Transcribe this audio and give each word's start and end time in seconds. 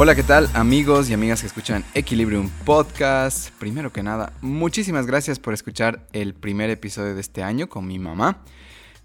Hola, 0.00 0.14
¿qué 0.14 0.22
tal 0.22 0.48
amigos 0.54 1.10
y 1.10 1.12
amigas 1.12 1.40
que 1.40 1.48
escuchan 1.48 1.84
Equilibrium 1.92 2.48
Podcast? 2.64 3.50
Primero 3.58 3.92
que 3.92 4.04
nada, 4.04 4.32
muchísimas 4.42 5.08
gracias 5.08 5.40
por 5.40 5.54
escuchar 5.54 6.06
el 6.12 6.34
primer 6.34 6.70
episodio 6.70 7.16
de 7.16 7.20
este 7.20 7.42
año 7.42 7.68
con 7.68 7.84
mi 7.84 7.98
mamá. 7.98 8.38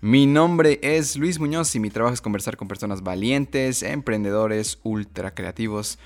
Mi 0.01 0.27
nombre 0.27 0.79
es 0.83 1.17
Luis 1.17 1.39
Muñoz 1.39 1.73
y 1.73 1.79
mi 1.79 1.89
trabajo 1.89 2.13
es 2.13 2.21
conversar 2.21 2.57
con 2.57 2.67
personas 2.67 3.01
valientes, 3.01 3.81
emprendedores, 3.81 4.77
ultra 4.83 5.33
creativos, 5.33 5.97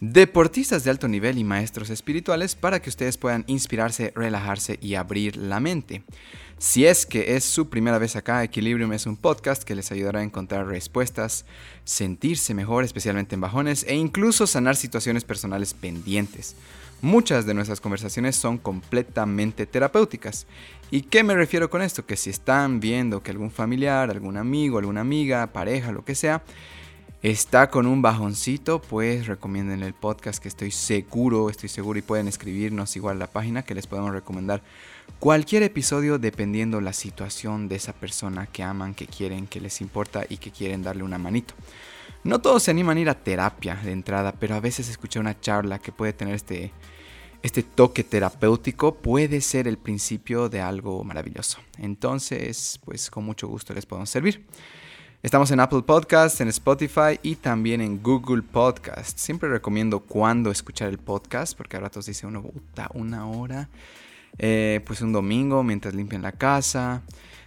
deportistas 0.00 0.84
de 0.84 0.90
alto 0.90 1.08
nivel 1.08 1.38
y 1.38 1.44
maestros 1.44 1.90
espirituales 1.90 2.54
para 2.54 2.80
que 2.80 2.90
ustedes 2.90 3.16
puedan 3.16 3.44
inspirarse, 3.46 4.12
relajarse 4.14 4.78
y 4.80 4.94
abrir 4.94 5.36
la 5.36 5.60
mente. 5.60 6.02
Si 6.58 6.86
es 6.86 7.04
que 7.04 7.36
es 7.36 7.44
su 7.44 7.68
primera 7.68 7.98
vez 7.98 8.16
acá, 8.16 8.42
Equilibrium 8.42 8.94
es 8.94 9.04
un 9.04 9.16
podcast 9.16 9.62
que 9.62 9.74
les 9.74 9.92
ayudará 9.92 10.20
a 10.20 10.24
encontrar 10.24 10.66
respuestas, 10.66 11.44
sentirse 11.84 12.54
mejor, 12.54 12.82
especialmente 12.82 13.34
en 13.34 13.42
bajones, 13.42 13.84
e 13.86 13.94
incluso 13.94 14.46
sanar 14.46 14.74
situaciones 14.74 15.24
personales 15.24 15.74
pendientes. 15.74 16.56
Muchas 17.02 17.44
de 17.44 17.52
nuestras 17.52 17.82
conversaciones 17.82 18.36
son 18.36 18.56
completamente 18.56 19.66
terapéuticas. 19.66 20.46
¿Y 20.90 21.02
qué 21.02 21.22
me 21.22 21.34
refiero 21.34 21.68
con 21.68 21.82
esto? 21.82 22.06
Que 22.06 22.16
si 22.16 22.30
están 22.30 22.80
viendo 22.80 23.22
que 23.22 23.32
algún 23.32 23.50
familiar, 23.50 24.08
algún 24.08 24.38
amigo, 24.38 24.78
alguna 24.78 25.02
amiga, 25.02 25.52
pareja, 25.52 25.92
lo 25.92 26.06
que 26.06 26.14
sea, 26.14 26.42
está 27.30 27.70
con 27.70 27.86
un 27.86 28.02
bajoncito, 28.02 28.80
pues 28.80 29.26
recomienden 29.26 29.82
el 29.82 29.94
podcast 29.94 30.40
que 30.40 30.46
estoy 30.46 30.70
seguro, 30.70 31.50
estoy 31.50 31.68
seguro 31.68 31.98
y 31.98 32.02
pueden 32.02 32.28
escribirnos 32.28 32.94
igual 32.94 33.18
la 33.18 33.26
página 33.26 33.64
que 33.64 33.74
les 33.74 33.88
podemos 33.88 34.12
recomendar 34.12 34.62
cualquier 35.18 35.64
episodio 35.64 36.20
dependiendo 36.20 36.80
la 36.80 36.92
situación 36.92 37.68
de 37.68 37.76
esa 37.76 37.94
persona 37.94 38.46
que 38.46 38.62
aman, 38.62 38.94
que 38.94 39.08
quieren, 39.08 39.48
que 39.48 39.60
les 39.60 39.80
importa 39.80 40.24
y 40.28 40.36
que 40.36 40.52
quieren 40.52 40.84
darle 40.84 41.02
una 41.02 41.18
manito. 41.18 41.54
No 42.22 42.40
todos 42.40 42.62
se 42.62 42.70
animan 42.70 42.98
a 42.98 43.00
ir 43.00 43.08
a 43.10 43.14
terapia 43.14 43.74
de 43.74 43.90
entrada, 43.90 44.32
pero 44.38 44.54
a 44.54 44.60
veces 44.60 44.88
escuchar 44.88 45.20
una 45.20 45.40
charla 45.40 45.80
que 45.80 45.90
puede 45.90 46.12
tener 46.12 46.36
este, 46.36 46.72
este 47.42 47.64
toque 47.64 48.04
terapéutico 48.04 48.94
puede 48.94 49.40
ser 49.40 49.66
el 49.66 49.78
principio 49.78 50.48
de 50.48 50.60
algo 50.60 51.02
maravilloso. 51.02 51.58
Entonces, 51.78 52.78
pues 52.84 53.10
con 53.10 53.24
mucho 53.24 53.48
gusto 53.48 53.74
les 53.74 53.84
podemos 53.84 54.10
servir. 54.10 54.46
Estamos 55.26 55.50
en 55.50 55.58
Apple 55.58 55.82
Podcasts, 55.82 56.40
en 56.40 56.46
Spotify 56.46 57.18
y 57.20 57.34
también 57.34 57.80
en 57.80 58.00
Google 58.00 58.42
Podcasts. 58.42 59.20
Siempre 59.20 59.48
recomiendo 59.48 59.98
cuándo 59.98 60.52
escuchar 60.52 60.88
el 60.88 60.98
podcast, 60.98 61.56
porque 61.56 61.76
a 61.76 61.80
ratos 61.80 62.06
dice 62.06 62.28
uno, 62.28 62.42
puta, 62.42 62.88
una 62.94 63.26
hora. 63.26 63.68
Eh, 64.38 64.82
pues 64.86 65.00
un 65.00 65.12
domingo 65.12 65.64
mientras 65.64 65.94
limpian 65.94 66.22
la 66.22 66.30
casa, 66.30 67.02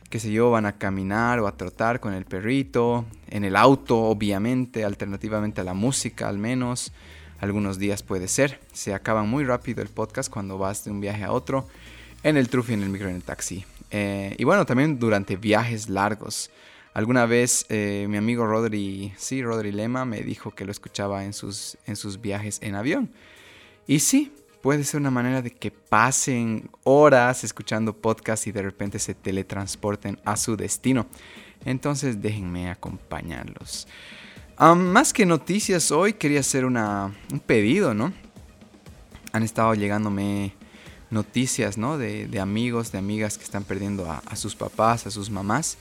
qué 0.09 0.19
sé 0.19 0.30
yo, 0.30 0.52
van 0.52 0.66
a 0.66 0.73
caminar 0.73 1.39
o 1.39 1.47
a 1.47 1.55
trotar 1.55 2.02
con 2.02 2.13
el 2.13 2.25
perrito, 2.25 3.05
en 3.30 3.45
el 3.45 3.55
auto 3.55 3.97
obviamente, 3.97 4.83
alternativamente 4.83 5.61
a 5.61 5.64
la 5.64 5.73
música 5.73 6.27
al 6.27 6.38
menos, 6.38 6.91
algunos 7.39 7.80
días 7.80 8.03
puede 8.03 8.27
ser, 8.27 8.59
se 8.73 8.93
acaba 8.93 9.23
muy 9.23 9.45
rápido 9.45 9.81
el 9.81 9.88
podcast 9.88 10.30
cuando 10.30 10.58
vas 10.58 10.83
de 10.83 10.91
un 10.91 10.99
viaje 10.99 11.23
a 11.23 11.31
otro, 11.31 11.66
en 12.23 12.36
el 12.36 12.49
trufi, 12.49 12.73
en 12.73 12.83
el 12.83 12.89
micro, 12.89 13.08
en 13.08 13.16
el 13.16 13.23
taxi. 13.23 13.64
Eh, 13.89 14.36
y 14.38 14.43
bueno, 14.43 14.66
también 14.66 14.99
durante 14.99 15.38
viajes 15.38 15.88
largos. 15.88 16.52
Alguna 17.00 17.25
vez 17.25 17.66
eh, 17.69 18.08
mi 18.09 18.17
amigo 18.17 18.45
Rodri, 18.45 19.14
sí, 19.16 19.42
Rodri 19.42 19.72
Lema, 19.72 20.03
me 20.03 20.19
dijo 20.19 20.52
que 20.52 20.66
lo 20.66 20.72
escuchaba 20.73 21.23
en 21.23 21.31
sus, 21.31 21.78
en 21.86 21.95
sus 21.95 22.19
viajes 22.19 22.59
en 22.61 22.75
avión. 22.75 23.09
Y 23.88 24.00
sí, 24.00 24.33
puede 24.61 24.83
ser 24.83 25.00
una 25.00 25.09
manera 25.09 25.42
de 25.42 25.50
que 25.50 25.72
pasen 25.72 26.70
horas 26.83 27.45
escuchando 27.45 27.94
podcast 27.95 28.47
y 28.47 28.52
de 28.52 28.64
repente 28.64 28.99
se 28.99 29.14
teletransporten 29.14 30.20
a 30.26 30.36
su 30.36 30.58
destino. 30.58 31.08
Entonces 31.64 32.21
déjenme 32.21 32.70
acompañarlos. 32.70 33.87
más 34.60 35.14
que 35.14 35.26
noticias, 35.26 35.93
hoy 35.93 36.11
quería 36.11 36.42
hacer 36.42 36.66
un 36.66 37.14
pedido, 37.45 37.93
¿no? 37.93 38.11
Han 39.31 39.43
estado 39.43 39.73
llegándome 39.73 40.54
noticias, 41.11 41.77
¿no? 41.77 41.98
De, 41.98 42.27
amigos, 42.42 42.92
de 42.92 42.98
amigas 42.98 43.37
que 43.37 43.45
están 43.45 43.64
perdiendo 43.64 44.11
a 44.11 44.36
sus 44.36 44.54
papás, 44.54 45.08
a 45.08 45.11
sus 45.11 45.30
mamás. 45.30 45.77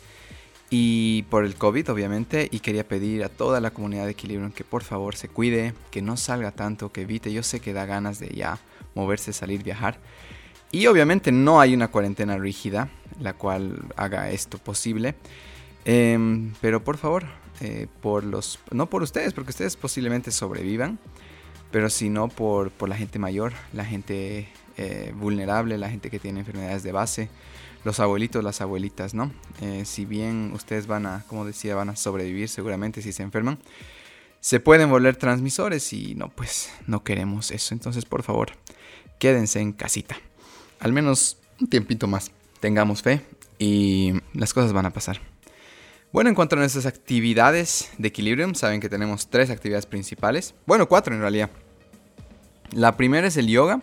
Y 0.71 1.23
por 1.31 1.45
el 1.45 1.55
COVID, 1.55 1.91
obviamente, 1.91 2.49
y 2.51 2.61
quería 2.61 2.87
pedir 2.87 3.25
a 3.25 3.31
toda 3.31 3.61
la 3.61 3.71
comunidad 3.71 4.05
de 4.05 4.11
Equilibrium 4.11 4.53
que 4.53 4.65
por 4.65 4.83
favor 4.83 5.17
se 5.17 5.29
cuide, 5.29 5.73
que 5.91 6.03
no 6.03 6.17
salga 6.17 6.53
tanto, 6.53 6.93
que 6.93 7.03
evite. 7.03 7.33
Yo 7.33 7.43
sé 7.43 7.61
que 7.61 7.73
da 7.73 7.87
ganas 7.87 8.19
de 8.19 8.29
ya 8.29 8.59
moverse, 8.95 9.33
salir, 9.33 9.63
viajar. 9.63 9.99
Y 10.71 10.87
obviamente 10.87 11.33
no 11.33 11.61
hay 11.61 11.73
una 11.73 11.89
cuarentena 11.89 12.37
rígida, 12.37 12.91
la 13.19 13.33
cual 13.33 13.83
haga 13.97 14.31
esto 14.31 14.59
posible. 14.59 15.15
Em, 15.87 16.53
pero 16.61 16.85
por 16.85 16.99
favor, 16.99 17.25
eh, 17.61 17.87
por 18.03 18.23
los, 18.25 18.59
no 18.71 18.91
por 18.91 19.03
ustedes, 19.03 19.33
porque 19.33 19.51
ustedes 19.51 19.77
posiblemente 19.77 20.31
sobrevivan, 20.31 20.99
pero 21.71 21.89
sino 21.89 22.29
por, 22.29 22.71
por 22.71 22.91
la 22.91 22.97
gente 22.97 23.19
mayor, 23.19 23.55
la 23.73 23.87
gente 23.87 24.49
eh, 24.77 25.13
vulnerable, 25.17 25.79
la 25.79 25.89
gente 25.89 26.11
que 26.11 26.19
tiene 26.19 26.41
enfermedades 26.41 26.83
de 26.83 26.93
base, 26.93 27.31
los 27.89 28.01
abuelitos, 28.01 28.45
las 28.45 28.61
abuelitas, 28.61 29.15
¿no? 29.15 29.33
Eh, 29.63 29.87
si 29.87 30.05
bien 30.05 30.53
ustedes 30.55 30.87
van 30.87 31.07
a, 31.07 31.25
como 31.27 31.47
decía, 31.47 31.75
van 31.75 31.89
a 31.89 31.97
sobrevivir 31.97 32.51
seguramente 32.51 33.01
si 33.01 33.15
se 33.15 33.23
enferman, 33.23 33.59
se 34.41 34.61
pueden 34.61 34.91
volver 34.91 35.17
transmisores 35.17 35.91
y 35.95 36.15
no, 36.15 36.29
pues 36.29 36.71
no 36.87 37.03
queremos 37.03 37.51
eso. 37.51 37.73
Entonces, 37.73 38.05
por 38.05 38.23
favor, 38.23 38.51
quédense 39.19 39.61
en 39.61 39.73
casita. 39.73 40.19
Al 40.81 40.93
menos 40.93 41.39
un 41.59 41.69
tiempito 41.69 42.07
más. 42.07 42.31
Tengamos 42.61 43.01
fe 43.01 43.23
y 43.59 44.13
las 44.35 44.53
cosas 44.53 44.75
van 44.75 44.85
a 44.85 44.93
pasar. 44.93 45.23
Bueno, 46.13 46.29
en 46.29 46.35
cuanto 46.35 46.57
a 46.57 46.59
nuestras 46.59 46.85
actividades 46.85 47.89
de 47.97 48.09
Equilibrium, 48.09 48.55
saben 48.55 48.83
que 48.83 48.91
tenemos 48.91 49.29
tres 49.31 49.49
actividades 49.49 49.87
principales. 49.87 50.55
Bueno, 50.67 50.91
cuatro 50.91 51.15
en 51.15 51.23
realidad. 51.23 51.49
La 52.71 52.99
primera 52.99 53.27
es 53.27 53.39
el 53.39 53.47
yoga, 53.47 53.81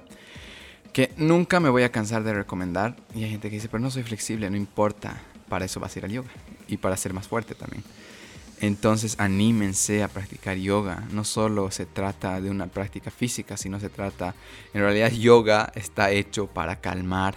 que 0.95 1.11
nunca 1.17 1.59
me 1.59 1.67
voy 1.67 1.83
a 1.83 1.91
cansar 1.91 2.23
de 2.23 2.33
recomendar. 2.33 2.95
Y 3.13 3.25
hay 3.25 3.31
gente 3.31 3.49
que 3.49 3.57
dice, 3.57 3.67
pero 3.67 3.81
no 3.81 3.91
soy 3.91 4.03
flexible, 4.03 4.49
no 4.49 4.55
importa. 4.55 5.21
Para 5.49 5.65
eso 5.65 5.81
vas 5.81 5.93
a 5.93 5.99
ir 5.99 6.05
al 6.05 6.11
yoga. 6.11 6.29
Y 6.69 6.77
para 6.77 6.95
ser 6.95 7.11
más 7.11 7.27
fuerte 7.27 7.53
también. 7.53 7.83
Entonces 8.61 9.15
anímense 9.19 10.03
a 10.03 10.07
practicar 10.07 10.55
yoga. 10.55 11.03
No 11.11 11.25
solo 11.25 11.69
se 11.69 11.85
trata 11.85 12.39
de 12.39 12.49
una 12.49 12.67
práctica 12.67 13.11
física, 13.11 13.57
sino 13.57 13.77
se 13.81 13.89
trata, 13.89 14.35
en 14.73 14.79
realidad 14.79 15.11
yoga 15.11 15.69
está 15.75 16.11
hecho 16.11 16.47
para 16.47 16.79
calmar 16.79 17.35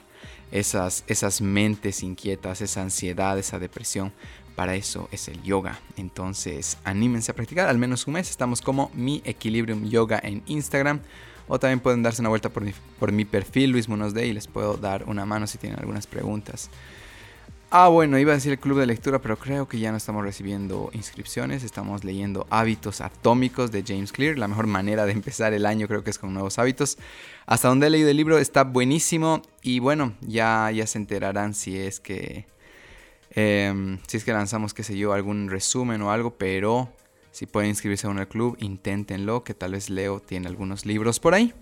esas, 0.52 1.02
esas 1.08 1.40
mentes 1.40 2.04
inquietas, 2.04 2.60
esa 2.60 2.82
ansiedad, 2.82 3.36
esa 3.40 3.58
depresión. 3.58 4.12
Para 4.54 4.76
eso 4.76 5.08
es 5.10 5.26
el 5.26 5.42
yoga. 5.42 5.80
Entonces 5.96 6.78
anímense 6.84 7.32
a 7.32 7.34
practicar 7.34 7.68
al 7.68 7.78
menos 7.78 8.06
un 8.06 8.14
mes. 8.14 8.30
Estamos 8.30 8.60
como 8.60 8.92
mi 8.94 9.20
Equilibrium 9.24 9.88
Yoga 9.88 10.20
en 10.22 10.44
Instagram. 10.46 11.00
O 11.48 11.58
también 11.58 11.80
pueden 11.80 12.02
darse 12.02 12.22
una 12.22 12.28
vuelta 12.28 12.50
por 12.50 12.62
mi, 12.62 12.72
por 12.98 13.10
mi 13.10 13.24
perfil 13.24 13.70
Luis 13.70 13.88
Munoz 13.88 14.14
y 14.16 14.32
les 14.32 14.46
puedo 14.46 14.76
dar 14.76 15.04
una 15.04 15.26
mano 15.26 15.46
si 15.46 15.58
tienen 15.58 15.78
algunas 15.78 16.06
preguntas. 16.06 16.70
Ah, 17.70 17.88
bueno, 17.88 18.18
iba 18.18 18.32
a 18.32 18.34
decir 18.34 18.52
el 18.52 18.58
club 18.58 18.78
de 18.78 18.86
lectura, 18.86 19.18
pero 19.20 19.38
creo 19.38 19.68
que 19.68 19.78
ya 19.78 19.90
no 19.90 19.98
estamos 19.98 20.24
recibiendo 20.24 20.88
inscripciones. 20.94 21.62
Estamos 21.62 22.02
leyendo 22.02 22.46
Hábitos 22.48 23.02
Atómicos 23.02 23.70
de 23.70 23.84
James 23.86 24.10
Clear. 24.10 24.38
La 24.38 24.48
mejor 24.48 24.66
manera 24.66 25.04
de 25.04 25.12
empezar 25.12 25.52
el 25.52 25.66
año 25.66 25.86
creo 25.86 26.02
que 26.02 26.08
es 26.08 26.18
con 26.18 26.32
nuevos 26.32 26.58
hábitos. 26.58 26.96
Hasta 27.44 27.68
donde 27.68 27.88
he 27.88 27.90
leído 27.90 28.08
el 28.08 28.16
libro 28.16 28.38
está 28.38 28.64
buenísimo. 28.64 29.42
Y 29.60 29.80
bueno, 29.80 30.14
ya, 30.22 30.70
ya 30.70 30.86
se 30.86 30.96
enterarán 30.96 31.52
si 31.52 31.76
es 31.76 32.00
que. 32.00 32.46
Em, 33.32 33.98
si 34.06 34.16
es 34.16 34.24
que 34.24 34.32
lanzamos, 34.32 34.72
qué 34.72 34.82
sé 34.82 34.96
yo, 34.96 35.12
algún 35.12 35.50
resumen 35.50 36.00
o 36.00 36.10
algo. 36.10 36.38
Pero 36.38 36.90
si 37.38 37.46
pueden 37.46 37.70
inscribirse 37.70 38.04
a 38.08 38.10
el 38.10 38.26
club, 38.26 38.56
inténtenlo. 38.58 39.44
Que 39.44 39.54
tal 39.54 39.70
vez 39.70 39.90
Leo 39.90 40.18
tiene 40.18 40.48
algunos 40.48 40.84
libros 40.84 41.20
por 41.20 41.34
ahí. 41.34 41.54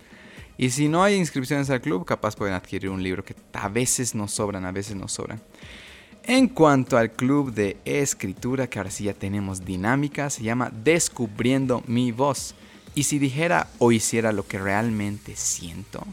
Y 0.57 0.71
si 0.71 0.87
no 0.87 1.03
hay 1.03 1.13
inscripciones 1.13 1.69
al 1.69 1.81
club, 1.81 2.03
capaz 2.03 2.35
pueden 2.35 2.55
adquirir 2.55 2.89
un 2.89 3.03
libro 3.03 3.23
que 3.23 3.35
a 3.53 3.69
veces 3.69 4.15
nos 4.15 4.31
sobran, 4.31 4.65
a 4.65 4.71
veces 4.71 4.95
nos 4.95 5.11
sobran. 5.11 5.39
En 6.23 6.47
cuanto 6.47 6.97
al 6.97 7.11
club 7.11 7.53
de 7.53 7.77
escritura, 7.85 8.65
que 8.65 8.79
ahora 8.79 8.89
sí 8.89 9.03
ya 9.03 9.13
tenemos 9.13 9.65
dinámica, 9.65 10.31
se 10.31 10.41
llama 10.41 10.71
Descubriendo 10.83 11.83
mi 11.85 12.11
voz. 12.11 12.55
Y 12.95 13.03
si 13.03 13.19
dijera 13.19 13.67
o 13.77 13.91
hiciera 13.91 14.31
lo 14.31 14.47
que 14.47 14.57
realmente 14.57 15.35
siento. 15.35 16.07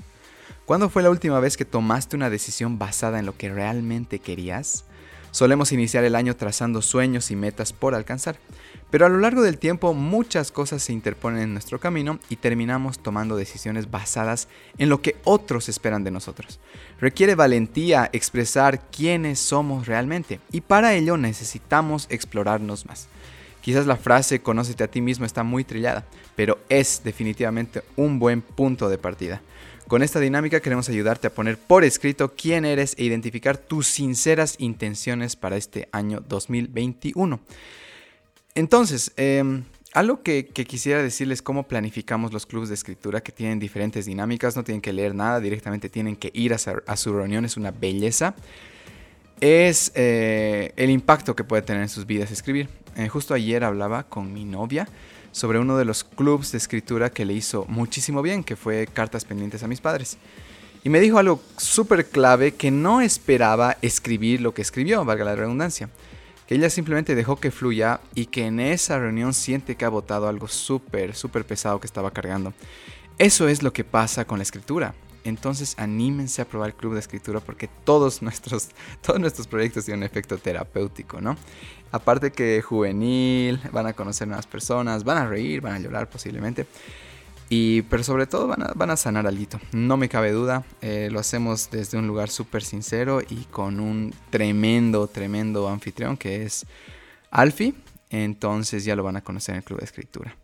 ¿Cuándo 0.66 0.90
fue 0.90 1.02
la 1.02 1.08
última 1.08 1.40
vez 1.40 1.56
que 1.56 1.64
tomaste 1.64 2.16
una 2.16 2.28
decisión 2.28 2.78
basada 2.78 3.18
en 3.18 3.24
lo 3.24 3.34
que 3.34 3.48
realmente 3.48 4.18
querías? 4.18 4.84
Solemos 5.34 5.72
iniciar 5.72 6.04
el 6.04 6.14
año 6.14 6.36
trazando 6.36 6.80
sueños 6.80 7.32
y 7.32 7.34
metas 7.34 7.72
por 7.72 7.96
alcanzar, 7.96 8.36
pero 8.90 9.06
a 9.06 9.08
lo 9.08 9.18
largo 9.18 9.42
del 9.42 9.58
tiempo 9.58 9.94
muchas 9.94 10.52
cosas 10.52 10.82
se 10.82 10.92
interponen 10.92 11.42
en 11.42 11.52
nuestro 11.52 11.80
camino 11.80 12.18
y 12.28 12.36
terminamos 12.36 12.98
tomando 12.98 13.36
decisiones 13.36 13.90
basadas 13.90 14.48
en 14.78 14.88
lo 14.88 15.02
que 15.02 15.16
otros 15.24 15.68
esperan 15.68 16.04
de 16.04 16.10
nosotros. 16.10 16.60
Requiere 17.00 17.34
valentía 17.34 18.08
expresar 18.12 18.80
quiénes 18.90 19.38
somos 19.40 19.86
realmente 19.86 20.40
y 20.52 20.60
para 20.60 20.94
ello 20.94 21.16
necesitamos 21.16 22.06
explorarnos 22.10 22.86
más. 22.86 23.08
Quizás 23.60 23.86
la 23.86 23.96
frase 23.96 24.42
conócete 24.42 24.84
a 24.84 24.88
ti 24.88 25.00
mismo 25.00 25.24
está 25.24 25.42
muy 25.42 25.64
trillada, 25.64 26.04
pero 26.36 26.58
es 26.68 27.00
definitivamente 27.02 27.82
un 27.96 28.18
buen 28.18 28.42
punto 28.42 28.90
de 28.90 28.98
partida. 28.98 29.40
Con 29.88 30.02
esta 30.02 30.20
dinámica 30.20 30.60
queremos 30.60 30.88
ayudarte 30.88 31.26
a 31.26 31.34
poner 31.34 31.58
por 31.58 31.84
escrito 31.84 32.34
quién 32.34 32.64
eres 32.64 32.94
e 32.98 33.04
identificar 33.04 33.58
tus 33.58 33.86
sinceras 33.86 34.56
intenciones 34.58 35.36
para 35.36 35.56
este 35.56 35.88
año 35.92 36.22
2021. 36.26 37.40
Entonces, 38.56 39.10
em, 39.16 39.64
algo 39.94 40.22
que, 40.22 40.46
quisiera 40.46 41.02
decirles 41.02 41.42
cómo 41.42 41.64
planificamos 41.64 42.32
los 42.32 42.46
clubes 42.46 42.68
de 42.68 42.76
escritura 42.76 43.20
que 43.20 43.32
tienen 43.32 43.58
diferentes 43.58 44.06
dinámicas, 44.06 44.54
no 44.54 44.62
tienen 44.62 44.80
que 44.80 44.92
leer 44.92 45.12
nada, 45.12 45.40
directamente 45.40 45.88
tienen 45.88 46.14
que 46.14 46.30
ir 46.34 46.54
a, 46.54 46.96
su 46.96 47.12
reunión, 47.12 47.44
es 47.44 47.56
una 47.56 47.72
belleza, 47.72 48.36
es 49.40 49.90
eh, 49.96 50.72
el 50.76 50.90
impacto 50.90 51.34
que 51.34 51.42
puede 51.42 51.62
tener 51.62 51.82
en 51.82 51.88
sus 51.88 52.06
vidas 52.06 52.30
escribir. 52.30 52.68
Eh, 52.96 53.08
justo 53.08 53.34
ayer 53.34 53.64
hablaba 53.64 54.04
con 54.04 54.32
mi 54.32 54.44
novia 54.44 54.88
sobre 55.32 55.58
uno 55.58 55.76
de 55.76 55.84
los 55.84 56.04
clubes 56.04 56.52
de 56.52 56.58
escritura 56.58 57.10
que 57.10 57.24
le 57.24 57.32
hizo 57.32 57.64
muchísimo 57.68 58.22
bien, 58.22 58.44
que 58.44 58.54
fue 58.54 58.86
Cartas 58.86 59.24
Pendientes 59.24 59.64
a 59.64 59.68
mis 59.68 59.80
padres. 59.80 60.16
Y 60.84 60.90
me 60.90 61.00
dijo 61.00 61.18
algo 61.18 61.42
súper 61.56 62.06
clave 62.06 62.54
que 62.54 62.70
no 62.70 63.00
esperaba 63.00 63.78
escribir 63.82 64.40
lo 64.40 64.54
que 64.54 64.62
escribió, 64.62 65.04
valga 65.04 65.24
la 65.24 65.34
redundancia 65.34 65.88
que 66.46 66.54
ella 66.54 66.70
simplemente 66.70 67.14
dejó 67.14 67.36
que 67.36 67.50
fluya 67.50 68.00
y 68.14 68.26
que 68.26 68.46
en 68.46 68.60
esa 68.60 68.98
reunión 68.98 69.34
siente 69.34 69.76
que 69.76 69.84
ha 69.84 69.88
votado 69.88 70.28
algo 70.28 70.48
súper, 70.48 71.14
súper 71.14 71.44
pesado 71.44 71.80
que 71.80 71.86
estaba 71.86 72.10
cargando. 72.10 72.52
Eso 73.18 73.48
es 73.48 73.62
lo 73.62 73.72
que 73.72 73.84
pasa 73.84 74.24
con 74.24 74.38
la 74.38 74.42
escritura. 74.42 74.94
Entonces 75.24 75.74
anímense 75.78 76.42
a 76.42 76.44
probar 76.44 76.70
el 76.70 76.74
club 76.74 76.94
de 76.94 77.00
escritura 77.00 77.40
porque 77.40 77.68
todos 77.84 78.20
nuestros, 78.20 78.68
todos 79.00 79.18
nuestros 79.18 79.46
proyectos 79.46 79.86
tienen 79.86 80.00
un 80.00 80.06
efecto 80.06 80.36
terapéutico, 80.36 81.20
¿no? 81.20 81.36
Aparte 81.92 82.32
que 82.32 82.60
juvenil, 82.60 83.60
van 83.72 83.86
a 83.86 83.92
conocer 83.92 84.26
nuevas 84.28 84.46
personas, 84.46 85.04
van 85.04 85.18
a 85.18 85.26
reír, 85.26 85.60
van 85.60 85.74
a 85.74 85.78
llorar 85.78 86.10
posiblemente. 86.10 86.66
Y, 87.50 87.82
pero 87.82 88.02
sobre 88.02 88.26
todo 88.26 88.48
van 88.48 88.90
a, 88.90 88.96
sanar 88.96 89.26
algo, 89.26 89.60
no 89.72 89.96
me 89.96 90.08
cabe 90.08 90.32
duda. 90.32 90.64
Eh, 90.80 91.08
lo 91.12 91.20
hacemos 91.20 91.70
desde 91.70 91.98
un 91.98 92.06
lugar 92.06 92.30
súper 92.30 92.64
sincero 92.64 93.20
y 93.20 93.44
con 93.44 93.80
un 93.80 94.14
tremendo, 94.30 95.06
tremendo 95.06 95.68
anfitrión 95.68 96.16
que 96.16 96.44
es 96.44 96.66
Alfie. 97.30 97.74
Entonces 98.10 98.84
ya 98.84 98.96
lo 98.96 99.02
van 99.02 99.16
a 99.16 99.20
conocer 99.22 99.54
en 99.54 99.58
el 99.58 99.64
Club 99.64 99.80
de 99.80 99.84
Escritura. 99.84 100.36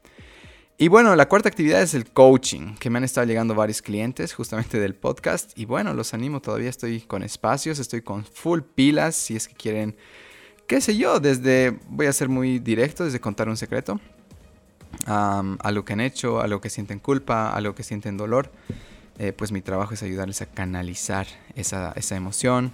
Y 0.77 0.89
bueno, 0.89 1.15
la 1.15 1.29
cuarta 1.29 1.49
actividad 1.49 1.83
es 1.83 1.93
el 1.93 2.11
coaching, 2.11 2.75
que 2.77 2.89
me 2.89 2.97
han 2.97 3.05
estado 3.05 3.27
llegando 3.27 3.55
varios 3.55 3.83
clientes 3.83 4.33
justamente 4.33 4.81
del 4.81 4.95
podcast. 4.95 5.57
Y 5.59 5.67
bueno, 5.67 5.93
los 5.93 6.15
animo, 6.15 6.41
todavía 6.41 6.71
estoy 6.71 7.03
con 7.03 7.23
espacios, 7.23 7.79
estoy 7.79 8.01
con 8.01 8.25
full 8.25 8.61
pilas, 8.63 9.15
si 9.15 9.37
es 9.37 9.47
que 9.47 9.55
quieren, 9.55 9.95
qué 10.67 10.81
sé 10.81 10.97
yo, 10.97 11.21
desde, 11.21 11.79
voy 11.89 12.07
a 12.07 12.13
ser 12.15 12.31
muy 12.31 12.61
directo, 12.61 13.05
desde 13.05 13.21
contar 13.21 13.49
un 13.51 13.59
secreto 13.59 14.01
a 15.07 15.71
lo 15.73 15.85
que 15.85 15.93
han 15.93 16.01
hecho, 16.01 16.41
a 16.41 16.47
lo 16.47 16.61
que 16.61 16.71
sienten 16.71 16.99
culpa, 16.99 17.51
a 17.51 17.61
lo 17.61 17.75
que 17.75 17.83
sienten 17.83 18.17
dolor, 18.17 18.51
eh, 19.19 19.35
pues 19.35 19.53
mi 19.53 19.61
trabajo 19.61 19.93
es 19.93 20.03
ayudarles 20.03 20.41
a 20.41 20.47
canalizar 20.47 21.27
esa, 21.55 21.93
esa 21.93 22.17
emoción, 22.17 22.73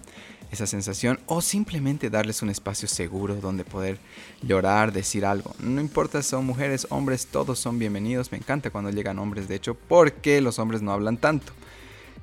esa 0.52 0.68
sensación 0.68 1.18
o 1.26 1.40
simplemente 1.40 2.08
darles 2.08 2.40
un 2.40 2.50
espacio 2.50 2.86
seguro 2.86 3.34
donde 3.34 3.64
poder 3.64 3.98
llorar, 4.42 4.92
decir 4.92 5.26
algo. 5.26 5.56
No 5.58 5.80
importa 5.80 6.22
son 6.22 6.46
mujeres, 6.46 6.86
hombres, 6.90 7.26
todos 7.26 7.58
son 7.58 7.80
bienvenidos. 7.80 8.30
Me 8.30 8.38
encanta 8.38 8.70
cuando 8.70 8.90
llegan 8.90 9.18
hombres, 9.18 9.48
de 9.48 9.56
hecho, 9.56 9.74
porque 9.74 10.40
los 10.40 10.60
hombres 10.60 10.82
no 10.82 10.92
hablan 10.92 11.16
tanto. 11.16 11.52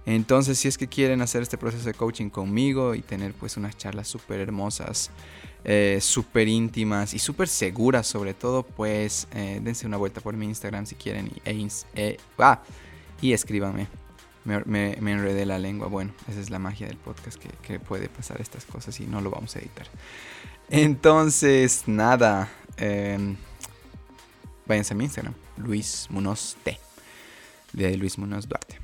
Entonces, 0.06 0.57
si 0.57 0.69
es 0.69 0.78
que 0.78 0.88
quieren 0.88 1.22
hacer 1.22 1.42
este 1.42 1.57
proceso 1.57 1.86
de 1.86 1.94
coaching 1.94 2.30
conmigo 2.30 2.95
y 2.95 3.01
tener 3.01 3.34
pues 3.34 3.57
unas 3.57 3.78
charlas 3.78 4.07
súper 4.07 4.40
hermosas, 4.40 5.12
eh, 5.65 6.00
súper 6.01 6.48
íntimas 6.48 7.13
y 7.13 7.19
súper 7.19 7.48
seguras 7.48 8.06
sobre 8.07 8.33
todo, 8.33 8.63
pues 8.63 9.27
eh, 9.31 9.62
dense 9.63 9.88
una 9.88 9.98
vuelta 9.98 10.19
por 10.21 10.36
mi 10.36 10.45
Instagram 10.45 10.86
si 10.86 10.95
quieren 10.95 11.27
y, 11.27 11.50
e 11.50 11.68
eh, 11.95 12.18
y 13.21 13.33
escríbanme. 13.33 13.88
Me, 14.44 14.92
enredé 14.98 15.45
la 15.45 15.57
lengua. 15.57 15.88
Bueno, 15.88 16.12
esa 16.27 16.42
es 16.42 16.50
la 16.50 16.60
magia 16.60 16.88
del 16.88 16.98
podcast 16.98 17.42
que, 17.62 17.80
puede 17.80 18.10
pasar 18.10 18.42
estas 18.42 18.65
cosas 18.65 19.00
y 19.00 19.06
no 19.06 19.21
lo 19.21 19.31
vamos 19.31 19.56
a 19.56 19.60
editar. 19.60 19.88
Entonces, 20.69 21.83
nada. 21.88 22.50
Eh, 22.75 23.36
váyanse 24.66 24.94
a 24.94 24.98
mi 24.98 25.06
Instagram, 25.06 25.33
Luis 25.57 26.07
Munoz 26.09 26.57
T. 26.63 26.77
De 27.71 27.95
Luis 27.95 28.18
Munoz 28.18 28.48
Duarte. 28.50 28.80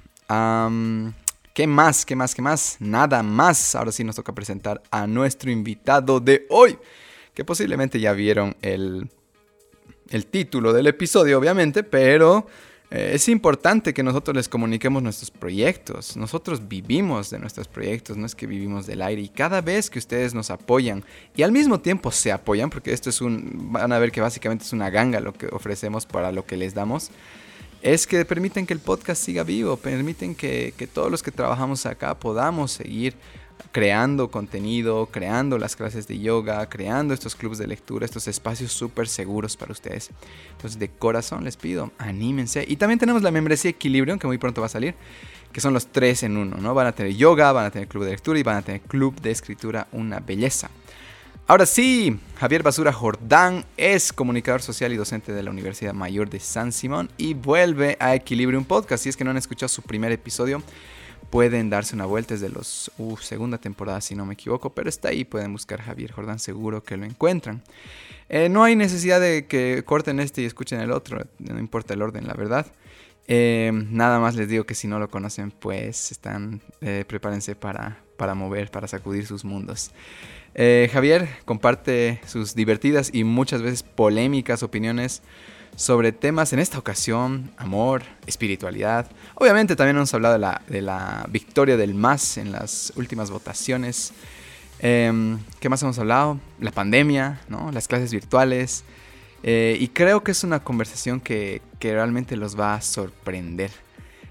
¿Qué 1.60 1.68
más? 1.68 2.06
¿Qué 2.06 2.16
más? 2.16 2.34
¿Qué 2.34 2.42
más? 2.42 2.78
Nada 2.80 3.22
más. 3.22 3.76
Ahora 3.76 3.92
sí 3.92 4.06
nos 4.06 4.16
toca 4.16 4.34
presentar 4.34 4.82
a 4.92 5.06
nuestro 5.08 5.52
invitado 5.52 6.22
de 6.22 6.48
hoy. 6.50 6.78
Que 7.34 7.44
posiblemente 7.44 8.00
ya 8.00 8.14
vieron 8.14 8.56
el, 8.62 9.10
el 10.10 10.26
título 10.28 10.72
del 10.72 10.88
episodio, 10.88 11.38
obviamente, 11.38 11.84
pero 11.84 12.48
eh, 12.92 13.12
es 13.14 13.28
importante 13.28 13.94
que 13.94 14.04
nosotros 14.04 14.38
les 14.38 14.48
comuniquemos 14.48 15.04
nuestros 15.04 15.32
proyectos. 15.32 16.16
Nosotros 16.16 16.66
vivimos 16.66 17.30
de 17.30 17.40
nuestros 17.40 17.68
proyectos, 17.68 18.16
no 18.16 18.26
es 18.26 18.36
que 18.36 18.48
vivimos 18.48 18.88
del 18.88 19.02
aire. 19.02 19.22
Y 19.22 19.28
cada 19.28 19.60
vez 19.60 19.90
que 19.90 20.00
ustedes 20.00 20.34
nos 20.34 20.52
apoyan 20.52 21.04
y 21.36 21.44
al 21.44 21.52
mismo 21.52 21.82
tiempo 21.82 22.10
se 22.14 22.32
apoyan, 22.32 22.70
porque 22.70 22.94
esto 22.94 23.10
es 23.10 23.20
un, 23.20 23.74
van 23.74 23.92
a 23.92 24.00
ver 24.00 24.14
que 24.14 24.22
básicamente 24.22 24.64
es 24.64 24.72
una 24.72 24.90
ganga 24.90 25.20
lo 25.20 25.34
que 25.34 25.48
ofrecemos 25.48 26.06
para 26.06 26.32
lo 26.32 26.46
que 26.46 26.56
les 26.56 26.74
damos 26.74 27.12
es 27.81 28.08
que 28.08 28.26
permiten 28.26 28.66
que 28.66 28.74
el 28.74 28.80
podcast 28.80 29.24
siga 29.24 29.44
vivo, 29.44 29.78
permiten 29.78 30.36
que, 30.36 30.74
todos 30.94 31.10
los 31.10 31.24
que 31.24 31.31
trabajamos 31.31 31.86
acá 31.86 32.18
podamos 32.20 32.72
seguir 32.72 33.16
creando 33.72 34.31
contenido, 34.31 35.08
creando 35.08 35.58
las 35.58 35.76
clases 35.76 36.08
de 36.08 36.20
yoga, 36.20 36.68
creando 36.70 37.14
estos 37.14 37.36
clubes 37.36 37.58
de 37.58 37.68
lectura, 37.68 38.06
estos 38.06 38.28
espacios 38.28 38.72
súper 38.72 39.08
seguros 39.08 39.58
para 39.58 39.72
ustedes. 39.72 40.10
Entonces, 40.52 40.80
de 40.80 40.90
corazón 40.90 41.44
les 41.44 41.58
pido, 41.58 41.92
anímense. 41.98 42.66
Y 42.68 42.78
también 42.78 43.00
tenemos 43.00 43.22
la 43.22 43.31
membresía 43.31 43.72
Equilibrium, 43.72 44.18
que 44.18 44.28
muy 44.28 44.38
pronto 44.38 44.62
va 44.62 44.68
a 44.68 44.70
salir, 44.70 44.96
que 45.52 45.62
son 45.62 45.74
los 45.74 45.88
tres 45.88 46.24
en 46.24 46.38
uno, 46.38 46.58
¿no? 46.58 46.74
Van 46.74 46.88
a 46.88 46.94
tener 46.94 47.14
yoga, 47.16 47.52
van 47.52 47.66
a 47.66 47.72
tener 47.72 47.88
club 47.88 48.06
de 48.06 48.12
lectura 48.12 48.40
y 48.40 48.44
van 48.44 48.58
a 48.58 48.62
tener 48.62 48.82
club 48.82 49.20
de 49.22 49.32
escritura, 49.32 49.88
una 49.92 50.20
belleza. 50.20 50.70
Ahora 51.50 51.66
sí, 51.66 52.19
Javier 52.38 52.62
Basura 52.62 52.94
Jordán 52.94 53.66
es 53.75 54.13
comunicador 54.13 54.62
social 54.62 54.94
y 54.94 54.98
docente 54.98 55.34
de 55.34 55.42
la 55.42 55.50
Universidad 55.50 55.96
Mayor 55.96 56.30
de 56.30 56.40
San 56.40 56.72
Simón 56.72 57.10
y 57.18 57.34
vuelve 57.34 57.98
a 58.00 58.13
Equilibrium 58.13 58.66
Podcast. 58.66 59.01
Si 59.01 59.10
es 59.10 59.18
que 59.18 59.24
no 59.24 59.31
han 59.31 59.38
escuchado 59.38 59.68
su 59.68 59.81
primer 59.81 60.12
episodio, 60.12 60.62
pueden 61.31 61.72
darse 61.72 61.96
una 61.96 62.06
vuelta 62.06 62.36
desde 62.36 62.50
los 62.50 62.92
uh, 63.00 63.18
segunda 63.18 63.57
temporada 63.57 64.00
si 64.00 64.13
no 64.13 64.28
me 64.28 64.36
equivoco, 64.36 64.75
pero 64.75 64.90
está 64.90 65.10
ahí, 65.10 65.25
pueden 65.25 65.51
buscar 65.51 65.81
Javier 65.81 66.12
Jordán, 66.12 66.38
seguro 66.38 66.84
que 66.84 66.98
lo 66.98 67.06
encuentran. 67.06 67.63
Eh, 68.30 68.48
no 68.48 68.63
hay 68.63 68.75
necesidad 68.75 69.19
de 69.19 69.48
que 69.48 69.81
corten 69.84 70.19
este 70.19 70.44
y 70.44 70.46
escuchen 70.46 70.80
el 70.81 70.92
otro, 70.92 71.25
no 71.40 71.57
importa 71.57 71.96
el 71.96 72.04
orden, 72.04 72.28
la 72.28 72.36
verdad. 72.36 72.68
Eh, 73.28 73.72
nada 73.74 74.20
más 74.20 74.36
les 74.36 74.50
digo 74.50 74.65
que 74.65 74.75
si 74.75 74.88
no 74.88 75.00
lo 75.00 75.10
conocen, 75.10 75.50
pues 75.50 76.12
están, 76.12 76.62
eh, 76.82 77.06
prepárense 77.08 77.56
para, 77.56 77.98
para 78.18 78.36
mover, 78.36 78.70
para 78.70 78.88
sacudir 78.88 79.25
sus 79.25 79.44
mundos. 79.44 79.91
Eh, 80.56 80.89
Javier 80.91 81.29
comparte 81.46 82.22
sus 82.25 82.56
divertidas 82.56 83.12
y 83.13 83.24
muchas 83.24 83.62
veces 83.62 83.84
polémicas 83.84 84.63
opiniones 84.63 85.22
sobre 85.75 86.12
temas 86.12 86.51
en 86.51 86.60
esta 86.60 86.77
ocasión, 86.77 87.51
amor, 87.58 88.03
espiritualidad. 88.27 89.10
Obviamente 89.36 89.75
también 89.75 89.96
hemos 89.96 90.13
hablado 90.13 90.34
de 90.68 90.82
la, 90.82 91.25
victoria 91.29 91.77
del 91.77 91.94
MAS 91.94 92.38
en 92.38 92.51
las 92.51 92.91
últimas 92.96 93.32
votaciones. 93.32 94.12
Em, 94.79 95.39
¿Qué 95.60 95.70
más 95.70 95.82
hemos 95.84 95.98
hablado? 96.00 96.39
La 96.60 96.72
pandemia, 96.72 97.39
¿no? 97.48 97.72
las 97.72 97.88
clases 97.88 98.12
virtuales. 98.12 98.84
Eh, 99.44 99.77
y 99.79 99.88
creo 99.89 100.22
que 100.24 100.32
es 100.32 100.44
una 100.44 100.62
conversación 100.63 101.22
que, 101.22 101.62
realmente 101.79 102.36
los 102.36 102.60
va 102.60 102.75
a 102.75 102.82
sorprender. 102.82 103.72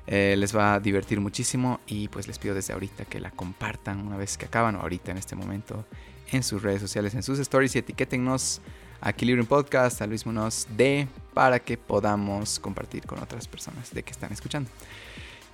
Eh, 0.06 0.36
les 0.38 0.56
va 0.56 0.74
a 0.74 0.80
divertir 0.80 1.20
muchísimo 1.20 1.80
y 1.86 2.08
pues 2.08 2.26
les 2.26 2.38
pido 2.38 2.54
desde 2.54 2.72
ahorita 2.72 3.04
que 3.04 3.20
la 3.20 3.30
compartan 3.30 4.06
una 4.06 4.16
vez 4.16 4.38
que 4.38 4.46
acaban 4.46 4.74
o 4.76 4.80
ahorita 4.80 5.10
en 5.10 5.18
este 5.18 5.36
momento 5.36 5.84
en 6.30 6.42
sus 6.42 6.62
redes 6.62 6.80
sociales, 6.80 7.14
en 7.14 7.22
sus 7.22 7.38
stories 7.38 7.74
y 7.76 7.78
etiquétennos 7.78 8.60
a 9.00 9.10
Equilibrium 9.10 9.46
Podcast, 9.46 10.02
a 10.02 10.06
Luis 10.06 10.26
Munoz 10.26 10.66
D, 10.76 11.08
para 11.34 11.58
que 11.58 11.76
podamos 11.76 12.58
compartir 12.58 13.06
con 13.06 13.22
otras 13.22 13.46
personas 13.46 13.92
de 13.92 14.02
que 14.02 14.10
están 14.10 14.32
escuchando. 14.32 14.70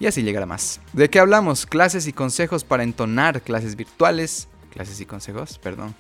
Y 0.01 0.07
así 0.07 0.23
llegará 0.23 0.47
más. 0.47 0.81
¿De 0.93 1.09
qué 1.09 1.19
hablamos? 1.19 1.67
Clases 1.67 2.07
y 2.07 2.13
consejos 2.13 2.65
para 2.65 2.83
entonar 2.83 3.43
clases 3.43 3.77
virtuales. 3.77 4.49
Clases 4.73 5.01
y 5.01 5.07
consejos, 5.07 5.59
perdón. 5.59 5.95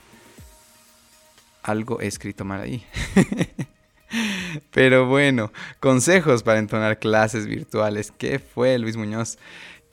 Algo 1.62 2.00
he 2.00 2.07
escrito 2.07 2.45
mal 2.45 2.61
ahí. 2.61 2.85
Pero 4.73 5.07
bueno, 5.07 5.52
consejos 5.81 6.43
para 6.43 6.59
entonar 6.59 6.99
clases 6.99 7.47
virtuales. 7.47 8.12
¿Qué 8.16 8.38
fue 8.38 8.78
Luis 8.78 8.97
Muñoz? 8.97 9.38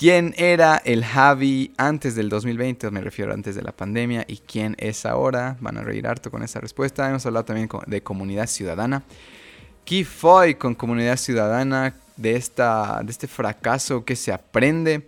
¿Quién 0.01 0.34
era 0.36 0.81
el 0.84 1.05
Javi 1.05 1.75
antes 1.77 2.15
del 2.15 2.27
2020? 2.27 2.89
Me 2.89 3.01
refiero 3.01 3.36
antes 3.36 3.53
de 3.53 3.62
la 3.62 3.72
pandemia. 3.72 4.25
¿Y 4.27 4.38
quién 4.38 4.75
es 4.79 5.05
ahora? 5.05 5.58
Van 5.60 5.77
a 5.77 5.84
reír 5.84 6.08
harto 6.08 6.31
con 6.31 6.41
esa 6.41 6.60
respuesta. 6.60 7.08
Hemos 7.08 7.24
hablado 7.27 7.46
también 7.46 7.70
de 7.86 8.01
comunidad 8.01 8.48
ciudadana. 8.48 9.03
¿Qué 9.86 10.03
fue 10.03 10.58
con 10.58 10.74
comunidad 10.74 11.17
ciudadana 11.17 11.93
de, 12.17 12.36
esta, 12.36 13.01
de 13.03 13.12
este 13.12 13.27
fracaso 13.27 14.03
que 14.03 14.15
se 14.15 14.34
aprende? 14.34 15.05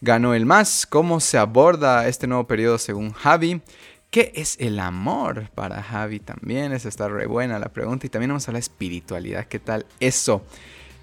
Ganó 0.00 0.34
el 0.34 0.46
más. 0.46 0.84
¿Cómo 0.84 1.20
se 1.20 1.38
aborda 1.38 2.08
este 2.08 2.26
nuevo 2.26 2.48
periodo 2.48 2.78
según 2.78 3.12
Javi? 3.12 3.62
¿Qué 4.10 4.32
es 4.34 4.56
el 4.58 4.80
amor 4.80 5.48
para 5.54 5.80
Javi 5.80 6.18
también? 6.18 6.72
Esa 6.72 6.88
está 6.88 7.06
re 7.06 7.26
buena 7.26 7.60
la 7.60 7.68
pregunta. 7.68 8.08
Y 8.08 8.10
también 8.10 8.30
vamos 8.30 8.48
a 8.48 8.52
de 8.52 8.58
espiritualidad. 8.58 9.46
¿Qué 9.46 9.60
tal 9.60 9.86
eso? 10.00 10.42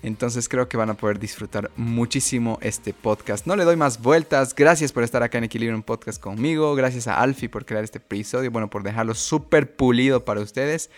Entonces 0.04 0.50
creo 0.50 0.68
que 0.68 0.78
van 0.78 0.90
a 0.90 0.96
poder 0.96 1.20
disfrutar 1.20 1.70
muchísimo 1.76 2.58
este 2.62 2.94
podcast. 2.94 3.46
No 3.46 3.56
le 3.56 3.64
doy 3.64 3.76
más 3.76 4.02
vueltas. 4.02 4.56
Gracias 4.56 4.92
por 4.92 5.04
estar 5.04 5.22
acá 5.22 5.38
en 5.38 5.44
Equilibrio 5.44 5.82
Podcast 5.84 6.22
conmigo. 6.22 6.74
Gracias 6.76 7.08
a 7.08 7.22
Alfie 7.22 7.50
por 7.50 7.66
crear 7.66 7.84
este 7.84 8.00
episodio. 8.00 8.50
Bueno, 8.50 8.70
por 8.70 8.84
dejarlo 8.84 9.14
súper 9.14 9.76
pulido 9.76 10.26
para 10.26 10.42
ustedes. 10.42 10.90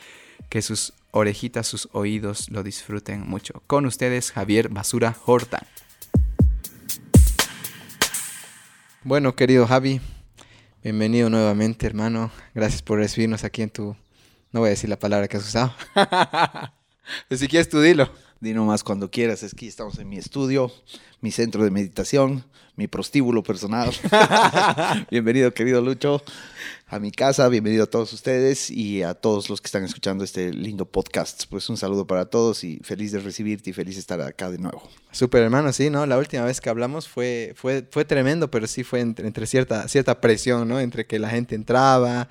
Que 0.50 0.62
sus 0.62 0.94
orejitas, 1.12 1.68
sus 1.68 1.90
oídos 1.92 2.50
lo 2.50 2.64
disfruten 2.64 3.28
mucho. 3.28 3.62
Con 3.68 3.86
ustedes, 3.86 4.32
Javier 4.32 4.70
Basura 4.70 5.16
Horta. 5.26 5.66
Bueno, 9.04 9.36
querido 9.36 9.68
Javi, 9.68 10.00
bienvenido 10.82 11.30
nuevamente, 11.30 11.86
hermano. 11.86 12.32
Gracias 12.56 12.82
por 12.82 13.00
recibirnos 13.00 13.44
aquí 13.44 13.62
en 13.62 13.70
tu... 13.70 13.98
No 14.54 14.62
voy 14.62 14.68
a 14.68 14.70
decir 14.70 14.90
la 14.90 14.98
palabra 14.98 15.28
que 15.28 15.36
has 15.36 15.46
usado. 15.46 15.74
si 17.30 17.48
quieres 17.48 17.70
tú 17.70 17.82
dilo. 17.82 18.10
Di 18.40 18.54
nomás 18.54 18.84
cuando 18.84 19.10
quieras, 19.10 19.42
es 19.42 19.56
que 19.56 19.68
estamos 19.68 19.98
en 20.00 20.10
mi 20.10 20.18
estudio, 20.18 20.70
mi 21.22 21.32
centro 21.32 21.64
de 21.64 21.72
meditación, 21.72 22.44
mi 22.76 22.88
prostíbulo 22.88 23.42
personal. 23.42 23.90
Bienvenido, 25.12 25.54
querido 25.54 25.80
Lucho, 25.80 26.22
a 26.88 27.00
mi 27.00 27.12
casa, 27.12 27.48
bienvenido 27.48 27.86
a 27.86 27.88
todos 27.88 28.12
ustedes 28.12 28.70
y 28.70 29.02
a 29.02 29.14
todos 29.14 29.50
los 29.50 29.62
que 29.62 29.68
están 29.68 29.86
escuchando 29.86 30.26
este 30.26 30.52
lindo 30.52 30.84
podcast. 30.84 31.46
Pues 31.50 31.70
un 31.70 31.78
saludo 31.78 32.06
para 32.06 32.26
todos 32.26 32.66
y 32.66 32.82
feliz 32.84 33.14
de 33.14 33.20
recibirte 33.20 33.70
y 33.70 33.74
feliz 33.74 33.96
de 33.96 34.02
estar 34.02 34.20
acá 34.20 34.52
de 34.52 34.58
nuevo. 34.58 34.90
Súper 35.14 35.44
hermano, 35.44 35.72
sí, 35.72 35.90
¿no? 35.90 36.06
La 36.06 36.18
última 36.18 36.44
vez 36.44 36.60
que 36.60 36.70
hablamos 36.70 37.08
fue, 37.08 37.54
fue, 37.56 37.88
fue 37.90 38.04
tremendo, 38.04 38.52
pero 38.52 38.68
sí 38.68 38.84
fue 38.84 39.00
entre, 39.00 39.26
entre 39.26 39.46
cierta, 39.46 39.88
cierta 39.88 40.20
presión, 40.20 40.68
¿no? 40.68 40.82
Entre 40.82 41.06
que 41.06 41.18
la 41.18 41.30
gente 41.30 41.56
entraba 41.56 42.28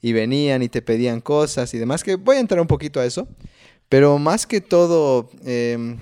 y 0.00 0.12
venían 0.12 0.62
y 0.62 0.68
te 0.68 0.80
pedían 0.80 1.20
cosas 1.20 1.74
y 1.74 1.78
demás, 1.78 2.04
que 2.04 2.14
voy 2.14 2.36
a 2.36 2.40
entrar 2.40 2.60
un 2.60 2.68
poquito 2.68 3.00
a 3.00 3.04
eso. 3.04 3.26
Pero 3.90 4.20
más 4.20 4.46
que 4.46 4.60
todo, 4.60 5.28
em, 5.44 5.98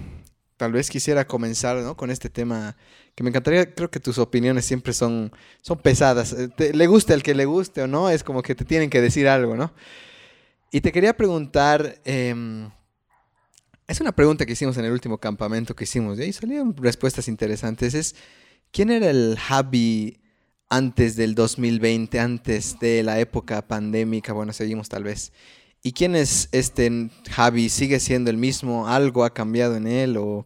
tal 0.58 0.72
vez 0.72 0.90
quisiera 0.90 1.26
comenzar 1.26 1.78
¿no? 1.78 1.96
con 1.96 2.10
este 2.10 2.28
tema 2.28 2.76
que 3.14 3.24
me 3.24 3.30
encantaría, 3.30 3.74
creo 3.74 3.90
que 3.90 3.98
tus 3.98 4.18
opiniones 4.18 4.66
siempre 4.66 4.92
son, 4.92 5.32
son 5.62 5.78
pesadas. 5.78 6.34
Eh, 6.34 6.72
le 6.74 6.86
guste 6.86 7.14
al 7.14 7.22
que 7.22 7.34
le 7.34 7.46
guste 7.46 7.80
o 7.80 7.86
no, 7.86 8.10
es 8.10 8.22
como 8.22 8.42
que 8.42 8.54
te 8.54 8.66
tienen 8.66 8.90
que 8.90 9.00
decir 9.00 9.26
algo, 9.26 9.56
¿no? 9.56 9.72
Y 10.70 10.82
te 10.82 10.92
quería 10.92 11.16
preguntar, 11.16 11.98
em, 12.04 12.70
es 13.86 14.02
una 14.02 14.12
pregunta 14.12 14.44
que 14.44 14.52
hicimos 14.52 14.76
en 14.76 14.84
el 14.84 14.92
último 14.92 15.16
campamento 15.16 15.74
que 15.74 15.84
hicimos, 15.84 16.18
y 16.18 16.24
ahí 16.24 16.32
salieron 16.34 16.76
respuestas 16.76 17.26
interesantes, 17.26 17.94
es, 17.94 18.14
¿quién 18.70 18.90
era 18.90 19.08
el 19.08 19.38
Javi 19.38 20.20
antes 20.68 21.16
del 21.16 21.34
2020, 21.34 22.20
antes 22.20 22.78
de 22.78 23.02
la 23.02 23.18
época 23.18 23.66
pandémica? 23.66 24.34
Bueno, 24.34 24.52
seguimos 24.52 24.90
tal 24.90 25.04
vez. 25.04 25.32
¿Y 25.88 25.92
quién 25.92 26.14
es 26.14 26.50
este 26.52 27.08
Javi? 27.30 27.70
¿Sigue 27.70 27.98
siendo 27.98 28.28
el 28.28 28.36
mismo? 28.36 28.86
¿Algo 28.86 29.24
ha 29.24 29.32
cambiado 29.32 29.74
en 29.74 29.86
él 29.86 30.18
o 30.18 30.44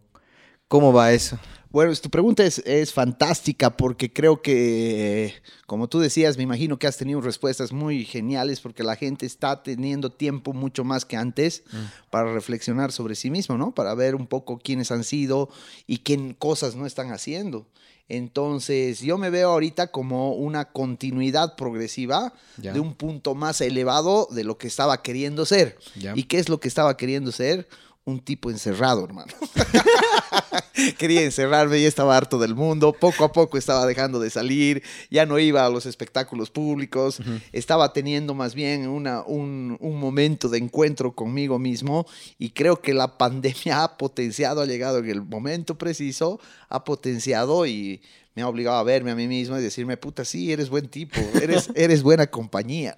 cómo 0.68 0.92
va 0.92 1.10
eso? 1.10 1.36
Bueno, 1.68 1.92
tu 1.96 2.10
pregunta 2.10 2.44
es, 2.44 2.60
es, 2.64 2.92
fantástica 2.92 3.76
porque 3.76 4.12
creo 4.12 4.40
que, 4.40 5.34
como 5.66 5.88
tú 5.88 5.98
decías, 5.98 6.36
me 6.36 6.44
imagino 6.44 6.78
que 6.78 6.86
has 6.86 6.96
tenido 6.96 7.20
respuestas 7.20 7.72
muy 7.72 8.04
geniales 8.04 8.60
porque 8.60 8.84
la 8.84 8.94
gente 8.94 9.26
está 9.26 9.64
teniendo 9.64 10.12
tiempo 10.12 10.52
mucho 10.52 10.84
más 10.84 11.04
que 11.04 11.16
antes 11.16 11.64
mm. 11.72 12.10
para 12.12 12.32
reflexionar 12.32 12.92
sobre 12.92 13.16
sí 13.16 13.28
mismo, 13.28 13.58
¿no? 13.58 13.74
Para 13.74 13.96
ver 13.96 14.14
un 14.14 14.28
poco 14.28 14.60
quiénes 14.60 14.92
han 14.92 15.02
sido 15.02 15.48
y 15.88 15.98
qué 15.98 16.36
cosas 16.38 16.76
no 16.76 16.86
están 16.86 17.10
haciendo. 17.10 17.66
Entonces, 18.08 19.00
yo 19.00 19.16
me 19.16 19.30
veo 19.30 19.50
ahorita 19.50 19.86
como 19.86 20.34
una 20.34 20.66
continuidad 20.66 21.56
progresiva 21.56 22.34
de 22.56 22.78
un 22.78 22.94
punto 22.94 23.34
más 23.34 23.60
elevado 23.60 24.28
de 24.30 24.44
lo 24.44 24.58
que 24.58 24.66
estaba 24.66 25.02
queriendo 25.02 25.46
ser. 25.46 25.78
¿Y 26.14 26.24
qué 26.24 26.38
es 26.38 26.48
lo 26.48 26.60
que 26.60 26.68
estaba 26.68 26.96
queriendo 26.96 27.32
ser? 27.32 27.68
Un 28.04 28.18
tipo 28.18 28.50
encerrado, 28.50 29.04
hermano. 29.04 29.32
Quería 30.98 31.22
encerrarme, 31.22 31.78
y 31.78 31.84
estaba 31.84 32.16
harto 32.16 32.38
del 32.38 32.54
mundo, 32.56 32.92
poco 32.92 33.24
a 33.24 33.30
poco 33.30 33.58
estaba 33.58 33.86
dejando 33.86 34.18
de 34.18 34.30
salir, 34.30 34.82
ya 35.10 35.24
no 35.26 35.38
iba 35.38 35.64
a 35.64 35.70
los 35.70 35.86
espectáculos 35.86 36.50
públicos, 36.50 37.20
estaba 37.52 37.92
teniendo 37.92 38.34
más 38.34 38.54
bien 38.54 38.88
una, 38.88 39.22
un, 39.22 39.76
un, 39.80 40.00
momento 40.00 40.48
de 40.48 40.58
encuentro 40.58 41.12
conmigo 41.14 41.58
mismo 41.58 42.06
y 42.38 42.50
creo 42.50 42.80
que 42.80 42.94
la 42.94 43.18
pandemia 43.18 43.84
ha 43.84 43.96
potenciado, 43.96 44.62
ha 44.62 44.66
llegado 44.66 44.98
en 44.98 45.10
el 45.10 45.22
momento 45.22 45.78
preciso, 45.78 46.40
ha 46.68 46.84
potenciado 46.84 47.66
y 47.66 48.00
me 48.34 48.42
ha 48.42 48.48
obligado 48.48 48.76
a 48.78 48.82
verme 48.82 49.10
a 49.10 49.14
mí 49.14 49.28
mismo 49.28 49.58
y 49.58 49.62
decirme, 49.62 49.96
puta, 49.96 50.24
sí, 50.24 50.52
eres 50.52 50.70
buen 50.70 50.88
tipo, 50.88 51.20
eres, 51.40 51.70
eres 51.74 52.02
buena 52.02 52.26
compañía. 52.26 52.94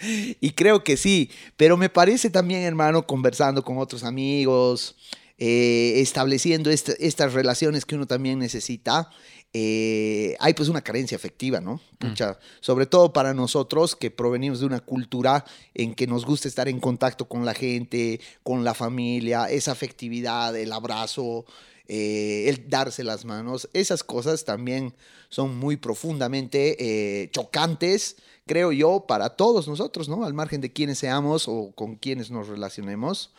y 0.40 0.50
creo 0.52 0.84
que 0.84 0.96
sí, 0.96 1.30
pero 1.56 1.76
me 1.76 1.88
parece 1.88 2.30
también, 2.30 2.62
hermano, 2.62 3.06
conversando 3.06 3.64
con 3.64 3.78
otros 3.78 4.04
amigos, 4.04 4.96
eh, 5.38 6.00
estableciendo 6.00 6.70
estas 6.70 7.32
relaciones 7.32 7.84
que 7.84 7.94
uno 7.94 8.06
también 8.06 8.38
necesita, 8.38 9.10
eh, 9.54 10.34
hay 10.40 10.54
pues 10.54 10.70
una 10.70 10.80
carencia 10.80 11.16
afectiva, 11.16 11.60
¿no? 11.60 11.80
Mm. 12.00 12.14
sobre 12.60 12.86
todo 12.86 13.12
para 13.12 13.34
nosotros 13.34 13.94
que 13.94 14.10
provenimos 14.10 14.60
de 14.60 14.66
una 14.66 14.80
cultura 14.80 15.44
en 15.74 15.94
que 15.94 16.06
nos 16.06 16.24
gusta 16.24 16.48
estar 16.48 16.68
en 16.68 16.80
contacto 16.80 17.28
con 17.28 17.44
la 17.44 17.54
gente, 17.54 18.20
con 18.42 18.64
la 18.64 18.72
familia, 18.72 19.50
esa 19.50 19.72
afectividad, 19.72 20.56
el 20.56 20.72
abrazo, 20.72 21.44
eh, 21.88 22.44
el 22.48 22.68
darse 22.68 23.04
las 23.04 23.24
manos, 23.24 23.68
esas 23.72 24.04
cosas 24.04 24.44
también 24.44 24.94
son 25.28 25.56
muy 25.56 25.76
profundamente 25.76 27.28
chocantes 27.32 28.16
creo 28.46 28.72
yo, 28.72 29.04
para 29.06 29.30
todos 29.30 29.68
nosotros, 29.68 30.08
¿no? 30.08 30.24
Al 30.24 30.34
margen 30.34 30.60
de 30.60 30.72
quiénes 30.72 30.98
seamos 30.98 31.46
o 31.46 31.72
con 31.74 31.96
quiénes 31.96 32.30
nos 32.30 32.48
relacionemos. 32.48 33.30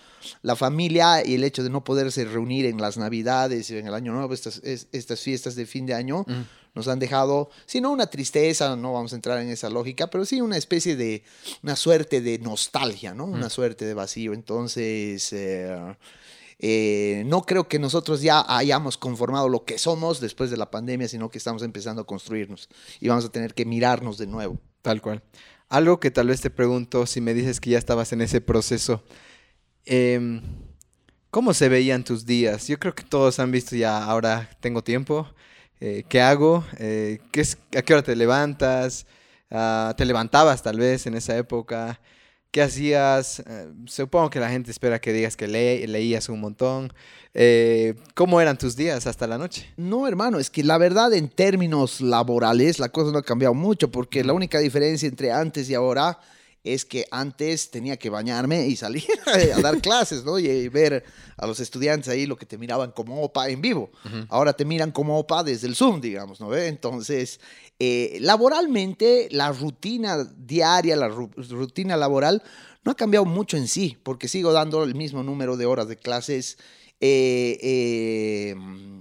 La 0.41 0.55
familia 0.55 1.25
y 1.25 1.35
el 1.35 1.43
hecho 1.43 1.63
de 1.63 1.69
no 1.69 1.83
poderse 1.83 2.25
reunir 2.25 2.65
en 2.65 2.79
las 2.79 2.97
Navidades 2.97 3.69
y 3.69 3.77
en 3.77 3.87
el 3.87 3.93
Año 3.93 4.13
Nuevo, 4.13 4.33
estas, 4.33 4.61
estas 4.63 5.19
fiestas 5.19 5.55
de 5.55 5.65
fin 5.65 5.85
de 5.85 5.93
año, 5.93 6.25
nos 6.73 6.87
han 6.87 6.99
dejado, 6.99 7.49
si 7.65 7.81
no 7.81 7.91
una 7.91 8.07
tristeza, 8.07 8.75
no 8.75 8.93
vamos 8.93 9.13
a 9.13 9.15
entrar 9.15 9.39
en 9.39 9.49
esa 9.49 9.69
lógica, 9.69 10.07
pero 10.07 10.25
sí 10.25 10.41
una 10.41 10.57
especie 10.57 10.95
de, 10.95 11.23
una 11.61 11.75
suerte 11.75 12.21
de 12.21 12.39
nostalgia, 12.39 13.13
¿no? 13.13 13.25
Una 13.25 13.49
suerte 13.49 13.85
de 13.85 13.93
vacío. 13.93 14.33
Entonces... 14.33 15.31
Eh, 15.33 15.95
eh, 16.59 17.23
no 17.25 17.41
creo 17.43 17.67
que 17.67 17.79
nosotros 17.79 18.21
ya 18.21 18.45
hayamos 18.47 18.97
conformado 18.97 19.49
lo 19.49 19.65
que 19.65 19.77
somos 19.77 20.19
después 20.19 20.51
de 20.51 20.57
la 20.57 20.71
pandemia, 20.71 21.07
sino 21.07 21.29
que 21.29 21.37
estamos 21.37 21.63
empezando 21.63 22.03
a 22.03 22.05
construirnos 22.05 22.69
y 22.99 23.07
vamos 23.07 23.25
a 23.25 23.29
tener 23.29 23.53
que 23.53 23.65
mirarnos 23.65 24.17
de 24.17 24.27
nuevo. 24.27 24.59
Tal 24.81 25.01
cual. 25.01 25.23
Algo 25.69 25.99
que 25.99 26.11
tal 26.11 26.27
vez 26.27 26.41
te 26.41 26.49
pregunto, 26.49 27.05
si 27.05 27.21
me 27.21 27.33
dices 27.33 27.59
que 27.59 27.71
ya 27.71 27.77
estabas 27.77 28.13
en 28.13 28.21
ese 28.21 28.41
proceso, 28.41 29.03
em, 29.85 30.41
¿cómo 31.31 31.53
se 31.53 31.69
veían 31.69 32.03
tus 32.03 32.25
días? 32.25 32.67
Yo 32.67 32.77
creo 32.79 32.93
que 32.93 33.03
todos 33.03 33.39
han 33.39 33.51
visto 33.51 33.75
ya, 33.75 34.03
ahora 34.03 34.49
tengo 34.59 34.83
tiempo, 34.83 35.27
eh, 35.79 36.03
¿qué 36.07 36.21
hago? 36.21 36.63
Eh, 36.77 37.19
¿qué 37.31 37.41
es, 37.41 37.57
¿A 37.75 37.81
qué 37.81 37.93
hora 37.93 38.03
te 38.03 38.15
levantas? 38.15 39.05
Ah, 39.49 39.93
¿Te 39.97 40.05
levantabas 40.05 40.63
tal 40.63 40.77
vez 40.79 41.07
en 41.07 41.15
esa 41.15 41.37
época? 41.37 41.99
¿Qué 42.53 42.61
hacías? 42.61 43.39
Eh, 43.39 43.67
supongo 43.87 44.29
que 44.29 44.39
la 44.39 44.47
gente 44.47 44.69
espera 44.69 45.01
que 45.01 45.11
digas 45.11 45.35
que 45.35 45.47
leías 45.47 46.29
un 46.29 46.39
montón. 46.39 46.93
Eh, 47.33 47.95
¿Cómo 48.13 48.39
eran 48.39 48.59
tus 48.59 48.75
días 48.75 49.07
hasta 49.07 49.25
la 49.25 49.39
noche? 49.39 49.73
No, 49.75 50.07
hermano, 50.07 50.37
es 50.37 50.51
que 50.51 50.63
la 50.63 50.77
verdad 50.77 51.11
en 51.13 51.29
términos 51.29 51.99
laborales 51.99 52.77
la 52.77 52.89
cosa 52.89 53.11
no 53.11 53.17
ha 53.17 53.23
cambiado 53.23 53.55
mucho 53.55 53.89
porque 53.89 54.23
la 54.23 54.33
única 54.33 54.59
diferencia 54.59 55.09
entre 55.09 55.31
antes 55.31 55.67
y 55.67 55.73
ahora 55.73 56.19
es 56.63 56.85
que 56.85 57.05
antes 57.11 57.71
tenía 57.71 57.97
que 57.97 58.09
bañarme 58.09 58.67
y 58.67 58.77
salir 58.77 59.03
a 59.55 59.59
dar 59.61 59.81
clases, 59.81 60.23
¿no? 60.23 60.39
Y 60.39 60.69
ver 60.69 61.03
a 61.37 61.45
los 61.45 61.59
estudiantes 61.59 62.07
ahí 62.07 62.25
lo 62.25 62.37
que 62.37 62.45
te 62.45 62.57
miraban 62.57 62.91
como 62.91 63.21
OPA 63.21 63.49
en 63.49 63.61
vivo. 63.61 63.91
Ahora 64.29 64.53
te 64.53 64.63
miran 64.63 64.91
como 64.91 65.19
OPA 65.19 65.43
desde 65.43 65.67
el 65.67 65.75
Zoom, 65.75 65.99
digamos, 65.99 66.39
¿no? 66.39 66.55
Entonces, 66.55 67.41
eh, 67.79 68.17
laboralmente, 68.21 69.27
la 69.31 69.51
rutina 69.51 70.23
diaria, 70.23 70.95
la 70.95 71.09
rutina 71.09 71.97
laboral, 71.97 72.41
no 72.85 72.91
ha 72.91 72.95
cambiado 72.95 73.25
mucho 73.25 73.57
en 73.57 73.67
sí, 73.67 73.97
porque 74.01 74.27
sigo 74.27 74.53
dando 74.53 74.83
el 74.83 74.95
mismo 74.95 75.21
número 75.23 75.57
de 75.57 75.65
horas 75.65 75.87
de 75.87 75.97
clases. 75.97 76.57
he 77.01 78.55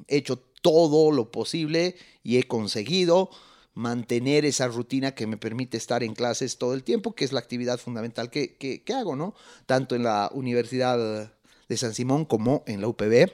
hecho 0.08 0.36
todo 0.62 1.12
lo 1.12 1.30
posible 1.30 1.96
y 2.24 2.38
he 2.38 2.44
conseguido 2.44 3.30
mantener 3.74 4.44
esa 4.44 4.68
rutina 4.68 5.14
que 5.14 5.26
me 5.26 5.36
permite 5.36 5.76
estar 5.76 6.02
en 6.02 6.14
clases 6.14 6.58
todo 6.58 6.74
el 6.74 6.84
tiempo, 6.84 7.14
que 7.14 7.24
es 7.24 7.32
la 7.32 7.40
actividad 7.40 7.78
fundamental 7.78 8.30
que, 8.30 8.54
que, 8.56 8.82
hago, 8.92 9.16
¿no? 9.16 9.34
Tanto 9.66 9.94
en 9.94 10.02
la 10.02 10.30
Universidad 10.32 11.32
de 11.68 11.76
San 11.76 11.94
Simón 11.94 12.24
como 12.24 12.62
en 12.66 12.80
la 12.80 12.88
UPB. 12.88 13.30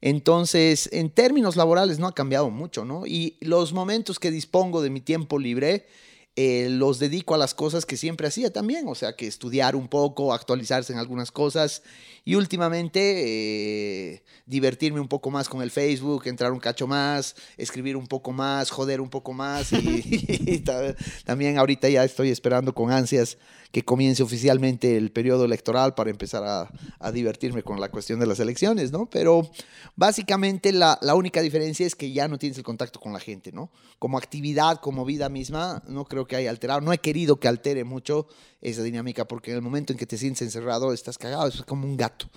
Entonces, 0.00 0.88
en 0.92 1.10
términos 1.10 1.56
laborales 1.56 2.00
no 2.00 2.08
ha 2.08 2.14
cambiado 2.14 2.50
mucho, 2.50 2.84
¿no? 2.84 3.06
Y 3.06 3.36
los 3.40 3.72
momentos 3.72 4.18
que 4.18 4.32
dispongo 4.32 4.82
de 4.82 4.90
mi 4.90 5.00
tiempo 5.00 5.38
libre, 5.38 5.86
eh, 6.34 6.68
los 6.70 6.98
dedico 6.98 7.34
a 7.34 7.38
las 7.38 7.52
cosas 7.52 7.84
que 7.84 7.98
siempre 7.98 8.26
hacía 8.26 8.50
también, 8.50 8.88
o 8.88 8.94
sea, 8.94 9.14
que 9.16 9.26
estudiar 9.26 9.76
un 9.76 9.86
poco, 9.86 10.32
actualizarse 10.32 10.90
en 10.92 10.98
algunas 10.98 11.30
cosas 11.30 11.82
y 12.24 12.36
últimamente 12.36 14.14
eh, 14.14 14.22
divertirme 14.46 14.98
un 15.00 15.08
poco 15.08 15.30
más 15.30 15.48
con 15.50 15.60
el 15.60 15.70
Facebook, 15.70 16.22
entrar 16.26 16.52
un 16.52 16.58
cacho 16.58 16.86
más, 16.86 17.36
escribir 17.58 17.98
un 17.98 18.06
poco 18.06 18.32
más, 18.32 18.70
joder 18.70 19.02
un 19.02 19.10
poco 19.10 19.34
más 19.34 19.72
y, 19.74 20.64
también 21.26 21.58
ahorita 21.58 21.90
ya 21.90 22.02
estoy 22.02 22.30
esperando 22.30 22.72
con 22.74 22.90
ansias 22.90 23.36
que 23.72 23.84
comience 23.84 24.22
oficialmente 24.22 24.96
el 24.96 25.10
periodo 25.12 25.44
electoral 25.46 25.94
para 25.94 26.10
empezar 26.10 26.44
a, 26.44 27.12
divertirme 27.12 27.62
con 27.62 27.80
la 27.80 27.90
cuestión 27.90 28.20
de 28.20 28.26
las 28.26 28.38
elecciones, 28.38 28.92
¿no? 28.92 29.06
Pero 29.06 29.50
básicamente 29.96 30.72
la, 30.72 30.98
la 31.02 31.14
única 31.14 31.40
diferencia 31.40 31.86
es 31.86 31.94
que 31.94 32.12
ya 32.12 32.28
no 32.28 32.38
tienes 32.38 32.58
el 32.58 32.64
contacto 32.64 33.00
con 33.00 33.12
la 33.12 33.20
gente, 33.20 33.50
¿no? 33.50 33.70
Como 33.98 34.18
actividad, 34.18 34.80
como 34.80 35.04
vida 35.04 35.28
misma, 35.28 35.82
no 35.88 36.04
creo 36.04 36.21
creo 36.22 36.26
que 36.26 36.36
hay 36.36 36.46
alterado. 36.46 36.80
No 36.80 36.92
he 36.92 36.98
querido 36.98 37.38
que 37.38 37.48
altere 37.48 37.84
mucho 37.84 38.26
esa 38.60 38.82
dinámica 38.82 39.26
porque 39.26 39.50
en 39.50 39.56
el 39.56 39.62
momento 39.62 39.92
en 39.92 39.98
que 39.98 40.06
te 40.06 40.16
sientes 40.18 40.42
encerrado 40.42 40.92
estás 40.92 41.18
cagado, 41.18 41.46
es 41.48 41.62
como 41.62 41.86
un 41.86 41.96
gato, 41.96 42.28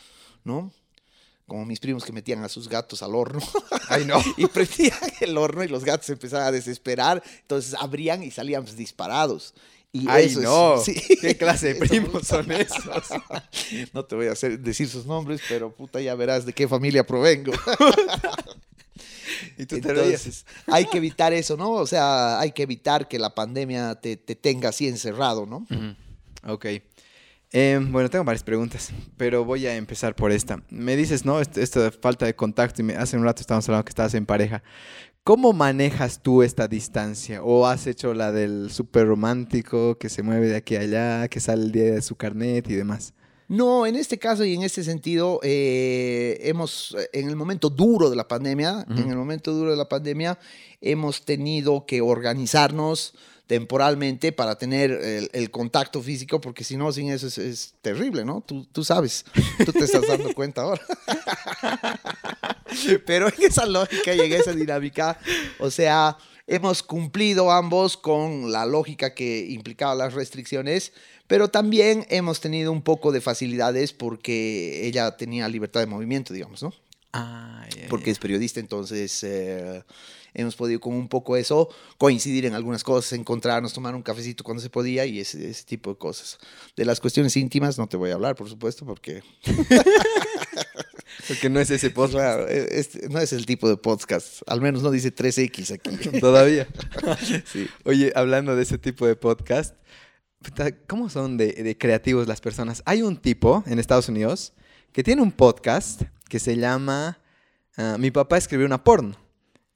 ¿no? 0.43 0.71
Como 1.47 1.63
mis 1.65 1.79
primos 1.79 2.03
que 2.03 2.11
metían 2.11 2.43
a 2.43 2.49
sus 2.49 2.67
gatos 2.67 3.03
al 3.03 3.13
horno. 3.13 3.39
Ay, 3.89 4.05
no. 4.05 4.19
y 4.37 4.47
prendían 4.47 4.97
el 5.21 5.37
horno 5.37 5.63
y 5.63 5.67
los 5.67 5.83
gatos 5.85 6.09
empezaban 6.09 6.47
a 6.47 6.51
desesperar. 6.51 7.21
Entonces 7.41 7.75
abrían 7.79 8.23
y 8.23 8.31
salían 8.31 8.63
pues, 8.63 8.75
disparados. 8.75 9.53
Y 9.91 10.07
Ay, 10.09 10.25
eso 10.25 10.39
es- 10.39 10.45
no. 10.45 10.77
sí. 10.83 10.95
¿Qué 11.21 11.37
clase 11.37 11.73
de 11.73 11.87
primos 11.87 12.27
son 12.27 12.51
esos? 12.51 12.83
No 13.93 14.03
te 14.03 14.15
voy 14.15 14.27
a 14.27 14.31
hacer, 14.33 14.59
decir 14.59 14.89
sus 14.89 15.05
nombres, 15.05 15.39
pero 15.47 15.71
puta, 15.73 16.01
ya 16.01 16.15
verás 16.15 16.45
de 16.45 16.51
qué 16.51 16.67
familia 16.67 17.05
provengo. 17.05 17.53
Y 19.57 19.65
tú 19.65 19.79
te. 19.79 19.89
Entonces, 19.89 20.45
hay 20.67 20.85
que 20.85 20.97
evitar 20.97 21.33
eso, 21.33 21.57
¿no? 21.57 21.71
O 21.71 21.87
sea, 21.87 22.39
hay 22.39 22.51
que 22.51 22.63
evitar 22.63 23.07
que 23.07 23.19
la 23.19 23.33
pandemia 23.33 23.95
te, 23.95 24.17
te 24.17 24.35
tenga 24.35 24.69
así 24.69 24.87
encerrado, 24.87 25.45
¿no? 25.45 25.65
Ok. 26.47 26.65
Em, 27.51 27.89
bueno, 27.91 28.09
tengo 28.09 28.25
varias 28.25 28.43
preguntas, 28.43 28.91
pero 29.17 29.45
voy 29.45 29.65
a 29.65 29.75
empezar 29.75 30.15
por 30.15 30.31
esta. 30.31 30.61
Me 30.69 30.95
dices, 30.97 31.23
¿no? 31.25 31.39
Esto, 31.39 31.61
esto 31.61 31.81
de 31.81 31.91
falta 31.91 32.25
de 32.25 32.35
contacto, 32.35 32.81
y 32.81 32.83
me- 32.85 32.95
hace 32.95 33.15
un 33.17 33.23
rato 33.23 33.41
estábamos 33.41 33.67
hablando 33.69 33.85
que 33.85 33.89
estabas 33.91 34.13
en 34.15 34.25
pareja. 34.25 34.61
¿Cómo 35.23 35.53
manejas 35.53 36.21
tú 36.21 36.43
esta 36.43 36.67
distancia? 36.67 37.41
¿O 37.43 37.65
has 37.65 37.87
hecho 37.87 38.13
la 38.13 38.31
del 38.31 38.69
súper 38.71 39.07
romántico 39.07 39.97
que 39.97 40.09
se 40.09 40.21
mueve 40.21 40.47
de 40.49 40.55
aquí 40.57 40.75
a 40.75 40.81
allá, 40.81 41.27
que 41.29 41.39
sale 41.39 41.63
el 41.63 41.71
día 41.71 41.85
de 41.93 42.01
su 42.01 42.15
carnet 42.15 42.69
y 42.69 42.73
demás? 42.75 43.13
No, 43.47 43.85
en 43.85 43.95
este 43.95 44.17
caso 44.17 44.43
y 44.43 44.55
en 44.55 44.63
este 44.63 44.83
sentido, 44.83 45.39
eh, 45.43 46.39
hemos, 46.41 46.95
eh, 46.97 47.09
en 47.13 47.29
el 47.29 47.35
momento 47.35 47.69
duro 47.69 48.09
de 48.09 48.15
la 48.15 48.27
pandemia, 48.27 48.85
en 48.89 49.09
el 49.09 49.15
momento 49.15 49.53
duro 49.53 49.71
de 49.71 49.77
la 49.77 49.87
pandemia, 49.87 50.39
hemos 50.81 51.23
tenido 51.25 51.85
que 51.85 52.01
organizarnos 52.01 53.13
temporalmente 53.45 54.31
para 54.31 54.57
tener 54.57 54.91
el, 54.91 55.29
el 55.31 55.51
contacto 55.51 56.01
físico, 56.01 56.41
porque 56.41 56.63
si 56.63 56.77
no, 56.77 56.91
sin 56.91 57.11
eso 57.11 57.27
es, 57.27 57.37
es 57.37 57.75
terrible, 57.81 58.25
¿no? 58.25 58.41
Tú, 58.41 58.65
tú 58.71 58.83
sabes, 58.83 59.25
tú 59.63 59.71
te 59.71 59.83
estás 59.83 60.07
dando 60.07 60.33
cuenta 60.35 60.63
ahora. 60.63 60.81
Pero 63.05 63.27
en 63.27 63.43
esa 63.43 63.67
lógica 63.67 64.13
y 64.15 64.21
en 64.21 64.33
esa 64.33 64.53
dinámica, 64.53 65.19
o 65.59 65.69
sea, 65.69 66.17
hemos 66.47 66.83
cumplido 66.83 67.51
ambos 67.51 67.97
con 67.97 68.51
la 68.51 68.65
lógica 68.65 69.13
que 69.13 69.45
implicaba 69.49 69.95
las 69.95 70.13
restricciones, 70.13 70.93
pero 71.27 71.47
también 71.49 72.05
hemos 72.09 72.39
tenido 72.39 72.71
un 72.71 72.81
poco 72.81 73.11
de 73.11 73.21
facilidades 73.21 73.93
porque 73.93 74.85
ella 74.85 75.17
tenía 75.17 75.47
libertad 75.49 75.79
de 75.79 75.87
movimiento, 75.87 76.33
digamos, 76.33 76.61
¿no? 76.61 76.73
Ah, 77.13 77.65
Porque 77.89 78.11
es 78.11 78.19
periodista, 78.19 78.59
entonces 78.59 79.23
eh, 79.23 79.81
hemos 80.33 80.55
podido 80.57 80.81
con 80.81 80.93
un 80.93 81.07
poco 81.07 81.37
eso 81.37 81.69
coincidir 81.97 82.45
en 82.45 82.53
algunas 82.53 82.83
cosas, 82.83 83.13
encontrarnos, 83.13 83.71
tomar 83.71 83.95
un 83.95 84.03
cafecito 84.03 84.43
cuando 84.43 84.61
se 84.61 84.69
podía 84.69 85.05
y 85.05 85.21
ese, 85.21 85.49
ese 85.49 85.63
tipo 85.63 85.91
de 85.91 85.97
cosas. 85.97 86.37
De 86.75 86.83
las 86.83 86.99
cuestiones 86.99 87.37
íntimas 87.37 87.77
no 87.77 87.87
te 87.87 87.95
voy 87.95 88.11
a 88.11 88.15
hablar, 88.15 88.35
por 88.35 88.49
supuesto, 88.49 88.85
porque 88.85 89.23
Porque 91.27 91.49
no 91.49 91.59
es 91.59 91.69
ese 91.69 91.89
podcast 91.89 92.13
claro, 92.13 92.47
este 92.47 93.09
no 93.09 93.19
es 93.19 93.33
el 93.33 93.45
tipo 93.45 93.67
de 93.67 93.77
podcast, 93.77 94.41
al 94.47 94.61
menos 94.61 94.83
no 94.83 94.91
dice 94.91 95.13
3X 95.13 95.71
aquí. 95.73 96.19
todavía. 96.19 96.67
Sí. 97.45 97.67
Oye, 97.83 98.11
hablando 98.15 98.55
de 98.55 98.63
ese 98.63 98.77
tipo 98.77 99.07
de 99.07 99.15
podcast, 99.15 99.75
¿cómo 100.87 101.09
son 101.09 101.37
de, 101.37 101.53
de 101.53 101.77
creativos 101.77 102.27
las 102.27 102.41
personas? 102.41 102.83
Hay 102.85 103.01
un 103.01 103.17
tipo 103.17 103.63
en 103.67 103.79
Estados 103.79 104.09
Unidos 104.09 104.53
que 104.91 105.03
tiene 105.03 105.21
un 105.21 105.31
podcast 105.31 106.03
que 106.29 106.39
se 106.39 106.57
llama 106.57 107.19
ah, 107.77 107.97
Mi 107.99 108.11
papá 108.11 108.37
escribió 108.37 108.65
una 108.65 108.83
porno. 108.83 109.17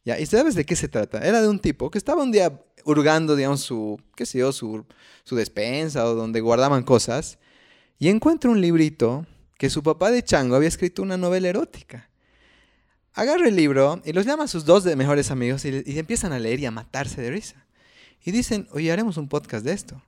¿Ya? 0.06 0.20
¿Y 0.20 0.26
sabes 0.26 0.56
de 0.56 0.66
qué 0.66 0.76
se 0.76 0.88
trata? 0.88 1.20
Era 1.20 1.42
de 1.42 1.48
un 1.48 1.60
tipo 1.60 1.92
que 1.92 1.98
estaba 1.98 2.24
un 2.24 2.32
día 2.32 2.62
hurgando, 2.86 3.36
digamos, 3.36 3.62
su, 3.62 4.00
qué 4.16 4.26
sé 4.26 4.40
yo, 4.40 4.52
su, 4.52 4.86
su 5.24 5.36
despensa 5.36 6.06
o 6.06 6.16
donde 6.16 6.42
guardaban 6.42 6.84
cosas 6.84 7.38
y 8.00 8.08
encuentra 8.08 8.50
un 8.50 8.62
librito 8.62 9.26
que 9.60 9.70
su 9.70 9.84
papá 9.84 10.10
de 10.10 10.24
chango 10.24 10.56
había 10.56 10.70
escrito 10.70 11.04
una 11.04 11.18
novela 11.18 11.50
erótica. 11.50 12.10
Agarra 13.14 13.48
el 13.48 13.56
libro 13.56 14.02
y 14.04 14.14
los 14.14 14.26
llama 14.26 14.46
a 14.46 14.48
sus 14.48 14.66
dos 14.66 14.86
mejores 14.96 15.30
amigos 15.30 15.66
y, 15.66 15.84
y 15.86 16.00
empiezan 16.00 16.34
a 16.34 16.40
leer 16.40 16.60
y 16.60 16.66
a 16.66 16.72
matarse 16.72 17.22
de 17.22 17.30
risa. 17.30 17.68
Y 18.24 18.32
dicen, 18.32 18.68
oye, 18.72 18.92
haremos 18.92 19.18
un 19.18 19.30
podcast 19.30 19.64
de 19.64 19.74
esto. 19.74 20.02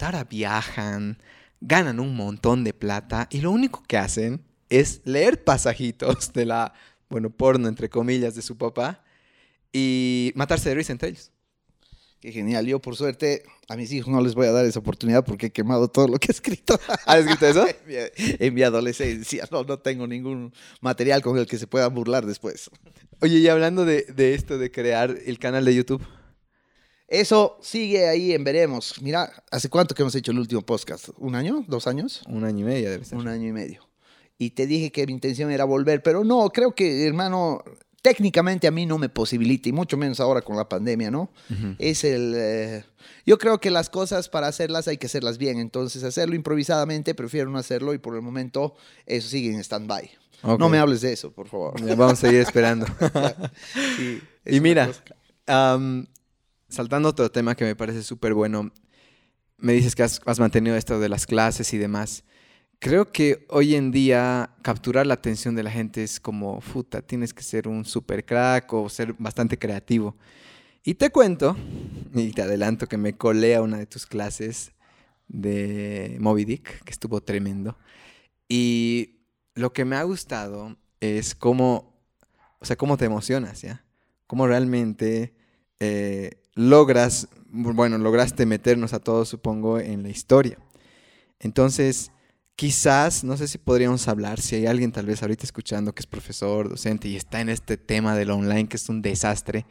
Ahora 0.00 0.24
viajan, 0.24 1.18
ganan 1.60 2.00
un 2.00 2.16
montón 2.16 2.64
de 2.64 2.72
plata 2.72 3.28
y 3.30 3.40
lo 3.40 3.50
único 3.50 3.82
que 3.82 3.98
hacen 3.98 4.42
es 4.68 5.02
leer 5.04 5.44
pasajitos 5.44 6.32
de 6.32 6.46
la, 6.46 6.72
bueno, 7.08 7.30
porno 7.30 7.68
entre 7.68 7.90
comillas 7.90 8.34
de 8.34 8.42
su 8.42 8.56
papá 8.56 9.02
y 9.72 10.32
matarse 10.36 10.70
de 10.70 10.74
risa 10.76 10.92
entre 10.92 11.10
ellos. 11.10 11.32
Qué 12.20 12.32
genial. 12.32 12.66
Yo, 12.66 12.80
por 12.80 12.96
suerte, 12.96 13.44
a 13.68 13.76
mis 13.76 13.90
hijos 13.92 14.12
no 14.12 14.20
les 14.20 14.34
voy 14.34 14.46
a 14.46 14.52
dar 14.52 14.66
esa 14.66 14.78
oportunidad 14.80 15.24
porque 15.24 15.46
he 15.46 15.50
quemado 15.50 15.88
todo 15.88 16.06
lo 16.06 16.18
que 16.18 16.26
he 16.28 16.32
escrito 16.32 16.78
¿Has 17.06 17.20
escrito 17.20 17.46
eso? 17.46 17.66
en 17.66 17.76
mi- 17.86 18.36
en 18.46 18.54
mi 18.54 18.62
adolescencia. 18.62 19.48
No, 19.50 19.64
no 19.64 19.78
tengo 19.78 20.06
ningún 20.06 20.52
material 20.82 21.22
con 21.22 21.38
el 21.38 21.46
que 21.46 21.56
se 21.56 21.66
puedan 21.66 21.94
burlar 21.94 22.26
después. 22.26 22.70
Oye, 23.22 23.38
y 23.38 23.48
hablando 23.48 23.84
de, 23.86 24.02
de 24.14 24.34
esto 24.34 24.58
de 24.58 24.70
crear 24.70 25.16
el 25.24 25.38
canal 25.38 25.64
de 25.64 25.74
YouTube, 25.74 26.02
Eso 27.08 27.58
sigue 27.62 28.06
ahí 28.08 28.32
en 28.32 28.44
Veremos. 28.44 29.00
Mira, 29.02 29.32
¿hace 29.50 29.68
cuánto 29.68 29.94
que 29.94 30.02
hemos 30.02 30.14
hecho 30.14 30.30
el 30.32 30.38
último 30.38 30.62
podcast? 30.62 31.08
¿Un 31.16 31.34
año? 31.34 31.64
¿Dos 31.66 31.86
años? 31.86 32.22
un 32.28 32.44
año 32.44 32.60
y 32.60 32.64
medio 32.68 32.90
debe 32.90 33.04
ser. 33.04 33.18
Un 33.18 33.28
año 33.28 33.48
y 33.48 33.52
medio. 33.52 33.88
Y 34.38 34.50
te 34.50 34.66
dije 34.66 34.90
que 34.92 35.06
mi 35.06 35.12
intención 35.12 35.50
era 35.50 35.64
volver, 35.64 36.02
pero 36.02 36.22
no, 36.24 36.48
creo 36.50 36.74
que, 36.74 37.06
hermano, 37.06 37.62
técnicamente 38.02 38.66
a 38.66 38.70
mí 38.70 38.86
no 38.86 38.98
me 38.98 39.08
posibilita, 39.08 39.68
y 39.68 39.72
mucho 39.72 39.96
menos 39.96 40.20
ahora 40.20 40.42
con 40.42 40.56
la 40.56 40.68
pandemia, 40.68 41.10
¿no? 41.10 41.30
Es 41.78 42.04
el... 42.04 42.34
eh, 42.36 42.84
yo 43.26 43.38
creo 43.38 43.60
que 43.60 43.70
las 43.70 43.90
cosas 43.90 44.28
para 44.28 44.46
hacerlas 44.46 44.88
hay 44.88 44.96
que 44.96 45.06
hacerlas 45.06 45.38
bien, 45.38 45.58
entonces 45.58 46.02
hacerlo 46.02 46.34
improvisadamente 46.34 47.14
prefiero 47.14 47.50
no 47.50 47.58
hacerlo 47.58 47.94
y 47.94 47.98
por 47.98 48.14
el 48.14 48.22
momento 48.22 48.74
eso 49.06 49.28
sigue 49.28 49.52
en 49.52 49.60
stand-by. 49.60 50.10
No 50.58 50.70
me 50.70 50.78
hables 50.78 51.02
de 51.02 51.12
eso, 51.12 51.30
por 51.32 51.48
favor. 51.48 51.78
Ya 51.84 51.94
vamos 51.94 52.14
a 52.14 52.16
seguir 52.16 52.40
esperando. 52.40 52.86
Sí, 53.96 54.20
es 54.44 54.56
y 54.56 54.60
mira, 54.60 54.90
am, 55.46 56.06
saltando 56.68 57.10
otro 57.10 57.30
tema 57.30 57.54
que 57.54 57.64
me 57.64 57.76
parece 57.76 58.02
súper 58.02 58.32
bueno, 58.32 58.72
me 59.58 59.74
dices 59.74 59.94
que 59.94 60.02
has, 60.02 60.20
has 60.24 60.40
mantenido 60.40 60.76
esto 60.76 60.98
de 60.98 61.10
las 61.10 61.26
clases 61.26 61.74
y 61.74 61.78
demás. 61.78 62.24
Creo 62.82 63.12
que 63.12 63.44
hoy 63.50 63.74
en 63.74 63.90
día 63.90 64.54
capturar 64.62 65.06
la 65.06 65.12
atención 65.12 65.54
de 65.54 65.62
la 65.62 65.70
gente 65.70 66.02
es 66.02 66.18
como, 66.18 66.60
puta, 66.60 67.02
tienes 67.02 67.34
que 67.34 67.42
ser 67.42 67.68
un 67.68 67.84
super 67.84 68.24
crack 68.24 68.72
o 68.72 68.88
ser 68.88 69.12
bastante 69.18 69.58
creativo. 69.58 70.16
Y 70.82 70.94
te 70.94 71.10
cuento, 71.10 71.58
y 72.14 72.32
te 72.32 72.40
adelanto 72.40 72.86
que 72.86 72.96
me 72.96 73.18
colé 73.18 73.54
a 73.54 73.60
una 73.60 73.76
de 73.76 73.84
tus 73.84 74.06
clases 74.06 74.72
de 75.28 76.16
Moby 76.20 76.46
Dick, 76.46 76.82
que 76.82 76.90
estuvo 76.90 77.20
tremendo. 77.20 77.76
Y 78.48 79.26
lo 79.54 79.74
que 79.74 79.84
me 79.84 79.96
ha 79.96 80.02
gustado 80.04 80.78
es 81.00 81.34
cómo, 81.34 82.02
o 82.60 82.64
sea, 82.64 82.76
cómo 82.76 82.96
te 82.96 83.04
emocionas, 83.04 83.60
¿ya? 83.60 83.84
Cómo 84.26 84.46
realmente 84.46 85.34
eh, 85.80 86.40
logras, 86.54 87.28
bueno, 87.50 87.98
lograste 87.98 88.46
meternos 88.46 88.94
a 88.94 89.00
todos, 89.00 89.28
supongo, 89.28 89.78
en 89.78 90.02
la 90.02 90.08
historia. 90.08 90.56
Entonces, 91.40 92.10
quizás, 92.60 93.24
no 93.24 93.38
sé 93.38 93.48
si 93.48 93.56
podríamos 93.56 94.06
hablar, 94.06 94.38
si 94.38 94.54
hay 94.54 94.66
alguien 94.66 94.92
tal 94.92 95.06
vez 95.06 95.22
ahorita 95.22 95.44
escuchando 95.44 95.94
que 95.94 96.00
es 96.00 96.06
profesor, 96.06 96.68
docente 96.68 97.08
y 97.08 97.16
está 97.16 97.40
en 97.40 97.48
este 97.48 97.78
tema 97.78 98.14
del 98.14 98.30
online 98.30 98.68
que 98.68 98.76
es 98.76 98.86
un 98.90 99.00
desastre, 99.00 99.64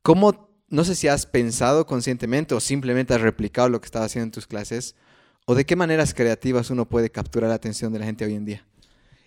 ¿cómo, 0.00 0.48
no 0.70 0.82
sé 0.84 0.94
si 0.94 1.08
has 1.08 1.26
pensado 1.26 1.84
conscientemente 1.84 2.54
o 2.54 2.60
simplemente 2.60 3.12
has 3.12 3.20
replicado 3.20 3.68
lo 3.68 3.82
que 3.82 3.84
estaba 3.84 4.06
haciendo 4.06 4.24
en 4.24 4.30
tus 4.30 4.46
clases, 4.46 4.96
o 5.44 5.54
de 5.54 5.66
qué 5.66 5.76
maneras 5.76 6.14
creativas 6.14 6.70
uno 6.70 6.88
puede 6.88 7.10
capturar 7.10 7.50
la 7.50 7.56
atención 7.56 7.92
de 7.92 7.98
la 7.98 8.06
gente 8.06 8.24
hoy 8.24 8.32
en 8.32 8.46
día? 8.46 8.66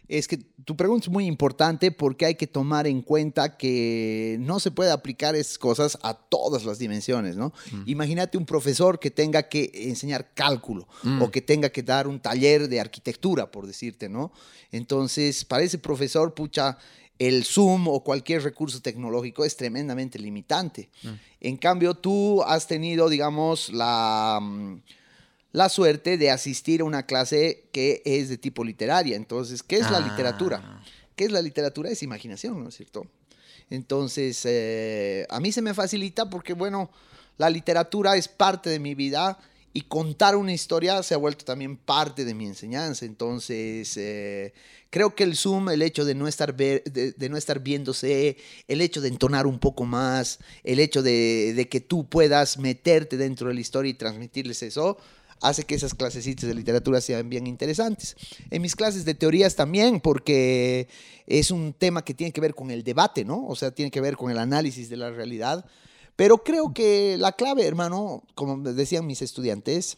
Es 0.10 0.28
que 0.28 0.38
tu 0.65 0.76
pregunta 0.76 1.06
es 1.06 1.12
muy 1.12 1.28
importante 1.28 1.91
porque 1.91 2.26
hay 2.26 2.34
que 2.36 2.48
tomar 2.48 2.88
en 2.88 3.04
cuenta 3.04 3.58
que 3.58 4.38
no 4.39 4.60
se 4.60 4.72
puede 4.72 4.91
aplicar 4.91 5.36
esas 5.36 5.60
cosas 5.60 6.00
a 6.02 6.15
todas 6.15 6.65
las 6.65 6.80
dimensiones, 6.80 7.38
¿no? 7.38 7.54
Imagínate 7.86 8.36
un 8.38 8.45
profesor 8.45 9.00
que 9.00 9.12
tenga 9.12 9.43
que 9.43 9.72
enseñar 9.76 10.34
cálculo 10.34 10.88
Mm. 11.04 11.22
o 11.22 11.30
que 11.30 11.41
tenga 11.41 11.69
que 11.69 11.84
dar 11.84 12.08
un 12.08 12.19
taller 12.19 12.67
de 12.67 12.80
arquitectura, 12.80 13.52
por 13.52 13.67
decirte, 13.67 14.10
¿no? 14.10 14.32
Entonces, 14.72 15.45
para 15.45 15.63
ese 15.63 15.78
profesor, 15.78 16.34
pucha, 16.34 16.78
el 17.19 17.43
Zoom 17.43 17.88
o 17.88 18.04
cualquier 18.04 18.41
recurso 18.43 18.82
tecnológico 18.82 19.45
es 19.45 19.56
tremendamente 19.58 20.17
limitante. 20.17 20.89
En 21.39 21.58
cambio, 21.58 21.93
tú 21.93 22.41
has 22.43 22.65
tenido, 22.65 23.10
digamos, 23.10 23.69
la... 23.69 24.39
la 25.51 25.69
suerte 25.69 26.17
de 26.17 26.29
asistir 26.31 26.81
a 26.81 26.83
una 26.83 27.05
clase 27.05 27.67
que 27.71 28.01
es 28.05 28.29
de 28.29 28.38
tipo 28.38 28.63
literaria. 28.63 29.15
Entonces, 29.15 29.63
¿qué 29.63 29.77
es 29.77 29.89
la 29.89 29.99
literatura? 29.99 30.62
Ah. 30.63 30.83
¿Qué 31.15 31.25
es 31.25 31.31
la 31.31 31.41
literatura? 31.41 31.89
Es 31.89 32.03
imaginación, 32.03 32.63
¿no 32.63 32.69
es 32.69 32.75
cierto? 32.75 33.05
Entonces, 33.69 34.41
eh, 34.45 35.25
a 35.29 35.39
mí 35.39 35.51
se 35.51 35.62
me 35.62 35.73
facilita 35.73 36.29
porque, 36.29 36.53
bueno, 36.53 36.89
la 37.38 37.49
literatura 37.49 38.15
es 38.15 38.27
parte 38.27 38.69
de 38.69 38.79
mi 38.79 38.95
vida 38.95 39.38
y 39.71 39.81
contar 39.81 40.35
una 40.35 40.51
historia 40.53 41.03
se 41.03 41.13
ha 41.13 41.17
vuelto 41.17 41.45
también 41.45 41.77
parte 41.77 42.25
de 42.25 42.33
mi 42.33 42.45
enseñanza. 42.47 43.05
Entonces, 43.05 43.95
eh, 43.97 44.53
creo 44.89 45.13
que 45.13 45.23
el 45.23 45.35
Zoom, 45.35 45.69
el 45.69 45.81
hecho 45.83 46.05
de 46.05 46.15
no, 46.15 46.27
estar 46.27 46.55
ver- 46.55 46.83
de, 46.85 47.12
de 47.12 47.29
no 47.29 47.38
estar 47.38 47.59
viéndose, 47.59 48.38
el 48.67 48.81
hecho 48.81 48.99
de 49.01 49.09
entonar 49.09 49.45
un 49.45 49.59
poco 49.59 49.85
más, 49.85 50.39
el 50.63 50.79
hecho 50.79 51.03
de, 51.03 51.53
de 51.55 51.69
que 51.69 51.81
tú 51.81 52.07
puedas 52.09 52.57
meterte 52.57 53.17
dentro 53.17 53.49
de 53.49 53.53
la 53.53 53.59
historia 53.62 53.91
y 53.91 53.93
transmitirles 53.93 54.63
eso, 54.63 54.97
hace 55.41 55.63
que 55.63 55.75
esas 55.75 55.93
clasecitas 55.93 56.47
de 56.47 56.56
literatura 56.56 57.02
sean 57.02 57.30
bien 57.30 57.47
interesantes. 57.47 58.15
En 58.49 58.62
mis 58.62 58.75
clases 58.75 59.06
de 59.06 59.13
teorías 59.13 59.56
también, 59.56 59.99
porque 60.02 60.88
es 61.28 61.52
un 61.52 61.73
tema 61.73 62.04
que 62.04 62.13
tiene 62.13 62.34
que 62.34 62.41
ver 62.41 62.56
con 62.56 62.71
el 62.71 62.84
debate, 62.84 63.25
¿no? 63.25 63.45
O 63.47 63.56
sea, 63.56 63.71
tiene 63.71 63.91
que 63.91 64.02
ver 64.02 64.17
con 64.17 64.32
el 64.32 64.38
análisis 64.38 64.89
de 64.89 64.97
la 64.97 65.12
realidad. 65.12 65.65
Pero 66.15 66.39
creo 66.43 66.73
que 66.73 67.15
la 67.17 67.32
clave, 67.32 67.65
hermano, 67.65 68.23
como 68.36 68.58
decían 68.73 69.08
mis 69.08 69.21
estudiantes, 69.21 69.97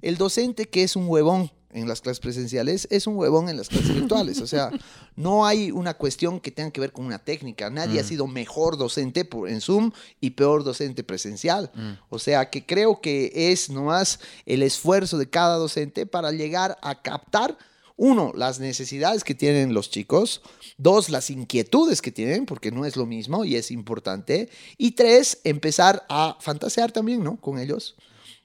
el 0.00 0.16
docente 0.16 0.66
que 0.66 0.82
es 0.82 0.96
un 0.96 1.08
huevón 1.08 1.50
en 1.72 1.86
las 1.86 2.00
clases 2.00 2.20
presenciales 2.20 2.88
es 2.90 3.06
un 3.06 3.16
huevón 3.16 3.48
en 3.48 3.56
las 3.56 3.68
clases 3.68 3.94
virtuales. 3.94 4.40
O 4.40 4.46
sea, 4.46 4.70
no 5.16 5.46
hay 5.46 5.70
una 5.70 5.94
cuestión 5.94 6.40
que 6.40 6.50
tenga 6.50 6.70
que 6.70 6.80
ver 6.80 6.92
con 6.92 7.04
una 7.04 7.18
técnica. 7.18 7.70
Nadie 7.70 8.00
ha 8.00 8.04
sido 8.04 8.26
mejor 8.26 8.76
docente 8.76 9.24
por, 9.24 9.48
en 9.48 9.60
Zoom 9.60 9.92
y 10.20 10.30
peor 10.30 10.64
docente 10.64 11.04
presencial. 11.04 11.70
O 12.08 12.18
sea, 12.18 12.50
que 12.50 12.64
creo 12.64 13.00
que 13.00 13.50
es 13.52 13.70
nomás 13.70 14.20
el 14.46 14.62
esfuerzo 14.62 15.18
de 15.18 15.28
cada 15.28 15.56
docente 15.56 16.06
para 16.06 16.32
llegar 16.32 16.78
a 16.82 17.02
captar 17.02 17.56
uno, 17.98 18.32
las 18.34 18.60
necesidades 18.60 19.24
que 19.24 19.34
tienen 19.34 19.74
los 19.74 19.90
chicos. 19.90 20.40
Dos, 20.78 21.10
las 21.10 21.30
inquietudes 21.30 22.00
que 22.00 22.12
tienen, 22.12 22.46
porque 22.46 22.70
no 22.70 22.86
es 22.86 22.96
lo 22.96 23.04
mismo 23.04 23.44
y 23.44 23.56
es 23.56 23.72
importante. 23.72 24.48
Y 24.78 24.92
tres, 24.92 25.40
empezar 25.42 26.06
a 26.08 26.36
fantasear 26.40 26.92
también, 26.92 27.24
¿no? 27.24 27.40
Con 27.40 27.58
ellos. 27.58 27.96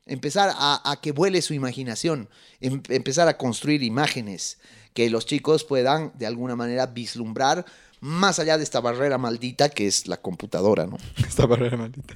Empezar 0.06 0.54
a, 0.56 0.92
a 0.92 1.02
que 1.02 1.12
vuele 1.12 1.42
su 1.42 1.54
imaginación. 1.54 2.30
Em- 2.60 2.82
empezar 2.90 3.28
a 3.28 3.38
construir 3.38 3.84
imágenes 3.84 4.58
que 4.94 5.10
los 5.10 5.26
chicos 5.26 5.64
puedan, 5.64 6.12
de 6.16 6.26
alguna 6.26 6.56
manera, 6.56 6.86
vislumbrar 6.88 7.66
más 8.04 8.38
allá 8.38 8.58
de 8.58 8.66
esta 8.66 8.82
barrera 8.82 9.18
maldita 9.18 9.70
que 9.70 9.88
es 9.88 10.08
la 10.08 10.18
computadora, 10.18 10.86
¿no? 10.86 10.98
Esta 11.26 11.46
barrera 11.46 11.78
maldita. 11.78 12.16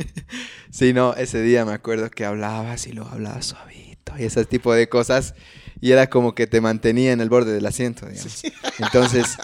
sí, 0.70 0.94
no, 0.94 1.14
ese 1.14 1.42
día 1.42 1.66
me 1.66 1.72
acuerdo 1.72 2.10
que 2.10 2.24
hablabas 2.24 2.86
y 2.86 2.92
lo 2.92 3.06
hablabas 3.06 3.46
suavito 3.46 3.90
y 4.18 4.24
ese 4.24 4.44
tipo 4.46 4.72
de 4.72 4.88
cosas. 4.88 5.34
Y 5.82 5.92
era 5.92 6.08
como 6.08 6.34
que 6.34 6.46
te 6.46 6.60
mantenía 6.60 7.12
en 7.12 7.20
el 7.20 7.28
borde 7.28 7.52
del 7.52 7.66
asiento, 7.66 8.06
digamos. 8.06 8.42
Entonces, 8.78 9.36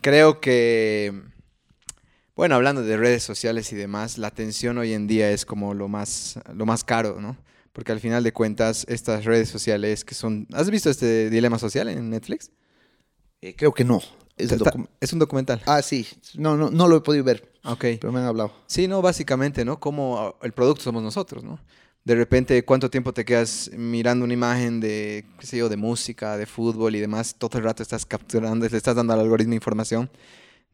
creo 0.00 0.40
que, 0.40 1.22
bueno, 2.38 2.54
hablando 2.54 2.82
de 2.82 2.96
redes 2.96 3.24
sociales 3.24 3.72
y 3.72 3.76
demás, 3.76 4.16
la 4.16 4.28
atención 4.28 4.78
hoy 4.78 4.92
en 4.92 5.08
día 5.08 5.28
es 5.32 5.44
como 5.44 5.74
lo 5.74 5.88
más, 5.88 6.38
lo 6.54 6.66
más 6.66 6.84
caro, 6.84 7.20
¿no? 7.20 7.36
Porque 7.72 7.90
al 7.90 7.98
final 7.98 8.22
de 8.22 8.32
cuentas, 8.32 8.86
estas 8.88 9.24
redes 9.24 9.48
sociales 9.48 10.04
que 10.04 10.14
son... 10.14 10.46
¿Has 10.52 10.70
visto 10.70 10.88
este 10.88 11.30
dilema 11.30 11.58
social 11.58 11.88
en 11.88 12.10
Netflix? 12.10 12.52
Eh, 13.42 13.56
creo 13.56 13.74
que 13.74 13.82
no. 13.82 14.00
Es, 14.36 14.52
Está- 14.52 14.72
es 15.00 15.12
un 15.12 15.18
documental. 15.18 15.60
ah, 15.66 15.82
sí. 15.82 16.06
No, 16.34 16.56
no, 16.56 16.70
no 16.70 16.86
lo 16.86 16.98
he 16.98 17.00
podido 17.00 17.24
ver, 17.24 17.50
Ok. 17.64 17.84
pero 18.00 18.12
me 18.12 18.20
han 18.20 18.26
hablado. 18.26 18.52
Sí, 18.68 18.86
no, 18.86 19.02
básicamente, 19.02 19.64
¿no? 19.64 19.80
Como 19.80 20.36
el 20.40 20.52
producto 20.52 20.82
somos 20.84 21.02
nosotros, 21.02 21.42
¿no? 21.42 21.58
De 22.04 22.14
repente, 22.14 22.64
¿cuánto 22.64 22.88
tiempo 22.88 23.12
te 23.12 23.24
quedas 23.24 23.68
mirando 23.76 24.24
una 24.24 24.32
imagen 24.34 24.78
de, 24.78 25.24
qué 25.40 25.46
sé 25.46 25.56
yo, 25.58 25.68
de 25.68 25.76
música, 25.76 26.36
de 26.36 26.46
fútbol 26.46 26.94
y 26.94 27.00
demás? 27.00 27.34
Todo 27.36 27.58
el 27.58 27.64
rato 27.64 27.82
estás 27.82 28.06
capturando, 28.06 28.68
le 28.68 28.76
estás 28.76 28.94
dando 28.94 29.12
al 29.12 29.18
algoritmo 29.20 29.54
información 29.54 30.08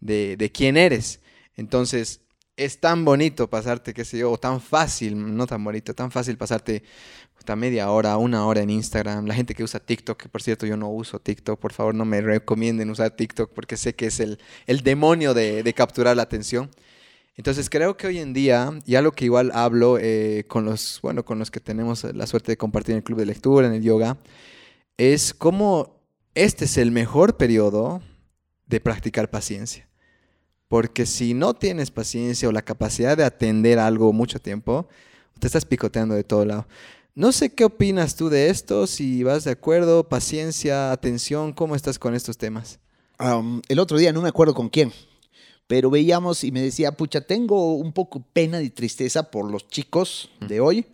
de, 0.00 0.37
de 0.37 0.53
quién 0.53 0.77
eres. 0.77 1.20
Entonces, 1.56 2.20
es 2.56 2.80
tan 2.80 3.04
bonito 3.04 3.48
pasarte, 3.50 3.94
qué 3.94 4.04
sé 4.04 4.18
yo, 4.18 4.30
o 4.30 4.38
tan 4.38 4.60
fácil, 4.60 5.36
no 5.36 5.46
tan 5.46 5.62
bonito, 5.64 5.94
tan 5.94 6.10
fácil 6.10 6.36
pasarte 6.36 6.84
puta, 7.36 7.56
media 7.56 7.90
hora, 7.90 8.16
una 8.16 8.46
hora 8.46 8.62
en 8.62 8.70
Instagram. 8.70 9.26
La 9.26 9.34
gente 9.34 9.54
que 9.54 9.64
usa 9.64 9.80
TikTok, 9.80 10.22
que 10.22 10.28
por 10.28 10.42
cierto 10.42 10.66
yo 10.66 10.76
no 10.76 10.88
uso 10.88 11.18
TikTok, 11.18 11.58
por 11.58 11.72
favor 11.72 11.94
no 11.94 12.04
me 12.04 12.20
recomienden 12.20 12.90
usar 12.90 13.10
TikTok 13.10 13.52
porque 13.52 13.76
sé 13.76 13.94
que 13.94 14.06
es 14.06 14.20
el, 14.20 14.38
demonio 14.82 15.34
de, 15.34 15.72
capturar 15.76 16.16
la 16.16 16.22
atención. 16.22 16.70
Entonces 17.36 17.68
creo 17.68 17.96
que 17.96 18.06
hoy 18.06 18.18
en 18.18 18.32
día, 18.32 18.78
y 18.86 18.94
algo 18.94 19.10
que 19.10 19.24
igual 19.24 19.50
hablo 19.54 19.98
eh, 20.00 20.44
con 20.46 20.64
los, 20.64 21.00
bueno, 21.02 21.24
con 21.24 21.38
los 21.40 21.50
que 21.50 21.58
tenemos 21.58 22.04
la 22.04 22.26
suerte 22.28 22.52
de 22.52 22.56
compartir 22.56 22.92
en 22.92 22.98
el 22.98 23.04
club 23.04 23.18
de 23.18 23.26
lectura, 23.26 23.66
en 23.66 23.74
el 23.74 23.82
yoga, 23.82 24.18
es 24.96 25.34
cómo 25.34 26.00
este 26.34 26.66
es 26.66 26.78
el 26.78 26.92
mejor 26.92 27.36
periodo 27.36 28.00
de 28.66 28.80
practicar 28.80 29.30
paciencia. 29.30 29.88
Porque 30.68 31.07
si 31.07 31.35
no 31.35 31.55
tienes 31.55 31.90
paciencia 31.90 32.48
o 32.48 32.53
la 32.53 32.62
capacidad 32.62 33.16
de 33.16 33.24
atender 33.24 33.79
algo 33.79 34.12
mucho 34.12 34.40
tiempo, 34.40 34.88
te 35.38 35.46
estás 35.46 35.64
picoteando 35.64 36.14
de 36.14 36.24
todo 36.24 36.44
lado. 36.44 36.66
No 37.14 37.31
sé 37.31 37.50
qué 37.50 37.64
opinas 37.64 38.16
tú 38.16 38.29
de 38.29 38.50
esto, 38.50 38.87
si 38.88 39.22
vas 39.22 39.44
de 39.44 39.53
acuerdo, 39.53 40.09
paciencia, 40.09 40.90
atención, 40.90 41.53
¿cómo 41.53 41.77
estás 41.77 41.98
con 41.98 42.14
estos 42.14 42.38
temas? 42.38 42.81
El 43.68 43.79
otro 43.79 43.98
día, 43.98 44.12
no 44.12 44.20
me 44.20 44.29
acuerdo 44.29 44.53
con 44.53 44.68
quién, 44.68 44.92
pero 45.68 45.90
veíamos 45.90 46.42
y 46.42 46.50
me 46.50 46.61
decía, 46.61 46.90
pucha, 46.92 47.20
tengo 47.20 47.74
un 47.77 47.92
poco 47.92 48.24
pena 48.33 48.61
y 48.61 48.70
tristeza 48.70 49.31
por 49.31 49.48
los 49.48 49.68
chicos 49.68 50.29
de 50.40 50.61
hoy, 50.61 50.87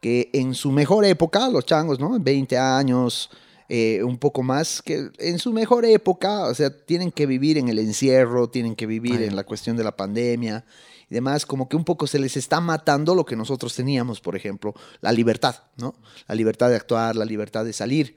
que 0.00 0.30
en 0.32 0.54
su 0.54 0.70
mejor 0.70 1.04
época, 1.04 1.48
los 1.48 1.66
changos, 1.66 1.98
¿no? 1.98 2.16
20 2.20 2.56
años, 2.56 3.28
eh, 3.68 4.02
un 4.02 4.16
poco 4.16 4.42
más, 4.42 4.80
que 4.80 5.10
en 5.18 5.38
su 5.38 5.52
mejor 5.52 5.84
época, 5.84 6.44
o 6.44 6.54
sea, 6.54 6.70
tienen 6.70 7.12
que 7.12 7.26
vivir 7.26 7.58
en 7.58 7.68
el 7.68 7.78
encierro, 7.78 8.48
tienen 8.48 8.74
que 8.74 8.86
vivir 8.86 9.20
en 9.22 9.36
la 9.36 9.44
cuestión 9.44 9.76
de 9.76 9.84
la 9.84 9.94
pandemia 9.94 10.64
y 11.10 11.14
demás, 11.14 11.44
como 11.44 11.68
que 11.68 11.76
un 11.76 11.84
poco 11.84 12.06
se 12.06 12.18
les 12.18 12.36
está 12.36 12.60
matando 12.60 13.14
lo 13.14 13.26
que 13.26 13.36
nosotros 13.36 13.74
teníamos, 13.74 14.20
por 14.20 14.36
ejemplo, 14.36 14.74
la 15.00 15.12
libertad, 15.12 15.56
¿no? 15.76 15.94
La 16.26 16.34
libertad 16.34 16.70
de 16.70 16.76
actuar, 16.76 17.14
la 17.16 17.24
libertad 17.26 17.64
de 17.64 17.72
salir. 17.74 18.16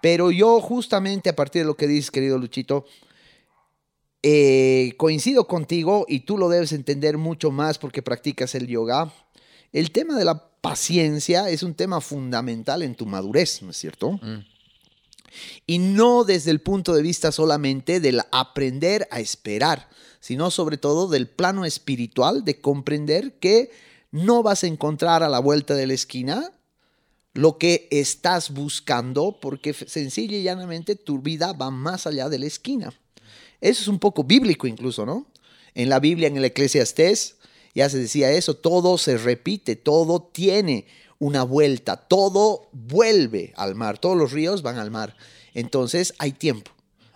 Pero 0.00 0.30
yo 0.30 0.60
justamente 0.60 1.30
a 1.30 1.36
partir 1.36 1.62
de 1.62 1.66
lo 1.66 1.76
que 1.76 1.88
dices, 1.88 2.10
querido 2.10 2.38
Luchito, 2.38 2.84
eh, 4.22 4.94
coincido 4.98 5.48
contigo 5.48 6.06
y 6.08 6.20
tú 6.20 6.38
lo 6.38 6.48
debes 6.48 6.72
entender 6.72 7.18
mucho 7.18 7.50
más 7.50 7.78
porque 7.78 8.02
practicas 8.02 8.54
el 8.54 8.68
yoga. 8.68 9.12
El 9.72 9.90
tema 9.90 10.16
de 10.16 10.24
la 10.24 10.48
paciencia 10.60 11.48
es 11.50 11.64
un 11.64 11.74
tema 11.74 12.00
fundamental 12.00 12.82
en 12.82 12.94
tu 12.94 13.04
madurez, 13.04 13.62
¿no 13.62 13.70
es 13.70 13.76
cierto? 13.76 14.20
Y 15.66 15.78
no 15.78 16.24
desde 16.24 16.50
el 16.50 16.60
punto 16.60 16.94
de 16.94 17.02
vista 17.02 17.32
solamente 17.32 18.00
del 18.00 18.20
aprender 18.32 19.08
a 19.10 19.20
esperar, 19.20 19.88
sino 20.20 20.50
sobre 20.50 20.76
todo 20.76 21.08
del 21.08 21.28
plano 21.28 21.64
espiritual 21.64 22.44
de 22.44 22.60
comprender 22.60 23.38
que 23.38 23.70
no 24.10 24.42
vas 24.42 24.62
a 24.64 24.68
encontrar 24.68 25.22
a 25.22 25.28
la 25.28 25.40
vuelta 25.40 25.74
de 25.74 25.86
la 25.86 25.94
esquina 25.94 26.52
lo 27.34 27.58
que 27.58 27.88
estás 27.90 28.50
buscando 28.50 29.38
porque 29.40 29.72
sencilla 29.72 30.36
y 30.36 30.42
llanamente 30.42 30.96
tu 30.96 31.18
vida 31.18 31.52
va 31.54 31.70
más 31.70 32.06
allá 32.06 32.28
de 32.28 32.38
la 32.38 32.46
esquina. 32.46 32.92
Eso 33.60 33.82
es 33.82 33.88
un 33.88 33.98
poco 33.98 34.24
bíblico 34.24 34.66
incluso, 34.66 35.06
¿no? 35.06 35.26
En 35.74 35.88
la 35.88 35.98
Biblia, 35.98 36.28
en 36.28 36.36
el 36.36 36.44
Eclesiastés, 36.44 37.36
ya 37.74 37.88
se 37.88 37.98
decía 37.98 38.30
eso, 38.32 38.54
todo 38.54 38.98
se 38.98 39.16
repite, 39.16 39.76
todo 39.76 40.22
tiene 40.22 40.86
una 41.22 41.44
vuelta, 41.44 41.96
todo 41.96 42.68
vuelve 42.72 43.52
al 43.54 43.76
mar, 43.76 43.96
todos 43.96 44.16
los 44.16 44.32
ríos 44.32 44.62
van 44.62 44.80
al 44.80 44.90
mar. 44.90 45.14
Entonces 45.54 46.14
hay 46.18 46.32
tiempo. 46.32 46.72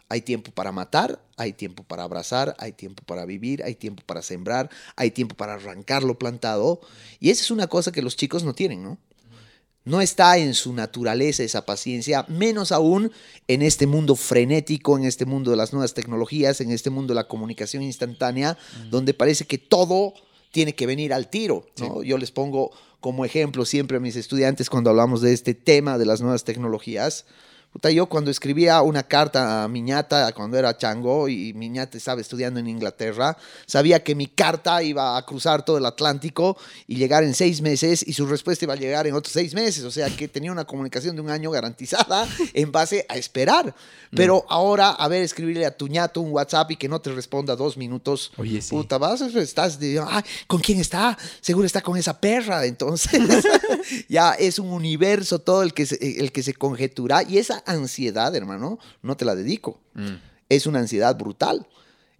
Hay 0.08 0.20
tiempo 0.20 0.52
para 0.52 0.70
matar, 0.70 1.20
hay 1.36 1.52
tiempo 1.52 1.82
para 1.82 2.04
abrazar, 2.04 2.54
hay 2.60 2.70
tiempo 2.70 3.02
para 3.04 3.24
vivir, 3.24 3.64
hay 3.64 3.74
tiempo 3.74 4.04
para 4.06 4.22
sembrar, 4.22 4.70
hay 4.94 5.10
tiempo 5.10 5.34
para 5.34 5.54
arrancar 5.54 6.04
lo 6.04 6.16
plantado. 6.16 6.80
Y 7.18 7.30
esa 7.30 7.42
es 7.42 7.50
una 7.50 7.66
cosa 7.66 7.90
que 7.90 8.00
los 8.00 8.14
chicos 8.14 8.44
no 8.44 8.54
tienen, 8.54 8.84
¿no? 8.84 8.98
No 9.84 10.00
está 10.00 10.38
en 10.38 10.54
su 10.54 10.72
naturaleza 10.72 11.42
esa 11.42 11.66
paciencia, 11.66 12.24
menos 12.28 12.70
aún 12.70 13.10
en 13.48 13.62
este 13.62 13.88
mundo 13.88 14.14
frenético, 14.14 14.96
en 14.96 15.04
este 15.04 15.26
mundo 15.26 15.50
de 15.50 15.56
las 15.56 15.72
nuevas 15.72 15.94
tecnologías, 15.94 16.60
en 16.60 16.70
este 16.70 16.90
mundo 16.90 17.12
de 17.12 17.16
la 17.16 17.26
comunicación 17.26 17.82
instantánea, 17.82 18.56
donde 18.88 19.14
parece 19.14 19.46
que 19.46 19.58
todo 19.58 20.14
tiene 20.52 20.76
que 20.76 20.86
venir 20.86 21.12
al 21.12 21.28
tiro. 21.28 21.66
¿no? 21.78 22.04
Yo 22.04 22.18
les 22.18 22.30
pongo 22.30 22.70
como 23.00 23.24
ejemplo 23.24 23.64
siempre 23.64 23.96
a 23.96 24.00
mis 24.00 24.16
estudiantes 24.16 24.70
cuando 24.70 24.90
hablamos 24.90 25.20
de 25.20 25.32
este 25.32 25.54
tema 25.54 25.98
de 25.98 26.06
las 26.06 26.20
nuevas 26.20 26.44
tecnologías. 26.44 27.26
Puta, 27.76 27.90
yo 27.90 28.06
cuando 28.06 28.30
escribía 28.30 28.80
una 28.80 29.02
carta 29.02 29.62
a 29.62 29.68
Miñata 29.68 30.32
cuando 30.32 30.56
era 30.56 30.78
chango 30.78 31.28
y 31.28 31.52
Miñata 31.52 31.98
estaba 31.98 32.22
estudiando 32.22 32.58
en 32.58 32.68
Inglaterra, 32.68 33.36
sabía 33.66 34.02
que 34.02 34.14
mi 34.14 34.28
carta 34.28 34.82
iba 34.82 35.18
a 35.18 35.26
cruzar 35.26 35.62
todo 35.62 35.76
el 35.76 35.84
Atlántico 35.84 36.56
y 36.86 36.96
llegar 36.96 37.22
en 37.22 37.34
seis 37.34 37.60
meses 37.60 38.02
y 38.08 38.14
su 38.14 38.24
respuesta 38.24 38.64
iba 38.64 38.72
a 38.72 38.78
llegar 38.78 39.06
en 39.06 39.12
otros 39.12 39.34
seis 39.34 39.52
meses. 39.52 39.84
O 39.84 39.90
sea 39.90 40.08
que 40.08 40.26
tenía 40.26 40.50
una 40.50 40.64
comunicación 40.64 41.16
de 41.16 41.20
un 41.20 41.28
año 41.28 41.50
garantizada 41.50 42.26
en 42.54 42.72
base 42.72 43.04
a 43.10 43.18
esperar. 43.18 43.74
Pero 44.10 44.46
ahora, 44.48 44.92
a 44.92 45.08
ver, 45.08 45.22
escribirle 45.22 45.66
a 45.66 45.76
tu 45.76 45.88
ñato 45.88 46.22
un 46.22 46.30
WhatsApp 46.30 46.70
y 46.70 46.76
que 46.76 46.88
no 46.88 47.02
te 47.02 47.12
responda 47.12 47.56
dos 47.56 47.76
minutos. 47.76 48.32
Oye, 48.38 48.62
sí. 48.62 48.70
Puta, 48.70 48.96
vas, 48.96 49.20
estás 49.20 49.78
de, 49.78 50.02
ay, 50.02 50.22
¿con 50.46 50.60
quién 50.60 50.80
está? 50.80 51.18
Seguro 51.42 51.66
está 51.66 51.82
con 51.82 51.98
esa 51.98 52.18
perra. 52.18 52.64
Entonces, 52.64 53.20
ya 54.08 54.32
es 54.32 54.58
un 54.58 54.68
universo 54.68 55.40
todo 55.40 55.62
el 55.62 55.74
que 55.74 55.84
se, 55.84 56.20
el 56.20 56.32
que 56.32 56.42
se 56.42 56.54
conjetura 56.54 57.22
y 57.22 57.36
esa 57.36 57.62
ansiedad, 57.66 58.34
hermano, 58.34 58.78
no 59.02 59.16
te 59.16 59.24
la 59.24 59.34
dedico. 59.34 59.80
Es 60.48 60.66
una 60.66 60.78
ansiedad 60.80 61.16
brutal. 61.16 61.66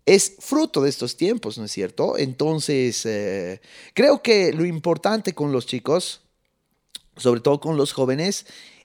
Es 0.05 0.35
fruto 0.39 0.83
de 0.83 0.91
estos 0.91 1.17
tiempos, 1.17 1.59
¿no 1.59 1.65
es 1.65 1.73
cierto? 1.73 2.17
Entonces, 2.19 3.05
eh, 3.07 3.61
creo 3.95 4.23
que 4.23 4.53
lo 4.53 4.65
importante 4.65 5.33
con 5.35 5.51
los 5.53 5.67
chicos 5.67 6.21
sobre 7.17 7.41
todo 7.41 7.61
con 7.61 7.79
los 7.79 7.93
jóvenes, 7.93 8.45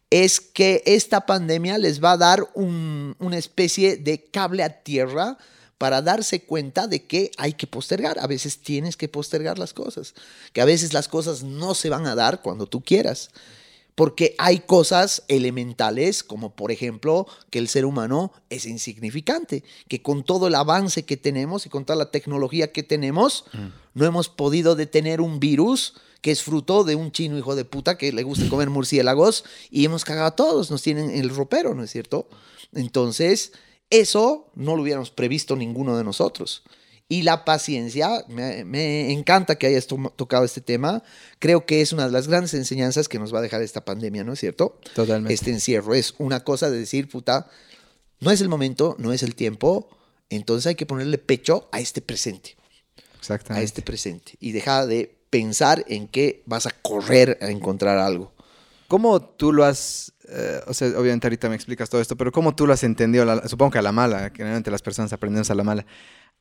es 0.10 0.39
que 0.39 0.84
esta 0.86 1.26
pandemia 1.26 1.78
les 1.78 2.02
va 2.04 2.13
a 2.13 2.17
dar 2.17 2.47
un- 2.54 3.15
una 3.19 3.38
especie 3.38 3.97
de 3.97 4.24
cable 4.24 4.63
a 4.63 4.84
tierra 4.84 5.38
para 5.78 6.02
darse 6.02 6.43
cuenta 6.43 6.88
de 6.88 7.06
que 7.06 7.32
hay 7.38 7.54
que 7.54 7.67
postergar. 7.67 8.19
A 8.19 8.28
veces 8.28 8.60
tienes 8.60 8.95
que 8.95 9.10
postergar 9.10 9.58
las 9.60 9.74
cosas, 9.74 10.13
que 10.54 10.62
a 10.62 10.65
veces 10.65 10.93
las 10.93 11.08
cosas 11.08 11.43
no 11.43 11.74
se 11.76 11.89
van 11.89 12.08
a 12.08 12.15
dar 12.15 12.41
cuando 12.41 12.67
tú 12.67 12.82
quieras. 12.82 13.32
Porque 13.96 14.36
hay 14.38 14.60
cosas 14.60 15.24
elementales, 15.28 16.24
como 16.24 16.56
por 16.56 16.72
ejemplo 16.72 17.28
que 17.50 17.60
el 17.60 17.68
ser 17.68 17.86
humano 17.86 18.32
es 18.50 18.66
insignificante, 18.66 19.64
que 19.88 20.02
con 20.02 20.24
todo 20.24 20.48
el 20.48 20.56
avance 20.56 21.04
que 21.04 21.18
tenemos 21.18 21.66
y 21.66 21.70
con 21.70 21.86
toda 21.86 21.98
la 21.98 22.12
tecnología 22.12 22.72
que 22.72 22.84
tenemos, 22.84 23.46
no 23.94 24.06
hemos 24.06 24.30
podido 24.30 24.76
detener 24.76 25.22
un 25.22 25.40
virus 25.40 25.96
que 26.22 26.32
es 26.32 26.44
fruto 26.44 26.84
de 26.84 26.96
un 26.96 27.12
chino 27.12 27.38
hijo 27.38 27.56
de 27.56 27.66
puta 27.66 27.98
que 27.98 28.14
le 28.14 28.24
gusta 28.24 28.48
comer 28.48 28.70
murciélagos 28.70 29.44
y 29.70 29.86
hemos 29.86 30.06
cagado 30.06 30.28
a 30.28 30.36
todos, 30.36 30.72
nos 30.72 30.84
tienen 30.84 31.10
en 31.10 31.20
el 31.20 31.30
ropero, 31.30 31.74
¿no 31.74 31.84
es 31.84 31.92
cierto? 31.92 32.30
Entonces, 32.74 33.52
eso 33.90 34.52
no 34.56 34.76
lo 34.76 34.84
hubiéramos 34.84 35.12
previsto 35.12 35.56
ninguno 35.56 35.98
de 35.98 36.04
nosotros. 36.04 36.64
Y 37.12 37.24
la 37.24 37.43
paciencia, 37.43 38.24
me, 38.30 38.63
me 38.63 39.12
encanta 39.12 39.56
que 39.56 39.67
hayas 39.67 39.86
to- 39.86 40.13
tocado 40.15 40.45
este 40.45 40.62
tema. 40.62 41.04
Creo 41.39 41.65
que 41.65 41.82
es 41.82 41.91
una 41.91 42.06
de 42.06 42.12
las 42.12 42.30
grandes 42.30 42.54
enseñanzas 42.54 43.10
que 43.10 43.19
nos 43.19 43.34
va 43.34 43.39
a 43.39 43.41
dejar 43.41 43.62
esta 43.62 43.84
pandemia, 43.84 44.24
¿no 44.24 44.32
es 44.32 44.39
cierto? 44.39 44.80
Totalmente. 44.95 45.34
Este 45.34 45.52
encierro 45.52 45.93
es 45.93 46.13
una 46.19 46.39
cosa 46.45 46.69
de 46.69 46.80
decir, 46.80 47.10
puta, 47.10 47.50
no 48.21 48.32
es 48.32 48.39
el 48.39 48.47
momento, 48.47 48.95
no 48.97 49.12
es 49.12 49.24
el 49.24 49.36
tiempo, 49.36 49.89
entonces 50.30 50.67
hay 50.67 50.76
que 50.76 50.86
ponerle 50.86 51.17
pecho 51.17 51.67
a 51.74 51.82
este 51.82 52.00
presente, 52.02 52.56
a 52.97 53.17
Exactamente. 53.19 53.65
este 53.65 53.82
presente. 53.82 54.32
Y 54.39 54.54
deja 54.54 54.86
de 54.86 55.13
pensar 55.30 55.84
en 55.89 56.08
que 56.08 56.43
vas 56.45 56.65
a 56.65 56.71
correr 56.82 57.38
a 57.41 57.50
encontrar 57.52 57.97
algo. 57.97 58.32
¿Cómo 58.88 59.19
tú 59.21 59.52
lo 59.52 59.65
has, 59.65 60.13
eh, 60.30 60.62
o 60.65 60.74
sea, 60.74 60.88
obviamente 60.97 61.28
ahorita 61.28 61.50
me 61.50 61.56
explicas 61.56 61.89
todo 61.89 62.00
esto, 62.00 62.15
pero 62.15 62.32
cómo 62.32 62.56
tú 62.56 62.65
lo 62.67 62.71
has 62.71 62.84
entendido, 62.86 63.26
La- 63.26 63.47
supongo 63.50 63.71
que 63.71 63.80
a 63.80 63.82
la 63.82 63.91
mala, 63.91 64.32
generalmente 64.34 64.71
las 64.71 64.82
personas 64.82 65.12
aprendemos 65.12 65.50
a 65.52 65.56
la 65.56 65.63
mala. 65.65 65.86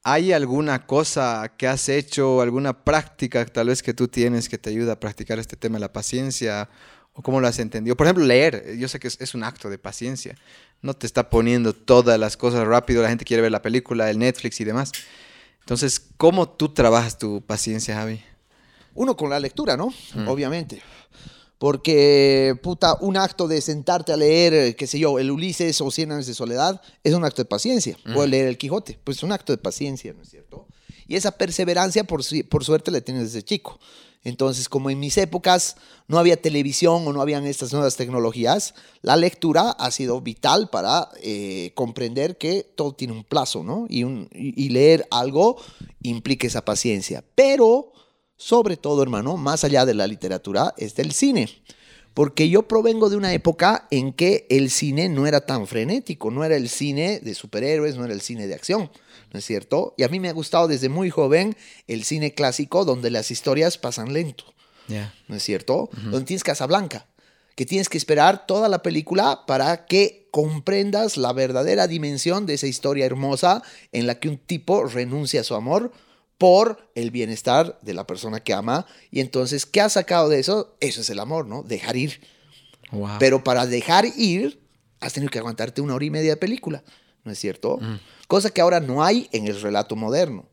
¿Hay 0.03 0.33
alguna 0.33 0.87
cosa 0.87 1.53
que 1.59 1.67
has 1.67 1.89
hecho, 1.89 2.41
alguna 2.41 2.85
práctica 2.85 3.45
tal 3.45 3.69
vez 3.69 3.83
que 3.83 3.93
tú 3.93 4.09
tienes 4.09 4.49
que 4.49 4.57
te 4.57 4.71
ayuda 4.71 4.93
a 4.95 5.01
practicar 5.01 5.39
este 5.39 5.57
tema 5.57 5.77
de 5.77 5.81
la 5.81 5.93
paciencia? 5.93 6.71
¿O 7.13 7.23
cómo 7.23 7.41
lo 7.41 7.47
has 7.47 7.59
entendido? 7.59 7.97
Por 7.97 8.07
ejemplo, 8.07 8.25
leer. 8.25 8.77
Yo 8.79 8.89
sé 8.89 8.99
que 8.99 9.09
es, 9.09 9.21
es 9.21 9.35
un 9.35 9.45
acto 9.45 9.69
de 9.69 9.79
paciencia. 9.79 10.37
No 10.81 10.95
te 10.95 11.07
está 11.07 11.29
poniendo 11.29 11.75
todas 11.75 12.19
las 12.19 12.37
cosas 12.37 12.67
rápido, 12.67 13.03
la 13.03 13.11
gente 13.11 13.25
quiere 13.27 13.43
ver 13.43 13.53
la 13.53 13.61
película, 13.61 14.09
el 14.09 14.19
Netflix 14.19 14.61
y 14.61 14.65
demás. 14.65 14.93
Entonces, 15.61 16.01
¿cómo 16.17 16.49
tú 16.49 16.71
trabajas 16.71 17.19
tu 17.19 17.43
paciencia, 17.43 17.95
Javi? 17.97 18.23
Uno 18.95 19.17
con 19.17 19.31
la 19.31 19.39
lectura, 19.39 19.77
¿no? 19.77 19.93
Obviamente. 20.27 20.83
Porque, 21.61 22.59
puta, 22.63 22.97
un 23.03 23.19
acto 23.19 23.47
de 23.47 23.61
sentarte 23.61 24.13
a 24.13 24.17
leer, 24.17 24.75
qué 24.77 24.87
sé 24.87 24.99
yo, 24.99 25.19
el 25.19 25.31
Ulises 25.31 25.79
o 25.83 25.91
Cien 25.91 26.11
años 26.11 26.27
de 26.27 26.33
soledad, 26.33 26.81
es 27.05 27.13
un 27.13 27.23
acto 27.23 27.43
de 27.43 27.47
paciencia. 27.47 27.99
O 28.17 28.25
leer 28.27 28.47
el 28.49 28.57
Quijote, 28.57 28.99
pues 29.05 29.19
es 29.19 29.23
un 29.23 29.31
acto 29.31 29.53
de 29.53 29.59
paciencia, 29.59 30.13
¿no 30.15 30.23
es 30.23 30.31
cierto? 30.31 30.67
Y 31.07 31.17
esa 31.17 31.33
perseverancia, 31.33 32.05
por, 32.05 32.23
por 32.49 32.65
suerte, 32.65 32.91
la 32.91 33.03
tienes 33.03 33.25
desde 33.35 33.45
chico. 33.45 33.79
Entonces, 34.25 34.69
como 34.71 34.89
en 34.91 34.99
mis 34.99 35.17
épocas 35.19 35.77
no 36.09 36.19
había 36.19 36.41
televisión 36.41 37.07
o 37.07 37.13
no 37.13 37.21
habían 37.21 37.47
estas 37.47 37.73
nuevas 37.75 37.97
tecnologías, 37.97 38.75
la 39.03 39.17
lectura 39.17 39.71
ha 39.71 39.91
sido 39.91 40.21
vital 40.23 40.71
para 40.71 41.11
eh, 41.23 41.73
comprender 41.75 42.39
que 42.39 42.63
todo 42.75 42.93
tiene 42.95 43.13
un 43.13 43.25
plazo, 43.25 43.63
¿no? 43.63 43.87
Y, 43.89 44.05
un- 44.05 44.29
y- 44.33 44.65
y 44.65 44.71
leer 44.71 45.07
algo 45.11 45.57
implica 46.03 46.47
esa 46.47 46.65
paciencia. 46.65 47.23
Pero 47.35 47.93
sobre 48.41 48.79
todo, 48.79 49.03
hermano, 49.03 49.37
más 49.37 49.65
allá 49.65 49.85
de 49.85 49.93
la 49.93 50.07
literatura, 50.07 50.73
es 50.79 50.95
del 50.95 51.13
cine. 51.13 51.51
Porque 52.15 52.49
yo 52.49 52.63
provengo 52.63 53.11
de 53.11 53.19
una 53.19 53.35
época 53.35 53.87
en 53.91 54.15
que 54.15 54.47
el 54.49 54.71
cine 54.71 55.11
no 55.11 55.27
era 55.27 55.43
tan 55.45 55.67
frenético, 55.67 56.31
no 56.31 56.43
era 56.43 56.57
el 56.57 56.71
cine 56.71 57.21
de 57.21 57.35
superhéroes, 57.35 57.97
no 57.97 58.05
era 58.07 58.15
el 58.15 58.23
cine 58.23 58.47
de 58.47 58.55
acción, 58.55 58.91
¿no 59.31 59.39
es 59.39 59.45
cierto? 59.45 59.93
Y 59.99 60.05
a 60.05 60.09
mí 60.09 60.21
me 60.21 60.31
ha 60.31 60.33
gustado 60.33 60.69
desde 60.69 60.89
muy 60.89 61.11
joven 61.11 61.55
el 61.87 62.03
cine 62.03 62.33
clásico 62.33 62.87
donde 62.87 63.11
las 63.11 63.31
historias 63.31 63.77
pasan 63.77 64.15
lento. 64.15 64.45
¿no 65.29 65.37
es 65.37 65.43
cierto? 65.43 65.91
Donde 65.93 66.25
tienes 66.25 66.43
Casablanca, 66.43 67.07
que 67.57 67.67
tienes 67.67 67.91
que 67.91 67.99
esperar 67.99 68.47
toda 68.47 68.71
la 68.71 68.83
película 68.83 69.45
para 69.47 69.85
que 69.85 70.29
comprendas 70.31 71.19
la 71.19 71.35
verdadera 71.35 71.87
dimensión 71.87 72.47
de 72.47 72.55
esa 72.55 72.67
historia 72.67 73.05
hermosa 73.05 73.63
en 73.93 74.07
la 74.07 74.19
que 74.19 74.31
un 74.31 74.39
tipo 74.39 74.85
renuncia 74.87 75.43
a 75.43 75.45
su 75.45 75.55
amor 75.55 75.93
por 76.41 76.91
el 76.95 77.11
bienestar 77.11 77.79
de 77.83 77.93
la 77.93 78.07
persona 78.07 78.41
que 78.41 78.55
ama. 78.55 78.87
Y 79.11 79.21
entonces, 79.21 79.67
¿qué 79.67 79.83
has 79.83 79.93
sacado 79.93 80.31
de 80.31 80.39
eso? 80.39 80.75
Eso 80.81 81.03
es 81.03 81.11
el 81.11 81.19
amor, 81.19 81.47
¿no? 81.47 81.63
Dejar 81.63 81.99
ir. 81.99 82.19
Wow. 82.93 83.19
Pero 83.19 83.45
para 83.45 83.67
dejar 83.67 84.07
ir, 84.17 84.59
has 85.01 85.13
tenido 85.13 85.31
que 85.31 85.39
aguantarte 85.39 85.83
una 85.83 85.95
hora 85.95 86.05
y 86.07 86.09
media 86.09 86.31
de 86.31 86.37
película, 86.39 86.83
¿no 87.25 87.33
es 87.33 87.39
cierto? 87.39 87.79
Cosa 88.27 88.49
que 88.49 88.63
ahora 88.63 88.81
no 88.81 89.05
hay 89.05 89.29
en 89.33 89.49
el 89.49 89.61
relato 89.61 89.97
moderno. 89.97 90.47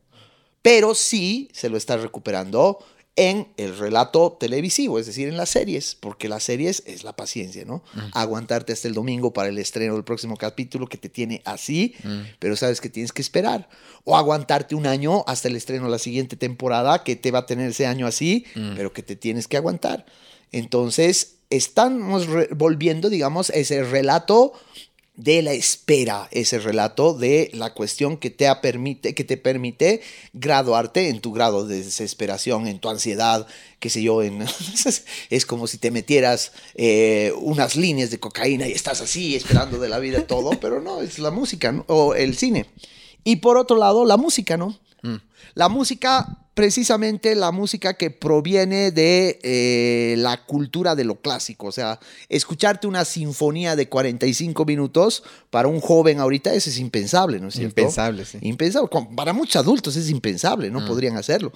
Pero 0.60 0.94
sí 0.94 1.48
se 1.54 1.70
lo 1.70 1.78
está 1.78 1.96
recuperando 1.96 2.84
en 3.18 3.48
el 3.56 3.76
relato 3.76 4.36
televisivo, 4.38 5.00
es 5.00 5.06
decir, 5.06 5.26
en 5.26 5.36
las 5.36 5.48
series, 5.48 5.96
porque 5.96 6.28
las 6.28 6.44
series 6.44 6.84
es 6.86 7.02
la 7.02 7.16
paciencia, 7.16 7.64
¿no? 7.64 7.82
Aguantarte 8.12 8.72
hasta 8.72 8.86
el 8.86 8.94
domingo 8.94 9.32
para 9.32 9.48
el 9.48 9.58
estreno 9.58 9.94
del 9.94 10.04
próximo 10.04 10.36
capítulo 10.36 10.86
que 10.86 10.98
te 10.98 11.08
tiene 11.08 11.42
así, 11.44 11.96
pero 12.38 12.54
sabes 12.54 12.80
que 12.80 12.88
tienes 12.88 13.12
que 13.12 13.20
esperar. 13.20 13.68
O 14.04 14.16
aguantarte 14.16 14.76
un 14.76 14.86
año 14.86 15.24
hasta 15.26 15.48
el 15.48 15.56
estreno 15.56 15.86
de 15.86 15.90
la 15.90 15.98
siguiente 15.98 16.36
temporada 16.36 17.02
que 17.02 17.16
te 17.16 17.32
va 17.32 17.40
a 17.40 17.46
tener 17.46 17.70
ese 17.70 17.86
año 17.86 18.06
así, 18.06 18.44
pero 18.76 18.92
que 18.92 19.02
te 19.02 19.16
tienes 19.16 19.48
que 19.48 19.56
aguantar. 19.56 20.06
Entonces, 20.52 21.38
estamos 21.50 22.28
volviendo, 22.52 23.10
digamos, 23.10 23.50
ese 23.50 23.82
relato 23.82 24.52
de 25.18 25.42
la 25.42 25.52
espera, 25.52 26.28
ese 26.30 26.60
relato 26.60 27.12
de 27.12 27.50
la 27.52 27.74
cuestión 27.74 28.18
que 28.18 28.30
te, 28.30 28.46
permite, 28.62 29.16
que 29.16 29.24
te 29.24 29.36
permite 29.36 30.00
graduarte 30.32 31.08
en 31.08 31.20
tu 31.20 31.32
grado 31.32 31.66
de 31.66 31.82
desesperación, 31.82 32.68
en 32.68 32.78
tu 32.78 32.88
ansiedad, 32.88 33.44
qué 33.80 33.90
sé 33.90 34.00
yo, 34.00 34.22
es 35.30 35.44
como 35.44 35.66
si 35.66 35.78
te 35.78 35.90
metieras 35.90 36.52
eh, 36.76 37.32
unas 37.40 37.74
líneas 37.74 38.12
de 38.12 38.20
cocaína 38.20 38.68
y 38.68 38.72
estás 38.72 39.00
así 39.00 39.34
esperando 39.34 39.80
de 39.80 39.88
la 39.88 39.98
vida 39.98 40.24
todo, 40.24 40.50
pero 40.60 40.80
no, 40.80 41.02
es 41.02 41.18
la 41.18 41.32
música 41.32 41.72
¿no? 41.72 41.84
o 41.88 42.14
el 42.14 42.36
cine. 42.36 42.66
Y 43.24 43.36
por 43.36 43.56
otro 43.56 43.76
lado, 43.76 44.04
la 44.04 44.16
música, 44.16 44.56
¿no? 44.56 44.78
La 45.54 45.68
música, 45.68 46.26
precisamente 46.54 47.34
la 47.34 47.52
música 47.52 47.94
que 47.94 48.10
proviene 48.10 48.90
de 48.90 49.38
eh, 49.42 50.16
la 50.18 50.44
cultura 50.44 50.94
de 50.94 51.04
lo 51.04 51.20
clásico. 51.20 51.68
O 51.68 51.72
sea, 51.72 52.00
escucharte 52.28 52.86
una 52.86 53.04
sinfonía 53.04 53.76
de 53.76 53.88
45 53.88 54.64
minutos 54.64 55.22
para 55.50 55.68
un 55.68 55.80
joven 55.80 56.20
ahorita, 56.20 56.52
eso 56.54 56.70
es 56.70 56.78
impensable, 56.78 57.40
¿no 57.40 57.48
es 57.48 57.54
cierto? 57.54 57.80
Impensable, 57.80 58.24
sí. 58.24 58.38
Impensable. 58.42 58.90
Para 59.16 59.32
muchos 59.32 59.56
adultos 59.56 59.96
es 59.96 60.10
impensable, 60.10 60.70
no 60.70 60.84
podrían 60.86 61.16
hacerlo. 61.16 61.52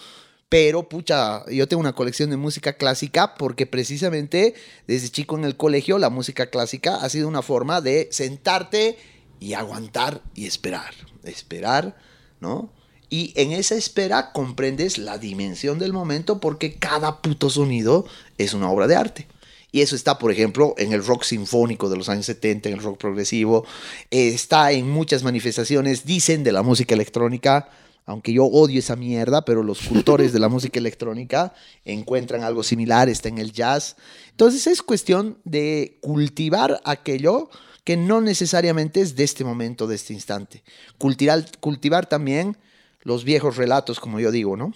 Pero, 0.53 0.87
pucha, 0.87 1.47
yo 1.51 1.67
tengo 1.67 1.81
una 1.81 1.95
colección 1.95 2.29
de 2.29 2.37
música 2.37 2.75
clásica 2.75 3.37
porque 3.37 3.65
precisamente 3.67 4.53
desde 4.87 5.09
chico 5.09 5.39
en 5.39 5.47
el 5.47 5.57
colegio 5.57 5.97
la 5.97 6.11
música 6.11 6.51
clásica 6.51 6.97
ha 6.97 7.09
sido 7.09 7.27
una 7.27 7.41
forma 7.41 7.81
de 7.81 8.09
sentarte 8.13 8.99
y 9.41 9.55
aguantar 9.55 10.21
y 10.35 10.45
esperar. 10.45 10.93
Esperar, 11.25 11.97
¿no? 12.39 12.71
Y 13.13 13.35
en 13.37 13.53
esa 13.53 13.75
espera 13.75 14.33
comprendes 14.33 14.97
la 14.97 15.19
dimensión 15.19 15.79
del 15.79 15.93
momento 15.93 16.41
porque 16.41 16.77
cada 16.77 17.21
puto 17.21 17.51
sonido 17.51 18.07
es 18.39 18.55
una 18.55 18.71
obra 18.71 18.87
de 18.87 18.97
arte. 18.97 19.27
Y 19.71 19.83
eso 19.83 19.95
está, 19.95 20.19
por 20.19 20.33
ejemplo, 20.33 20.75
en 20.79 20.95
el 20.95 21.05
rock 21.05 21.25
sinfónico 21.25 21.91
de 21.91 21.99
los 21.99 22.09
años 22.09 22.25
70, 22.25 22.71
en 22.71 22.77
el 22.77 22.83
rock 22.83 22.97
progresivo. 22.97 23.67
está 24.11 24.73
en 24.73 24.89
muchas 24.89 25.25
manifestaciones, 25.25 26.07
dicen, 26.07 26.43
de 26.43 26.53
la 26.53 26.63
música 26.63 26.95
electrónica. 26.95 27.69
Aunque 28.07 28.33
yo 28.33 28.47
odio 28.47 28.79
esa 28.79 28.97
mierda, 28.97 29.45
pero 29.45 29.63
los 29.63 29.81
cultores 29.89 30.33
de 30.33 30.39
la 30.39 30.49
música 30.49 30.79
electrónica 30.79 31.53
encuentran 31.85 32.43
algo 32.43 32.63
similar, 32.63 33.11
está 33.11 33.29
en 33.29 33.37
el 33.37 33.53
jazz. 33.53 33.97
Entonces 34.31 34.67
es 34.67 34.81
cuestión 34.81 35.37
de 35.45 35.99
cultivar 36.01 36.81
aquello 36.87 37.51
que 37.85 37.99
no 37.99 38.23
necesariamente 38.23 39.03
es 39.03 39.17
de 39.17 39.25
este 39.25 39.45
momento, 39.45 39.87
de 39.87 39.97
este 39.97 40.15
instante. 40.15 40.63
Cultivar, 40.97 41.45
cultivar 41.61 42.07
también 42.07 42.57
los 43.03 43.25
viejos 43.25 43.57
relatos, 43.57 44.01
como 44.01 44.21
yo 44.21 44.31
digo, 44.31 44.57
¿no? 44.57 44.73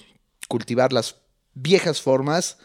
Cultivar 0.49 0.93
las 0.93 1.17
viejas 1.55 2.03
formas 2.03 2.59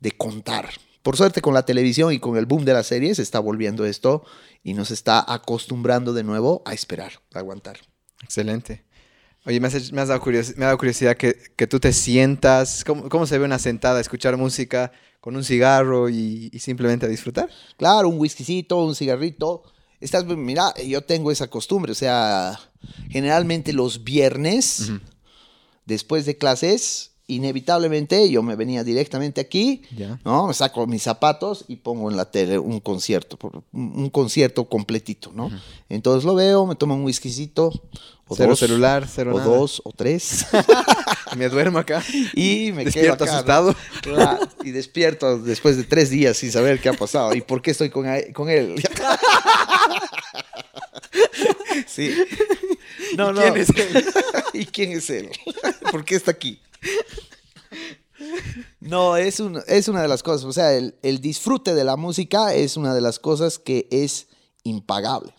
de 0.00 0.12
contar. 0.12 0.70
Por 1.02 1.16
suerte 1.16 1.40
con 1.40 1.54
la 1.54 1.64
televisión 1.64 2.12
y 2.12 2.18
con 2.18 2.36
el 2.36 2.46
boom 2.46 2.64
de 2.64 2.72
las 2.72 2.86
series 2.86 3.16
se 3.16 3.22
está 3.22 3.38
volviendo 3.38 3.84
esto 3.84 4.24
y 4.62 4.74
nos 4.74 4.90
está 4.90 5.24
acostumbrando 5.32 6.12
de 6.12 6.24
nuevo 6.24 6.62
a 6.64 6.74
esperar, 6.74 7.12
a 7.34 7.38
aguantar. 7.38 7.78
Excelente. 8.22 8.84
Oye, 9.46 9.60
me 9.60 9.68
has, 9.68 9.92
me 9.92 10.00
has 10.00 10.08
dado 10.08 10.20
curiosidad, 10.20 10.56
me 10.56 10.64
ha 10.64 10.68
dado 10.68 10.78
curiosidad 10.78 11.16
que, 11.16 11.34
que 11.56 11.66
tú 11.66 11.80
te 11.80 11.92
sientas. 11.92 12.84
¿Cómo, 12.84 13.08
cómo 13.08 13.26
se 13.26 13.38
ve 13.38 13.44
una 13.44 13.58
sentada, 13.58 14.00
escuchar 14.00 14.36
música 14.36 14.92
con 15.20 15.36
un 15.36 15.44
cigarro 15.44 16.08
y, 16.08 16.50
y 16.52 16.58
simplemente 16.58 17.06
a 17.06 17.08
disfrutar? 17.08 17.48
Claro, 17.76 18.08
un 18.08 18.18
whiskycito, 18.18 18.84
un 18.84 18.94
cigarrito. 18.94 19.62
Estás, 20.00 20.26
mira, 20.26 20.74
yo 20.74 21.02
tengo 21.02 21.30
esa 21.30 21.48
costumbre, 21.48 21.92
o 21.92 21.94
sea, 21.94 22.58
generalmente 23.10 23.72
los 23.72 24.04
viernes, 24.04 24.92
después 25.86 26.26
de 26.26 26.36
clases, 26.36 27.12
inevitablemente 27.30 28.30
yo 28.30 28.42
me 28.42 28.56
venía 28.56 28.84
directamente 28.84 29.40
aquí, 29.40 29.82
Ya. 29.94 30.18
¿no? 30.24 30.46
Me 30.46 30.54
saco 30.54 30.86
mis 30.86 31.02
zapatos 31.02 31.64
y 31.68 31.76
pongo 31.76 32.10
en 32.10 32.16
la 32.16 32.30
tele 32.30 32.58
un 32.58 32.80
concierto, 32.80 33.38
un 33.72 34.08
concierto 34.10 34.66
completito, 34.68 35.30
¿no? 35.34 35.50
Entonces 35.90 36.24
lo 36.24 36.34
veo, 36.34 36.64
me 36.66 36.74
tomo 36.74 36.94
un 36.94 37.04
whiskycito, 37.04 37.70
o 38.30 38.36
Cero 38.36 38.50
dos, 38.50 38.58
celular, 38.58 39.08
cero 39.10 39.32
o 39.34 39.38
nada. 39.38 39.50
dos, 39.56 39.80
o 39.84 39.92
tres, 39.92 40.46
Me 41.36 41.50
duermo 41.50 41.78
acá. 41.78 42.02
y 42.34 42.72
me 42.72 42.86
Despierto 42.86 43.24
quedo 43.24 43.24
acá, 43.24 43.34
asustado. 43.36 43.74
¿no? 44.06 44.38
Y 44.64 44.70
despierto 44.70 45.38
después 45.38 45.76
de 45.76 45.84
tres 45.84 46.08
días 46.08 46.38
sin 46.38 46.50
saber 46.50 46.80
qué 46.80 46.88
ha 46.88 46.94
pasado 46.94 47.34
y 47.34 47.42
por 47.42 47.60
qué 47.60 47.72
estoy 47.72 47.90
con, 47.90 48.06
con 48.32 48.48
él. 48.48 48.76
sí. 51.86 52.10
No, 53.16 53.30
¿Y 53.30 53.34
no. 53.34 53.40
quién 53.42 53.56
es 53.56 53.68
él? 53.70 54.04
¿Y 54.52 54.66
quién 54.66 54.92
es 54.92 55.10
él? 55.10 55.30
¿Por 55.90 56.04
qué 56.04 56.16
está 56.16 56.30
aquí? 56.32 56.60
No, 58.80 59.16
es, 59.16 59.40
un- 59.40 59.62
es 59.66 59.88
una 59.88 60.02
de 60.02 60.08
las 60.08 60.22
cosas. 60.22 60.44
O 60.44 60.52
sea, 60.52 60.72
el, 60.74 60.94
el 61.02 61.20
disfrute 61.20 61.74
de 61.74 61.84
la 61.84 61.96
música 61.96 62.54
es 62.54 62.76
una 62.76 62.94
de 62.94 63.00
las 63.00 63.18
cosas 63.18 63.58
que 63.58 63.86
es 63.90 64.26
impagable. 64.64 65.32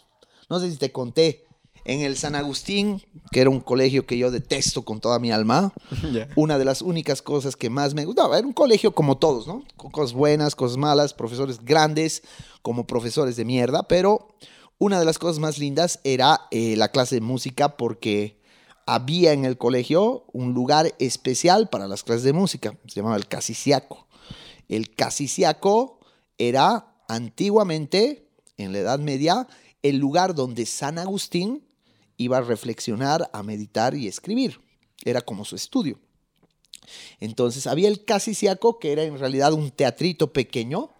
No 0.49 0.59
sé 0.59 0.71
si 0.71 0.77
te 0.77 0.91
conté. 0.91 1.45
En 1.85 2.01
el 2.01 2.17
San 2.17 2.35
Agustín, 2.35 3.01
que 3.31 3.39
era 3.41 3.49
un 3.49 3.61
colegio 3.61 4.05
que 4.05 4.17
yo 4.17 4.29
detesto 4.29 4.83
con 4.83 4.99
toda 4.99 5.17
mi 5.17 5.31
alma, 5.31 5.73
Ya. 6.13 6.27
una 6.35 6.59
de 6.59 6.65
las 6.65 6.81
únicas 6.83 7.21
cosas 7.23 7.55
que 7.55 7.69
más 7.71 7.95
me 7.95 8.05
gustaba. 8.05 8.37
Era 8.37 8.45
un 8.45 8.53
colegio 8.53 8.93
como 8.93 9.17
todos, 9.17 9.47
¿no? 9.47 9.63
Cosas 9.75 10.13
buenas, 10.13 10.55
cosas 10.55 10.77
malas, 10.77 11.13
profesores 11.13 11.59
grandes, 11.63 12.21
como 12.61 12.85
profesores 12.85 13.37
de 13.37 13.45
mierda, 13.45 13.83
pero 13.87 14.27
una 14.79 14.97
de 14.97 15.05
las 15.05 15.19
cosas 15.19 15.39
más 15.39 15.59
lindas 15.59 15.99
era 16.03 16.47
eh, 16.51 16.75
la 16.77 16.89
clase 16.89 17.15
de 17.15 17.21
música 17.21 17.75
porque 17.75 18.39
había 18.87 19.33
en 19.33 19.45
el 19.45 19.57
colegio 19.57 20.25
un 20.31 20.53
lugar 20.53 20.95
especial 20.99 21.69
para 21.69 21.87
las 21.87 22.03
clases 22.03 22.23
de 22.23 22.33
música. 22.33 22.75
Se 22.87 22.95
llamaba 22.95 23.17
el 23.17 23.27
casiciaco. 23.27 24.07
El 24.69 24.95
casiciaco 24.95 25.99
era 26.37 26.95
antiguamente, 27.09 28.29
en 28.57 28.71
la 28.71 28.79
Edad 28.79 28.99
Media, 28.99 29.47
el 29.83 29.97
lugar 29.97 30.33
donde 30.33 30.65
San 30.65 30.97
Agustín 30.97 31.67
iba 32.17 32.37
a 32.37 32.41
reflexionar, 32.41 33.29
a 33.33 33.43
meditar 33.43 33.95
y 33.95 34.07
escribir. 34.07 34.61
Era 35.03 35.21
como 35.21 35.43
su 35.43 35.55
estudio. 35.55 35.99
Entonces 37.19 37.67
había 37.67 37.89
el 37.89 38.05
casiciaco, 38.05 38.79
que 38.79 38.93
era 38.93 39.03
en 39.03 39.19
realidad 39.19 39.53
un 39.53 39.71
teatrito 39.71 40.31
pequeño, 40.31 40.91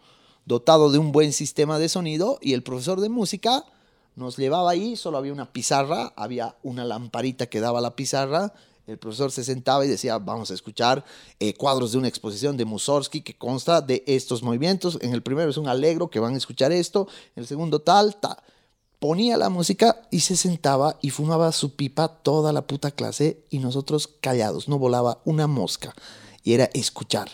dotado 0.50 0.92
de 0.92 0.98
un 0.98 1.12
buen 1.12 1.32
sistema 1.32 1.78
de 1.78 1.90
sonido, 1.90 2.40
y 2.42 2.54
el 2.54 2.64
profesor 2.64 3.02
de 3.02 3.08
música 3.08 3.66
nos 4.16 4.36
llevaba 4.36 4.72
ahí, 4.72 4.96
solo 4.96 5.20
había 5.20 5.32
una 5.32 5.54
pizarra, 5.54 6.12
había 6.16 6.56
una 6.64 6.86
lamparita 6.86 7.46
que 7.46 7.60
daba 7.60 7.82
la 7.82 7.96
pizarra, 7.96 8.52
el 8.88 8.98
profesor 8.98 9.32
se 9.32 9.44
sentaba 9.44 9.86
y 9.86 9.90
decía, 9.90 10.18
vamos 10.18 10.50
a 10.50 10.56
escuchar 10.56 11.06
eh, 11.40 11.54
cuadros 11.54 11.92
de 11.92 12.00
una 12.00 12.08
exposición 12.08 12.58
de 12.58 12.66
Mussorgsky 12.66 13.22
que 13.22 13.38
consta 13.38 13.82
de 13.82 14.04
estos 14.08 14.42
movimientos. 14.42 14.98
En 15.02 15.14
el 15.14 15.22
primero 15.22 15.52
es 15.52 15.58
un 15.58 15.68
alegro 15.68 16.10
que 16.10 16.20
van 16.20 16.34
a 16.34 16.38
escuchar 16.38 16.72
esto, 16.72 17.08
en 17.36 17.42
el 17.42 17.48
segundo 17.48 17.80
tal, 17.82 18.16
tal. 18.16 18.38
Ponía 18.98 19.38
la 19.38 19.50
música 19.50 20.02
y 20.10 20.22
se 20.22 20.36
sentaba 20.36 20.98
y 21.00 21.12
fumaba 21.12 21.52
su 21.52 21.76
pipa 21.76 22.08
toda 22.08 22.52
la 22.52 22.66
puta 22.66 22.90
clase 22.90 23.46
y 23.52 23.60
nosotros 23.60 24.10
callados, 24.20 24.68
no 24.68 24.80
volaba 24.80 25.22
una 25.26 25.46
mosca 25.46 25.94
y 26.44 26.54
era 26.54 26.72
escuchar. 26.74 27.30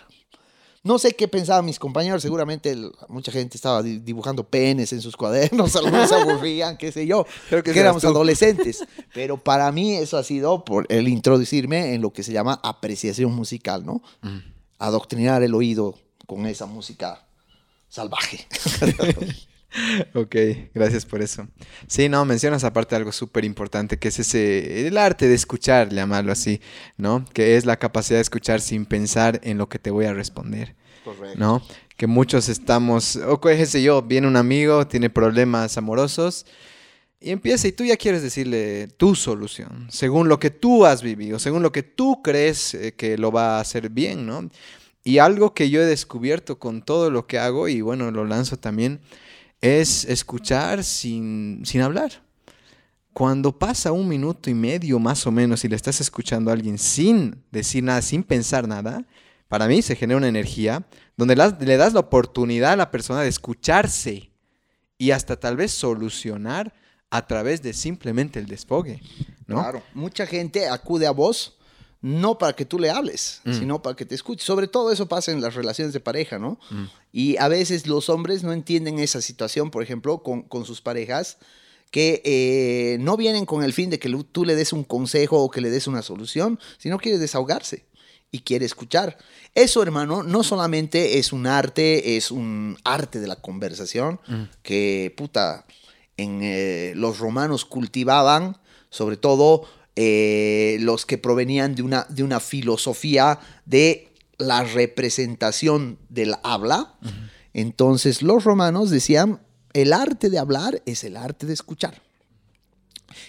No 0.86 1.00
sé 1.00 1.14
qué 1.14 1.28
pensaban 1.28 1.66
mis 1.66 1.80
compañeros, 1.80 2.22
seguramente 2.22 2.70
el- 2.70 2.92
mucha 3.10 3.32
gente 3.32 3.58
estaba 3.58 3.82
di- 3.84 3.98
dibujando 4.00 4.44
penes 4.48 4.94
en 4.94 5.02
sus 5.02 5.18
cuadernos, 5.18 5.76
algunos 5.76 6.08
se 6.08 6.16
aburrían, 6.16 6.78
qué 6.78 6.92
sé 6.92 7.06
yo, 7.08 7.26
Creo 7.50 7.64
que 7.64 7.78
éramos 7.78 8.04
tú. 8.04 8.08
adolescentes. 8.08 8.86
Pero 9.14 9.36
para 9.44 9.72
mí 9.72 9.96
eso 9.96 10.16
ha 10.18 10.24
sido 10.24 10.64
por 10.64 10.86
el 10.90 11.08
introducirme 11.08 11.94
en 11.96 12.02
lo 12.02 12.14
que 12.14 12.22
se 12.24 12.32
llama 12.32 12.60
apreciación 12.64 13.34
musical, 13.34 13.84
¿no? 13.86 14.02
Adoctrinar 14.80 15.42
el 15.44 15.56
oído 15.56 15.98
con 16.28 16.46
esa 16.46 16.66
música 16.68 17.26
salvaje. 17.90 18.48
Ok, 20.14 20.36
gracias 20.74 21.06
por 21.06 21.22
eso. 21.22 21.48
Sí, 21.88 22.10
no, 22.10 22.26
mencionas 22.26 22.64
aparte 22.64 22.96
algo 22.96 23.12
súper 23.12 23.46
importante, 23.46 23.98
que 23.98 24.10
es 24.10 24.20
ese, 24.20 24.88
el 24.88 24.98
arte 24.98 25.28
de 25.28 25.36
escuchar, 25.36 25.90
llamarlo 25.90 26.32
así, 26.32 26.62
¿no? 26.98 27.26
Que 27.34 27.58
es 27.58 27.66
la 27.66 27.78
capacidad 27.78 28.18
de 28.18 28.22
escuchar 28.22 28.62
sin 28.62 28.86
pensar 28.86 29.40
en 29.44 29.58
lo 29.58 29.70
que 29.70 29.80
te 29.80 29.92
voy 29.92 30.06
a 30.06 30.14
responder, 30.14 30.76
Correcto. 31.04 31.38
¿no? 31.38 31.62
Que 31.98 32.08
muchos 32.08 32.50
estamos, 32.50 33.16
o 33.16 33.40
qué 33.40 33.66
sé 33.66 33.82
yo, 33.82 34.02
viene 34.02 34.28
un 34.28 34.36
amigo, 34.38 34.88
tiene 34.88 35.10
problemas 35.10 35.78
amorosos 35.78 36.46
y 37.20 37.32
empieza 37.32 37.68
y 37.68 37.72
tú 37.72 37.86
ya 37.86 37.98
quieres 37.98 38.22
decirle 38.22 38.88
tu 38.98 39.16
solución, 39.16 39.88
según 39.90 40.28
lo 40.28 40.40
que 40.40 40.52
tú 40.52 40.86
has 40.86 41.02
vivido, 41.02 41.40
según 41.40 41.64
lo 41.64 41.72
que 41.72 41.84
tú 41.84 42.22
crees 42.22 42.74
eh, 42.74 42.94
que 42.94 43.18
lo 43.18 43.32
va 43.32 43.58
a 43.58 43.62
hacer 43.62 43.90
bien, 43.90 44.26
¿no? 44.26 44.50
Y 45.04 45.20
algo 45.20 45.54
que 45.54 45.70
yo 45.70 45.82
he 45.82 45.86
descubierto 45.86 46.58
con 46.58 46.82
todo 46.82 47.12
lo 47.12 47.28
que 47.28 47.38
hago, 47.38 47.68
y 47.68 47.82
bueno, 47.82 48.12
lo 48.12 48.26
lanzo 48.26 48.58
también, 48.58 49.02
es 49.62 50.06
escuchar 50.06 50.84
sin, 50.84 51.62
sin 51.66 51.82
hablar. 51.82 52.24
Cuando 53.14 53.58
pasa 53.58 53.92
un 53.92 54.08
minuto 54.08 54.50
y 54.50 54.54
medio 54.54 55.00
más 55.00 55.26
o 55.26 55.32
menos 55.32 55.64
y 55.64 55.70
le 55.70 55.76
estás 55.76 56.02
escuchando 56.02 56.52
a 56.52 56.54
alguien 56.54 56.78
sin 56.78 57.42
decir 57.52 57.84
nada, 57.84 58.02
sin 58.02 58.24
pensar 58.24 58.68
nada, 58.68 59.06
para 59.48 59.68
mí 59.68 59.82
se 59.82 59.96
genera 59.96 60.18
una 60.18 60.28
energía 60.28 60.86
donde 61.16 61.36
le 61.36 61.78
das 61.78 61.94
la 61.94 62.02
oportunidad 62.02 62.74
a 62.74 62.78
la 62.78 62.92
persona 62.92 63.22
de 63.22 63.30
escucharse 63.30 64.32
y 64.98 65.12
hasta 65.12 65.40
tal 65.40 65.56
vez 65.56 65.72
solucionar 65.72 66.74
a 67.10 67.26
través 67.26 67.62
de 67.62 67.74
simplemente 67.74 68.40
el 68.40 68.48
desfogue, 68.48 69.02
¿no? 69.48 69.62
Claro, 69.62 69.84
mucha 69.94 70.26
gente 70.26 70.68
acude 70.68 71.08
a 71.08 71.12
vos 71.12 71.58
no 72.08 72.38
para 72.38 72.54
que 72.54 72.66
tú 72.66 72.78
le 72.78 72.92
hables, 72.92 73.42
Mm. 73.46 73.54
sino 73.54 73.82
para 73.82 73.96
que 73.96 74.06
te 74.06 74.14
escuches. 74.14 74.46
Sobre 74.46 74.68
todo 74.68 74.92
eso 74.92 75.08
pasa 75.08 75.32
en 75.32 75.42
las 75.42 75.56
relaciones 75.56 75.92
de 75.92 76.00
pareja, 76.00 76.38
¿no? 76.38 76.60
Y 77.12 77.36
a 77.38 77.48
veces 77.48 77.88
los 77.88 78.10
hombres 78.10 78.44
no 78.44 78.54
entienden 78.54 79.00
esa 79.00 79.22
situación, 79.22 79.72
por 79.72 79.82
ejemplo, 79.82 80.22
con, 80.22 80.44
con 80.44 80.66
sus 80.66 80.82
parejas, 80.82 81.38
que 81.90 82.22
eh, 82.24 82.98
no 83.00 83.18
vienen 83.18 83.46
con 83.48 83.64
el 83.64 83.74
fin 83.74 83.90
de 83.90 83.98
que 83.98 84.10
tú 84.32 84.46
le 84.46 84.54
des 84.56 84.72
un 84.72 84.84
consejo 84.84 85.42
o 85.42 85.50
que 85.50 85.62
le 85.62 85.72
des 85.72 85.88
una 85.88 86.04
solución, 86.04 86.60
sino 86.78 87.00
quiere 87.00 87.18
desahogarse 87.18 87.86
y 88.30 88.42
quiere 88.42 88.66
escuchar. 88.66 89.18
Eso, 89.56 89.82
hermano, 89.82 90.22
no 90.22 90.44
solamente 90.44 91.18
es 91.18 91.34
un 91.34 91.48
arte, 91.48 92.18
es 92.18 92.30
un 92.30 92.78
arte 92.84 93.20
de 93.20 93.28
la 93.28 93.38
conversación, 93.38 94.20
que, 94.62 95.12
puta, 95.18 95.66
en, 96.18 96.42
eh, 96.44 96.94
los 96.96 97.18
romanos 97.18 97.66
cultivaban, 97.66 98.58
sobre 98.92 99.18
todo 99.18 99.66
eh, 99.96 100.78
los 100.82 101.06
que 101.06 101.18
provenían 101.18 101.76
de 101.76 101.82
una, 101.84 102.06
de 102.10 102.24
una 102.24 102.40
filosofía 102.40 103.40
de 103.66 104.14
la 104.38 104.64
representación 104.64 105.98
del 106.10 106.36
habla. 106.44 106.96
Entonces 107.54 108.22
los 108.22 108.44
romanos 108.44 108.90
decían, 108.90 109.40
el 109.74 109.94
arte 109.94 110.30
de 110.30 110.40
hablar 110.40 110.82
es 110.86 111.04
el 111.04 111.16
arte 111.18 111.46
de 111.46 111.54
escuchar. 111.54 112.02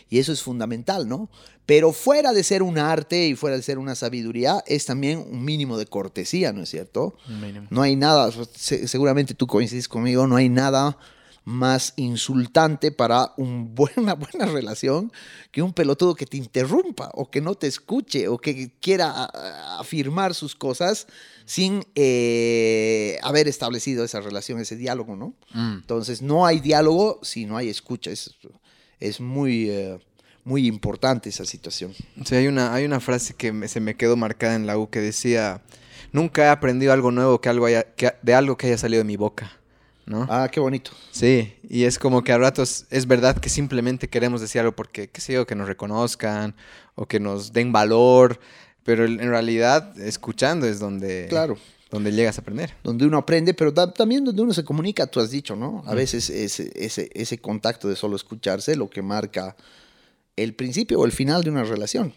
Y 0.08 0.18
eso 0.18 0.32
es 0.32 0.42
fundamental, 0.42 1.08
¿no? 1.08 1.30
Pero 1.64 1.92
fuera 1.92 2.32
de 2.32 2.42
ser 2.42 2.62
un 2.62 2.78
arte 2.78 3.26
y 3.28 3.34
fuera 3.36 3.56
de 3.56 3.62
ser 3.62 3.78
una 3.78 3.94
sabiduría, 3.94 4.62
es 4.66 4.86
también 4.86 5.18
un 5.30 5.44
mínimo 5.44 5.78
de 5.78 5.86
cortesía, 5.86 6.52
¿no 6.52 6.62
es 6.62 6.70
cierto? 6.70 7.14
No 7.70 7.82
hay 7.82 7.94
nada, 7.96 8.30
se- 8.54 8.86
seguramente 8.88 9.34
tú 9.34 9.46
coincides 9.46 9.88
conmigo, 9.88 10.26
no 10.26 10.36
hay 10.36 10.48
nada 10.48 10.96
más 11.46 11.94
insultante 11.96 12.90
para 12.92 13.32
un 13.36 13.72
una 13.96 14.14
buena 14.14 14.46
relación 14.46 15.10
que 15.52 15.62
un 15.62 15.72
pelotudo 15.72 16.14
que 16.16 16.26
te 16.26 16.36
interrumpa 16.36 17.08
o 17.14 17.30
que 17.30 17.40
no 17.40 17.54
te 17.54 17.68
escuche 17.68 18.26
o 18.28 18.36
que 18.36 18.72
quiera 18.80 19.10
a- 19.14 19.78
afirmar 19.80 20.34
sus 20.34 20.54
cosas 20.56 21.06
sin 21.44 21.84
eh, 21.94 23.18
haber 23.22 23.46
establecido 23.48 24.04
esa 24.04 24.20
relación, 24.20 24.58
ese 24.60 24.76
diálogo, 24.76 25.14
¿no? 25.16 25.34
Mm. 25.54 25.74
Entonces 25.78 26.20
no 26.20 26.44
hay 26.46 26.58
diálogo 26.60 27.20
si 27.22 27.46
no 27.46 27.56
hay 27.56 27.68
escucha. 27.68 28.10
Es, 28.10 28.34
es 28.98 29.20
muy, 29.20 29.70
eh, 29.70 29.98
muy 30.44 30.66
importante 30.66 31.28
esa 31.28 31.44
situación. 31.44 31.92
Sí, 32.24 32.34
hay 32.34 32.48
una, 32.48 32.74
hay 32.74 32.84
una 32.84 32.98
frase 33.00 33.34
que 33.34 33.52
me- 33.52 33.68
se 33.68 33.80
me 33.80 33.94
quedó 33.96 34.16
marcada 34.16 34.56
en 34.56 34.66
la 34.66 34.76
U 34.78 34.90
que 34.90 35.00
decía, 35.00 35.62
nunca 36.10 36.44
he 36.44 36.48
aprendido 36.48 36.92
algo 36.92 37.12
nuevo 37.12 37.40
que 37.40 37.48
algo 37.48 37.66
haya, 37.66 37.84
que- 37.94 38.14
de 38.22 38.34
algo 38.34 38.56
que 38.56 38.66
haya 38.66 38.78
salido 38.78 38.98
de 39.00 39.04
mi 39.04 39.16
boca, 39.16 39.52
¿no? 40.06 40.26
Ah, 40.30 40.48
qué 40.50 40.60
bonito. 40.60 40.92
Sí, 41.10 41.54
y 41.68 41.84
es 41.84 41.98
como 41.98 42.22
que 42.24 42.32
a 42.32 42.38
ratos 42.38 42.86
es 42.90 43.06
verdad 43.06 43.36
que 43.38 43.48
simplemente 43.48 44.08
queremos 44.08 44.40
decir 44.40 44.60
algo 44.60 44.74
porque, 44.74 45.08
qué 45.08 45.20
sé 45.20 45.32
yo, 45.34 45.46
que 45.46 45.54
nos 45.54 45.66
reconozcan 45.68 46.54
o 46.94 47.06
que 47.06 47.20
nos 47.20 47.52
den 47.52 47.72
valor, 47.72 48.38
pero 48.84 49.04
en 49.04 49.18
realidad 49.18 49.98
escuchando 50.00 50.66
es 50.66 50.78
donde, 50.78 51.26
Claro. 51.28 51.58
donde 51.90 52.12
llegas 52.12 52.38
a 52.38 52.40
aprender. 52.42 52.74
donde 52.84 53.04
uno 53.06 53.18
aprende, 53.18 53.52
pero 53.52 53.74
ta- 53.74 53.92
también 53.92 54.24
donde 54.24 54.42
uno 54.42 54.54
se 54.54 54.64
comunica, 54.64 55.06
tú 55.08 55.18
has 55.20 55.30
dicho, 55.30 55.56
¿no? 55.56 55.82
A 55.86 55.94
veces 55.94 56.30
ese, 56.30 56.70
ese, 56.76 57.10
ese 57.14 57.38
contacto 57.38 57.88
de 57.88 57.96
solo 57.96 58.14
escucharse 58.16 58.76
lo 58.76 58.88
que 58.88 59.02
marca 59.02 59.56
el 60.36 60.54
principio 60.54 61.00
o 61.00 61.04
el 61.06 61.12
final 61.12 61.42
de 61.42 61.50
una 61.50 61.64
relación, 61.64 62.12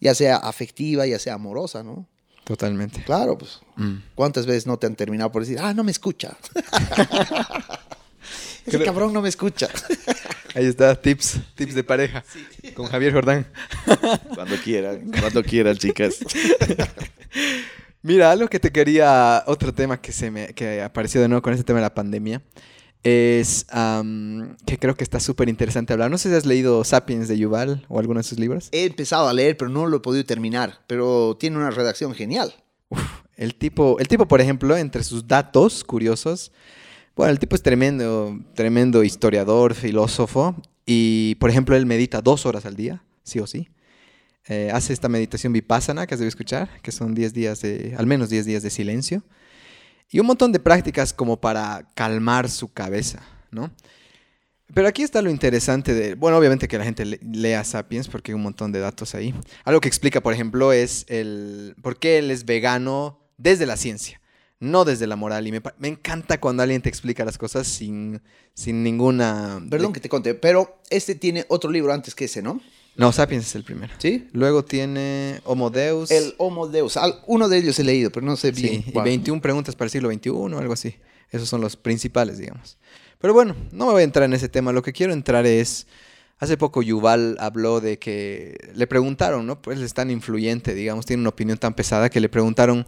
ya 0.00 0.14
sea 0.14 0.36
afectiva, 0.36 1.06
ya 1.06 1.18
sea 1.18 1.34
amorosa, 1.34 1.82
¿no? 1.82 2.06
Totalmente. 2.48 3.02
Claro, 3.04 3.36
pues, 3.36 3.60
Mm. 3.76 3.96
¿cuántas 4.14 4.46
veces 4.46 4.66
no 4.66 4.78
te 4.78 4.86
han 4.86 4.96
terminado 4.96 5.30
por 5.30 5.42
decir, 5.42 5.58
ah, 5.60 5.74
no 5.74 5.84
me 5.84 5.90
escucha? 5.92 6.34
Ese 8.66 8.76
Creo- 8.76 8.84
cabrón 8.86 9.12
no 9.12 9.20
me 9.20 9.28
escucha. 9.28 9.68
Ahí 10.54 10.64
está, 10.64 10.94
tips, 11.00 11.40
tips 11.54 11.74
de 11.74 11.84
pareja 11.84 12.24
con 12.74 12.86
Javier 12.86 13.12
Jordán. 13.12 13.46
Cuando 14.34 14.56
quieran, 14.56 15.10
cuando 15.20 15.42
quieran, 15.42 15.76
chicas. 15.76 16.16
Mira, 18.02 18.30
algo 18.32 18.48
que 18.48 18.58
te 18.58 18.72
quería, 18.72 19.44
otro 19.46 19.74
tema 19.74 20.00
que 20.00 20.10
se 20.12 20.30
me 20.30 20.54
que 20.54 20.80
apareció 20.82 21.20
de 21.20 21.28
nuevo 21.28 21.42
con 21.42 21.52
este 21.52 21.64
tema 21.64 21.78
de 21.80 21.84
la 21.84 21.94
pandemia, 21.94 22.40
es 23.02 23.66
am, 23.70 24.56
que 24.66 24.78
creo 24.78 24.96
que 24.96 25.04
está 25.04 25.20
súper 25.20 25.48
interesante 25.48 25.92
hablar. 25.92 26.10
No 26.10 26.18
sé 26.18 26.30
si 26.30 26.34
has 26.34 26.46
leído 26.46 26.84
Sapiens 26.84 27.28
de 27.28 27.38
Yuval 27.38 27.84
o 27.88 27.98
alguno 27.98 28.20
de 28.20 28.24
sus 28.24 28.38
libros. 28.38 28.68
He 28.72 28.84
empezado 28.86 29.28
a 29.28 29.32
leer, 29.32 29.56
pero 29.56 29.70
no 29.70 29.86
lo 29.86 29.98
he 29.98 30.00
podido 30.00 30.24
terminar. 30.24 30.80
Pero 30.86 31.36
tiene 31.38 31.56
una 31.56 31.70
redacción 31.70 32.14
genial. 32.14 32.54
El 33.36 33.54
tipo, 33.54 33.98
el 34.00 34.08
tipo, 34.08 34.26
por 34.26 34.40
ejemplo, 34.40 34.76
entre 34.76 35.04
sus 35.04 35.28
datos 35.28 35.84
curiosos, 35.84 36.50
bueno, 37.14 37.30
el 37.30 37.38
tipo 37.38 37.54
es 37.54 37.62
tremendo, 37.62 38.36
tremendo 38.54 39.04
historiador, 39.04 39.74
filósofo, 39.74 40.56
y 40.84 41.36
por 41.36 41.50
ejemplo, 41.50 41.76
él 41.76 41.86
medita 41.86 42.20
dos 42.20 42.46
horas 42.46 42.66
al 42.66 42.74
día, 42.74 43.04
sí 43.22 43.38
o 43.38 43.46
sí. 43.46 43.68
Eh, 44.48 44.70
hace 44.72 44.92
esta 44.92 45.08
meditación 45.08 45.52
vipassana 45.52 46.06
que 46.06 46.14
has 46.14 46.20
debido 46.20 46.30
escuchar, 46.30 46.80
que 46.80 46.90
son 46.90 47.14
10 47.14 47.34
días 47.34 47.60
de, 47.60 47.94
al 47.98 48.06
menos 48.06 48.30
10 48.30 48.46
días 48.46 48.62
de 48.62 48.70
silencio, 48.70 49.22
y 50.10 50.20
un 50.20 50.26
montón 50.26 50.52
de 50.52 50.58
prácticas 50.60 51.12
como 51.12 51.40
para 51.40 51.88
calmar 51.94 52.48
su 52.50 52.72
cabeza, 52.72 53.22
¿no? 53.50 53.70
Pero 54.74 54.86
aquí 54.86 55.02
está 55.02 55.22
lo 55.22 55.30
interesante 55.30 55.94
de, 55.94 56.14
bueno, 56.14 56.36
obviamente 56.36 56.68
que 56.68 56.76
la 56.76 56.84
gente 56.84 57.04
le- 57.06 57.20
lea 57.22 57.64
Sapiens 57.64 58.06
porque 58.08 58.32
hay 58.32 58.34
un 58.34 58.42
montón 58.42 58.70
de 58.70 58.80
datos 58.80 59.14
ahí. 59.14 59.34
Algo 59.64 59.80
que 59.80 59.88
explica, 59.88 60.20
por 60.20 60.34
ejemplo, 60.34 60.72
es 60.74 61.06
el 61.08 61.74
por 61.82 61.98
qué 61.98 62.18
él 62.18 62.30
es 62.30 62.44
vegano 62.44 63.18
desde 63.38 63.64
la 63.64 63.78
ciencia, 63.78 64.20
no 64.60 64.84
desde 64.84 65.06
la 65.06 65.16
moral. 65.16 65.46
Y 65.46 65.52
me, 65.52 65.62
me 65.78 65.88
encanta 65.88 66.38
cuando 66.38 66.62
alguien 66.62 66.82
te 66.82 66.90
explica 66.90 67.24
las 67.24 67.38
cosas 67.38 67.66
sin, 67.66 68.20
sin 68.52 68.82
ninguna... 68.82 69.58
Perdón 69.70 69.94
que 69.94 70.00
te 70.00 70.10
conté, 70.10 70.34
pero 70.34 70.82
este 70.90 71.14
tiene 71.14 71.46
otro 71.48 71.70
libro 71.70 71.92
antes 71.94 72.14
que 72.14 72.26
ese, 72.26 72.42
¿no? 72.42 72.60
No, 72.98 73.12
Sapiens 73.12 73.46
es 73.46 73.54
el 73.54 73.64
primero. 73.64 73.94
¿Sí? 73.98 74.28
Luego 74.32 74.64
tiene 74.64 75.40
Homo 75.44 75.70
Deus. 75.70 76.10
El 76.10 76.34
Homo 76.36 76.66
Deus. 76.68 76.96
Al- 76.96 77.20
Uno 77.26 77.48
de 77.48 77.58
ellos 77.58 77.78
he 77.78 77.84
leído, 77.84 78.10
pero 78.10 78.26
no 78.26 78.36
sé 78.36 78.50
bien. 78.50 78.82
Sí, 78.82 78.88
y 78.88 78.92
cuál. 78.92 79.04
21 79.04 79.40
preguntas 79.40 79.74
para 79.76 79.86
el 79.86 79.90
siglo 79.90 80.10
XXI, 80.12 80.30
algo 80.58 80.72
así. 80.72 80.96
Esos 81.30 81.48
son 81.48 81.60
los 81.60 81.76
principales, 81.76 82.38
digamos. 82.38 82.76
Pero 83.20 83.32
bueno, 83.34 83.54
no 83.72 83.86
me 83.86 83.92
voy 83.92 84.00
a 84.02 84.04
entrar 84.04 84.24
en 84.24 84.32
ese 84.34 84.48
tema. 84.48 84.72
Lo 84.72 84.82
que 84.82 84.92
quiero 84.92 85.12
entrar 85.12 85.46
es. 85.46 85.86
Hace 86.40 86.56
poco 86.56 86.82
Yuval 86.82 87.36
habló 87.40 87.80
de 87.80 87.98
que 87.98 88.56
le 88.74 88.86
preguntaron, 88.86 89.44
¿no? 89.44 89.60
Pues 89.60 89.80
es 89.80 89.92
tan 89.92 90.08
influyente, 90.08 90.72
digamos, 90.72 91.04
tiene 91.04 91.20
una 91.22 91.30
opinión 91.30 91.58
tan 91.58 91.74
pesada 91.74 92.10
que 92.10 92.20
le 92.20 92.28
preguntaron 92.28 92.86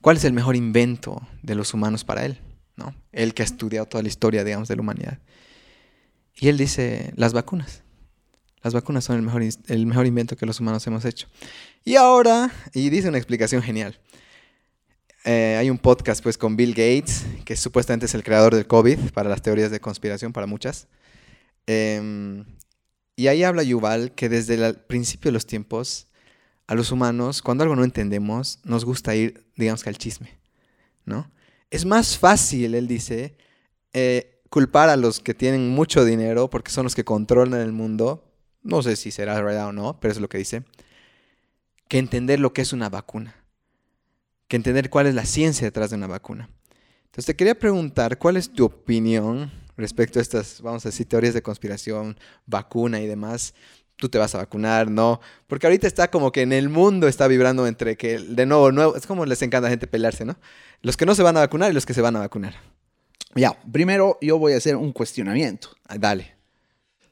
cuál 0.00 0.16
es 0.16 0.22
el 0.24 0.32
mejor 0.32 0.54
invento 0.54 1.20
de 1.42 1.56
los 1.56 1.74
humanos 1.74 2.04
para 2.04 2.24
él, 2.24 2.38
¿no? 2.76 2.94
Él 3.10 3.34
que 3.34 3.42
ha 3.42 3.44
estudiado 3.44 3.86
toda 3.86 4.02
la 4.02 4.08
historia, 4.08 4.44
digamos, 4.44 4.68
de 4.68 4.76
la 4.76 4.82
humanidad. 4.82 5.18
Y 6.36 6.48
él 6.48 6.56
dice, 6.56 7.12
las 7.16 7.32
vacunas. 7.32 7.82
Las 8.62 8.74
vacunas 8.74 9.04
son 9.04 9.16
el 9.16 9.22
mejor, 9.22 9.42
el 9.42 9.86
mejor 9.86 10.06
invento 10.06 10.36
que 10.36 10.46
los 10.46 10.60
humanos 10.60 10.86
hemos 10.86 11.04
hecho. 11.04 11.28
Y 11.84 11.96
ahora, 11.96 12.52
y 12.72 12.90
dice 12.90 13.08
una 13.08 13.18
explicación 13.18 13.62
genial. 13.62 13.98
Eh, 15.24 15.56
hay 15.58 15.70
un 15.70 15.78
podcast 15.78 16.22
pues 16.22 16.36
con 16.36 16.56
Bill 16.56 16.70
Gates, 16.70 17.24
que 17.44 17.56
supuestamente 17.56 18.06
es 18.06 18.14
el 18.14 18.24
creador 18.24 18.54
del 18.54 18.66
COVID, 18.66 19.10
para 19.12 19.28
las 19.28 19.42
teorías 19.42 19.70
de 19.70 19.80
conspiración, 19.80 20.32
para 20.32 20.46
muchas. 20.46 20.88
Em, 21.66 22.44
y 23.14 23.28
ahí 23.28 23.44
habla 23.44 23.62
Yuval 23.62 24.12
que 24.12 24.28
desde 24.28 24.54
el 24.54 24.74
principio 24.74 25.30
de 25.30 25.34
los 25.34 25.46
tiempos, 25.46 26.08
a 26.66 26.74
los 26.74 26.90
humanos, 26.90 27.42
cuando 27.42 27.62
algo 27.62 27.76
no 27.76 27.84
entendemos, 27.84 28.58
nos 28.64 28.84
gusta 28.84 29.14
ir, 29.14 29.44
digamos 29.56 29.82
que 29.82 29.90
al 29.90 29.98
chisme, 29.98 30.38
¿no? 31.04 31.30
Es 31.70 31.84
más 31.84 32.18
fácil, 32.18 32.74
él 32.74 32.86
dice, 32.86 33.36
eh, 33.92 34.42
culpar 34.50 34.88
a 34.88 34.96
los 34.96 35.20
que 35.20 35.34
tienen 35.34 35.70
mucho 35.70 36.04
dinero 36.04 36.50
porque 36.50 36.70
son 36.70 36.84
los 36.84 36.94
que 36.94 37.04
controlan 37.04 37.60
el 37.60 37.72
mundo. 37.72 38.31
No 38.62 38.82
sé 38.82 38.96
si 38.96 39.10
será 39.10 39.40
verdad 39.40 39.68
o 39.68 39.72
no, 39.72 39.98
pero 40.00 40.12
es 40.12 40.20
lo 40.20 40.28
que 40.28 40.38
dice. 40.38 40.62
Que 41.88 41.98
entender 41.98 42.40
lo 42.40 42.52
que 42.52 42.62
es 42.62 42.72
una 42.72 42.88
vacuna. 42.88 43.34
Que 44.48 44.56
entender 44.56 44.90
cuál 44.90 45.06
es 45.06 45.14
la 45.14 45.24
ciencia 45.24 45.66
detrás 45.66 45.90
de 45.90 45.96
una 45.96 46.06
vacuna. 46.06 46.48
Entonces 47.06 47.26
te 47.26 47.36
quería 47.36 47.58
preguntar, 47.58 48.18
¿cuál 48.18 48.36
es 48.36 48.50
tu 48.50 48.64
opinión 48.64 49.50
respecto 49.76 50.18
a 50.18 50.22
estas, 50.22 50.62
vamos 50.62 50.86
a 50.86 50.88
decir, 50.88 51.06
teorías 51.06 51.34
de 51.34 51.42
conspiración, 51.42 52.18
vacuna 52.46 53.00
y 53.00 53.06
demás? 53.06 53.54
Tú 53.96 54.08
te 54.08 54.16
vas 54.16 54.34
a 54.34 54.38
vacunar, 54.38 54.90
¿no? 54.90 55.20
Porque 55.46 55.66
ahorita 55.66 55.86
está 55.86 56.10
como 56.10 56.32
que 56.32 56.42
en 56.42 56.52
el 56.52 56.70
mundo 56.70 57.08
está 57.08 57.28
vibrando 57.28 57.66
entre 57.66 57.96
que, 57.96 58.18
de 58.18 58.46
nuevo, 58.46 58.72
nuevo 58.72 58.96
es 58.96 59.06
como 59.06 59.26
les 59.26 59.42
encanta 59.42 59.66
a 59.66 59.68
la 59.68 59.70
gente 59.70 59.86
pelearse, 59.86 60.24
¿no? 60.24 60.36
Los 60.80 60.96
que 60.96 61.04
no 61.04 61.14
se 61.14 61.22
van 61.22 61.36
a 61.36 61.40
vacunar 61.40 61.70
y 61.70 61.74
los 61.74 61.84
que 61.84 61.94
se 61.94 62.00
van 62.00 62.16
a 62.16 62.20
vacunar. 62.20 62.54
Ya, 63.34 63.58
primero 63.70 64.18
yo 64.20 64.38
voy 64.38 64.54
a 64.54 64.56
hacer 64.56 64.76
un 64.76 64.92
cuestionamiento. 64.92 65.68
Dale. 65.98 66.41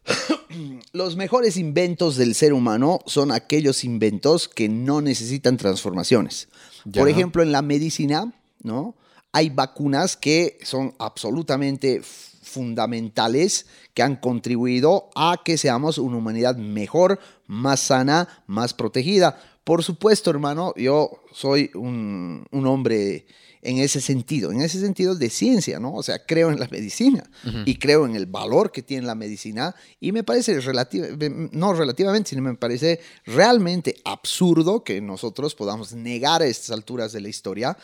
Los 0.93 1.17
mejores 1.17 1.57
inventos 1.57 2.17
del 2.17 2.35
ser 2.35 2.53
humano 2.53 3.01
son 3.07 3.33
aquellos 3.33 3.85
inventos 3.85 4.49
que 4.49 4.69
no 4.69 5.01
necesitan 5.01 5.57
transformaciones. 5.57 6.49
Ya. 6.85 7.03
Por 7.03 7.09
ejemplo, 7.09 7.43
en 7.43 7.53
la 7.53 7.63
medicina, 7.63 8.33
¿no? 8.63 8.95
Hay 9.33 9.51
vacunas 9.51 10.17
que 10.17 10.59
son 10.63 10.95
absolutamente 10.99 12.03
fundamentales 12.03 13.67
que 13.95 14.03
han 14.03 14.17
contribuido 14.17 15.11
a 15.15 15.41
que 15.45 15.57
seamos 15.57 15.99
una 15.99 16.17
humanidad 16.17 16.57
mejor, 16.57 17.21
más 17.47 17.81
sana, 17.81 18.43
más 18.47 18.75
protegida. 18.75 19.41
Por 19.63 19.85
supuesto, 19.85 20.31
hermano, 20.31 20.73
yo 20.77 21.23
soy 21.33 21.71
un, 21.75 22.45
un 22.51 22.67
hombre 22.67 23.27
en 23.63 23.79
ese 23.79 24.01
sentido, 24.01 24.53
en 24.53 24.63
ese 24.63 24.81
sentido 24.81 25.15
de 25.15 25.29
ciencia, 25.29 25.79
¿no? 25.79 25.95
O 25.95 26.03
sea, 26.03 26.25
creo 26.25 26.51
en 26.51 26.59
la 26.59 26.69
medicina 26.69 27.29
y 27.67 27.77
creo 27.77 28.07
en 28.07 28.17
el 28.17 28.27
valor 28.27 28.73
que 28.73 28.83
tiene 28.83 29.07
la 29.07 29.15
medicina 29.15 29.75
y 30.01 30.13
me 30.13 30.25
parece 30.25 30.59
relativa, 30.61 31.07
no 31.53 31.73
relativamente, 31.75 32.31
sino 32.31 32.43
me 32.43 32.55
parece 32.55 33.01
realmente 33.27 33.97
absurdo 34.05 34.83
que 34.83 35.01
nosotros 35.01 35.55
podamos 35.55 35.93
negar 35.93 36.43
a 36.43 36.47
estas 36.47 36.71
alturas 36.71 37.13
de 37.13 37.21
la 37.21 37.29
historia 37.29 37.77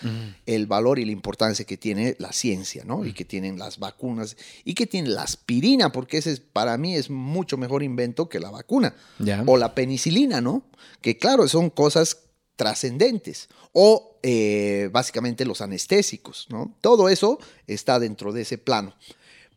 el 0.46 0.66
valor 0.66 0.98
y 0.98 1.04
la 1.04 1.12
importancia 1.12 1.64
que 1.64 1.76
tiene 1.76 2.16
la 2.18 2.32
ciencia, 2.32 2.84
¿no? 2.84 3.04
Y 3.04 3.12
que 3.12 3.24
tienen 3.24 3.58
las 3.58 3.78
vacunas 3.78 4.36
y 4.64 4.74
que 4.74 4.86
tiene 4.86 5.10
la 5.10 5.22
aspirina, 5.22 5.92
porque 5.92 6.18
ese 6.18 6.32
es, 6.32 6.40
para 6.40 6.78
mí 6.78 6.94
es 6.94 7.10
mucho 7.10 7.56
mejor 7.56 7.82
invento 7.82 8.28
que 8.28 8.40
la 8.40 8.50
vacuna. 8.50 8.94
Ya. 9.18 9.42
O 9.46 9.56
la 9.56 9.74
penicilina, 9.74 10.40
¿no? 10.40 10.64
Que 11.00 11.18
claro, 11.18 11.48
son 11.48 11.70
cosas 11.70 12.18
trascendentes. 12.56 13.48
O 13.72 14.15
eh, 14.28 14.88
básicamente 14.90 15.44
los 15.44 15.60
anestésicos, 15.60 16.48
¿no? 16.50 16.74
Todo 16.80 17.08
eso 17.08 17.38
está 17.68 18.00
dentro 18.00 18.32
de 18.32 18.42
ese 18.42 18.58
plano. 18.58 18.92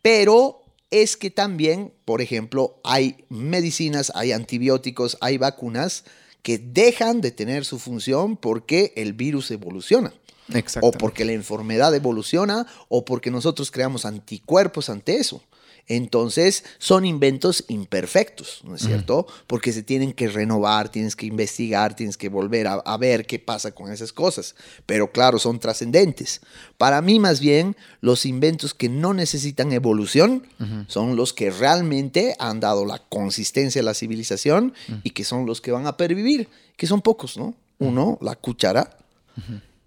Pero 0.03 0.61
es 0.91 1.17
que 1.17 1.31
también, 1.31 1.91
por 2.05 2.21
ejemplo, 2.21 2.79
hay 2.83 3.25
medicinas, 3.29 4.11
hay 4.13 4.31
antibióticos, 4.31 5.17
hay 5.21 5.39
vacunas 5.39 6.03
que 6.43 6.59
dejan 6.59 7.19
de 7.19 7.31
tener 7.31 7.65
su 7.65 7.79
función 7.79 8.37
porque 8.37 8.93
el 8.95 9.13
virus 9.13 9.49
evoluciona. 9.49 10.13
Exacto. 10.53 10.87
O 10.87 10.91
porque 10.91 11.25
la 11.25 11.31
enfermedad 11.31 11.95
evoluciona 11.95 12.67
o 12.89 13.05
porque 13.05 13.31
nosotros 13.31 13.71
creamos 13.71 14.05
anticuerpos 14.05 14.91
ante 14.91 15.17
eso. 15.17 15.41
Entonces, 15.89 16.63
son 16.77 17.03
inventos 17.03 17.65
imperfectos, 17.67 18.61
¿no 18.63 18.75
es 18.75 18.83
cierto? 18.83 19.25
Porque 19.47 19.73
se 19.73 19.83
tienen 19.83 20.13
que 20.13 20.27
renovar, 20.29 20.89
tienes 20.89 21.15
que 21.15 21.25
investigar, 21.25 21.95
tienes 21.95 22.15
que 22.15 22.29
volver 22.29 22.67
a, 22.67 22.73
a 22.73 22.97
ver 22.97 23.25
qué 23.25 23.39
pasa 23.39 23.71
con 23.71 23.91
esas 23.91 24.13
cosas. 24.13 24.55
Pero 24.85 25.11
claro, 25.11 25.39
son 25.39 25.59
trascendentes. 25.59 26.41
Para 26.77 27.01
mí, 27.01 27.19
más 27.19 27.39
bien, 27.39 27.75
los 28.01 28.27
inventos 28.27 28.75
que 28.75 28.87
no 28.87 29.13
necesitan 29.13 29.73
evolución 29.73 30.47
son 30.87 31.15
los 31.15 31.33
que 31.33 31.49
realmente 31.49 32.35
han 32.37 32.59
dado 32.59 32.85
la 32.85 32.99
consistencia 32.99 33.81
a 33.81 33.85
la 33.85 33.93
civilización 33.93 34.73
y 35.03 35.09
que 35.09 35.23
son 35.23 35.45
los 35.45 35.59
que 35.59 35.71
van 35.71 35.87
a 35.87 35.97
pervivir, 35.97 36.49
que 36.77 36.85
son 36.87 37.01
pocos, 37.01 37.37
¿no? 37.37 37.55
Uno, 37.79 38.17
la 38.21 38.35
cuchara, 38.35 38.97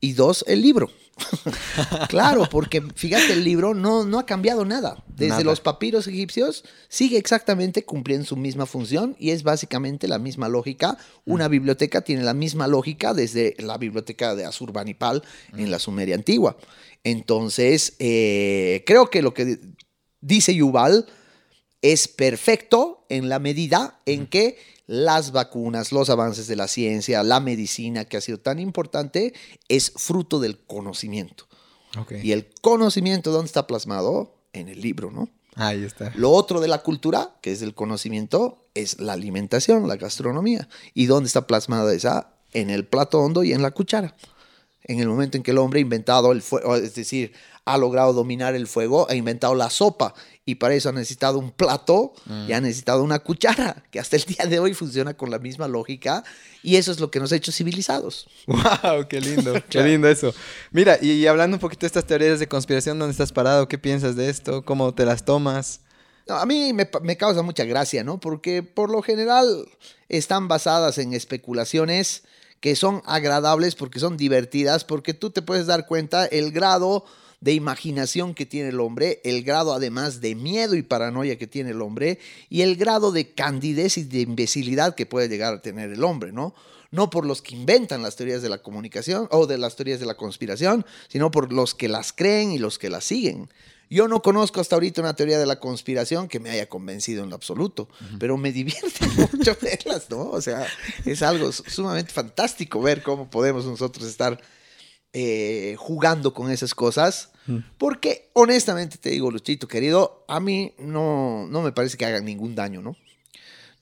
y 0.02 0.12
dos, 0.14 0.44
el 0.48 0.60
libro. 0.60 0.90
claro, 2.08 2.48
porque 2.50 2.82
fíjate, 2.94 3.34
el 3.34 3.44
libro 3.44 3.72
no, 3.72 4.04
no 4.04 4.18
ha 4.18 4.26
cambiado 4.26 4.64
nada. 4.64 5.04
Desde 5.06 5.28
Nada. 5.28 5.44
los 5.44 5.60
papiros 5.60 6.08
egipcios 6.08 6.64
sigue 6.88 7.18
exactamente 7.18 7.84
cumpliendo 7.84 8.26
su 8.26 8.36
misma 8.36 8.66
función 8.66 9.14
y 9.18 9.30
es 9.30 9.44
básicamente 9.44 10.08
la 10.08 10.18
misma 10.18 10.48
lógica. 10.48 10.98
Una 11.24 11.46
biblioteca 11.46 12.00
tiene 12.00 12.24
la 12.24 12.34
misma 12.34 12.66
lógica 12.66 13.14
desde 13.14 13.54
la 13.58 13.78
biblioteca 13.78 14.34
de 14.34 14.44
Asurbanipal 14.44 15.22
en 15.56 15.70
la 15.70 15.78
Sumeria 15.78 16.16
antigua. 16.16 16.56
Entonces, 17.04 17.94
eh, 18.00 18.82
creo 18.84 19.08
que 19.08 19.22
lo 19.22 19.34
que 19.34 19.60
dice 20.20 20.52
Yuval 20.52 21.06
es 21.80 22.08
perfecto 22.08 23.06
en 23.08 23.28
la 23.28 23.38
medida 23.38 24.00
en 24.06 24.26
que 24.26 24.56
las 24.86 25.32
vacunas, 25.32 25.92
los 25.92 26.10
avances 26.10 26.46
de 26.46 26.56
la 26.56 26.68
ciencia, 26.68 27.22
la 27.22 27.40
medicina 27.40 28.04
que 28.04 28.16
ha 28.16 28.20
sido 28.20 28.38
tan 28.38 28.58
importante, 28.58 29.32
es 29.68 29.92
fruto 29.96 30.40
del 30.40 30.58
conocimiento. 30.58 31.46
Y 32.22 32.32
el 32.32 32.48
conocimiento, 32.62 33.32
¿dónde 33.32 33.46
está 33.46 33.66
plasmado? 33.66 34.38
En 34.52 34.68
el 34.68 34.80
libro, 34.80 35.10
¿no? 35.10 35.28
Ahí 35.54 35.84
está. 35.84 36.12
Lo 36.14 36.30
otro 36.30 36.60
de 36.60 36.68
la 36.68 36.78
cultura, 36.82 37.36
que 37.42 37.52
es 37.52 37.62
el 37.62 37.74
conocimiento, 37.74 38.66
es 38.74 39.00
la 39.00 39.12
alimentación, 39.12 39.86
la 39.86 39.96
gastronomía. 39.96 40.68
¿Y 40.94 41.06
dónde 41.06 41.26
está 41.26 41.46
plasmada 41.46 41.92
esa? 41.92 42.34
En 42.52 42.70
el 42.70 42.86
plato 42.86 43.20
hondo 43.20 43.44
y 43.44 43.52
en 43.52 43.62
la 43.62 43.70
cuchara. 43.70 44.14
En 44.84 44.98
el 44.98 45.08
momento 45.08 45.36
en 45.36 45.42
que 45.42 45.52
el 45.52 45.58
hombre 45.58 45.78
ha 45.78 45.82
inventado 45.82 46.32
el 46.32 46.42
fuego, 46.42 46.76
es 46.76 46.94
decir, 46.94 47.32
ha 47.64 47.78
logrado 47.78 48.12
dominar 48.12 48.54
el 48.54 48.66
fuego, 48.66 49.06
ha 49.08 49.14
inventado 49.14 49.54
la 49.54 49.70
sopa 49.70 50.14
y 50.44 50.56
para 50.56 50.74
eso 50.74 50.88
ha 50.88 50.92
necesitado 50.92 51.38
un 51.38 51.52
plato 51.52 52.12
y 52.48 52.52
ha 52.52 52.60
necesitado 52.60 53.04
una 53.04 53.20
cuchara, 53.20 53.84
que 53.90 54.00
hasta 54.00 54.16
el 54.16 54.24
día 54.24 54.46
de 54.46 54.58
hoy 54.58 54.74
funciona 54.74 55.14
con 55.14 55.30
la 55.30 55.38
misma 55.38 55.68
lógica 55.68 56.24
y 56.62 56.76
eso 56.76 56.90
es 56.90 56.98
lo 56.98 57.10
que 57.10 57.20
nos 57.20 57.30
ha 57.32 57.36
hecho 57.36 57.52
civilizados. 57.52 58.28
¡Wow! 58.46 59.06
¡Qué 59.08 59.20
lindo! 59.20 59.54
¡Qué 59.68 59.82
lindo 59.82 60.08
eso! 60.08 60.34
Mira, 60.72 60.98
y, 61.00 61.26
hablando 61.26 61.56
un 61.56 61.60
poquito 61.60 61.80
de 61.80 61.88
estas 61.88 62.06
teorías 62.06 62.40
de 62.40 62.48
conspiración, 62.48 62.98
¿dónde 62.98 63.12
estás 63.12 63.32
parado? 63.32 63.68
¿Qué 63.68 63.78
piensas 63.78 64.16
de 64.16 64.28
esto? 64.28 64.64
¿Cómo 64.64 64.94
te 64.94 65.04
las 65.04 65.24
tomas? 65.24 65.80
a 66.28 66.46
mí 66.46 66.72
me, 66.72 66.88
me, 67.02 67.16
causa 67.16 67.42
mucha 67.42 67.64
gracia, 67.64 68.04
¿no? 68.04 68.18
Porque 68.18 68.62
por 68.62 68.90
lo 68.90 69.02
general 69.02 69.66
están 70.08 70.48
basadas 70.48 70.98
en 70.98 71.14
especulaciones 71.14 72.22
que 72.60 72.76
son 72.76 73.02
agradables 73.06 73.74
porque 73.74 73.98
son 73.98 74.16
divertidas, 74.16 74.84
porque 74.84 75.14
tú 75.14 75.30
te 75.30 75.42
puedes 75.42 75.66
dar 75.66 75.86
cuenta 75.86 76.26
el 76.26 76.52
grado 76.52 77.04
de 77.42 77.52
imaginación 77.52 78.34
que 78.34 78.46
tiene 78.46 78.68
el 78.68 78.80
hombre, 78.80 79.20
el 79.24 79.42
grado 79.42 79.74
además 79.74 80.20
de 80.20 80.36
miedo 80.36 80.76
y 80.76 80.82
paranoia 80.82 81.36
que 81.36 81.48
tiene 81.48 81.70
el 81.70 81.82
hombre 81.82 82.20
y 82.48 82.62
el 82.62 82.76
grado 82.76 83.10
de 83.10 83.32
candidez 83.32 83.98
y 83.98 84.04
de 84.04 84.20
imbecilidad 84.20 84.94
que 84.94 85.06
puede 85.06 85.28
llegar 85.28 85.52
a 85.52 85.60
tener 85.60 85.92
el 85.92 86.04
hombre, 86.04 86.32
¿no? 86.32 86.54
No 86.92 87.10
por 87.10 87.26
los 87.26 87.42
que 87.42 87.56
inventan 87.56 88.02
las 88.02 88.14
teorías 88.14 88.42
de 88.42 88.48
la 88.48 88.62
comunicación 88.62 89.26
o 89.32 89.48
de 89.48 89.58
las 89.58 89.74
teorías 89.74 89.98
de 89.98 90.06
la 90.06 90.14
conspiración, 90.14 90.86
sino 91.08 91.32
por 91.32 91.52
los 91.52 91.74
que 91.74 91.88
las 91.88 92.12
creen 92.12 92.52
y 92.52 92.58
los 92.58 92.78
que 92.78 92.90
las 92.90 93.04
siguen. 93.04 93.48
Yo 93.90 94.06
no 94.06 94.22
conozco 94.22 94.60
hasta 94.60 94.76
ahorita 94.76 95.00
una 95.00 95.16
teoría 95.16 95.38
de 95.40 95.46
la 95.46 95.58
conspiración 95.58 96.28
que 96.28 96.38
me 96.38 96.50
haya 96.50 96.68
convencido 96.68 97.24
en 97.24 97.30
lo 97.30 97.34
absoluto, 97.34 97.88
pero 98.20 98.36
me 98.36 98.52
divierte 98.52 99.04
mucho 99.16 99.56
verlas, 99.60 100.06
¿no? 100.10 100.30
O 100.30 100.40
sea, 100.40 100.64
es 101.04 101.22
algo 101.22 101.50
sumamente 101.50 102.12
fantástico 102.12 102.80
ver 102.80 103.02
cómo 103.02 103.28
podemos 103.28 103.66
nosotros 103.66 104.06
estar 104.06 104.40
eh, 105.12 105.76
jugando 105.78 106.32
con 106.32 106.50
esas 106.50 106.74
cosas, 106.74 107.30
porque 107.76 108.30
honestamente 108.34 108.98
te 108.98 109.10
digo, 109.10 109.30
Luchito 109.30 109.66
querido, 109.68 110.24
a 110.28 110.40
mí 110.40 110.74
no, 110.78 111.46
no 111.48 111.60
me 111.60 111.72
parece 111.72 111.96
que 111.96 112.06
hagan 112.06 112.24
ningún 112.24 112.54
daño, 112.54 112.80
¿no? 112.80 112.96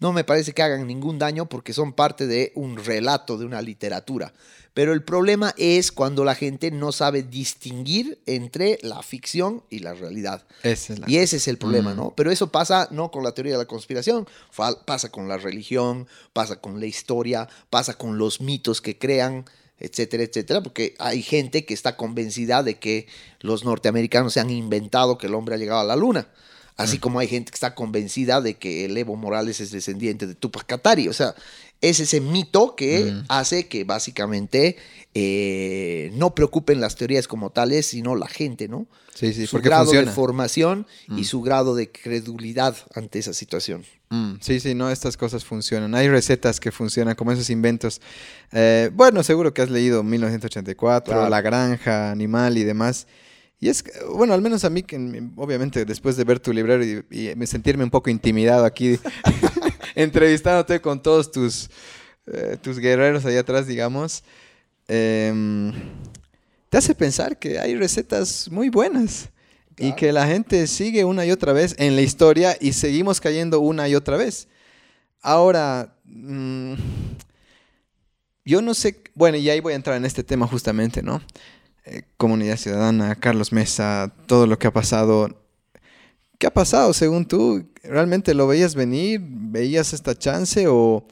No 0.00 0.14
me 0.14 0.24
parece 0.24 0.54
que 0.54 0.62
hagan 0.62 0.86
ningún 0.86 1.18
daño 1.18 1.46
porque 1.46 1.74
son 1.74 1.92
parte 1.92 2.26
de 2.26 2.52
un 2.54 2.78
relato, 2.78 3.36
de 3.36 3.44
una 3.44 3.60
literatura. 3.60 4.32
Pero 4.72 4.92
el 4.92 5.02
problema 5.02 5.54
es 5.58 5.92
cuando 5.92 6.24
la 6.24 6.34
gente 6.34 6.70
no 6.70 6.90
sabe 6.90 7.22
distinguir 7.22 8.18
entre 8.24 8.78
la 8.82 9.02
ficción 9.02 9.62
y 9.68 9.80
la 9.80 9.94
realidad. 9.94 10.46
y 11.06 11.18
ese 11.18 11.36
es 11.36 11.48
el 11.48 11.58
problema, 11.58 11.92
mm. 11.92 11.96
¿no? 11.96 12.14
Pero 12.16 12.30
eso 12.30 12.50
pasa 12.50 12.88
no 12.90 13.10
con 13.10 13.22
la 13.24 13.32
teoría 13.32 13.52
de 13.52 13.58
la 13.58 13.66
conspiración, 13.66 14.26
pasa 14.86 15.10
con 15.10 15.28
la 15.28 15.36
religión, 15.36 16.08
pasa 16.32 16.56
con 16.56 16.80
la 16.80 16.86
historia, 16.86 17.48
pasa 17.68 17.94
con 17.94 18.16
los 18.16 18.40
mitos 18.40 18.80
que 18.80 18.96
crean 18.96 19.44
etcétera, 19.80 20.22
etcétera, 20.22 20.62
porque 20.62 20.94
hay 20.98 21.22
gente 21.22 21.64
que 21.64 21.74
está 21.74 21.96
convencida 21.96 22.62
de 22.62 22.78
que 22.78 23.06
los 23.40 23.64
norteamericanos 23.64 24.34
se 24.34 24.40
han 24.40 24.50
inventado 24.50 25.18
que 25.18 25.26
el 25.26 25.34
hombre 25.34 25.54
ha 25.54 25.58
llegado 25.58 25.80
a 25.80 25.84
la 25.84 25.96
luna. 25.96 26.28
Así 26.76 26.98
como 26.98 27.18
hay 27.18 27.28
gente 27.28 27.50
que 27.50 27.56
está 27.56 27.74
convencida 27.74 28.40
de 28.40 28.54
que 28.54 28.86
el 28.86 28.96
Evo 28.96 29.14
Morales 29.14 29.60
es 29.60 29.70
descendiente 29.70 30.26
de 30.26 30.34
Tupac 30.34 30.64
Katari. 30.64 31.08
O 31.08 31.12
sea, 31.12 31.34
es 31.80 32.00
ese 32.00 32.20
mito 32.20 32.74
que 32.76 33.04
mm. 33.04 33.24
hace 33.28 33.66
que 33.66 33.84
básicamente 33.84 34.76
eh, 35.14 36.10
no 36.14 36.34
preocupen 36.34 36.80
las 36.80 36.96
teorías 36.96 37.26
como 37.26 37.50
tales, 37.50 37.86
sino 37.86 38.14
la 38.16 38.28
gente, 38.28 38.68
¿no? 38.68 38.86
Sí, 39.14 39.32
sí, 39.32 39.46
su 39.46 39.58
grado 39.58 39.90
de 39.90 40.06
formación 40.06 40.86
y 41.08 41.22
mm. 41.22 41.24
su 41.24 41.42
grado 41.42 41.74
de 41.74 41.90
credulidad 41.90 42.76
ante 42.94 43.18
esa 43.18 43.34
situación. 43.34 43.84
Mm, 44.10 44.34
sí, 44.40 44.60
sí, 44.60 44.74
no, 44.74 44.90
estas 44.90 45.16
cosas 45.16 45.44
funcionan. 45.44 45.94
Hay 45.94 46.08
recetas 46.08 46.60
que 46.60 46.70
funcionan, 46.70 47.14
como 47.14 47.32
esos 47.32 47.50
inventos. 47.50 48.00
Eh, 48.52 48.90
bueno, 48.94 49.22
seguro 49.22 49.52
que 49.52 49.62
has 49.62 49.70
leído 49.70 50.02
1984, 50.02 51.28
La 51.28 51.40
Granja, 51.40 52.10
Animal 52.10 52.58
y 52.58 52.64
demás. 52.64 53.06
Y 53.58 53.68
es, 53.68 53.84
bueno, 54.14 54.32
al 54.32 54.40
menos 54.40 54.64
a 54.64 54.70
mí, 54.70 54.82
que 54.82 54.96
obviamente 55.36 55.84
después 55.84 56.16
de 56.16 56.24
ver 56.24 56.40
tu 56.40 56.52
librero 56.52 56.82
y, 56.82 57.04
y 57.10 57.46
sentirme 57.46 57.84
un 57.84 57.90
poco 57.90 58.08
intimidado 58.08 58.64
aquí 58.64 58.98
entrevistándote 59.94 60.80
con 60.80 61.02
todos 61.02 61.30
tus, 61.30 61.70
eh, 62.26 62.56
tus 62.60 62.78
guerreros 62.78 63.24
allá 63.24 63.40
atrás, 63.40 63.66
digamos, 63.66 64.22
em, 64.88 65.72
te 66.68 66.78
hace 66.78 66.94
pensar 66.94 67.38
que 67.38 67.58
hay 67.58 67.74
recetas 67.74 68.50
muy 68.50 68.68
buenas 68.68 69.30
y 69.76 69.94
que 69.94 70.12
la 70.12 70.26
gente 70.26 70.66
sigue 70.66 71.04
una 71.04 71.24
y 71.24 71.32
otra 71.32 71.52
vez 71.52 71.74
en 71.78 71.96
la 71.96 72.02
historia 72.02 72.56
y 72.60 72.74
seguimos 72.74 73.20
cayendo 73.20 73.60
una 73.60 73.88
y 73.88 73.94
otra 73.94 74.16
vez. 74.16 74.46
Ahora, 75.22 75.94
mm, 76.04 76.74
yo 78.44 78.62
no 78.62 78.74
sé, 78.74 79.02
bueno, 79.14 79.38
y 79.38 79.48
ahí 79.48 79.60
voy 79.60 79.72
a 79.72 79.76
entrar 79.76 79.96
en 79.96 80.04
este 80.04 80.22
tema 80.22 80.46
justamente, 80.46 81.02
¿no? 81.02 81.22
Eh, 81.84 82.02
comunidad 82.16 82.56
ciudadana, 82.56 83.14
Carlos 83.14 83.52
Mesa, 83.52 84.12
todo 84.26 84.46
lo 84.46 84.58
que 84.58 84.66
ha 84.66 84.72
pasado 84.72 85.39
¿Qué 86.40 86.46
ha 86.46 86.54
pasado 86.54 86.94
según 86.94 87.26
tú? 87.26 87.68
¿Realmente 87.82 88.32
lo 88.32 88.46
veías 88.46 88.74
venir? 88.74 89.20
¿Veías 89.22 89.92
esta 89.92 90.14
chance 90.14 90.66
o 90.68 91.06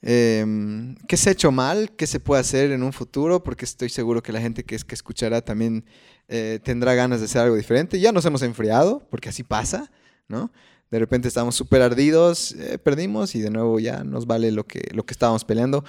em, 0.00 0.94
qué 1.08 1.16
se 1.16 1.28
ha 1.28 1.32
hecho 1.32 1.50
mal? 1.50 1.90
¿Qué 1.96 2.06
se 2.06 2.20
puede 2.20 2.40
hacer 2.40 2.70
en 2.70 2.84
un 2.84 2.92
futuro? 2.92 3.42
Porque 3.42 3.64
estoy 3.64 3.88
seguro 3.88 4.22
que 4.22 4.30
la 4.30 4.40
gente 4.40 4.62
que, 4.62 4.76
es, 4.76 4.84
que 4.84 4.94
escuchará 4.94 5.40
también 5.40 5.84
eh, 6.28 6.60
tendrá 6.62 6.94
ganas 6.94 7.18
de 7.18 7.26
hacer 7.26 7.42
algo 7.42 7.56
diferente. 7.56 7.98
Ya 7.98 8.12
nos 8.12 8.24
hemos 8.26 8.42
enfriado, 8.42 9.04
porque 9.10 9.30
así 9.30 9.42
pasa, 9.42 9.90
¿no? 10.28 10.52
De 10.88 11.00
repente 11.00 11.26
estamos 11.26 11.56
súper 11.56 11.82
ardidos, 11.82 12.52
eh, 12.52 12.78
perdimos 12.78 13.34
y 13.34 13.40
de 13.40 13.50
nuevo 13.50 13.80
ya 13.80 14.04
nos 14.04 14.28
vale 14.28 14.52
lo 14.52 14.68
que, 14.68 14.88
lo 14.94 15.04
que 15.04 15.14
estábamos 15.14 15.44
peleando. 15.44 15.84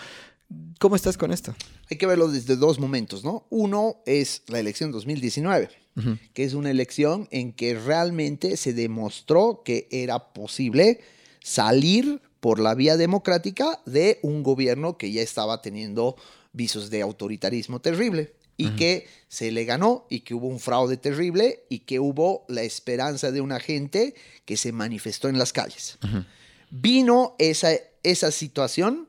¿Cómo 0.80 0.96
estás 0.96 1.20
con 1.20 1.32
esto? 1.32 1.54
Hay 1.92 2.00
que 2.00 2.08
verlo 2.08 2.30
desde 2.30 2.56
dos 2.56 2.80
momentos, 2.80 3.24
¿no? 3.24 3.46
Uno 3.52 3.98
es 4.08 4.42
la 4.48 4.60
elección 4.60 4.92
2019 4.92 5.70
que 6.34 6.44
es 6.44 6.54
una 6.54 6.72
elección 6.72 7.28
en 7.32 7.54
que 7.54 7.74
realmente 7.74 8.56
se 8.58 8.74
demostró 8.74 9.62
que 9.64 9.88
era 9.92 10.34
posible 10.34 11.02
salir 11.44 12.22
por 12.40 12.60
la 12.60 12.76
vía 12.76 12.98
democrática 12.98 13.82
de 13.86 14.20
un 14.22 14.44
gobierno 14.44 14.98
que 14.98 15.12
ya 15.12 15.22
estaba 15.22 15.62
teniendo 15.62 16.16
visos 16.54 16.90
de 16.90 17.02
autoritarismo 17.02 17.82
terrible 17.82 18.34
y 18.58 18.76
que 18.76 19.08
se 19.28 19.52
le 19.52 19.66
ganó 19.66 20.06
y 20.10 20.20
que 20.20 20.36
hubo 20.36 20.48
un 20.48 20.60
fraude 20.60 20.98
terrible 20.98 21.64
y 21.70 21.80
que 21.80 22.00
hubo 22.00 22.46
la 22.48 22.62
esperanza 22.62 23.32
de 23.32 23.42
una 23.42 23.60
gente 23.60 24.14
que 24.46 24.56
se 24.56 24.72
manifestó 24.72 25.30
en 25.30 25.40
las 25.40 25.52
calles. 25.52 25.98
Vino 26.70 27.36
esa, 27.40 27.72
esa 28.04 28.32
situación 28.32 29.08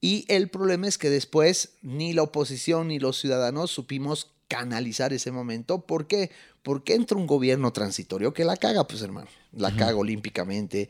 y 0.00 0.24
el 0.28 0.48
problema 0.48 0.88
es 0.88 0.98
que 0.98 1.10
después 1.10 1.74
ni 1.82 2.12
la 2.14 2.22
oposición 2.22 2.88
ni 2.88 2.98
los 2.98 3.20
ciudadanos 3.20 3.70
supimos 3.70 4.32
canalizar 4.50 5.12
ese 5.12 5.30
momento. 5.30 5.86
¿Por 5.86 6.08
qué? 6.08 6.30
Porque 6.64 6.94
entra 6.94 7.16
un 7.16 7.28
gobierno 7.28 7.72
transitorio 7.72 8.34
que 8.34 8.44
la 8.44 8.56
caga, 8.56 8.84
pues 8.84 9.00
hermano, 9.00 9.28
la 9.52 9.74
caga 9.76 9.94
olímpicamente. 9.94 10.88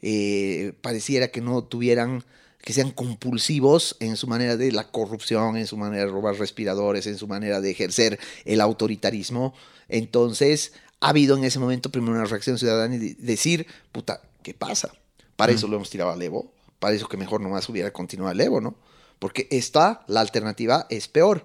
Eh, 0.00 0.74
pareciera 0.80 1.28
que 1.28 1.40
no 1.40 1.64
tuvieran, 1.64 2.24
que 2.62 2.72
sean 2.72 2.92
compulsivos 2.92 3.96
en 3.98 4.16
su 4.16 4.28
manera 4.28 4.56
de 4.56 4.70
la 4.70 4.92
corrupción, 4.92 5.56
en 5.56 5.66
su 5.66 5.76
manera 5.76 6.04
de 6.04 6.10
robar 6.12 6.36
respiradores, 6.36 7.08
en 7.08 7.18
su 7.18 7.26
manera 7.26 7.60
de 7.60 7.72
ejercer 7.72 8.20
el 8.44 8.60
autoritarismo. 8.60 9.54
Entonces, 9.88 10.72
ha 11.00 11.08
habido 11.08 11.36
en 11.36 11.42
ese 11.42 11.58
momento 11.58 11.90
primero 11.90 12.14
una 12.14 12.26
reacción 12.26 12.58
ciudadana 12.58 12.94
y 12.94 13.14
decir, 13.14 13.66
puta, 13.90 14.22
¿qué 14.44 14.54
pasa? 14.54 14.92
Para 15.34 15.50
eso 15.50 15.66
lo 15.66 15.76
hemos 15.76 15.90
tirado 15.90 16.12
al 16.12 16.22
Evo, 16.22 16.52
para 16.78 16.94
eso 16.94 17.08
que 17.08 17.16
mejor 17.16 17.40
nomás 17.40 17.68
hubiera 17.68 17.92
continuado 17.92 18.30
el 18.30 18.40
Evo, 18.40 18.60
¿no? 18.60 18.76
Porque 19.18 19.48
esta, 19.50 20.04
la 20.06 20.20
alternativa, 20.20 20.86
es 20.90 21.08
peor. 21.08 21.44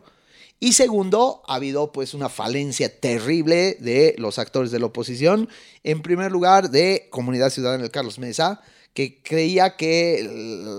Y 0.66 0.74
segundo, 0.74 1.44
ha 1.46 1.54
habido 1.58 1.92
pues 1.92 2.16
una 2.16 2.28
falencia 2.28 2.90
terrible 3.00 3.78
de 3.80 4.16
los 4.18 4.40
actores 4.40 4.72
de 4.72 4.80
la 4.80 4.88
oposición. 4.88 5.48
En 5.84 6.02
primer 6.02 6.32
lugar, 6.32 6.72
de 6.72 7.08
Comunidad 7.12 7.52
Ciudadana 7.52 7.84
del 7.84 7.92
Carlos 7.92 8.18
Mesa, 8.18 8.64
que 8.96 9.22
creía 9.22 9.76
que 9.76 10.28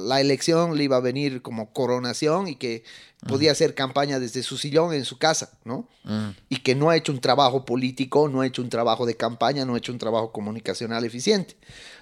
la 0.08 0.20
elección 0.20 0.76
le 0.76 0.82
iba 0.82 0.96
a 0.96 1.00
venir 1.00 1.40
como 1.40 1.72
coronación 1.72 2.48
y 2.48 2.56
que 2.56 2.82
podía 3.28 3.52
hacer 3.52 3.76
campaña 3.76 4.18
desde 4.18 4.42
su 4.42 4.58
sillón 4.58 4.92
en 4.92 5.04
su 5.04 5.18
casa, 5.18 5.56
¿no? 5.64 5.88
Mm. 6.02 6.30
Y 6.48 6.56
que 6.62 6.74
no 6.74 6.90
ha 6.90 6.96
hecho 6.96 7.12
un 7.12 7.20
trabajo 7.20 7.64
político, 7.64 8.28
no 8.28 8.40
ha 8.40 8.46
hecho 8.48 8.62
un 8.62 8.70
trabajo 8.70 9.06
de 9.06 9.16
campaña, 9.16 9.64
no 9.64 9.76
ha 9.76 9.78
hecho 9.78 9.92
un 9.92 9.98
trabajo 9.98 10.32
comunicacional 10.32 11.04
eficiente. 11.04 11.56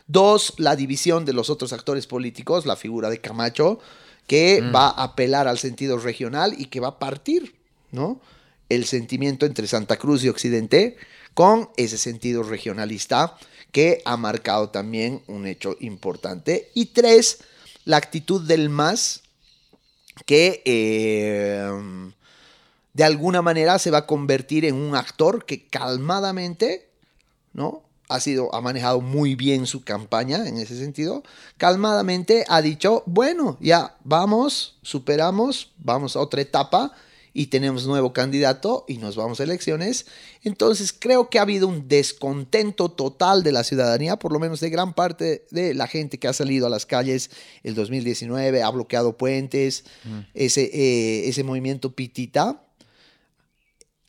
Dos, 0.06 0.54
la 0.56 0.74
división 0.74 1.26
de 1.26 1.34
los 1.34 1.50
otros 1.50 1.74
actores 1.74 2.06
políticos, 2.06 2.64
la 2.64 2.76
figura 2.76 3.10
de 3.10 3.20
Camacho, 3.20 3.78
que 4.26 4.62
mm. 4.62 4.74
va 4.74 4.88
a 4.88 5.04
apelar 5.04 5.48
al 5.48 5.58
sentido 5.58 5.98
regional 5.98 6.54
y 6.56 6.68
que 6.68 6.80
va 6.80 6.88
a 6.88 6.98
partir 6.98 7.62
¿no? 7.94 8.20
El 8.68 8.84
sentimiento 8.84 9.46
entre 9.46 9.66
Santa 9.66 9.96
Cruz 9.96 10.24
y 10.24 10.28
Occidente 10.28 10.96
con 11.32 11.70
ese 11.76 11.96
sentido 11.96 12.42
regionalista 12.42 13.36
que 13.72 14.02
ha 14.04 14.16
marcado 14.16 14.70
también 14.70 15.22
un 15.26 15.46
hecho 15.46 15.76
importante. 15.80 16.70
Y 16.74 16.86
tres, 16.86 17.38
la 17.84 17.96
actitud 17.96 18.46
del 18.46 18.68
más 18.68 19.22
que 20.26 20.62
eh, 20.64 22.12
de 22.92 23.04
alguna 23.04 23.42
manera 23.42 23.78
se 23.78 23.90
va 23.90 23.98
a 23.98 24.06
convertir 24.06 24.64
en 24.64 24.76
un 24.76 24.94
actor 24.94 25.44
que 25.44 25.66
calmadamente, 25.66 26.88
¿no? 27.52 27.82
Ha 28.08 28.20
sido, 28.20 28.54
ha 28.54 28.60
manejado 28.60 29.00
muy 29.00 29.34
bien 29.34 29.66
su 29.66 29.82
campaña 29.82 30.46
en 30.46 30.58
ese 30.58 30.78
sentido. 30.78 31.24
Calmadamente 31.56 32.44
ha 32.48 32.60
dicho, 32.60 33.02
bueno, 33.06 33.56
ya 33.60 33.96
vamos, 34.04 34.76
superamos, 34.82 35.72
vamos 35.78 36.14
a 36.14 36.20
otra 36.20 36.42
etapa 36.42 36.92
y 37.36 37.48
tenemos 37.48 37.84
nuevo 37.86 38.12
candidato 38.12 38.84
y 38.86 38.98
nos 38.98 39.16
vamos 39.16 39.40
a 39.40 39.42
elecciones. 39.42 40.06
Entonces 40.42 40.94
creo 40.96 41.28
que 41.28 41.40
ha 41.40 41.42
habido 41.42 41.66
un 41.66 41.88
descontento 41.88 42.88
total 42.88 43.42
de 43.42 43.50
la 43.50 43.64
ciudadanía, 43.64 44.16
por 44.16 44.32
lo 44.32 44.38
menos 44.38 44.60
de 44.60 44.70
gran 44.70 44.94
parte 44.94 45.44
de 45.50 45.74
la 45.74 45.88
gente 45.88 46.18
que 46.18 46.28
ha 46.28 46.32
salido 46.32 46.68
a 46.68 46.70
las 46.70 46.86
calles 46.86 47.30
el 47.64 47.74
2019, 47.74 48.62
ha 48.62 48.70
bloqueado 48.70 49.18
puentes, 49.18 49.84
ese, 50.32 50.70
eh, 50.72 51.28
ese 51.28 51.42
movimiento 51.42 51.92
pitita. 51.92 52.62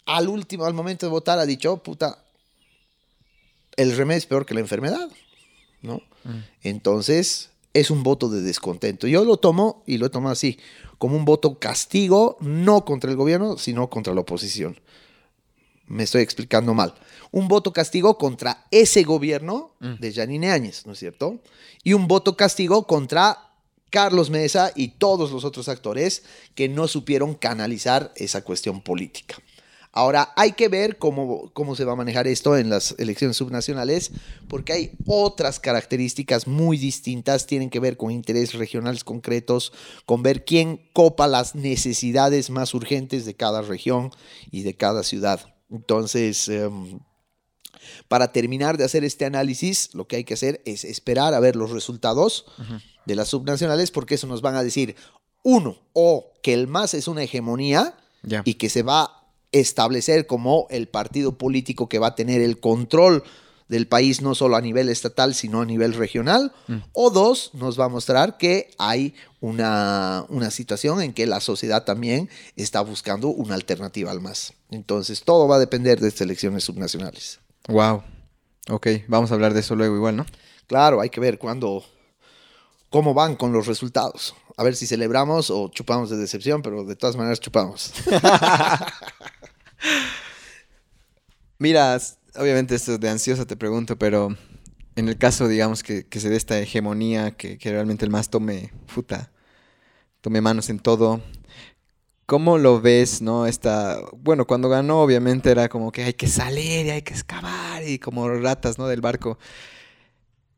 Al 0.05 0.29
último, 0.29 0.65
al 0.65 0.75
momento 0.75 1.07
de 1.07 1.09
votar, 1.09 1.39
ha 1.39 1.47
dicho, 1.47 1.77
puta, 1.77 2.23
el 3.75 3.97
remedio 3.97 4.19
es 4.19 4.25
peor 4.27 4.45
que 4.45 4.53
la 4.53 4.59
enfermedad, 4.59 5.09
¿no? 5.81 5.99
Entonces, 6.61 7.49
es 7.75 7.91
un 7.91 8.03
voto 8.03 8.29
de 8.29 8.41
descontento. 8.41 9.05
Yo 9.05 9.25
lo 9.25 9.35
tomo, 9.37 9.83
y 9.85 9.97
lo 9.97 10.05
he 10.05 10.09
tomado 10.09 10.31
así, 10.31 10.57
como 10.97 11.17
un 11.17 11.25
voto 11.25 11.59
castigo, 11.59 12.37
no 12.39 12.85
contra 12.85 13.11
el 13.11 13.17
gobierno, 13.17 13.57
sino 13.57 13.89
contra 13.89 14.13
la 14.13 14.21
oposición. 14.21 14.79
Me 15.85 16.03
estoy 16.03 16.21
explicando 16.23 16.73
mal. 16.73 16.95
Un 17.31 17.49
voto 17.49 17.73
castigo 17.73 18.17
contra 18.17 18.65
ese 18.71 19.03
gobierno 19.03 19.73
Mm. 19.81 19.95
de 19.99 20.13
Janine 20.13 20.51
Áñez, 20.51 20.85
¿no 20.85 20.93
es 20.93 20.99
cierto? 20.99 21.41
Y 21.83 21.91
un 21.91 22.07
voto 22.07 22.37
castigo 22.37 22.87
contra 22.87 23.51
Carlos 23.89 24.29
Mesa 24.29 24.71
y 24.73 24.87
todos 24.89 25.31
los 25.31 25.43
otros 25.43 25.67
actores 25.67 26.23
que 26.55 26.69
no 26.69 26.87
supieron 26.87 27.35
canalizar 27.35 28.13
esa 28.15 28.41
cuestión 28.41 28.81
política. 28.81 29.35
Ahora, 29.97 30.33
hay 30.35 30.51
que 30.51 30.67
ver 30.67 30.97
cómo, 30.97 31.51
cómo 31.53 31.73
se 31.73 31.85
va 31.85 31.93
a 31.93 31.95
manejar 31.95 32.27
esto 32.27 32.57
en 32.57 32.69
las 32.69 32.95
elecciones 32.97 33.37
subnacionales, 33.37 34.11
porque 34.49 34.73
hay 34.73 34.91
otras 35.05 35.57
características 35.57 36.47
muy 36.47 36.77
distintas, 36.77 37.47
tienen 37.47 37.69
que 37.69 37.79
ver 37.79 37.95
con 37.95 38.11
intereses 38.11 38.55
regionales 38.55 39.05
concretos, 39.05 39.71
con 40.05 40.21
ver 40.21 40.43
quién 40.43 40.81
copa 40.91 41.29
las 41.29 41.55
necesidades 41.55 42.49
más 42.49 42.73
urgentes 42.73 43.25
de 43.25 43.35
cada 43.35 43.61
región 43.61 44.11
y 44.51 44.63
de 44.63 44.75
cada 44.75 45.01
ciudad. 45.01 45.39
Entonces, 45.71 46.49
em, 46.49 46.99
para 48.09 48.33
terminar 48.33 48.77
de 48.77 48.83
hacer 48.83 49.05
este 49.05 49.23
análisis, 49.23 49.93
lo 49.93 50.07
que 50.07 50.17
hay 50.17 50.23
que 50.25 50.33
hacer 50.33 50.61
es 50.65 50.83
esperar 50.83 51.33
a 51.33 51.39
ver 51.39 51.55
los 51.55 51.71
resultados 51.71 52.45
de 53.05 53.15
las 53.15 53.29
subnacionales, 53.29 53.91
porque 53.91 54.15
eso 54.15 54.27
nos 54.27 54.41
van 54.41 54.55
a 54.55 54.63
decir, 54.63 54.97
uno, 55.41 55.77
o 55.93 56.33
que 56.43 56.53
el 56.53 56.67
MAS 56.67 56.95
es 56.95 57.07
una 57.07 57.23
hegemonía 57.23 57.95
y 58.43 58.55
que 58.55 58.69
se 58.69 58.83
va 58.83 59.03
a 59.03 59.24
establecer 59.59 60.27
como 60.27 60.67
el 60.69 60.87
partido 60.87 61.37
político 61.37 61.89
que 61.89 61.99
va 61.99 62.07
a 62.07 62.15
tener 62.15 62.41
el 62.41 62.59
control 62.59 63.23
del 63.67 63.87
país 63.87 64.21
no 64.21 64.35
solo 64.35 64.55
a 64.55 64.61
nivel 64.61 64.89
estatal, 64.89 65.33
sino 65.33 65.61
a 65.61 65.65
nivel 65.65 65.93
regional. 65.93 66.53
O 66.93 67.09
dos, 67.09 67.51
nos 67.53 67.79
va 67.79 67.85
a 67.85 67.89
mostrar 67.89 68.37
que 68.37 68.69
hay 68.77 69.15
una, 69.41 70.25
una 70.29 70.51
situación 70.51 71.01
en 71.01 71.13
que 71.13 71.25
la 71.25 71.39
sociedad 71.39 71.83
también 71.83 72.29
está 72.55 72.81
buscando 72.81 73.29
una 73.29 73.55
alternativa 73.55 74.11
al 74.11 74.21
MAS. 74.21 74.53
Entonces, 74.69 75.23
todo 75.23 75.47
va 75.47 75.55
a 75.55 75.59
depender 75.59 75.99
de 75.99 76.09
estas 76.09 76.21
elecciones 76.21 76.63
subnacionales. 76.63 77.39
Wow. 77.67 78.03
Ok, 78.69 78.87
vamos 79.07 79.31
a 79.31 79.35
hablar 79.35 79.53
de 79.53 79.59
eso 79.61 79.75
luego 79.75 79.95
igual, 79.95 80.15
¿no? 80.15 80.25
Claro, 80.67 81.01
hay 81.01 81.09
que 81.09 81.19
ver 81.19 81.37
cuándo, 81.37 81.83
cómo 82.89 83.13
van 83.13 83.35
con 83.35 83.51
los 83.51 83.67
resultados. 83.67 84.35
A 84.57 84.63
ver 84.63 84.75
si 84.75 84.87
celebramos 84.87 85.49
o 85.49 85.69
chupamos 85.69 86.09
de 86.09 86.17
decepción, 86.17 86.61
pero 86.61 86.83
de 86.83 86.95
todas 86.95 87.15
maneras 87.15 87.39
chupamos. 87.39 87.93
Mira, 91.57 91.97
obviamente 92.35 92.75
esto 92.75 92.93
es 92.93 92.99
de 92.99 93.09
ansiosa 93.09 93.45
te 93.45 93.55
pregunto, 93.55 93.97
pero 93.97 94.35
en 94.95 95.07
el 95.09 95.17
caso, 95.17 95.47
digamos, 95.47 95.83
que, 95.83 96.05
se 96.11 96.29
dé 96.29 96.35
esta 96.35 96.59
hegemonía, 96.59 97.31
que, 97.31 97.57
que 97.57 97.71
realmente 97.71 98.05
el 98.05 98.11
más 98.11 98.29
tome, 98.29 98.71
puta, 98.93 99.31
tome 100.21 100.41
manos 100.41 100.69
en 100.69 100.79
todo, 100.79 101.21
¿cómo 102.25 102.57
lo 102.57 102.81
ves, 102.81 103.21
no? 103.21 103.45
Esta, 103.45 103.99
bueno, 104.17 104.45
cuando 104.45 104.69
ganó, 104.69 105.01
obviamente 105.01 105.51
era 105.51 105.69
como 105.69 105.91
que 105.91 106.03
hay 106.03 106.13
que 106.13 106.27
salir 106.27 106.87
y 106.87 106.89
hay 106.91 107.01
que 107.01 107.13
excavar 107.13 107.87
y 107.87 107.99
como 107.99 108.27
ratas, 108.29 108.77
¿no? 108.77 108.87
Del 108.87 109.01
barco. 109.01 109.37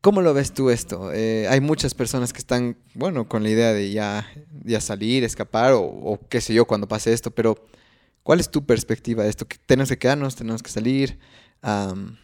¿Cómo 0.00 0.22
lo 0.22 0.32
ves 0.32 0.52
tú 0.52 0.70
esto? 0.70 1.12
Eh, 1.12 1.48
hay 1.48 1.60
muchas 1.60 1.94
personas 1.94 2.32
que 2.32 2.38
están, 2.38 2.76
bueno, 2.94 3.28
con 3.28 3.42
la 3.42 3.50
idea 3.50 3.72
de 3.72 3.90
ya, 3.90 4.26
ya 4.64 4.80
salir, 4.80 5.24
escapar 5.24 5.72
o 5.74 6.20
qué 6.28 6.40
sé 6.40 6.54
yo 6.54 6.66
cuando 6.66 6.88
pase 6.88 7.12
esto, 7.12 7.30
pero 7.32 7.56
¿cuál 8.28 8.40
es 8.40 8.50
tu 8.50 8.66
perspectiva 8.66 9.24
de 9.24 9.30
esto? 9.30 9.48
¿Que 9.48 9.56
¿Tenemos 9.56 9.88
que 9.88 9.96
quedarnos? 9.96 10.36
¿Tenemos 10.36 10.62
que 10.62 10.70
salir? 10.70 11.18
Am, 11.62 12.18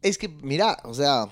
Es 0.00 0.16
que, 0.16 0.26
mira, 0.26 0.78
o 0.84 0.94
sea, 0.94 1.28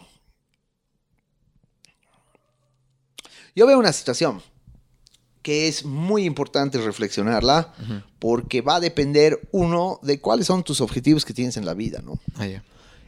yo 3.57 3.67
veo 3.67 3.79
una 3.79 3.95
situación 3.95 4.43
que 5.41 5.67
es 5.67 5.87
muy 5.87 6.27
importante 6.27 6.77
reflexionarla 6.77 7.73
porque 8.19 8.61
va 8.61 8.75
a 8.77 8.81
depender, 8.81 9.49
uno, 9.51 9.99
de 10.03 10.21
cuáles 10.21 10.47
son 10.47 10.63
tus 10.63 10.83
objetivos 10.83 11.25
que 11.25 11.33
tienes 11.33 11.57
en 11.57 11.65
la 11.65 11.73
vida, 11.73 12.03
¿no? 12.05 12.21
ah, 12.37 12.47
ya. 12.47 12.63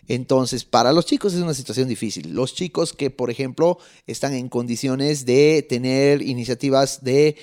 Entonces, 0.09 0.65
para 0.65 0.93
los 0.95 1.05
chicos 1.05 1.35
es 1.35 1.41
una 1.41 1.55
situación 1.55 1.89
difícil. 1.89 2.35
Los 2.35 2.55
chicos 2.55 2.93
que, 2.95 3.11
por 3.11 3.31
ejemplo, 3.31 3.79
están 4.07 4.33
en 4.35 4.49
condiciones 4.49 5.27
de 5.27 5.67
tener 5.69 6.23
iniciativas 6.23 7.05
de 7.05 7.37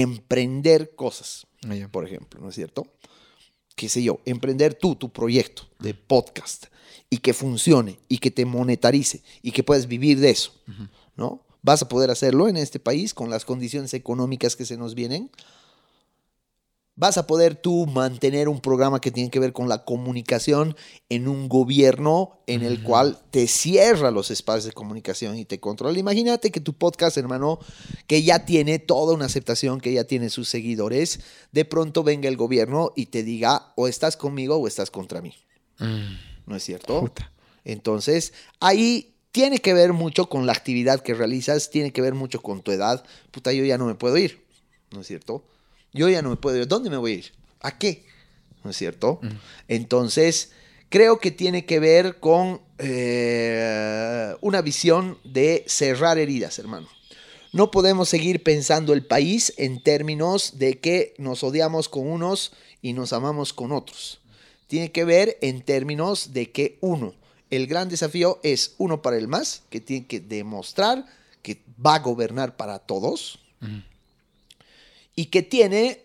emprender 0.00 0.94
cosas, 0.94 1.46
Ah, 1.68 1.88
por 1.90 2.06
ejemplo, 2.06 2.40
¿no 2.40 2.50
es 2.50 2.54
cierto? 2.54 2.86
Qué 3.74 3.88
sé 3.88 4.02
yo, 4.02 4.20
emprender 4.24 4.74
tú 4.74 4.94
tu 4.94 5.10
proyecto 5.10 5.68
de 5.80 5.94
podcast 5.94 6.66
y 7.10 7.18
que 7.18 7.34
funcione 7.34 7.98
y 8.08 8.18
que 8.18 8.30
te 8.30 8.44
monetarice 8.44 9.22
y 9.42 9.50
que 9.50 9.62
puedas 9.62 9.86
vivir 9.86 10.20
de 10.20 10.30
eso, 10.30 10.52
¿no? 11.16 11.42
Vas 11.62 11.82
a 11.82 11.88
poder 11.88 12.10
hacerlo 12.10 12.48
en 12.48 12.56
este 12.56 12.78
país 12.78 13.12
con 13.12 13.28
las 13.30 13.44
condiciones 13.44 13.92
económicas 13.94 14.54
que 14.54 14.64
se 14.64 14.76
nos 14.76 14.94
vienen. 14.94 15.30
Vas 16.98 17.18
a 17.18 17.26
poder 17.26 17.56
tú 17.56 17.86
mantener 17.86 18.48
un 18.48 18.60
programa 18.60 19.02
que 19.02 19.10
tiene 19.10 19.30
que 19.30 19.38
ver 19.38 19.52
con 19.52 19.68
la 19.68 19.84
comunicación 19.84 20.74
en 21.10 21.28
un 21.28 21.46
gobierno 21.46 22.40
en 22.46 22.62
el 22.62 22.82
cual 22.82 23.20
te 23.30 23.46
cierra 23.48 24.10
los 24.10 24.30
espacios 24.30 24.64
de 24.64 24.72
comunicación 24.72 25.36
y 25.36 25.44
te 25.44 25.60
controla. 25.60 25.98
Imagínate 25.98 26.50
que 26.50 26.60
tu 26.60 26.72
podcast, 26.72 27.18
hermano, 27.18 27.58
que 28.06 28.22
ya 28.22 28.46
tiene 28.46 28.78
toda 28.78 29.14
una 29.14 29.26
aceptación, 29.26 29.78
que 29.78 29.92
ya 29.92 30.04
tiene 30.04 30.30
sus 30.30 30.48
seguidores, 30.48 31.20
de 31.52 31.66
pronto 31.66 32.02
venga 32.02 32.28
el 32.28 32.38
gobierno 32.38 32.92
y 32.96 33.06
te 33.06 33.22
diga 33.22 33.74
o 33.76 33.88
estás 33.88 34.16
conmigo 34.16 34.56
o 34.56 34.66
estás 34.66 34.90
contra 34.90 35.20
mí. 35.20 35.34
Mm, 35.78 36.14
¿No 36.46 36.56
es 36.56 36.64
cierto? 36.64 37.00
puta. 37.00 37.30
Entonces, 37.64 38.32
ahí 38.58 39.16
tiene 39.32 39.58
que 39.58 39.74
ver 39.74 39.92
mucho 39.92 40.30
con 40.30 40.46
la 40.46 40.52
actividad 40.52 41.00
que 41.00 41.12
realizas, 41.12 41.68
tiene 41.68 41.92
que 41.92 42.00
ver 42.00 42.14
mucho 42.14 42.40
con 42.40 42.62
tu 42.62 42.72
edad. 42.72 43.04
Puta, 43.32 43.52
yo 43.52 43.66
ya 43.66 43.76
no 43.76 43.84
me 43.84 43.94
puedo 43.94 44.16
ir, 44.16 44.46
¿no 44.92 45.02
es 45.02 45.06
cierto? 45.08 45.44
Yo 45.96 46.08
ya 46.08 46.22
no 46.22 46.30
me 46.30 46.36
puedo 46.36 46.56
ir. 46.58 46.68
¿Dónde 46.68 46.90
me 46.90 46.96
voy 46.96 47.12
a 47.12 47.14
ir? 47.16 47.32
¿A 47.60 47.78
qué? 47.78 48.04
¿No 48.62 48.70
es 48.70 48.76
cierto? 48.76 49.20
Entonces, 49.66 50.52
creo 50.88 51.18
que 51.18 51.30
tiene 51.30 51.64
que 51.64 51.80
ver 51.80 52.20
con 52.20 52.60
eh, 52.78 54.34
una 54.40 54.60
visión 54.60 55.18
de 55.24 55.64
cerrar 55.66 56.18
heridas, 56.18 56.58
hermano. 56.58 56.88
No 57.52 57.70
podemos 57.70 58.08
seguir 58.08 58.42
pensando 58.42 58.92
el 58.92 59.06
país 59.06 59.54
en 59.56 59.82
términos 59.82 60.58
de 60.58 60.78
que 60.78 61.14
nos 61.16 61.42
odiamos 61.42 61.88
con 61.88 62.06
unos 62.06 62.52
y 62.82 62.92
nos 62.92 63.12
amamos 63.12 63.52
con 63.52 63.72
otros. 63.72 64.20
Tiene 64.66 64.92
que 64.92 65.04
ver 65.04 65.38
en 65.40 65.62
términos 65.62 66.34
de 66.34 66.50
que 66.50 66.76
uno, 66.80 67.14
el 67.50 67.66
gran 67.66 67.88
desafío 67.88 68.40
es 68.42 68.74
uno 68.78 69.00
para 69.00 69.16
el 69.16 69.28
más, 69.28 69.62
que 69.70 69.80
tiene 69.80 70.06
que 70.06 70.20
demostrar 70.20 71.06
que 71.42 71.62
va 71.84 71.94
a 71.94 72.00
gobernar 72.00 72.56
para 72.56 72.80
todos 72.80 73.38
y 75.16 75.26
que 75.26 75.42
tiene 75.42 76.02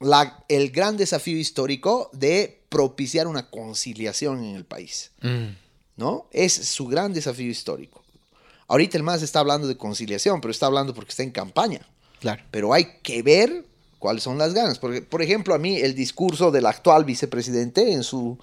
la- 0.00 0.44
el 0.48 0.70
gran 0.70 0.96
desafío 0.96 1.36
histórico 1.38 2.10
de 2.12 2.62
propiciar 2.68 3.26
una 3.26 3.50
conciliación 3.50 4.44
en 4.44 4.54
el 4.56 4.64
país. 4.64 5.12
Mm, 5.22 5.56
¿no? 5.96 6.26
Es 6.32 6.52
su 6.52 6.86
gran 6.86 7.12
desafío 7.12 7.48
histórico. 7.50 8.02
Ahorita 8.66 8.96
el 8.96 9.02
MAS 9.04 9.22
está 9.22 9.40
hablando 9.40 9.68
de 9.68 9.76
conciliación, 9.76 10.40
pero 10.40 10.50
está 10.52 10.66
hablando 10.66 10.94
porque 10.94 11.10
está 11.10 11.22
en 11.22 11.30
campaña. 11.30 11.86
claro. 12.20 12.42
Pero 12.50 12.72
hay 12.72 12.86
que 13.02 13.22
ver 13.22 13.64
cuáles 13.98 14.22
son 14.22 14.38
las 14.38 14.54
ganas. 14.54 14.78
Porque, 14.78 15.02
por 15.02 15.20
ejemplo, 15.22 15.54
a 15.54 15.58
mí 15.58 15.76
el 15.76 15.94
discurso 15.94 16.50
del 16.50 16.66
actual 16.66 17.04
vicepresidente 17.04 17.92
en 17.92 18.02
su, 18.02 18.38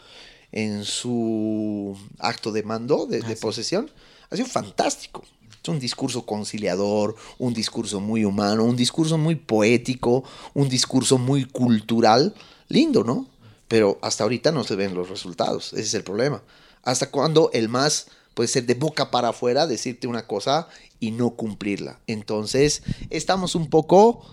en 0.52 0.86
su 0.86 1.98
acto 2.20 2.52
de 2.52 2.62
mando, 2.64 3.06
de, 3.08 3.22
de 3.22 3.36
posesión, 3.36 3.90
ha 4.30 4.36
sido 4.36 4.48
fantástico. 4.48 5.24
Es 5.64 5.70
un 5.70 5.80
discurso 5.80 6.26
conciliador, 6.26 7.16
un 7.38 7.54
discurso 7.54 8.00
muy 8.00 8.26
humano, 8.26 8.64
un 8.64 8.76
discurso 8.76 9.18
muy 9.18 9.36
poético, 9.36 10.24
un 10.56 10.70
discurso 10.70 11.20
muy 11.20 11.46
cultural. 11.46 12.34
Lindo, 12.68 13.04
¿no? 13.04 13.28
Pero 13.68 14.00
hasta 14.02 14.24
ahorita 14.24 14.52
no 14.52 14.64
se 14.64 14.76
ven 14.76 14.96
los 14.96 15.10
resultados. 15.10 15.74
Ese 15.74 15.82
es 15.82 15.94
el 15.94 16.04
problema. 16.04 16.42
¿Hasta 16.84 17.12
cuándo 17.12 17.52
el 17.54 17.70
más 17.70 18.08
puede 18.34 18.48
ser 18.48 18.66
de 18.66 18.74
boca 18.74 19.12
para 19.12 19.30
afuera, 19.30 19.68
decirte 19.68 20.08
una 20.08 20.26
cosa 20.26 20.68
y 21.00 21.12
no 21.12 21.32
cumplirla? 21.32 22.00
Entonces, 22.08 22.82
estamos 23.12 23.54
un 23.54 23.70
poco 23.70 24.26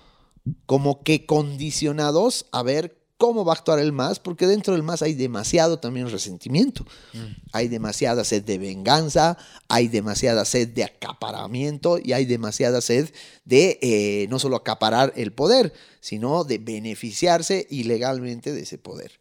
como 0.65 1.03
que 1.03 1.27
condicionados 1.27 2.47
a 2.53 2.63
ver 2.63 2.98
¿Cómo 3.19 3.45
va 3.45 3.53
a 3.53 3.57
actuar 3.57 3.81
el 3.81 3.91
MAS? 3.91 4.21
Porque 4.21 4.47
dentro 4.47 4.75
del 4.75 4.85
MAS 4.85 5.03
hay 5.03 5.13
demasiado 5.13 5.81
también 5.81 6.09
resentimiento. 6.09 6.87
Hay 7.53 7.67
demasiada 7.67 8.23
sed 8.23 8.45
de 8.45 8.59
venganza, 8.59 9.37
hay 9.67 9.89
demasiada 9.89 10.45
sed 10.45 10.69
de 10.69 10.85
acaparamiento 10.85 11.99
y 11.99 12.13
hay 12.13 12.27
demasiada 12.27 12.81
sed 12.81 13.11
de 13.45 13.81
eh, 13.83 14.29
no 14.31 14.39
solo 14.39 14.55
acaparar 14.55 15.13
el 15.17 15.33
poder, 15.33 15.73
sino 15.99 16.45
de 16.45 16.59
beneficiarse 16.59 17.67
ilegalmente 17.71 18.53
de 18.53 18.61
ese 18.61 18.79
poder. 18.79 19.19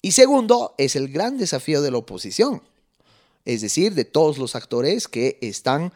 Y 0.00 0.12
segundo, 0.12 0.74
es 0.78 0.96
el 0.96 1.08
gran 1.08 1.36
desafío 1.36 1.82
de 1.82 1.90
la 1.90 1.98
oposición, 1.98 2.62
es 3.44 3.60
decir, 3.60 3.94
de 3.94 4.06
todos 4.06 4.38
los 4.38 4.56
actores 4.56 5.06
que 5.06 5.36
están 5.42 5.92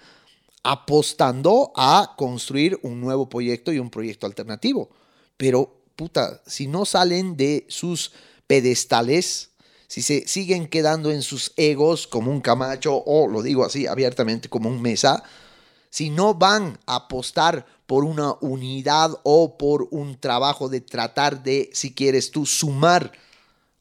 apostando 0.63 1.73
a 1.77 2.15
construir 2.19 2.79
un 2.83 3.01
nuevo 3.01 3.31
proyecto 3.31 3.73
y 3.73 3.79
un 3.79 3.89
proyecto 3.89 4.27
alternativo. 4.27 4.91
Pero 5.39 5.84
puta, 5.97 6.43
si 6.47 6.67
no 6.67 6.85
salen 6.85 7.37
de 7.37 7.67
sus 7.69 8.13
pedestales, 8.47 9.51
si 9.87 10.03
se 10.03 10.27
siguen 10.27 10.67
quedando 10.67 11.11
en 11.11 11.23
sus 11.23 11.53
egos 11.57 12.07
como 12.07 12.31
un 12.31 12.41
Camacho 12.41 13.03
o, 13.07 13.29
lo 13.29 13.43
digo 13.43 13.65
así 13.65 13.87
abiertamente, 13.87 14.49
como 14.49 14.69
un 14.69 14.83
Mesa, 14.83 15.23
si 15.91 16.11
no 16.11 16.35
van 16.35 16.79
a 16.87 16.97
apostar 16.97 17.67
por 17.87 18.05
una 18.05 18.35
unidad 18.41 19.13
o 19.23 19.57
por 19.57 19.89
un 19.91 20.19
trabajo 20.19 20.69
de 20.69 20.81
tratar 20.81 21.43
de, 21.43 21.71
si 21.73 21.95
quieres 21.95 22.31
tú, 22.31 22.47
sumar 22.47 23.13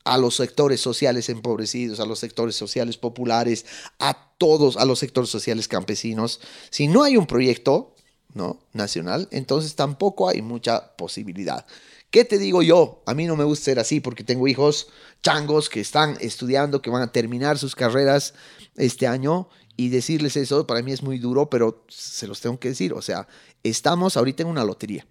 a 0.03 0.17
los 0.17 0.35
sectores 0.35 0.81
sociales 0.81 1.29
empobrecidos, 1.29 1.99
a 1.99 2.05
los 2.05 2.19
sectores 2.19 2.55
sociales 2.55 2.97
populares, 2.97 3.65
a 3.99 4.35
todos, 4.37 4.77
a 4.77 4.85
los 4.85 4.99
sectores 4.99 5.29
sociales 5.29 5.67
campesinos, 5.67 6.41
si 6.69 6.87
no 6.87 7.03
hay 7.03 7.15
un 7.17 7.25
proyecto 7.25 7.95
¿no? 8.33 8.59
nacional, 8.73 9.27
entonces 9.31 9.75
tampoco 9.75 10.27
hay 10.27 10.41
mucha 10.41 10.95
posibilidad. 10.97 11.65
¿Qué 12.13 12.25
te 12.25 12.37
digo 12.37 12.61
yo? 12.61 13.01
A 13.07 13.15
mí 13.15 13.25
no 13.25 13.35
me 13.35 13.43
gusta 13.43 13.65
ser 13.65 13.79
así 13.79 13.99
porque 13.99 14.23
tengo 14.23 14.47
hijos 14.47 14.87
changos 15.23 15.67
que 15.67 15.79
están 15.79 16.15
estudiando, 16.21 16.79
que 16.79 16.91
van 16.91 17.01
a 17.01 17.11
terminar 17.11 17.57
sus 17.57 17.75
carreras 17.75 18.35
este 18.75 19.07
año 19.07 19.49
y 19.77 19.89
decirles 19.89 20.37
eso 20.37 20.67
para 20.67 20.83
mí 20.83 20.91
es 20.91 21.01
muy 21.01 21.17
duro, 21.17 21.49
pero 21.49 21.83
se 21.89 22.27
los 22.27 22.39
tengo 22.39 22.59
que 22.59 22.69
decir. 22.69 22.93
O 22.93 23.01
sea, 23.01 23.27
estamos 23.63 24.15
ahorita 24.15 24.43
en 24.43 24.49
una 24.49 24.63
lotería. 24.63 25.07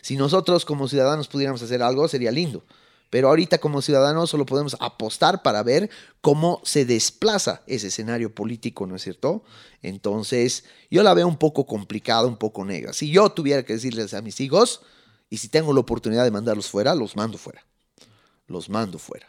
Si 0.00 0.16
nosotros 0.16 0.64
como 0.64 0.86
ciudadanos 0.86 1.26
pudiéramos 1.26 1.60
hacer 1.60 1.82
algo, 1.82 2.06
sería 2.06 2.30
lindo. 2.30 2.62
Pero 3.10 3.26
ahorita 3.26 3.58
como 3.58 3.82
ciudadanos 3.82 4.30
solo 4.30 4.46
podemos 4.46 4.76
apostar 4.78 5.42
para 5.42 5.64
ver 5.64 5.90
cómo 6.20 6.60
se 6.62 6.84
desplaza 6.84 7.64
ese 7.66 7.88
escenario 7.88 8.32
político, 8.32 8.86
¿no 8.86 8.94
es 8.94 9.02
cierto? 9.02 9.42
Entonces, 9.82 10.66
yo 10.88 11.02
la 11.02 11.14
veo 11.14 11.26
un 11.26 11.36
poco 11.36 11.66
complicada, 11.66 12.28
un 12.28 12.36
poco 12.36 12.64
negra. 12.64 12.92
Si 12.92 13.10
yo 13.10 13.30
tuviera 13.30 13.64
que 13.64 13.72
decirles 13.72 14.14
a 14.14 14.22
mis 14.22 14.40
hijos, 14.40 14.80
y 15.30 15.38
si 15.38 15.48
tengo 15.48 15.72
la 15.72 15.80
oportunidad 15.80 16.24
de 16.24 16.30
mandarlos 16.30 16.68
fuera, 16.68 16.94
los 16.94 17.16
mando 17.16 17.38
fuera. 17.38 17.64
Los 18.46 18.68
mando 18.68 18.98
fuera. 18.98 19.26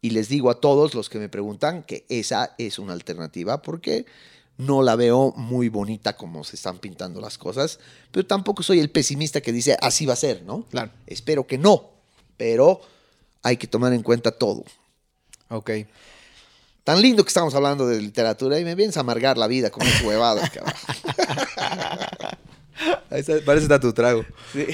Y 0.00 0.10
les 0.10 0.28
digo 0.28 0.50
a 0.50 0.60
todos 0.60 0.94
los 0.94 1.08
que 1.08 1.18
me 1.18 1.28
preguntan 1.28 1.82
que 1.82 2.06
esa 2.08 2.54
es 2.58 2.78
una 2.78 2.92
alternativa 2.92 3.62
porque 3.62 4.06
no 4.56 4.82
la 4.82 4.96
veo 4.96 5.32
muy 5.36 5.68
bonita 5.68 6.16
como 6.16 6.44
se 6.44 6.56
están 6.56 6.78
pintando 6.78 7.20
las 7.20 7.38
cosas, 7.38 7.78
pero 8.10 8.26
tampoco 8.26 8.62
soy 8.62 8.80
el 8.80 8.90
pesimista 8.90 9.40
que 9.40 9.52
dice 9.52 9.76
así 9.80 10.06
va 10.06 10.14
a 10.14 10.16
ser, 10.16 10.42
¿no? 10.42 10.64
Claro. 10.64 10.90
Espero 11.06 11.46
que 11.46 11.58
no, 11.58 11.90
pero 12.36 12.80
hay 13.42 13.56
que 13.56 13.66
tomar 13.66 13.92
en 13.92 14.02
cuenta 14.02 14.32
todo. 14.32 14.64
Ok. 15.48 15.70
Tan 16.84 17.02
lindo 17.02 17.22
que 17.22 17.28
estamos 17.28 17.54
hablando 17.54 17.86
de 17.86 18.00
literatura 18.00 18.58
y 18.58 18.64
me 18.64 18.74
vienes 18.74 18.96
a 18.96 19.00
amargar 19.00 19.38
la 19.38 19.46
vida 19.46 19.70
con 19.70 19.86
esas 19.86 20.02
huevadas, 20.02 20.50
cabrón. 20.50 20.74
Parece 23.08 23.62
está 23.62 23.80
tu 23.80 23.92
trago. 23.92 24.24
Sí. 24.52 24.66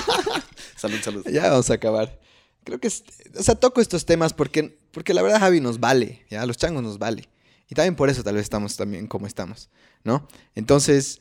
salud, 0.76 0.98
salud. 1.02 1.26
Ya 1.30 1.50
vamos 1.50 1.70
a 1.70 1.74
acabar. 1.74 2.18
Creo 2.64 2.80
que, 2.80 2.88
o 2.88 3.42
sea, 3.42 3.54
toco 3.54 3.80
estos 3.80 4.04
temas 4.06 4.32
porque, 4.32 4.78
porque 4.90 5.14
la 5.14 5.22
verdad 5.22 5.40
Javi 5.40 5.60
nos 5.60 5.78
vale, 5.78 6.24
ya, 6.28 6.44
los 6.46 6.56
changos 6.56 6.82
nos 6.82 6.98
vale. 6.98 7.28
Y 7.68 7.74
también 7.74 7.94
por 7.94 8.10
eso 8.10 8.22
tal 8.22 8.34
vez 8.34 8.44
estamos 8.44 8.76
también 8.76 9.06
como 9.06 9.26
estamos, 9.26 9.70
¿no? 10.04 10.26
Entonces, 10.54 11.20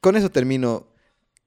con 0.00 0.16
eso 0.16 0.30
termino. 0.30 0.88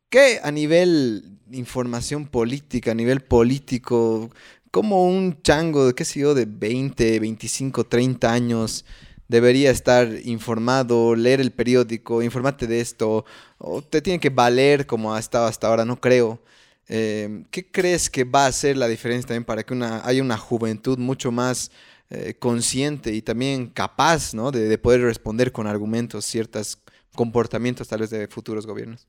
¿Qué 0.10 0.40
a 0.42 0.52
nivel 0.52 1.38
información 1.52 2.28
política, 2.28 2.92
a 2.92 2.94
nivel 2.94 3.22
político, 3.22 4.30
como 4.72 5.06
un 5.06 5.42
chango, 5.42 5.94
qué 5.94 6.06
sé 6.06 6.22
yo, 6.22 6.34
de 6.34 6.46
20, 6.46 7.20
25, 7.20 7.84
30 7.86 8.32
años 8.32 8.86
debería 9.28 9.72
estar 9.72 10.10
informado, 10.24 11.16
leer 11.16 11.42
el 11.42 11.52
periódico, 11.52 12.22
informarte 12.22 12.68
de 12.68 12.80
esto, 12.80 13.26
o 13.58 13.82
te 13.82 14.02
tiene 14.02 14.20
que 14.20 14.30
valer 14.30 14.86
como 14.86 15.14
ha 15.14 15.20
estado 15.20 15.48
hasta 15.48 15.68
ahora, 15.68 15.86
no 15.86 16.00
creo. 16.00 16.40
Eh, 16.90 17.44
¿Qué 17.52 17.70
crees 17.70 18.10
que 18.10 18.24
va 18.24 18.46
a 18.46 18.48
hacer 18.48 18.78
la 18.78 18.88
diferencia 18.88 19.28
también 19.28 19.44
para 19.44 19.64
que 19.64 19.74
una, 19.74 20.06
haya 20.06 20.22
una 20.22 20.38
juventud 20.38 20.98
mucho 20.98 21.32
más 21.32 21.72
eh, 22.10 22.36
consciente 22.40 23.14
y 23.14 23.22
también 23.22 23.68
capaz 23.68 24.34
¿no? 24.34 24.52
de, 24.52 24.78
poder 24.78 25.02
responder 25.02 25.52
con 25.52 25.68
argumentos 25.68 26.26
ciertos 26.26 26.78
comportamientos 27.14 27.90
tal 27.90 28.00
vez 28.00 28.10
de 28.10 28.28
futuros 28.28 28.66
gobiernos? 28.66 29.06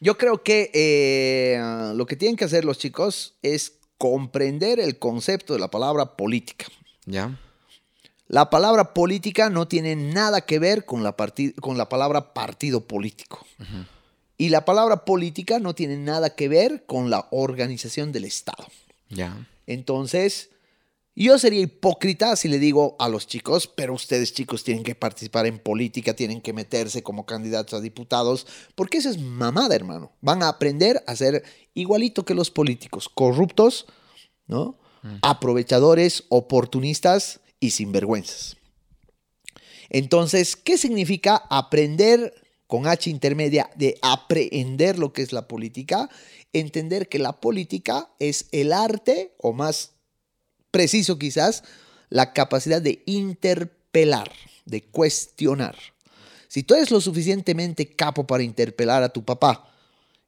Yo 0.00 0.16
creo 0.16 0.42
que 0.44 0.70
eh, 0.74 1.92
lo 1.96 2.06
que 2.06 2.14
tienen 2.14 2.36
que 2.36 2.44
hacer 2.44 2.64
los 2.64 2.78
chicos 2.78 3.34
es 3.42 3.78
comprender 3.98 4.78
el 4.78 4.98
concepto 4.98 5.54
de 5.54 5.58
la 5.58 5.70
palabra 5.70 6.16
política. 6.16 6.66
¿Ya? 7.06 7.36
La 8.32 8.48
palabra 8.48 8.94
política 8.94 9.50
no 9.50 9.68
tiene 9.68 9.94
nada 9.94 10.40
que 10.40 10.58
ver 10.58 10.86
con 10.86 11.02
la, 11.02 11.14
con 11.60 11.76
la 11.76 11.90
palabra 11.90 12.32
partido 12.32 12.80
político. 12.80 13.46
Y 14.38 14.48
la 14.48 14.64
palabra 14.64 15.04
política 15.04 15.58
no 15.58 15.74
tiene 15.74 15.98
nada 15.98 16.34
que 16.34 16.48
ver 16.48 16.86
con 16.86 17.10
la 17.10 17.28
organización 17.30 18.10
del 18.10 18.24
Estado. 18.24 18.66
Ya. 19.10 19.46
Entonces, 19.66 20.48
yo 21.14 21.38
sería 21.38 21.60
hipócrita 21.60 22.34
si 22.36 22.48
le 22.48 22.58
digo 22.58 22.96
a 22.98 23.10
los 23.10 23.26
chicos, 23.26 23.66
pero 23.66 23.92
ustedes 23.92 24.32
chicos 24.32 24.64
tienen 24.64 24.82
que 24.82 24.94
participar 24.94 25.44
en 25.44 25.58
política, 25.58 26.16
tienen 26.16 26.40
que 26.40 26.54
meterse 26.54 27.02
como 27.02 27.26
candidatos 27.26 27.78
a 27.78 27.82
diputados, 27.82 28.46
porque 28.74 28.96
eso 28.96 29.10
es 29.10 29.20
mamada, 29.20 29.74
hermano. 29.74 30.10
Van 30.22 30.42
a 30.42 30.48
aprender 30.48 31.04
a 31.06 31.16
ser 31.16 31.44
igualito 31.74 32.24
que 32.24 32.32
los 32.32 32.50
políticos, 32.50 33.10
corruptos, 33.10 33.84
¿no? 34.46 34.78
Mm. 35.02 35.16
Aprovechadores, 35.20 36.24
oportunistas 36.30 37.41
y 37.62 37.70
sinvergüenzas. 37.70 38.56
Entonces, 39.88 40.56
¿qué 40.56 40.76
significa 40.76 41.36
aprender 41.48 42.34
con 42.66 42.88
H 42.88 43.08
intermedia 43.08 43.70
de 43.76 43.98
aprender 44.02 44.98
lo 44.98 45.12
que 45.12 45.22
es 45.22 45.32
la 45.32 45.46
política? 45.46 46.10
Entender 46.52 47.08
que 47.08 47.20
la 47.20 47.40
política 47.40 48.10
es 48.18 48.46
el 48.50 48.72
arte, 48.72 49.34
o 49.38 49.52
más 49.52 49.92
preciso 50.72 51.18
quizás, 51.18 51.62
la 52.08 52.32
capacidad 52.32 52.82
de 52.82 53.04
interpelar, 53.06 54.32
de 54.64 54.82
cuestionar. 54.82 55.76
Si 56.48 56.64
tú 56.64 56.74
eres 56.74 56.90
lo 56.90 57.00
suficientemente 57.00 57.94
capo 57.94 58.26
para 58.26 58.42
interpelar 58.42 59.04
a 59.04 59.12
tu 59.12 59.24
papá, 59.24 59.71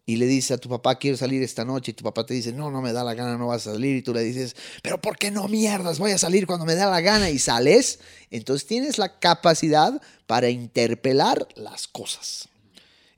y 0.07 0.17
le 0.17 0.27
dices 0.27 0.53
a 0.53 0.59
tu 0.59 0.69
papá, 0.69 0.97
quiero 0.97 1.17
salir 1.17 1.43
esta 1.43 1.65
noche, 1.65 1.93
y 1.93 1.95
tu 1.95 2.05
papá 2.05 2.27
te 2.27 2.35
dice, 2.35 2.53
no, 2.53 2.71
no 2.71 2.83
me 2.83 2.93
da 2.93 3.03
la 3.03 3.15
gana, 3.15 3.39
no 3.39 3.47
vas 3.47 3.67
a 3.67 3.73
salir, 3.73 3.97
y 3.97 4.03
tú 4.03 4.13
le 4.13 4.23
dices, 4.23 4.55
pero 4.83 5.01
¿por 5.01 5.17
qué 5.17 5.31
no 5.31 5.49
mierdas? 5.49 5.99
Voy 5.99 6.11
a 6.11 6.19
salir 6.19 6.47
cuando 6.47 6.67
me 6.67 6.75
da 6.75 6.91
la 6.91 7.01
gana 7.01 7.31
y 7.31 7.39
sales. 7.39 8.01
Entonces 8.31 8.67
tienes 8.67 8.99
la 8.99 9.19
capacidad 9.19 10.01
para 10.27 10.51
interpelar 10.51 11.49
las 11.55 11.89
cosas. 11.89 12.49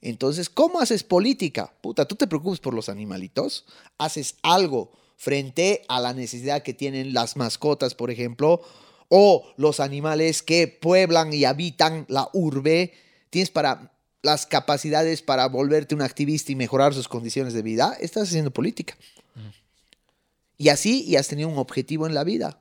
Entonces, 0.01 0.49
¿cómo 0.49 0.79
haces 0.79 1.03
política? 1.03 1.73
Puta, 1.81 2.05
tú 2.05 2.15
te 2.15 2.29
preocupas 2.29 2.61
por 2.61 2.75
los 2.75 2.89
animalitos, 2.89 3.65
haces 3.99 4.37
algo 4.43 4.93
frente 5.17 5.83
a 5.89 5.99
la 5.99 6.13
necesidad 6.13 6.63
que 6.63 6.75
tienen 6.75 7.15
las 7.15 7.37
mascotas, 7.37 7.95
por 7.95 8.13
ejemplo, 8.13 8.63
o 9.09 9.53
los 9.57 9.81
animales 9.81 10.43
que 10.43 10.69
pueblan 10.69 11.33
y 11.33 11.45
habitan 11.45 12.05
la 12.09 12.29
urbe. 12.33 12.93
Tienes 13.31 13.51
para 13.51 13.96
las 14.27 14.45
capacidades 14.45 15.23
para 15.23 15.47
volverte 15.47 15.95
un 15.95 16.03
activista 16.03 16.51
y 16.51 16.57
mejorar 16.57 16.93
sus 16.93 17.07
condiciones 17.07 17.55
de 17.55 17.63
vida, 17.63 17.97
estás 18.01 18.29
haciendo 18.29 18.51
política. 18.51 18.97
Y 20.59 20.69
así 20.69 21.05
y 21.05 21.15
has 21.15 21.29
tenido 21.29 21.49
un 21.49 21.59
objetivo 21.59 22.07
en 22.07 22.15
la 22.15 22.25
vida. 22.25 22.59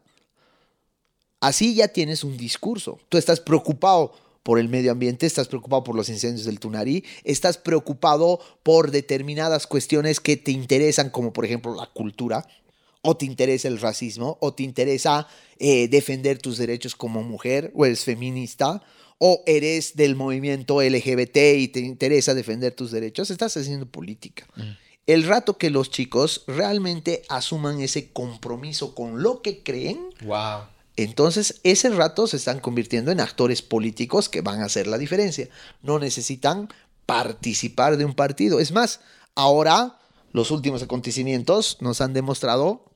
Así 1.39 1.73
ya 1.73 1.87
tienes 1.87 2.23
un 2.23 2.37
discurso. 2.37 2.99
Tú 3.09 3.17
estás 3.17 3.39
preocupado 3.39 4.13
por 4.43 4.59
el 4.59 4.69
medio 4.69 4.91
ambiente, 4.91 5.25
estás 5.25 5.47
preocupado 5.47 5.83
por 5.83 5.95
los 5.95 6.07
incendios 6.07 6.45
del 6.45 6.59
Tunari, 6.59 7.03
estás 7.23 7.57
preocupado 7.57 8.39
por 8.61 8.91
determinadas 8.91 9.65
cuestiones 9.65 10.19
que 10.19 10.37
te 10.37 10.51
interesan, 10.51 11.09
como 11.09 11.33
por 11.33 11.45
ejemplo 11.45 11.73
la 11.73 11.87
cultura, 11.87 12.47
o 13.01 13.17
te 13.17 13.25
interesa 13.25 13.69
el 13.69 13.79
racismo, 13.79 14.37
o 14.39 14.53
te 14.53 14.61
interesa 14.61 15.27
eh, 15.57 15.87
defender 15.87 16.37
tus 16.37 16.59
derechos 16.59 16.95
como 16.95 17.23
mujer, 17.23 17.71
o 17.73 17.87
eres 17.87 18.03
feminista, 18.03 18.83
o 19.17 19.43
eres 19.45 19.95
del 19.95 20.15
movimiento 20.15 20.81
LGBT 20.81 21.37
y 21.57 21.67
te 21.69 21.79
interesa 21.79 22.33
defender 22.33 22.73
tus 22.73 22.91
derechos, 22.91 23.31
estás 23.31 23.55
haciendo 23.57 23.85
política. 23.85 24.45
Mm. 24.55 24.71
El 25.07 25.23
rato 25.23 25.57
que 25.57 25.69
los 25.69 25.91
chicos 25.91 26.43
realmente 26.47 27.21
asuman 27.29 27.79
ese 27.79 28.11
compromiso 28.11 28.95
con 28.95 29.21
lo 29.21 29.41
que 29.41 29.61
creen, 29.61 29.99
wow. 30.25 30.63
entonces 30.95 31.61
ese 31.63 31.89
rato 31.89 32.25
se 32.25 32.37
están 32.37 32.59
convirtiendo 32.59 33.11
en 33.11 33.19
actores 33.19 33.61
políticos 33.61 34.29
que 34.29 34.41
van 34.41 34.61
a 34.61 34.65
hacer 34.65 34.87
la 34.87 34.97
diferencia. 34.97 35.47
No 35.83 35.99
necesitan 35.99 36.69
participar 37.05 37.97
de 37.97 38.05
un 38.05 38.15
partido. 38.15 38.59
Es 38.59 38.71
más, 38.71 38.99
ahora 39.35 39.99
los 40.31 40.49
últimos 40.49 40.81
acontecimientos 40.81 41.77
nos 41.81 42.01
han 42.01 42.13
demostrado 42.13 42.91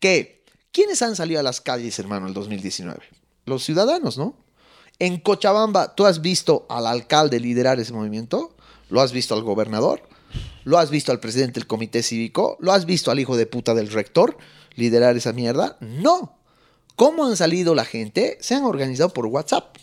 que 0.00 0.44
¿quiénes 0.70 1.00
han 1.00 1.16
salido 1.16 1.40
a 1.40 1.42
las 1.42 1.62
calles, 1.62 1.98
hermano, 1.98 2.26
el 2.26 2.34
2019? 2.34 3.00
Los 3.46 3.64
ciudadanos, 3.64 4.18
¿no? 4.18 4.36
En 4.98 5.18
Cochabamba, 5.18 5.94
¿tú 5.94 6.06
has 6.06 6.20
visto 6.20 6.66
al 6.68 6.86
alcalde 6.86 7.40
liderar 7.40 7.80
ese 7.80 7.92
movimiento? 7.92 8.54
¿Lo 8.90 9.00
has 9.00 9.12
visto 9.12 9.34
al 9.34 9.42
gobernador? 9.42 10.02
¿Lo 10.64 10.78
has 10.78 10.90
visto 10.90 11.12
al 11.12 11.20
presidente 11.20 11.60
del 11.60 11.66
comité 11.66 12.02
cívico? 12.02 12.56
¿Lo 12.60 12.72
has 12.72 12.86
visto 12.86 13.10
al 13.10 13.18
hijo 13.18 13.36
de 13.36 13.46
puta 13.46 13.74
del 13.74 13.90
rector 13.90 14.36
liderar 14.76 15.16
esa 15.16 15.32
mierda? 15.32 15.76
No. 15.80 16.38
¿Cómo 16.96 17.26
han 17.26 17.36
salido 17.36 17.74
la 17.74 17.84
gente? 17.84 18.38
Se 18.40 18.54
han 18.54 18.64
organizado 18.64 19.10
por 19.10 19.26
WhatsApp. 19.26 19.76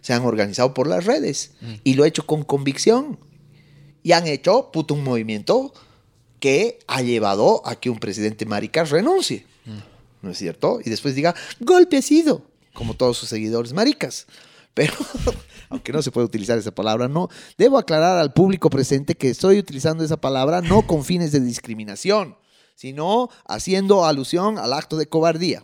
Se 0.00 0.12
han 0.12 0.24
organizado 0.24 0.74
por 0.74 0.88
las 0.88 1.04
redes. 1.04 1.52
Y 1.84 1.94
lo 1.94 2.02
han 2.02 2.08
hecho 2.08 2.26
con 2.26 2.42
convicción. 2.42 3.18
Y 4.02 4.12
han 4.12 4.26
hecho 4.26 4.70
puto 4.72 4.94
un 4.94 5.04
movimiento 5.04 5.72
que 6.40 6.80
ha 6.88 7.00
llevado 7.00 7.62
a 7.64 7.76
que 7.76 7.88
un 7.88 7.98
presidente 7.98 8.44
marica 8.44 8.84
renuncie. 8.84 9.46
¿No 10.20 10.30
es 10.30 10.38
cierto? 10.38 10.80
Y 10.84 10.90
después 10.90 11.14
diga, 11.14 11.34
golpe 11.60 11.98
ha 11.98 12.02
sido, 12.02 12.42
como 12.74 12.94
todos 12.94 13.16
sus 13.16 13.30
seguidores 13.30 13.72
maricas. 13.72 14.26
Pero, 14.74 14.92
aunque 15.70 15.92
no 15.92 16.02
se 16.02 16.10
puede 16.10 16.26
utilizar 16.26 16.58
esa 16.58 16.74
palabra, 16.74 17.08
no. 17.08 17.30
Debo 17.56 17.78
aclarar 17.78 18.18
al 18.18 18.32
público 18.32 18.68
presente 18.68 19.14
que 19.14 19.30
estoy 19.30 19.58
utilizando 19.58 20.04
esa 20.04 20.18
palabra 20.18 20.60
no 20.60 20.86
con 20.86 21.04
fines 21.04 21.32
de 21.32 21.40
discriminación, 21.40 22.36
sino 22.74 23.30
haciendo 23.46 24.04
alusión 24.04 24.58
al 24.58 24.72
acto 24.72 24.96
de 24.96 25.06
cobardía. 25.06 25.62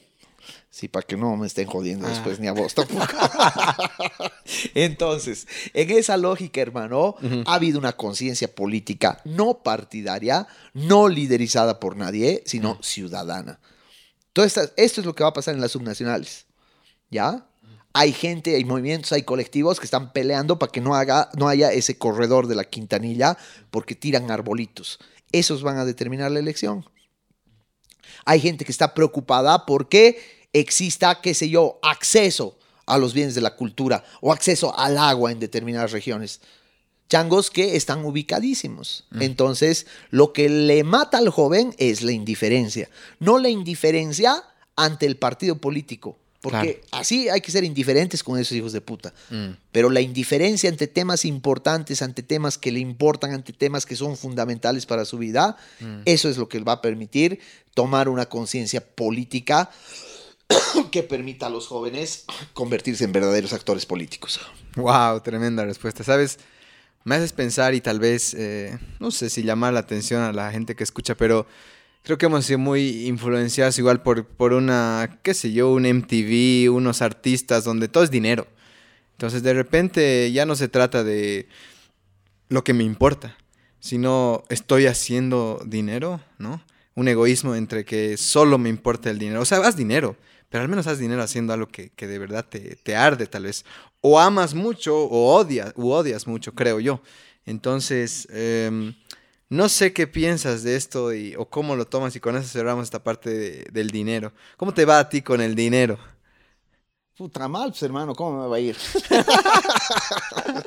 Sí, 0.71 0.87
para 0.87 1.05
que 1.05 1.17
no 1.17 1.37
me 1.37 1.49
estén 1.49 1.67
jodiendo 1.67 2.07
después 2.07 2.39
ni 2.39 2.47
a 2.47 2.53
vos 2.53 2.75
tampoco. 2.75 3.05
Entonces, 4.75 5.49
en 5.75 5.91
esa 5.91 6.17
lógica, 6.17 6.61
hermano, 6.61 7.17
ha 7.45 7.55
habido 7.55 7.79
una 7.79 7.93
conciencia 7.93 8.55
política 8.55 9.21
no 9.25 9.63
partidaria, 9.65 10.47
no 10.73 11.09
liderizada 11.09 11.81
por 11.81 11.97
nadie, 11.97 12.45
sino 12.47 12.79
ciudadana. 12.83 13.59
Entonces, 14.29 14.73
esto 14.77 15.01
es 15.01 15.07
lo 15.07 15.15
que 15.15 15.25
va 15.25 15.31
a 15.31 15.35
pasar 15.35 15.57
en 15.57 15.61
las 15.61 15.73
subnacionales. 15.73 16.47
¿Ya? 17.11 17.47
Hay 17.93 18.13
gente, 18.13 18.55
hay 18.55 18.65
movimientos, 18.65 19.13
hay 19.13 19.23
colectivos 19.23 19.81
que 19.81 19.85
están 19.85 20.13
peleando 20.13 20.59
para 20.59 20.71
que 20.71 20.81
no, 20.81 20.95
haga, 20.95 21.29
no 21.37 21.49
haya 21.49 21.73
ese 21.73 21.99
corredor 21.99 22.47
de 22.47 22.55
la 22.55 22.65
Quintanilla 22.65 23.37
porque 23.71 23.97
tiran 23.97 24.31
arbolitos. 24.31 24.99
Esos 25.33 25.63
van 25.63 25.79
a 25.79 25.85
determinar 25.85 26.31
la 26.31 26.39
elección. 26.39 26.85
Hay 28.25 28.41
gente 28.41 28.65
que 28.65 28.73
está 28.73 28.95
preocupada 28.95 29.67
porque 29.67 30.49
exista, 30.53 31.21
qué 31.21 31.35
sé 31.35 31.49
yo, 31.49 31.79
acceso 31.83 32.57
a 32.87 32.99
los 32.99 33.15
bienes 33.15 33.35
de 33.35 33.41
la 33.41 33.57
cultura 33.57 34.05
o 34.21 34.33
acceso 34.33 34.77
al 34.79 34.99
agua 34.99 35.33
en 35.33 35.41
determinadas 35.41 35.93
regiones. 35.93 36.41
Changos 37.09 37.51
que 37.51 37.75
están 37.75 38.05
ubicadísimos. 38.05 39.05
Entonces, 39.19 39.87
lo 40.11 40.33
que 40.33 40.49
le 40.49 40.85
mata 40.85 41.19
al 41.19 41.29
joven 41.29 41.75
es 41.79 42.03
la 42.03 42.13
indiferencia. 42.13 42.89
No 43.19 43.39
la 43.39 43.49
indiferencia 43.49 44.45
ante 44.77 45.07
el 45.07 45.17
partido 45.17 45.57
político. 45.59 46.17
Porque 46.41 46.83
así 46.91 47.29
hay 47.29 47.43
que 47.43 47.51
ser 47.51 47.65
indiferentes 47.65 48.23
con 48.25 48.39
esos 48.39 48.57
hijos 48.57 48.73
de 48.73 48.81
puta. 48.81 49.13
Pero 49.73 49.91
la 49.91 50.01
indiferencia 50.01 50.71
ante 50.71 50.87
temas 50.87 51.25
importantes, 51.25 52.01
ante 52.01 52.23
temas 52.23 52.57
que 52.57 52.73
le 52.73 52.81
importan, 52.81 53.33
ante 53.33 53.53
temas 53.53 53.85
que 53.85 53.95
son 53.95 54.17
fundamentales 54.17 54.87
para 54.87 55.05
su 55.05 55.19
vida, 55.19 55.57
eso 56.07 56.29
es 56.29 56.39
lo 56.39 56.49
que 56.49 56.61
va 56.61 56.73
a 56.73 56.83
permitir 56.83 57.41
tomar 57.75 58.09
una 58.09 58.27
conciencia 58.27 58.85
política 58.85 59.71
que 60.91 61.03
permita 61.03 61.47
a 61.47 61.51
los 61.51 61.67
jóvenes 61.67 62.25
convertirse 62.53 63.05
en 63.05 63.13
verdaderos 63.13 63.53
actores 63.53 63.87
políticos. 63.87 64.41
Wow, 64.77 65.21
tremenda 65.21 65.65
respuesta. 65.65 66.05
Sabes, 66.05 66.39
me 67.05 67.17
haces 67.17 67.33
pensar 67.33 67.75
y 67.75 67.81
tal 67.81 67.99
vez, 67.99 68.35
eh, 68.35 68.79
no 68.99 69.11
sé 69.11 69.31
si 69.31 69.43
llamar 69.43 69.73
la 69.73 69.81
atención 69.81 70.23
a 70.23 70.33
la 70.33 70.51
gente 70.51 70.75
que 70.75 70.85
escucha, 70.85 71.17
pero 71.17 71.47
creo 72.03 72.19
que 72.19 72.27
hemos 72.27 72.47
sido 72.47 72.59
muy 72.59 73.07
influenciados 73.07 73.79
igual 73.79 74.03
por, 74.03 74.27
por 74.27 74.53
una, 74.53 75.19
qué 75.23 75.35
sé 75.35 75.53
yo, 75.53 75.73
un 75.73 75.87
MTV, 75.87 76.73
unos 76.73 77.03
artistas 77.03 77.65
donde 77.65 77.89
todo 77.89 78.05
es 78.05 78.11
dinero. 78.11 78.47
Entonces 79.13 79.43
de 79.43 79.53
repente 79.53 80.33
ya 80.33 80.47
no 80.47 80.57
se 80.57 80.69
trata 80.69 81.05
de 81.05 81.47
lo 82.49 82.65
que 82.65 82.73
me 82.73 82.85
importa, 82.85 83.37
sino 83.79 84.45
estoy 84.49 84.87
haciendo 84.87 85.63
dinero, 85.67 86.21
¿no? 86.39 86.63
Un 86.95 87.09
egoísmo 87.09 87.55
entre 87.55 87.85
que 87.85 88.17
solo 88.17 88.59
me 88.59 88.69
importa 88.69 89.11
el 89.11 89.19
dinero. 89.19 89.41
O 89.41 89.45
sea, 89.45 89.59
haz 89.59 89.77
dinero, 89.77 90.17
pero 90.49 90.63
al 90.63 90.69
menos 90.69 90.87
haz 90.87 90.99
dinero 90.99 91.23
haciendo 91.23 91.53
algo 91.53 91.69
que, 91.69 91.93
de 91.97 92.19
verdad 92.19 92.47
te, 92.47 92.97
arde 92.97 93.27
tal 93.27 93.45
vez. 93.45 93.65
O 94.01 94.19
amas 94.19 94.55
mucho 94.55 94.97
o 94.97 95.35
odias, 95.35 95.73
o 95.77 95.95
odias 95.95 96.27
mucho, 96.27 96.55
creo 96.55 96.81
yo. 96.81 97.03
Entonces, 97.47 98.27
em, 98.31 98.95
no 99.51 99.69
sé 99.69 99.93
qué 99.93 100.07
piensas 100.07 100.63
de 100.63 100.77
esto 100.77 101.13
y, 101.13 101.35
o 101.35 101.45
cómo 101.45 101.75
lo 101.75 101.87
tomas 101.87 102.15
y 102.15 102.21
con 102.21 102.37
eso 102.37 102.49
cerramos 102.49 102.85
esta 102.85 103.03
parte 103.03 103.65
del 103.73 103.91
dinero. 103.91 104.33
¿Cómo 104.57 104.73
te 104.73 104.85
va 104.85 105.01
a 105.01 105.09
ti 105.09 105.23
con 105.23 105.41
el 105.41 105.57
dinero? 105.57 105.99
Puta 107.17 107.49
mal, 107.49 107.71
pues 107.71 107.83
hermano, 107.83 108.15
¿cómo 108.15 108.43
me 108.43 108.49
va 108.49 108.57
a 108.57 108.61
ir? 108.61 108.77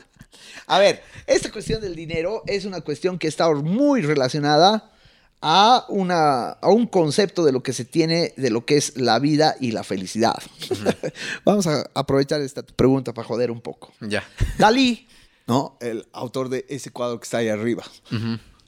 a 0.68 0.80
ver, 0.80 1.02
esta 1.26 1.50
cuestión 1.50 1.82
del 1.82 1.96
dinero 1.96 2.44
es 2.46 2.66
una 2.66 2.82
cuestión 2.82 3.18
que 3.18 3.30
está 3.30 3.50
muy 3.54 4.02
relacionada 4.02 4.92
a, 5.42 5.86
una, 5.88 6.50
a 6.50 6.70
un 6.70 6.86
concepto 6.86 7.46
de 7.46 7.54
lo 7.54 7.64
que 7.64 7.72
se 7.72 7.86
tiene 7.86 8.34
de 8.36 8.50
lo 8.50 8.66
que 8.66 8.76
es 8.76 8.98
la 8.98 9.18
vida 9.20 9.56
y 9.62 9.72
la 9.72 9.86
felicidad. 9.86 10.36
Vamos 11.46 11.68
a 11.68 11.90
aprovechar 11.94 12.42
esta 12.42 12.64
pregunta 12.64 13.14
para 13.14 13.28
joder 13.28 13.50
un 13.50 13.62
poco. 13.62 13.94
Ya. 14.02 14.26
Dalí, 14.58 15.08
¿no? 15.48 15.78
El 15.80 16.06
autor 16.12 16.50
de 16.50 16.66
ese 16.68 16.92
cuadro 16.92 17.18
que 17.20 17.24
está 17.24 17.38
ahí 17.38 17.48
arriba. 17.48 17.84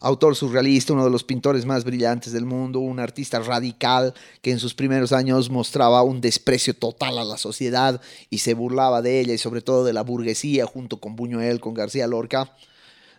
Autor 0.06 0.36
surrealista, 0.36 0.94
uno 0.94 1.04
de 1.04 1.10
los 1.10 1.24
pintores 1.24 1.66
más 1.66 1.84
brillantes 1.84 2.32
del 2.32 2.46
mundo, 2.46 2.80
un 2.80 3.00
artista 3.00 3.40
radical 3.40 4.14
que 4.44 4.52
en 4.52 4.60
sus 4.60 4.76
primeros 4.76 5.12
años 5.12 5.50
mostraba 5.50 6.04
un 6.04 6.22
desprecio 6.22 6.76
total 6.76 7.18
a 7.18 7.24
la 7.24 7.40
sociedad 7.40 8.00
y 8.30 8.38
se 8.38 8.54
burlaba 8.54 9.02
de 9.02 9.20
ella 9.20 9.34
y 9.34 9.40
sobre 9.40 9.64
todo 9.64 9.84
de 9.84 9.94
la 9.94 10.04
burguesía 10.04 10.68
junto 10.68 11.00
con 11.00 11.16
Buñuel, 11.16 11.60
con 11.60 11.74
García 11.74 12.06
Lorca. 12.06 12.56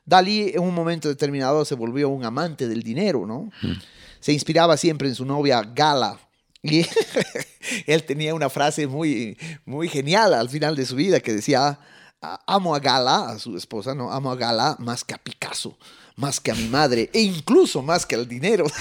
Dalí 0.04 0.52
en 0.54 0.60
un 0.60 0.76
momento 0.76 1.08
determinado 1.08 1.64
se 1.64 1.74
volvió 1.74 2.08
un 2.08 2.24
amante 2.24 2.68
del 2.68 2.84
dinero, 2.84 3.26
¿no? 3.26 3.50
Se 4.20 4.32
inspiraba 4.32 4.76
siempre 4.76 5.08
en 5.08 5.16
su 5.16 5.24
novia 5.24 5.62
Gala. 5.62 6.20
Y 6.62 6.86
él 7.88 8.04
tenía 8.04 8.32
una 8.32 8.48
frase 8.48 8.86
muy, 8.86 9.36
muy 9.64 9.88
genial 9.88 10.34
al 10.34 10.48
final 10.48 10.76
de 10.76 10.86
su 10.86 10.94
vida 10.94 11.18
que 11.18 11.32
decía, 11.32 11.80
amo 12.20 12.74
a 12.74 12.80
Gala, 12.80 13.30
a 13.30 13.38
su 13.38 13.56
esposa, 13.56 13.94
¿no? 13.94 14.12
Amo 14.12 14.30
a 14.30 14.36
Gala 14.36 14.76
más 14.78 15.04
que 15.04 15.14
a 15.14 15.18
Picasso, 15.18 15.76
más 16.16 16.40
que 16.40 16.50
a 16.50 16.54
mi 16.54 16.68
madre 16.68 17.10
e 17.12 17.20
incluso 17.20 17.82
más 17.82 18.06
que 18.06 18.14
al 18.14 18.26
dinero. 18.28 18.66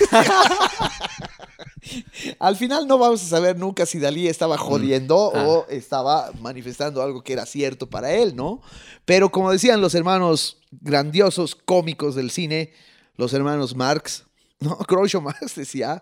Al 2.39 2.55
final 2.55 2.88
no 2.88 2.97
vamos 2.97 3.21
a 3.23 3.27
saber 3.27 3.57
nunca 3.57 3.86
si 3.86 3.99
Dalí 3.99 4.27
estaba 4.27 4.57
jodiendo 4.57 5.31
mm. 5.33 5.38
o 5.38 5.61
ah. 5.61 5.65
estaba 5.69 6.31
manifestando 6.41 7.01
algo 7.01 7.23
que 7.23 7.33
era 7.33 7.45
cierto 7.45 7.88
para 7.89 8.11
él, 8.11 8.36
¿no? 8.36 8.61
Pero 9.05 9.31
como 9.31 9.51
decían 9.51 9.81
los 9.81 9.93
hermanos 9.93 10.57
grandiosos 10.71 11.55
cómicos 11.55 12.15
del 12.15 12.31
cine, 12.31 12.73
los 13.17 13.33
hermanos 13.33 13.75
Marx, 13.75 14.23
¿no? 14.59 14.77
Groucho 14.88 15.21
Marx 15.21 15.55
decía, 15.55 16.01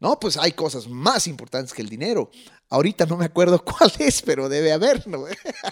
no, 0.00 0.18
pues 0.18 0.38
hay 0.38 0.52
cosas 0.52 0.88
más 0.88 1.26
importantes 1.26 1.74
que 1.74 1.82
el 1.82 1.90
dinero. 1.90 2.30
Ahorita 2.70 3.04
no 3.04 3.18
me 3.18 3.26
acuerdo 3.26 3.62
cuál 3.64 3.92
es, 3.98 4.22
pero 4.22 4.48
debe 4.48 4.72
haber, 4.72 5.06
¿no? 5.06 5.24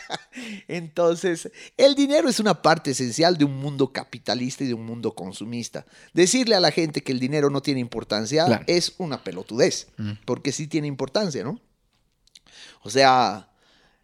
Entonces, 0.68 1.50
el 1.76 1.94
dinero 1.94 2.28
es 2.28 2.38
una 2.38 2.60
parte 2.60 2.90
esencial 2.90 3.38
de 3.38 3.46
un 3.46 3.56
mundo 3.56 3.90
capitalista 3.90 4.64
y 4.64 4.68
de 4.68 4.74
un 4.74 4.84
mundo 4.84 5.14
consumista. 5.14 5.86
Decirle 6.12 6.54
a 6.54 6.60
la 6.60 6.70
gente 6.70 7.02
que 7.02 7.12
el 7.12 7.20
dinero 7.20 7.48
no 7.48 7.62
tiene 7.62 7.80
importancia 7.80 8.62
es 8.66 8.94
una 8.98 9.24
pelotudez, 9.24 9.88
porque 10.26 10.52
sí 10.52 10.66
tiene 10.66 10.86
importancia, 10.86 11.42
¿no? 11.42 11.58
O 12.82 12.90
sea, 12.90 13.47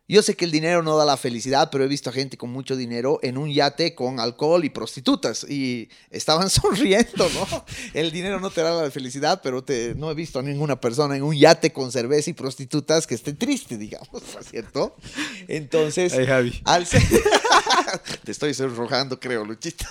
yo 0.07 0.23
sé 0.23 0.37
que 0.37 0.45
el 0.45 0.51
dinero 0.51 0.83
no 0.83 0.99
da 0.99 1.07
la 1.07 1.17
felicidad, 1.17 1.71
pero 1.73 1.83
he 1.83 1.89
visto 1.89 2.11
a 2.11 2.13
gente 2.13 2.37
con 2.37 2.51
mucho 2.51 2.77
dinero 2.77 3.19
en 3.23 3.39
un 3.39 3.51
yate 3.51 3.95
con 3.95 4.21
alcohol 4.21 4.63
y 4.65 4.69
prostitutas 4.69 5.47
y 5.49 5.89
estaban 6.11 6.51
sonriendo, 6.51 7.29
¿no? 7.31 7.65
El 7.95 8.11
dinero 8.11 8.39
no 8.39 8.51
te 8.51 8.61
da 8.61 8.83
la 8.83 8.91
felicidad, 8.91 9.41
pero 9.43 9.65
te, 9.65 9.95
no 9.95 10.11
he 10.11 10.15
visto 10.15 10.39
a 10.39 10.43
ninguna 10.43 10.79
persona 10.79 11.17
en 11.17 11.23
un 11.23 11.35
yate 11.35 11.73
con 11.73 11.91
cerveza 11.91 12.29
y 12.29 12.35
prostitutas 12.35 13.07
que 13.07 13.15
esté 13.15 13.33
triste, 13.33 13.79
digamos, 13.79 14.11
¿no 14.13 14.41
es 14.41 14.51
cierto? 14.51 14.95
Entonces, 15.49 16.13
Javi. 16.13 16.61
al 16.65 16.87
ser... 16.87 17.03
te 18.25 18.33
estoy 18.33 18.53
sonrojando, 18.53 19.19
creo, 19.19 19.45
Luchito. 19.45 19.87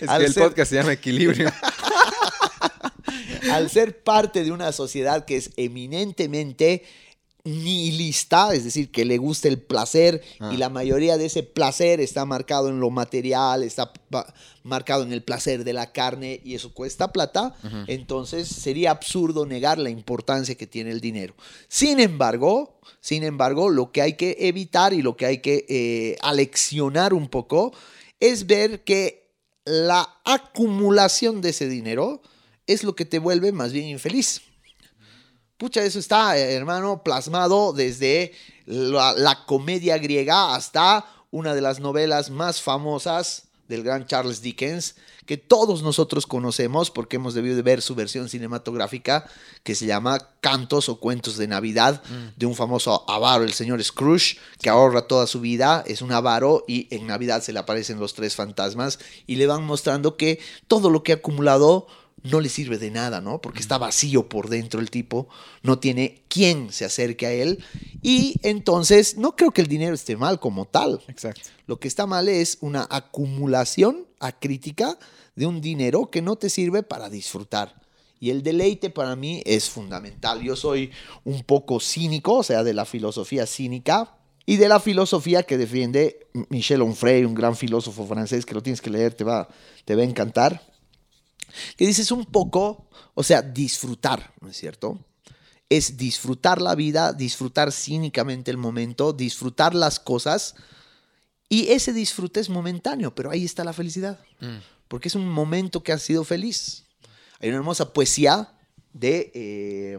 Es 0.00 0.08
que 0.08 0.24
el 0.24 0.34
podcast 0.34 0.70
se 0.70 0.76
llama 0.76 0.92
Equilibrio. 0.92 1.50
al 3.52 3.70
ser 3.70 4.02
parte 4.02 4.44
de 4.44 4.52
una 4.52 4.72
sociedad 4.72 5.24
que 5.24 5.36
es 5.36 5.50
eminentemente 5.56 6.84
nihilista, 7.48 8.54
es 8.54 8.64
decir, 8.64 8.90
que 8.90 9.04
le 9.04 9.18
gusta 9.18 9.48
el 9.48 9.58
placer 9.60 10.22
y 10.38 10.44
ah. 10.44 10.52
la 10.56 10.68
mayoría 10.68 11.16
de 11.16 11.26
ese 11.26 11.42
placer 11.42 12.00
está 12.00 12.24
marcado 12.24 12.68
en 12.68 12.80
lo 12.80 12.90
material, 12.90 13.62
está 13.62 13.92
marcado 14.62 15.02
en 15.02 15.12
el 15.12 15.22
placer 15.22 15.64
de 15.64 15.72
la 15.72 15.92
carne 15.92 16.40
y 16.44 16.54
eso 16.54 16.72
cuesta 16.72 17.12
plata, 17.12 17.56
entonces 17.86 18.48
sería 18.48 18.90
absurdo 18.90 19.46
negar 19.46 19.78
la 19.78 19.90
importancia 19.90 20.54
que 20.54 20.66
tiene 20.66 20.90
el 20.90 21.00
dinero. 21.00 21.34
Sin 21.68 22.00
embargo, 22.00 22.78
sin 23.00 23.24
embargo, 23.24 23.70
lo 23.70 23.92
que 23.92 24.02
hay 24.02 24.14
que 24.14 24.36
evitar 24.40 24.92
y 24.92 25.02
lo 25.02 25.16
que 25.16 25.26
hay 25.26 25.38
que 25.38 25.64
eh, 25.68 26.16
aleccionar 26.20 27.14
un 27.14 27.28
poco 27.28 27.72
es 28.20 28.46
ver 28.46 28.84
que 28.84 29.28
la 29.64 30.20
acumulación 30.24 31.40
de 31.40 31.50
ese 31.50 31.68
dinero 31.68 32.22
es 32.66 32.84
lo 32.84 32.94
que 32.94 33.04
te 33.04 33.18
vuelve 33.18 33.52
más 33.52 33.72
bien 33.72 33.86
infeliz. 33.86 34.42
Pucha, 35.58 35.82
eso 35.82 35.98
está, 35.98 36.38
eh, 36.38 36.54
hermano, 36.54 37.02
plasmado 37.02 37.72
desde 37.72 38.32
la, 38.64 39.12
la 39.14 39.44
comedia 39.44 39.98
griega 39.98 40.54
hasta 40.54 41.04
una 41.32 41.52
de 41.52 41.60
las 41.60 41.80
novelas 41.80 42.30
más 42.30 42.62
famosas 42.62 43.48
del 43.66 43.82
gran 43.82 44.06
Charles 44.06 44.40
Dickens, 44.40 44.94
que 45.26 45.36
todos 45.36 45.82
nosotros 45.82 46.26
conocemos 46.26 46.90
porque 46.90 47.16
hemos 47.16 47.34
debido 47.34 47.54
de 47.54 47.62
ver 47.62 47.82
su 47.82 47.94
versión 47.94 48.28
cinematográfica 48.30 49.26
que 49.62 49.74
se 49.74 49.84
llama 49.84 50.18
Cantos 50.40 50.88
o 50.88 51.00
Cuentos 51.00 51.36
de 51.36 51.48
Navidad 51.48 52.02
de 52.36 52.46
un 52.46 52.54
famoso 52.54 53.04
avaro, 53.10 53.44
el 53.44 53.52
señor 53.52 53.82
Scrooge, 53.84 54.38
que 54.62 54.70
ahorra 54.70 55.08
toda 55.08 55.26
su 55.26 55.40
vida, 55.40 55.84
es 55.86 56.00
un 56.00 56.12
avaro 56.12 56.64
y 56.66 56.88
en 56.94 57.06
Navidad 57.06 57.42
se 57.42 57.52
le 57.52 57.58
aparecen 57.58 58.00
los 58.00 58.14
tres 58.14 58.36
fantasmas 58.36 58.98
y 59.26 59.36
le 59.36 59.46
van 59.46 59.64
mostrando 59.64 60.16
que 60.16 60.40
todo 60.66 60.88
lo 60.88 61.02
que 61.02 61.12
ha 61.12 61.16
acumulado 61.16 61.88
no 62.30 62.40
le 62.40 62.48
sirve 62.48 62.78
de 62.78 62.90
nada, 62.90 63.20
¿no? 63.20 63.40
Porque 63.40 63.60
está 63.60 63.78
vacío 63.78 64.28
por 64.28 64.48
dentro 64.48 64.80
el 64.80 64.90
tipo, 64.90 65.28
no 65.62 65.78
tiene 65.78 66.22
quien 66.28 66.72
se 66.72 66.84
acerque 66.84 67.26
a 67.26 67.32
él 67.32 67.64
y 68.02 68.36
entonces 68.42 69.16
no 69.16 69.36
creo 69.36 69.50
que 69.50 69.60
el 69.60 69.68
dinero 69.68 69.94
esté 69.94 70.16
mal 70.16 70.40
como 70.40 70.64
tal. 70.64 71.02
Exacto. 71.08 71.42
Lo 71.66 71.78
que 71.78 71.88
está 71.88 72.06
mal 72.06 72.28
es 72.28 72.58
una 72.60 72.86
acumulación 72.90 74.06
acrítica 74.20 74.98
de 75.36 75.46
un 75.46 75.60
dinero 75.60 76.10
que 76.10 76.22
no 76.22 76.36
te 76.36 76.50
sirve 76.50 76.82
para 76.82 77.08
disfrutar. 77.08 77.80
Y 78.20 78.30
el 78.30 78.42
deleite 78.42 78.90
para 78.90 79.14
mí 79.14 79.42
es 79.46 79.70
fundamental. 79.70 80.42
Yo 80.42 80.56
soy 80.56 80.90
un 81.24 81.44
poco 81.44 81.78
cínico, 81.78 82.34
o 82.34 82.42
sea, 82.42 82.64
de 82.64 82.74
la 82.74 82.84
filosofía 82.84 83.46
cínica 83.46 84.16
y 84.44 84.56
de 84.56 84.68
la 84.68 84.80
filosofía 84.80 85.42
que 85.44 85.56
defiende 85.56 86.26
Michel 86.48 86.82
Onfray, 86.82 87.24
un 87.24 87.34
gran 87.34 87.54
filósofo 87.54 88.06
francés 88.06 88.44
que 88.44 88.54
lo 88.54 88.62
tienes 88.62 88.80
que 88.80 88.90
leer, 88.90 89.14
te 89.14 89.22
va, 89.22 89.48
te 89.84 89.94
va 89.94 90.02
a 90.02 90.06
encantar. 90.06 90.67
Que 91.76 91.86
dices 91.86 92.10
un 92.10 92.24
poco, 92.26 92.88
o 93.14 93.22
sea, 93.22 93.42
disfrutar, 93.42 94.32
¿no 94.40 94.48
es 94.48 94.56
cierto? 94.56 94.98
Es 95.68 95.96
disfrutar 95.96 96.62
la 96.62 96.74
vida, 96.74 97.12
disfrutar 97.12 97.72
cínicamente 97.72 98.50
el 98.50 98.56
momento, 98.56 99.12
disfrutar 99.12 99.74
las 99.74 100.00
cosas. 100.00 100.54
Y 101.48 101.68
ese 101.68 101.92
disfrute 101.92 102.40
es 102.40 102.48
momentáneo, 102.48 103.14
pero 103.14 103.30
ahí 103.30 103.44
está 103.44 103.64
la 103.64 103.72
felicidad. 103.72 104.18
Porque 104.88 105.08
es 105.08 105.14
un 105.14 105.28
momento 105.28 105.82
que 105.82 105.92
ha 105.92 105.98
sido 105.98 106.24
feliz. 106.24 106.84
Hay 107.40 107.50
una 107.50 107.58
hermosa 107.58 107.92
poesía 107.92 108.54
de, 108.92 109.30
eh, 109.34 109.98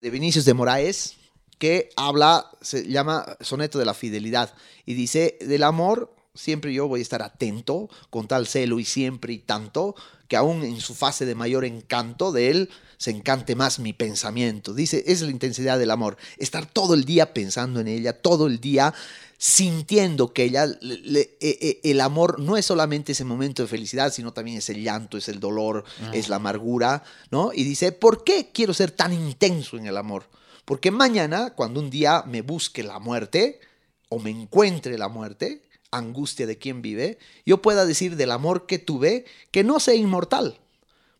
de 0.00 0.10
Vinicius 0.10 0.44
de 0.44 0.54
Moraes 0.54 1.16
que 1.58 1.90
habla, 1.96 2.50
se 2.60 2.86
llama 2.88 3.36
Soneto 3.40 3.78
de 3.78 3.84
la 3.84 3.94
Fidelidad. 3.94 4.54
Y 4.84 4.94
dice, 4.94 5.38
del 5.40 5.62
amor 5.62 6.15
siempre 6.36 6.72
yo 6.72 6.86
voy 6.88 7.00
a 7.00 7.02
estar 7.02 7.22
atento 7.22 7.88
con 8.10 8.28
tal 8.28 8.46
celo 8.46 8.78
y 8.78 8.84
siempre 8.84 9.32
y 9.32 9.38
tanto 9.38 9.94
que 10.28 10.36
aún 10.36 10.62
en 10.64 10.80
su 10.80 10.94
fase 10.94 11.24
de 11.26 11.34
mayor 11.34 11.64
encanto 11.64 12.32
de 12.32 12.50
él 12.50 12.70
se 12.98 13.10
encante 13.10 13.54
más 13.54 13.78
mi 13.78 13.92
pensamiento. 13.92 14.74
Dice, 14.74 15.04
es 15.06 15.20
la 15.22 15.30
intensidad 15.30 15.78
del 15.78 15.90
amor, 15.90 16.16
estar 16.38 16.66
todo 16.66 16.94
el 16.94 17.04
día 17.04 17.32
pensando 17.34 17.78
en 17.80 17.88
ella, 17.88 18.12
todo 18.20 18.46
el 18.46 18.58
día 18.60 18.92
sintiendo 19.38 20.32
que 20.32 20.44
ella, 20.44 20.66
le- 20.66 20.98
le- 20.98 21.36
e- 21.40 21.80
e- 21.84 21.90
el 21.90 22.00
amor 22.00 22.40
no 22.40 22.56
es 22.56 22.64
solamente 22.66 23.12
ese 23.12 23.24
momento 23.24 23.62
de 23.62 23.68
felicidad, 23.68 24.12
sino 24.12 24.32
también 24.32 24.58
es 24.58 24.68
el 24.70 24.82
llanto, 24.82 25.18
es 25.18 25.28
el 25.28 25.40
dolor, 25.40 25.84
es 26.12 26.28
la 26.28 26.36
amargura, 26.36 27.04
¿no? 27.30 27.52
Y 27.52 27.62
dice, 27.64 27.92
¿por 27.92 28.24
qué 28.24 28.50
quiero 28.52 28.72
ser 28.74 28.90
tan 28.90 29.12
intenso 29.12 29.76
en 29.76 29.86
el 29.86 29.96
amor? 29.96 30.24
Porque 30.64 30.90
mañana, 30.90 31.50
cuando 31.54 31.80
un 31.80 31.90
día 31.90 32.24
me 32.26 32.40
busque 32.42 32.82
la 32.82 32.98
muerte 32.98 33.60
o 34.08 34.18
me 34.18 34.30
encuentre 34.30 34.96
la 34.98 35.08
muerte, 35.08 35.62
angustia 35.90 36.46
de 36.46 36.58
quien 36.58 36.82
vive, 36.82 37.18
yo 37.44 37.62
pueda 37.62 37.86
decir 37.86 38.16
del 38.16 38.30
amor 38.30 38.66
que 38.66 38.78
tuve 38.78 39.24
que 39.50 39.64
no 39.64 39.80
sea 39.80 39.94
inmortal, 39.94 40.58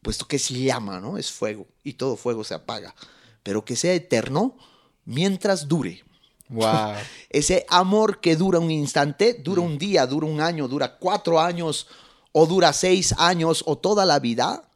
puesto 0.02 0.26
que 0.26 0.36
es 0.36 0.48
llama, 0.48 1.00
¿no? 1.00 1.18
Es 1.18 1.32
fuego 1.32 1.66
y 1.82 1.94
todo 1.94 2.16
fuego 2.16 2.44
se 2.44 2.54
apaga, 2.54 2.94
pero 3.42 3.64
que 3.64 3.76
sea 3.76 3.94
eterno 3.94 4.56
mientras 5.04 5.68
dure. 5.68 6.04
Wow. 6.48 6.94
Ese 7.30 7.66
amor 7.68 8.20
que 8.20 8.36
dura 8.36 8.58
un 8.58 8.70
instante, 8.70 9.34
dura 9.34 9.62
un 9.62 9.78
día, 9.78 10.06
dura 10.06 10.26
un 10.26 10.40
año, 10.40 10.68
dura 10.68 10.96
cuatro 10.98 11.40
años 11.40 11.86
o 12.32 12.46
dura 12.46 12.72
seis 12.72 13.14
años 13.18 13.62
o 13.66 13.78
toda 13.78 14.04
la 14.04 14.18
vida, 14.18 14.68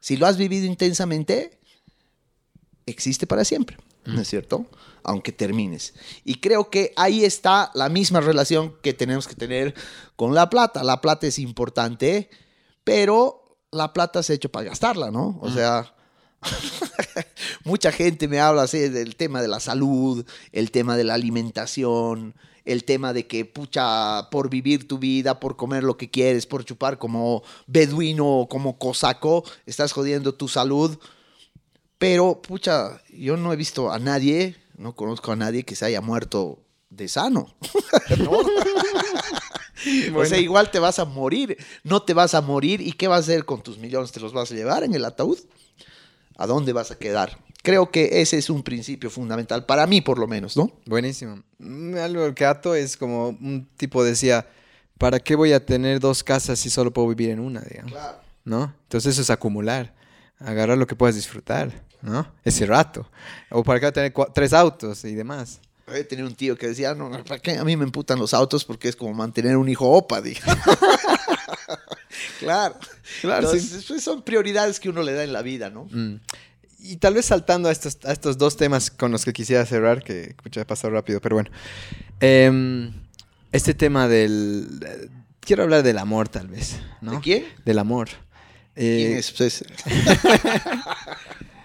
si 0.00 0.16
lo 0.16 0.26
has 0.26 0.36
vivido 0.36 0.66
intensamente, 0.66 1.58
existe 2.86 3.26
para 3.26 3.44
siempre, 3.44 3.76
¿no 4.04 4.20
es 4.20 4.28
cierto? 4.28 4.66
Aunque 5.08 5.30
termines. 5.30 5.94
Y 6.24 6.40
creo 6.40 6.68
que 6.68 6.92
ahí 6.96 7.24
está 7.24 7.70
la 7.74 7.88
misma 7.88 8.20
relación 8.20 8.74
que 8.82 8.92
tenemos 8.92 9.28
que 9.28 9.36
tener 9.36 9.72
con 10.16 10.34
la 10.34 10.50
plata. 10.50 10.82
La 10.82 11.00
plata 11.00 11.28
es 11.28 11.38
importante, 11.38 12.28
pero 12.82 13.60
la 13.70 13.92
plata 13.92 14.24
se 14.24 14.32
ha 14.32 14.36
hecho 14.36 14.50
para 14.50 14.70
gastarla, 14.70 15.12
¿no? 15.12 15.38
O 15.40 15.48
sea, 15.48 15.94
mucha 17.64 17.92
gente 17.92 18.26
me 18.26 18.40
habla 18.40 18.62
así 18.62 18.88
del 18.88 19.14
tema 19.14 19.40
de 19.40 19.48
la 19.48 19.60
salud, 19.60 20.26
el 20.50 20.72
tema 20.72 20.96
de 20.96 21.04
la 21.04 21.14
alimentación, 21.14 22.34
el 22.64 22.84
tema 22.84 23.12
de 23.12 23.26
que, 23.28 23.44
pucha, 23.44 24.28
por 24.30 24.50
vivir 24.50 24.88
tu 24.88 24.98
vida, 24.98 25.38
por 25.38 25.56
comer 25.56 25.84
lo 25.84 25.96
que 25.96 26.10
quieres, 26.10 26.46
por 26.46 26.64
chupar 26.64 26.98
como 26.98 27.42
beduino 27.66 28.40
o 28.40 28.48
como 28.48 28.76
cosaco, 28.76 29.44
estás 29.66 29.92
jodiendo 29.92 30.34
tu 30.34 30.48
salud. 30.48 30.98
Pero, 31.98 32.42
pucha, 32.42 33.00
yo 33.08 33.36
no 33.36 33.52
he 33.52 33.56
visto 33.56 33.90
a 33.90 33.98
nadie, 33.98 34.56
no 34.76 34.94
conozco 34.94 35.32
a 35.32 35.36
nadie 35.36 35.64
que 35.64 35.74
se 35.76 35.84
haya 35.86 36.00
muerto 36.00 36.62
de 36.90 37.08
sano. 37.08 37.54
¿No? 38.18 38.38
O 40.16 40.24
sea, 40.24 40.38
igual 40.38 40.70
te 40.70 40.78
vas 40.78 40.98
a 40.98 41.04
morir, 41.04 41.56
no 41.84 42.02
te 42.02 42.14
vas 42.14 42.34
a 42.34 42.40
morir. 42.40 42.80
¿Y 42.80 42.92
qué 42.92 43.08
vas 43.08 43.18
a 43.18 43.20
hacer 43.20 43.44
con 43.44 43.62
tus 43.62 43.78
millones? 43.78 44.10
¿Te 44.10 44.20
los 44.20 44.32
vas 44.32 44.50
a 44.50 44.54
llevar 44.54 44.82
en 44.82 44.94
el 44.94 45.04
ataúd? 45.04 45.38
¿A 46.36 46.46
dónde 46.46 46.72
vas 46.72 46.90
a 46.90 46.98
quedar? 46.98 47.38
Creo 47.62 47.90
que 47.90 48.20
ese 48.20 48.38
es 48.38 48.50
un 48.50 48.62
principio 48.62 49.10
fundamental, 49.10 49.66
para 49.66 49.86
mí 49.86 50.00
por 50.00 50.18
lo 50.18 50.26
menos, 50.26 50.56
¿no? 50.56 50.72
Buenísimo. 50.86 51.42
Mm, 51.58 51.96
Algo 51.96 52.34
que 52.34 52.44
ato 52.44 52.74
es 52.74 52.96
como 52.96 53.28
un 53.28 53.68
tipo 53.76 54.02
decía, 54.04 54.48
¿para 54.98 55.18
qué 55.20 55.34
voy 55.34 55.52
a 55.52 55.64
tener 55.64 56.00
dos 56.00 56.22
casas 56.24 56.58
si 56.58 56.70
solo 56.70 56.92
puedo 56.92 57.08
vivir 57.08 57.30
en 57.30 57.40
una, 57.40 57.60
digamos? 57.60 57.92
Claro. 57.92 58.18
¿No? 58.44 58.74
Entonces 58.84 59.12
eso 59.12 59.22
es 59.22 59.30
acumular, 59.30 59.94
agarrar 60.38 60.78
lo 60.78 60.86
que 60.86 60.94
puedas 60.94 61.16
disfrutar, 61.16 61.84
¿no? 62.06 62.26
Ese 62.44 62.66
rato. 62.66 63.08
O 63.50 63.62
para 63.62 63.80
qué 63.80 63.86
voy 63.86 63.90
a 63.90 63.92
tener 63.92 64.14
tres 64.32 64.52
autos 64.52 65.04
y 65.04 65.14
demás. 65.14 65.60
He 65.88 66.04
tenido 66.04 66.26
un 66.26 66.34
tío 66.34 66.56
que 66.56 66.68
decía, 66.68 66.94
no, 66.94 67.10
¿para 67.24 67.38
qué? 67.38 67.58
A 67.58 67.64
mí 67.64 67.76
me 67.76 67.84
emputan 67.84 68.18
los 68.18 68.34
autos 68.34 68.64
porque 68.64 68.88
es 68.88 68.96
como 68.96 69.14
mantener 69.14 69.56
un 69.56 69.68
hijo 69.68 69.88
opa, 69.88 70.20
claro. 72.40 72.74
Claro, 73.20 73.52
Entonces, 73.52 73.84
pues, 73.86 74.02
son 74.02 74.22
prioridades 74.22 74.80
que 74.80 74.88
uno 74.88 75.02
le 75.02 75.12
da 75.12 75.22
en 75.22 75.32
la 75.32 75.42
vida, 75.42 75.70
¿no? 75.70 75.86
Mm. 75.90 76.16
Y 76.80 76.96
tal 76.96 77.14
vez 77.14 77.26
saltando 77.26 77.68
a 77.68 77.72
estos, 77.72 77.98
a 78.04 78.12
estos 78.12 78.36
dos 78.38 78.56
temas 78.56 78.90
con 78.90 79.12
los 79.12 79.24
que 79.24 79.32
quisiera 79.32 79.64
cerrar, 79.64 80.02
que 80.02 80.30
escucha, 80.30 80.60
he 80.60 80.64
pasado 80.64 80.92
rápido, 80.92 81.20
pero 81.20 81.36
bueno. 81.36 81.50
Em, 82.20 82.92
este 83.52 83.74
tema 83.74 84.08
del... 84.08 84.80
eh, 84.84 85.08
Quiero 85.40 85.62
hablar 85.62 85.84
del 85.84 85.98
amor, 85.98 86.28
tal 86.28 86.48
vez, 86.48 86.80
¿no? 87.00 87.12
¿De 87.12 87.20
quién? 87.20 87.44
Del 87.64 87.78
amor. 87.78 88.08
Eh, 88.74 89.04
¿Quién 89.06 89.18
es? 89.18 89.30
Pues, 89.30 89.64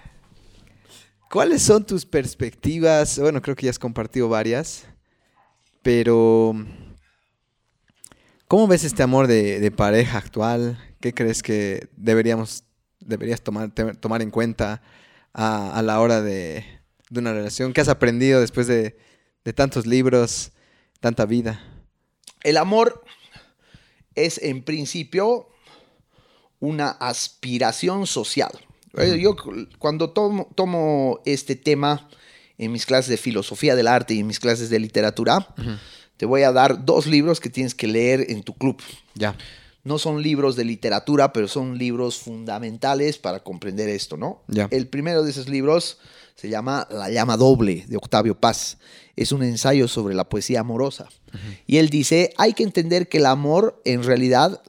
¿Cuáles 1.32 1.62
son 1.62 1.86
tus 1.86 2.06
perspectivas? 2.06 3.18
Bueno, 3.18 3.42
creo 3.42 3.56
que 3.56 3.68
ya 3.68 3.70
has 3.70 3.80
compartido 3.80 4.28
varias, 4.28 4.84
pero 5.82 6.54
¿cómo 8.50 8.68
ves 8.68 8.84
este 8.84 9.02
amor 9.02 9.28
de, 9.28 9.72
pareja 9.72 10.18
actual? 10.18 10.78
¿Qué 11.00 11.14
crees 11.14 11.42
que 11.42 11.88
deberíamos, 11.96 12.66
deberías 13.00 13.42
tomar, 13.42 13.72
tomar 13.72 14.22
en 14.22 14.30
cuenta 14.30 14.82
a, 15.32 15.74
a 15.74 15.82
la 15.82 16.02
hora 16.02 16.22
de, 16.22 16.66
de 17.10 17.20
una 17.22 17.32
relación? 17.32 17.72
¿Qué 17.72 17.80
has 17.80 17.88
aprendido 17.88 18.42
después 18.42 18.68
de, 18.68 18.98
de 19.46 19.54
tantos 19.54 19.88
libros, 19.88 20.52
tanta 21.00 21.26
vida? 21.26 21.64
El 22.44 22.58
amor 22.58 23.06
es 24.16 24.38
en 24.40 24.64
principio 24.64 25.48
una 26.60 26.90
aspiración 26.90 28.06
social. 28.06 28.52
Eh, 28.98 29.20
Yo 29.22 29.36
cu- 29.36 29.68
cuando 29.80 30.10
tomo, 30.12 30.50
tomo 30.56 31.20
este 31.26 31.56
tema 31.56 32.10
en 32.58 32.72
mis 32.72 32.86
clases 32.86 33.10
de 33.10 33.18
filosofía 33.18 33.76
del 33.76 33.88
arte 33.88 34.14
y 34.14 34.20
en 34.20 34.28
mis 34.28 34.40
clases 34.40 34.70
de 34.70 34.80
literatura, 34.80 35.48
te 36.18 36.26
voy 36.26 36.44
a 36.44 36.52
dar 36.52 36.86
dos 36.86 37.08
libros 37.08 37.40
que 37.40 37.50
tienes 37.50 37.74
que 37.74 37.88
leer 37.88 38.26
en 38.30 38.44
tu 38.44 38.54
club. 38.54 38.78
Ya. 39.16 39.36
No 39.84 39.98
son 39.98 40.22
libros 40.22 40.56
de 40.56 40.64
literatura, 40.66 41.34
pero 41.34 41.48
son 41.48 41.78
libros 41.80 42.18
fundamentales 42.20 43.18
para 43.18 43.40
comprender 43.40 43.90
esto, 43.90 44.16
¿no? 44.18 44.44
Ya. 44.48 44.68
El 44.70 44.88
primero 44.88 45.24
de 45.24 45.32
esos 45.32 45.50
libros 45.50 45.98
se 46.36 46.50
llama 46.50 46.88
La 46.92 47.10
llama 47.10 47.36
doble 47.38 47.86
de 47.88 47.98
Octavio 47.98 48.40
Paz. 48.40 48.78
Es 49.16 49.32
un 49.32 49.42
ensayo 49.42 49.88
sobre 49.88 50.14
la 50.14 50.30
poesía 50.30 50.60
amorosa. 50.60 51.08
Y 51.66 51.78
él 51.78 51.90
dice, 51.90 52.32
hay 52.38 52.54
que 52.54 52.62
entender 52.64 53.10
que 53.10 53.18
el 53.18 53.26
amor 53.26 53.82
en 53.86 54.04
realidad 54.04 54.62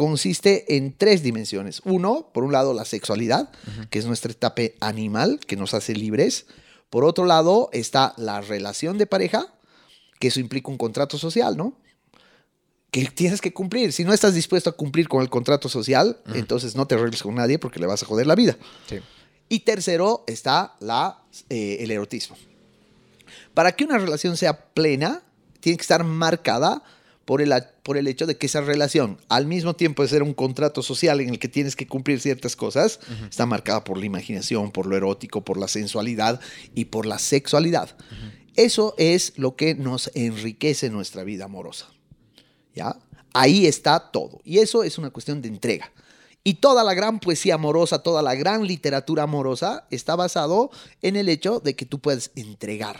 consiste 0.00 0.78
en 0.78 0.96
tres 0.96 1.22
dimensiones. 1.22 1.82
Uno, 1.84 2.30
por 2.32 2.42
un 2.42 2.52
lado, 2.52 2.72
la 2.72 2.86
sexualidad, 2.86 3.50
que 3.90 3.98
es 3.98 4.06
nuestra 4.06 4.32
etapa 4.32 4.62
animal, 4.80 5.40
que 5.46 5.56
nos 5.56 5.74
hace 5.74 5.92
libres. 5.92 6.46
Por 6.88 7.04
otro 7.04 7.26
lado, 7.26 7.68
está 7.74 8.14
la 8.16 8.40
relación 8.40 8.96
de 8.96 9.04
pareja, 9.04 9.52
que 10.18 10.28
eso 10.28 10.40
implica 10.40 10.70
un 10.70 10.78
contrato 10.78 11.18
social, 11.18 11.54
¿no? 11.54 11.74
que 12.90 13.04
tienes 13.10 13.42
que 13.42 13.52
cumplir. 13.52 13.92
Si 13.92 14.04
no 14.04 14.14
estás 14.14 14.32
dispuesto 14.32 14.70
a 14.70 14.72
cumplir 14.72 15.06
con 15.06 15.20
el 15.20 15.28
contrato 15.28 15.68
social, 15.68 16.18
entonces 16.32 16.74
no 16.74 16.86
te 16.86 16.94
arregles 16.94 17.22
con 17.22 17.34
nadie 17.34 17.58
porque 17.58 17.78
le 17.78 17.86
vas 17.86 18.02
a 18.02 18.06
joder 18.06 18.26
la 18.26 18.34
vida. 18.34 18.56
Sí. 18.88 19.00
Y 19.50 19.60
tercero 19.60 20.24
está 20.26 20.76
la, 20.80 21.24
eh, 21.50 21.76
el 21.80 21.90
erotismo. 21.90 22.38
Para 23.52 23.72
que 23.72 23.84
una 23.84 23.98
relación 23.98 24.38
sea 24.38 24.72
plena, 24.72 25.22
tiene 25.60 25.76
que 25.76 25.82
estar 25.82 26.04
marcada 26.04 26.82
por 27.30 27.40
el, 27.40 27.54
por 27.84 27.96
el 27.96 28.08
hecho 28.08 28.26
de 28.26 28.36
que 28.36 28.46
esa 28.46 28.60
relación, 28.60 29.16
al 29.28 29.46
mismo 29.46 29.76
tiempo 29.76 30.02
de 30.02 30.08
ser 30.08 30.24
un 30.24 30.34
contrato 30.34 30.82
social 30.82 31.20
en 31.20 31.28
el 31.28 31.38
que 31.38 31.46
tienes 31.46 31.76
que 31.76 31.86
cumplir 31.86 32.20
ciertas 32.20 32.56
cosas, 32.56 32.98
está 33.28 33.46
marcada 33.46 33.84
por 33.84 33.98
la 33.98 34.04
imaginación, 34.04 34.72
por 34.72 34.86
lo 34.86 34.96
erótico, 34.96 35.44
por 35.44 35.56
la 35.56 35.68
sensualidad 35.68 36.40
y 36.74 36.86
por 36.86 37.06
la 37.06 37.20
sexualidad. 37.20 37.96
Eso 38.56 38.96
es 38.98 39.34
lo 39.36 39.54
que 39.54 39.76
nos 39.76 40.10
enriquece 40.14 40.90
nuestra 40.90 41.22
vida 41.22 41.44
amorosa. 41.44 41.86
¿Ya? 42.74 42.96
Ahí 43.32 43.64
está 43.64 44.10
todo. 44.10 44.40
Y 44.42 44.58
eso 44.58 44.82
es 44.82 44.98
una 44.98 45.10
cuestión 45.10 45.40
de 45.40 45.46
entrega. 45.46 45.92
Y 46.42 46.54
toda 46.54 46.82
la 46.82 46.94
gran 46.94 47.20
poesía 47.20 47.54
amorosa, 47.54 48.02
toda 48.02 48.22
la 48.22 48.34
gran 48.34 48.66
literatura 48.66 49.22
amorosa 49.22 49.86
está 49.92 50.16
basado 50.16 50.72
en 51.00 51.14
el 51.14 51.28
hecho 51.28 51.60
de 51.60 51.76
que 51.76 51.86
tú 51.86 52.00
puedes 52.00 52.32
entregar. 52.34 52.98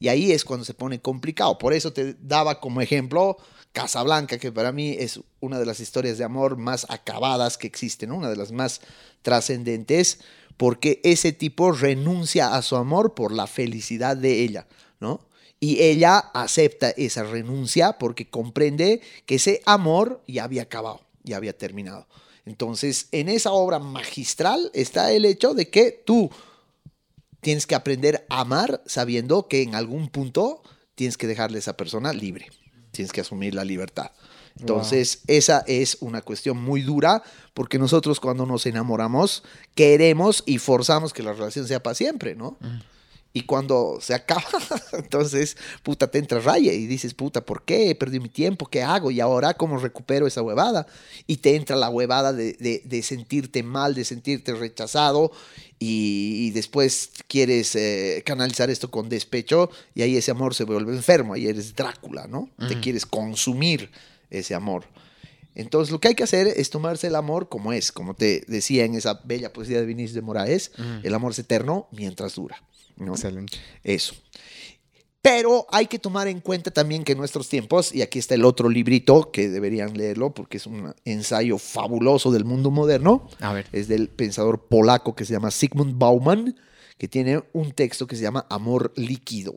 Y 0.00 0.08
ahí 0.08 0.32
es 0.32 0.44
cuando 0.44 0.64
se 0.64 0.74
pone 0.74 1.00
complicado. 1.00 1.58
Por 1.58 1.74
eso 1.74 1.92
te 1.92 2.16
daba 2.22 2.58
como 2.58 2.80
ejemplo 2.80 3.36
Casablanca, 3.72 4.38
que 4.38 4.50
para 4.50 4.72
mí 4.72 4.96
es 4.98 5.20
una 5.38 5.58
de 5.58 5.66
las 5.66 5.78
historias 5.78 6.18
de 6.18 6.24
amor 6.24 6.56
más 6.56 6.86
acabadas 6.88 7.56
que 7.58 7.66
existen, 7.66 8.10
una 8.10 8.30
de 8.30 8.36
las 8.36 8.50
más 8.50 8.80
trascendentes, 9.22 10.20
porque 10.56 11.00
ese 11.04 11.32
tipo 11.32 11.70
renuncia 11.70 12.56
a 12.56 12.62
su 12.62 12.76
amor 12.76 13.14
por 13.14 13.30
la 13.30 13.46
felicidad 13.46 14.16
de 14.16 14.40
ella, 14.40 14.66
¿no? 14.98 15.20
Y 15.60 15.82
ella 15.82 16.18
acepta 16.18 16.90
esa 16.90 17.22
renuncia 17.22 17.98
porque 17.98 18.28
comprende 18.28 19.02
que 19.26 19.34
ese 19.34 19.60
amor 19.66 20.22
ya 20.26 20.44
había 20.44 20.62
acabado, 20.62 21.02
ya 21.22 21.36
había 21.36 21.56
terminado. 21.56 22.06
Entonces, 22.46 23.08
en 23.12 23.28
esa 23.28 23.52
obra 23.52 23.78
magistral 23.78 24.70
está 24.72 25.12
el 25.12 25.26
hecho 25.26 25.52
de 25.52 25.68
que 25.68 25.92
tú 25.92 26.30
tienes 27.40 27.66
que 27.66 27.74
aprender 27.74 28.26
a 28.28 28.40
amar 28.40 28.82
sabiendo 28.86 29.48
que 29.48 29.62
en 29.62 29.74
algún 29.74 30.08
punto 30.08 30.62
tienes 30.94 31.16
que 31.16 31.26
dejarle 31.26 31.58
a 31.58 31.60
esa 31.60 31.76
persona 31.76 32.12
libre, 32.12 32.48
tienes 32.90 33.12
que 33.12 33.20
asumir 33.20 33.54
la 33.54 33.64
libertad. 33.64 34.12
Entonces, 34.58 35.22
esa 35.26 35.64
es 35.66 35.96
una 36.00 36.22
cuestión 36.22 36.62
muy 36.62 36.82
dura 36.82 37.22
porque 37.54 37.78
nosotros 37.78 38.20
cuando 38.20 38.46
nos 38.46 38.66
enamoramos 38.66 39.42
queremos 39.74 40.42
y 40.44 40.58
forzamos 40.58 41.12
que 41.12 41.22
la 41.22 41.32
relación 41.32 41.66
sea 41.66 41.82
para 41.82 41.94
siempre, 41.94 42.34
¿no? 42.34 42.58
Y 43.32 43.42
cuando 43.42 43.98
se 44.00 44.12
acaba, 44.12 44.42
entonces, 44.92 45.56
puta, 45.84 46.10
te 46.10 46.18
entra 46.18 46.40
raya 46.40 46.72
y 46.72 46.86
dices, 46.86 47.14
puta, 47.14 47.44
¿por 47.44 47.62
qué? 47.64 47.94
Perdí 47.94 48.18
mi 48.18 48.28
tiempo, 48.28 48.66
¿qué 48.66 48.82
hago? 48.82 49.12
Y 49.12 49.20
ahora, 49.20 49.54
¿cómo 49.54 49.76
recupero 49.76 50.26
esa 50.26 50.42
huevada? 50.42 50.86
Y 51.28 51.36
te 51.36 51.54
entra 51.54 51.76
la 51.76 51.90
huevada 51.90 52.32
de, 52.32 52.54
de, 52.84 53.02
sentirte 53.02 53.62
mal, 53.62 53.94
de 53.94 54.04
sentirte 54.04 54.52
rechazado 54.54 55.30
y, 55.78 56.50
después 56.50 57.10
quieres 57.28 57.76
eh, 57.76 58.22
canalizar 58.26 58.68
esto 58.68 58.90
con 58.90 59.08
despecho 59.08 59.70
y 59.94 60.02
ahí 60.02 60.16
ese 60.16 60.32
amor 60.32 60.54
se 60.54 60.64
vuelve 60.64 60.92
enfermo, 60.92 61.34
ahí 61.34 61.46
eres 61.46 61.74
Drácula, 61.76 62.26
¿no? 62.26 62.50
Te 62.68 62.80
quieres 62.80 63.06
consumir 63.06 63.90
ese 64.28 64.54
amor. 64.54 64.84
Entonces, 65.54 65.92
lo 65.92 66.00
que 66.00 66.08
hay 66.08 66.14
que 66.14 66.24
hacer 66.24 66.48
es 66.48 66.70
tomarse 66.70 67.06
el 67.06 67.14
amor 67.14 67.48
como 67.48 67.72
es, 67.72 67.92
como 67.92 68.14
te 68.14 68.44
decía 68.46 68.84
en 68.84 68.94
esa 68.94 69.20
bella 69.24 69.52
poesía 69.52 69.80
de 69.80 69.86
Vinicius 69.86 70.14
de 70.14 70.22
Moraes, 70.22 70.72
el 71.02 71.14
amor 71.14 71.32
es 71.32 71.38
eterno 71.38 71.88
mientras 71.92 72.34
dura. 72.34 72.62
Excelente. 73.08 73.58
Eso. 73.82 74.14
Pero 75.22 75.66
hay 75.70 75.86
que 75.86 75.98
tomar 75.98 76.28
en 76.28 76.40
cuenta 76.40 76.70
también 76.70 77.04
que 77.04 77.12
en 77.12 77.18
nuestros 77.18 77.48
tiempos, 77.48 77.94
y 77.94 78.00
aquí 78.00 78.18
está 78.18 78.34
el 78.34 78.44
otro 78.44 78.70
librito 78.70 79.30
que 79.30 79.50
deberían 79.50 79.96
leerlo 79.96 80.32
porque 80.32 80.56
es 80.56 80.66
un 80.66 80.94
ensayo 81.04 81.58
fabuloso 81.58 82.30
del 82.30 82.46
mundo 82.46 82.70
moderno. 82.70 83.28
A 83.40 83.52
ver. 83.52 83.66
Es 83.72 83.86
del 83.86 84.08
pensador 84.08 84.66
polaco 84.68 85.14
que 85.14 85.26
se 85.26 85.34
llama 85.34 85.50
Sigmund 85.50 85.98
Bauman, 85.98 86.56
que 86.96 87.06
tiene 87.06 87.42
un 87.52 87.72
texto 87.72 88.06
que 88.06 88.16
se 88.16 88.22
llama 88.22 88.46
Amor 88.48 88.92
líquido, 88.96 89.54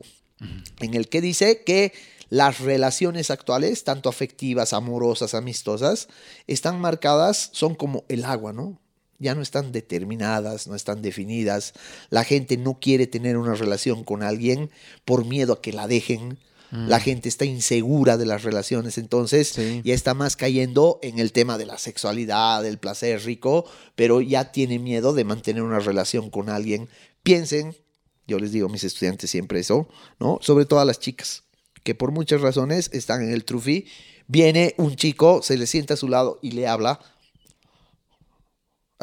en 0.80 0.94
el 0.94 1.08
que 1.08 1.22
dice 1.22 1.62
que 1.64 1.92
las 2.28 2.60
relaciones 2.60 3.30
actuales, 3.30 3.84
tanto 3.84 4.08
afectivas, 4.08 4.72
amorosas, 4.72 5.34
amistosas, 5.34 6.08
están 6.46 6.80
marcadas, 6.80 7.50
son 7.52 7.74
como 7.74 8.04
el 8.08 8.24
agua, 8.24 8.52
¿no? 8.52 8.80
Ya 9.18 9.34
no 9.34 9.42
están 9.42 9.72
determinadas, 9.72 10.66
no 10.66 10.74
están 10.74 11.02
definidas. 11.02 11.72
La 12.10 12.24
gente 12.24 12.56
no 12.56 12.78
quiere 12.80 13.06
tener 13.06 13.36
una 13.36 13.54
relación 13.54 14.04
con 14.04 14.22
alguien 14.22 14.70
por 15.04 15.24
miedo 15.24 15.54
a 15.54 15.62
que 15.62 15.72
la 15.72 15.86
dejen. 15.86 16.38
La 16.70 16.98
mm. 16.98 17.02
gente 17.02 17.28
está 17.28 17.44
insegura 17.44 18.16
de 18.16 18.26
las 18.26 18.42
relaciones, 18.42 18.98
entonces 18.98 19.54
ya 19.84 19.94
está 19.94 20.12
más 20.14 20.34
cayendo 20.34 20.98
en 21.02 21.20
el 21.20 21.30
tema 21.30 21.56
de 21.56 21.66
la 21.66 21.78
sexualidad, 21.78 22.62
del 22.64 22.78
placer 22.78 23.22
rico, 23.24 23.64
pero 23.94 24.20
ya 24.20 24.50
tiene 24.50 24.80
miedo 24.80 25.12
de 25.12 25.24
mantener 25.24 25.62
una 25.62 25.78
relación 25.78 26.30
con 26.30 26.48
alguien. 26.48 26.88
Piensen, 27.22 27.76
yo 28.26 28.40
les 28.40 28.50
digo 28.50 28.66
a 28.66 28.72
mis 28.72 28.82
estudiantes 28.82 29.30
siempre 29.30 29.60
eso, 29.60 29.88
¿no? 30.18 30.38
Sobre 30.40 30.64
todo 30.64 30.80
a 30.80 30.84
las 30.84 30.98
chicas, 30.98 31.44
que 31.84 31.94
por 31.94 32.10
muchas 32.10 32.40
razones 32.40 32.90
están 32.92 33.22
en 33.22 33.30
el 33.30 33.44
trufi. 33.44 33.86
Viene 34.26 34.74
un 34.78 34.96
chico, 34.96 35.42
se 35.42 35.56
le 35.56 35.66
sienta 35.66 35.94
a 35.94 35.98
su 35.98 36.08
lado 36.08 36.40
y 36.42 36.52
le 36.52 36.66
habla 36.66 36.98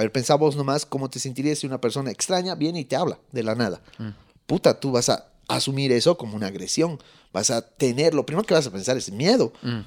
a 0.01 0.05
ver, 0.05 0.11
pensá 0.11 0.33
vos 0.33 0.55
nomás 0.55 0.83
cómo 0.83 1.11
te 1.11 1.19
sentirías 1.19 1.59
si 1.59 1.67
una 1.67 1.79
persona 1.79 2.09
extraña 2.09 2.55
viene 2.55 2.79
y 2.79 2.85
te 2.85 2.95
habla 2.95 3.19
de 3.31 3.43
la 3.43 3.53
nada. 3.53 3.81
Mm. 3.99 4.09
Puta, 4.47 4.79
tú 4.79 4.91
vas 4.91 5.09
a 5.09 5.27
asumir 5.47 5.91
eso 5.91 6.17
como 6.17 6.35
una 6.35 6.47
agresión. 6.47 6.99
Vas 7.31 7.51
a 7.51 7.61
tener, 7.61 8.15
lo 8.15 8.25
primero 8.25 8.45
que 8.45 8.55
vas 8.55 8.65
a 8.65 8.71
pensar 8.71 8.97
es 8.97 9.11
miedo. 9.11 9.53
Mm. 9.61 9.81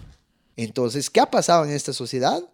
Entonces, 0.57 1.11
¿qué 1.11 1.19
ha 1.19 1.33
pasado 1.33 1.65
en 1.65 1.73
esta 1.73 1.93
sociedad? 1.93 2.45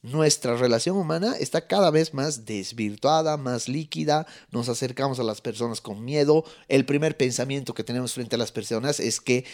Nuestra 0.00 0.56
relación 0.56 0.96
humana 0.96 1.34
está 1.40 1.66
cada 1.66 1.90
vez 1.90 2.14
más 2.14 2.44
desvirtuada, 2.44 3.36
más 3.36 3.68
líquida, 3.68 4.28
nos 4.52 4.68
acercamos 4.68 5.18
a 5.18 5.24
las 5.24 5.40
personas 5.40 5.80
con 5.80 6.04
miedo. 6.04 6.44
El 6.68 6.84
primer 6.84 7.16
pensamiento 7.16 7.74
que 7.74 7.82
tenemos 7.82 8.14
frente 8.14 8.36
a 8.36 8.38
las 8.38 8.52
personas 8.52 9.00
es 9.00 9.20
que 9.20 9.44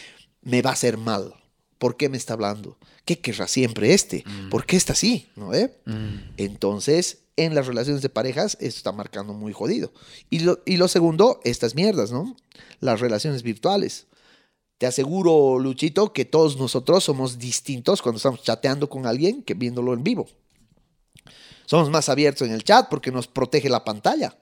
me 0.42 0.60
va 0.60 0.68
a 0.68 0.74
hacer 0.74 0.98
mal. 0.98 1.32
¿Por 1.78 1.96
qué 1.96 2.10
me 2.10 2.18
está 2.18 2.34
hablando? 2.34 2.76
¿Qué 3.06 3.20
querrá 3.20 3.48
siempre 3.48 3.94
este? 3.94 4.22
Mm. 4.26 4.50
¿Por 4.50 4.66
qué 4.66 4.76
está 4.76 4.92
así? 4.92 5.30
¿No? 5.34 5.50
Entonces, 6.36 7.23
en 7.37 7.55
las 7.55 7.66
relaciones 7.66 8.03
de 8.03 8.09
parejas 8.09 8.55
esto 8.61 8.78
está 8.78 8.93
marcando 8.93 9.32
muy 9.32 9.53
jodido. 9.53 9.93
Y 10.30 10.41
lo, 10.41 10.61
y 10.64 10.76
lo 10.76 10.89
segundo, 10.89 11.41
estas 11.45 11.74
mierdas, 11.74 12.12
¿no? 12.12 12.37
Las 12.80 13.01
relaciones 13.01 13.43
virtuales. 13.43 14.07
Te 14.78 14.87
aseguro, 14.87 15.59
Luchito, 15.59 16.12
que 16.12 16.24
todos 16.24 16.57
nosotros 16.57 17.05
somos 17.05 17.39
distintos 17.39 18.03
cuando 18.03 18.16
estamos 18.16 18.43
chateando 18.43 18.89
con 18.89 19.07
alguien 19.07 19.43
que 19.43 19.55
viéndolo 19.55 19.95
en 19.95 20.05
vivo. 20.05 20.28
Somos 21.66 21.91
más 21.91 22.09
abiertos 22.09 22.47
en 22.47 22.55
el 22.55 22.64
chat 22.64 22.89
porque 22.89 23.11
nos 23.11 23.26
protege 23.26 23.68
la 23.68 23.85
pantalla, 23.85 24.37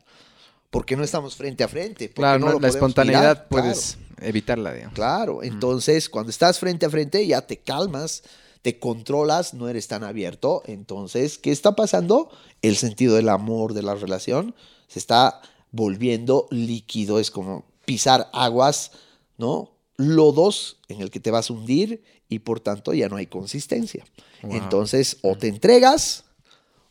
porque 0.70 0.96
no 0.96 1.04
estamos 1.04 1.36
frente 1.36 1.62
a 1.62 1.68
frente. 1.68 2.10
Claro, 2.10 2.38
no 2.40 2.58
la 2.58 2.68
espontaneidad 2.68 3.46
puedes 3.48 3.98
evitarla, 4.20 4.72
digamos. 4.72 4.94
Claro, 4.94 5.42
entonces 5.42 6.08
cuando 6.08 6.30
estás 6.30 6.58
frente 6.58 6.86
a 6.86 6.90
frente 6.90 7.24
ya 7.26 7.42
te 7.42 7.58
calmas, 7.58 8.22
te 8.62 8.78
controlas, 8.78 9.54
no 9.54 9.68
eres 9.68 9.88
tan 9.88 10.04
abierto. 10.04 10.62
Entonces, 10.66 11.36
¿qué 11.36 11.50
está 11.50 11.74
pasando? 11.74 12.30
El 12.62 12.76
sentido 12.76 13.16
del 13.16 13.28
amor, 13.28 13.74
de 13.74 13.82
la 13.82 13.96
relación, 13.96 14.54
se 14.86 15.00
está 15.00 15.42
volviendo 15.72 16.46
líquido. 16.50 17.18
Es 17.18 17.30
como 17.30 17.64
pisar 17.84 18.30
aguas, 18.32 18.92
¿no? 19.36 19.72
Lodos 19.96 20.78
en 20.88 21.00
el 21.00 21.10
que 21.10 21.20
te 21.20 21.32
vas 21.32 21.50
a 21.50 21.52
hundir 21.52 22.02
y 22.28 22.38
por 22.38 22.60
tanto 22.60 22.94
ya 22.94 23.08
no 23.08 23.16
hay 23.16 23.26
consistencia. 23.26 24.04
Entonces, 24.42 25.18
o 25.22 25.36
te 25.36 25.48
entregas 25.48 26.24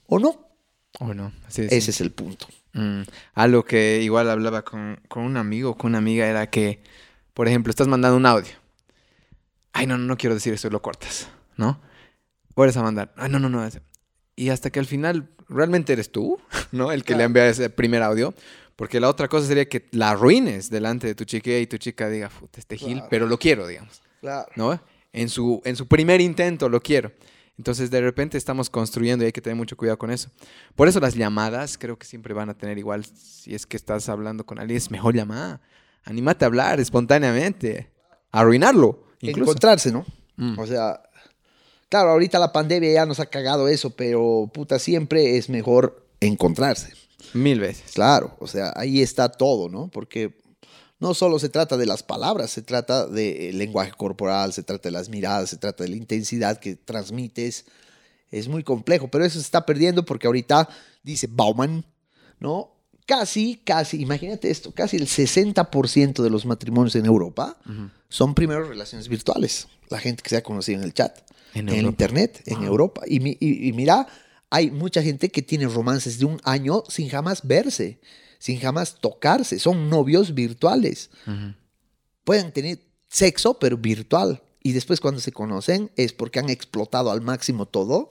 o 0.08 0.20
no. 0.20 0.48
O 1.00 1.14
no. 1.14 1.34
Ese 1.50 1.78
es 1.78 2.02
el 2.02 2.12
punto. 2.12 2.48
Mm. 2.74 3.02
Algo 3.34 3.64
que 3.64 4.02
igual 4.02 4.30
hablaba 4.30 4.64
con, 4.64 5.00
con 5.08 5.24
un 5.24 5.38
amigo, 5.38 5.78
con 5.78 5.92
una 5.92 5.98
amiga, 5.98 6.28
era 6.28 6.50
que, 6.50 6.82
por 7.34 7.48
ejemplo, 7.48 7.72
estás 7.72 7.88
mandando 7.88 8.18
un 8.18 8.26
audio. 8.26 8.54
Ay, 9.74 9.88
no, 9.88 9.98
no, 9.98 10.06
no 10.06 10.18
quiero 10.18 10.36
decir 10.36 10.54
esto, 10.54 10.70
lo 10.70 10.82
cortas. 10.82 11.28
¿No? 11.58 11.82
Vuelves 12.56 12.78
a 12.78 12.84
mandar. 12.84 13.14
Ah, 13.18 13.28
no, 13.28 13.40
no, 13.40 13.50
no. 13.50 13.68
Y 14.36 14.50
hasta 14.50 14.70
que 14.70 14.80
al 14.80 14.86
final 14.86 15.30
realmente 15.48 15.94
eres 15.94 16.12
tú, 16.12 16.40
¿no? 16.72 16.92
El 16.92 17.04
que 17.04 17.16
le 17.16 17.24
envía 17.24 17.48
ese 17.48 17.70
primer 17.70 18.04
audio. 18.04 18.34
Porque 18.76 19.00
la 19.00 19.10
otra 19.10 19.28
cosa 19.28 19.48
sería 19.48 19.70
que 19.70 19.88
la 19.92 20.12
arruines 20.12 20.70
delante 20.70 21.06
de 21.06 21.14
tu 21.14 21.24
chica 21.24 21.56
y 21.58 21.68
tu 21.68 21.78
chica 21.78 22.10
diga, 22.10 22.30
puta, 22.30 22.60
este 22.60 22.78
gil, 22.78 23.04
pero 23.10 23.28
lo 23.28 23.38
quiero, 23.38 23.68
digamos. 23.68 24.02
Claro. 24.22 24.48
¿No? 24.56 24.82
En 25.14 25.30
su, 25.30 25.62
en 25.66 25.76
su 25.76 25.88
primer 25.88 26.20
intento 26.22 26.68
lo 26.68 26.82
quiero. 26.82 27.12
Entonces, 27.58 27.92
de 27.92 28.02
repente 28.02 28.40
estamos 28.40 28.72
construyendo 28.72 29.24
y 29.24 29.28
hay 29.28 29.32
que 29.32 29.42
tener 29.42 29.56
mucho 29.56 29.78
cuidado 29.78 30.00
con 30.00 30.10
eso. 30.10 30.32
Por 30.76 30.88
eso 30.88 31.00
las 31.00 31.14
llamadas 31.14 31.78
creo 31.78 31.96
que 31.96 32.08
siempre 32.08 32.34
van 32.34 32.50
a 32.50 32.56
tener 32.56 32.80
igual, 32.80 33.06
si 33.06 33.54
es 33.54 33.68
que 33.68 33.78
estás 33.78 34.10
hablando 34.10 34.46
con 34.46 34.58
alguien, 34.58 34.78
es 34.78 34.90
mejor 34.90 35.14
llamar. 35.14 35.62
Anímate 36.04 36.46
a 36.46 36.48
hablar 36.48 36.80
espontáneamente. 36.80 37.92
Arruinarlo. 38.32 39.04
Incluso. 39.20 39.52
Encontrarse, 39.52 39.92
¿no? 39.92 40.06
Mm. 40.38 40.58
O 40.58 40.66
sea, 40.66 41.04
Claro, 41.92 42.12
ahorita 42.12 42.40
la 42.40 42.54
pandemia 42.54 42.94
ya 42.94 43.06
nos 43.06 43.20
ha 43.20 43.26
cagado 43.26 43.68
eso, 43.68 43.90
pero 43.90 44.50
puta, 44.54 44.80
siempre 44.80 45.36
es 45.36 45.50
mejor 45.50 46.08
encontrarse. 46.22 46.94
Mil 47.34 47.60
veces. 47.60 47.92
Claro, 47.92 48.38
o 48.40 48.48
sea, 48.48 48.72
ahí 48.78 49.02
está 49.02 49.28
todo, 49.28 49.68
¿no? 49.68 49.90
Porque 49.90 50.40
no 51.00 51.14
solo 51.14 51.38
se 51.38 51.50
trata 51.50 51.76
de 51.76 51.86
las 51.86 52.02
palabras, 52.02 52.50
se 52.50 52.62
trata 52.62 53.08
del 53.08 53.58
lenguaje 53.58 53.92
corporal, 53.92 54.54
se 54.54 54.64
trata 54.64 54.88
de 54.88 54.94
las 54.94 55.10
miradas, 55.10 55.50
se 55.50 55.58
trata 55.58 55.84
de 55.84 55.90
la 55.90 55.98
intensidad 55.98 56.62
que 56.62 56.78
transmites. 56.78 57.66
Es 58.30 58.48
muy 58.48 58.64
complejo, 58.64 59.10
pero 59.10 59.26
eso 59.26 59.38
se 59.38 59.44
está 59.44 59.66
perdiendo 59.66 60.06
porque 60.06 60.28
ahorita, 60.28 60.70
dice 61.04 61.28
Bauman, 61.30 61.84
¿no? 62.40 62.72
Casi, 63.06 63.58
casi, 63.66 64.02
imagínate 64.02 64.50
esto, 64.50 64.72
casi 64.72 64.96
el 64.96 65.08
60% 65.08 66.24
de 66.24 66.30
los 66.30 66.46
matrimonios 66.46 66.96
en 66.96 67.06
Europa 67.06 67.58
son 68.08 68.34
primero 68.34 68.64
relaciones 68.64 69.10
virtuales. 69.10 69.68
La 69.92 70.00
gente 70.00 70.24
que 70.24 70.30
se 70.30 70.38
ha 70.38 70.44
conocido 70.44 70.80
en 70.80 70.86
el 70.86 70.94
chat, 70.94 71.20
en, 71.54 71.70
internet, 71.70 72.42
en 72.46 72.64
Europa. 72.64 73.02
Y, 73.06 73.38
y 73.40 73.72
mira, 73.74 74.08
hay 74.50 74.72
mucha 74.72 75.04
gente 75.04 75.30
que 75.30 75.42
tiene 75.42 75.68
romances 75.68 76.18
de 76.18 76.26
un 76.26 76.40
año 76.44 76.84
sin 76.88 77.10
jamás 77.10 77.46
verse 77.46 78.00
sin 78.42 78.60
jamás 78.60 78.96
tocarse. 79.00 79.60
Son 79.60 79.88
novios 79.88 80.34
virtuales. 80.34 81.12
Pueden 82.24 82.52
tener 82.52 82.80
sexo, 83.08 83.60
pero 83.60 83.78
virtual. 83.78 84.42
Y 84.64 84.72
después 84.72 85.00
cuando 85.00 85.22
se 85.22 85.32
conocen 85.32 85.92
es 85.96 86.12
porque 86.12 86.40
han 86.40 86.50
explotado 86.50 87.12
al 87.12 87.22
máximo 87.22 87.68
todo 87.68 88.10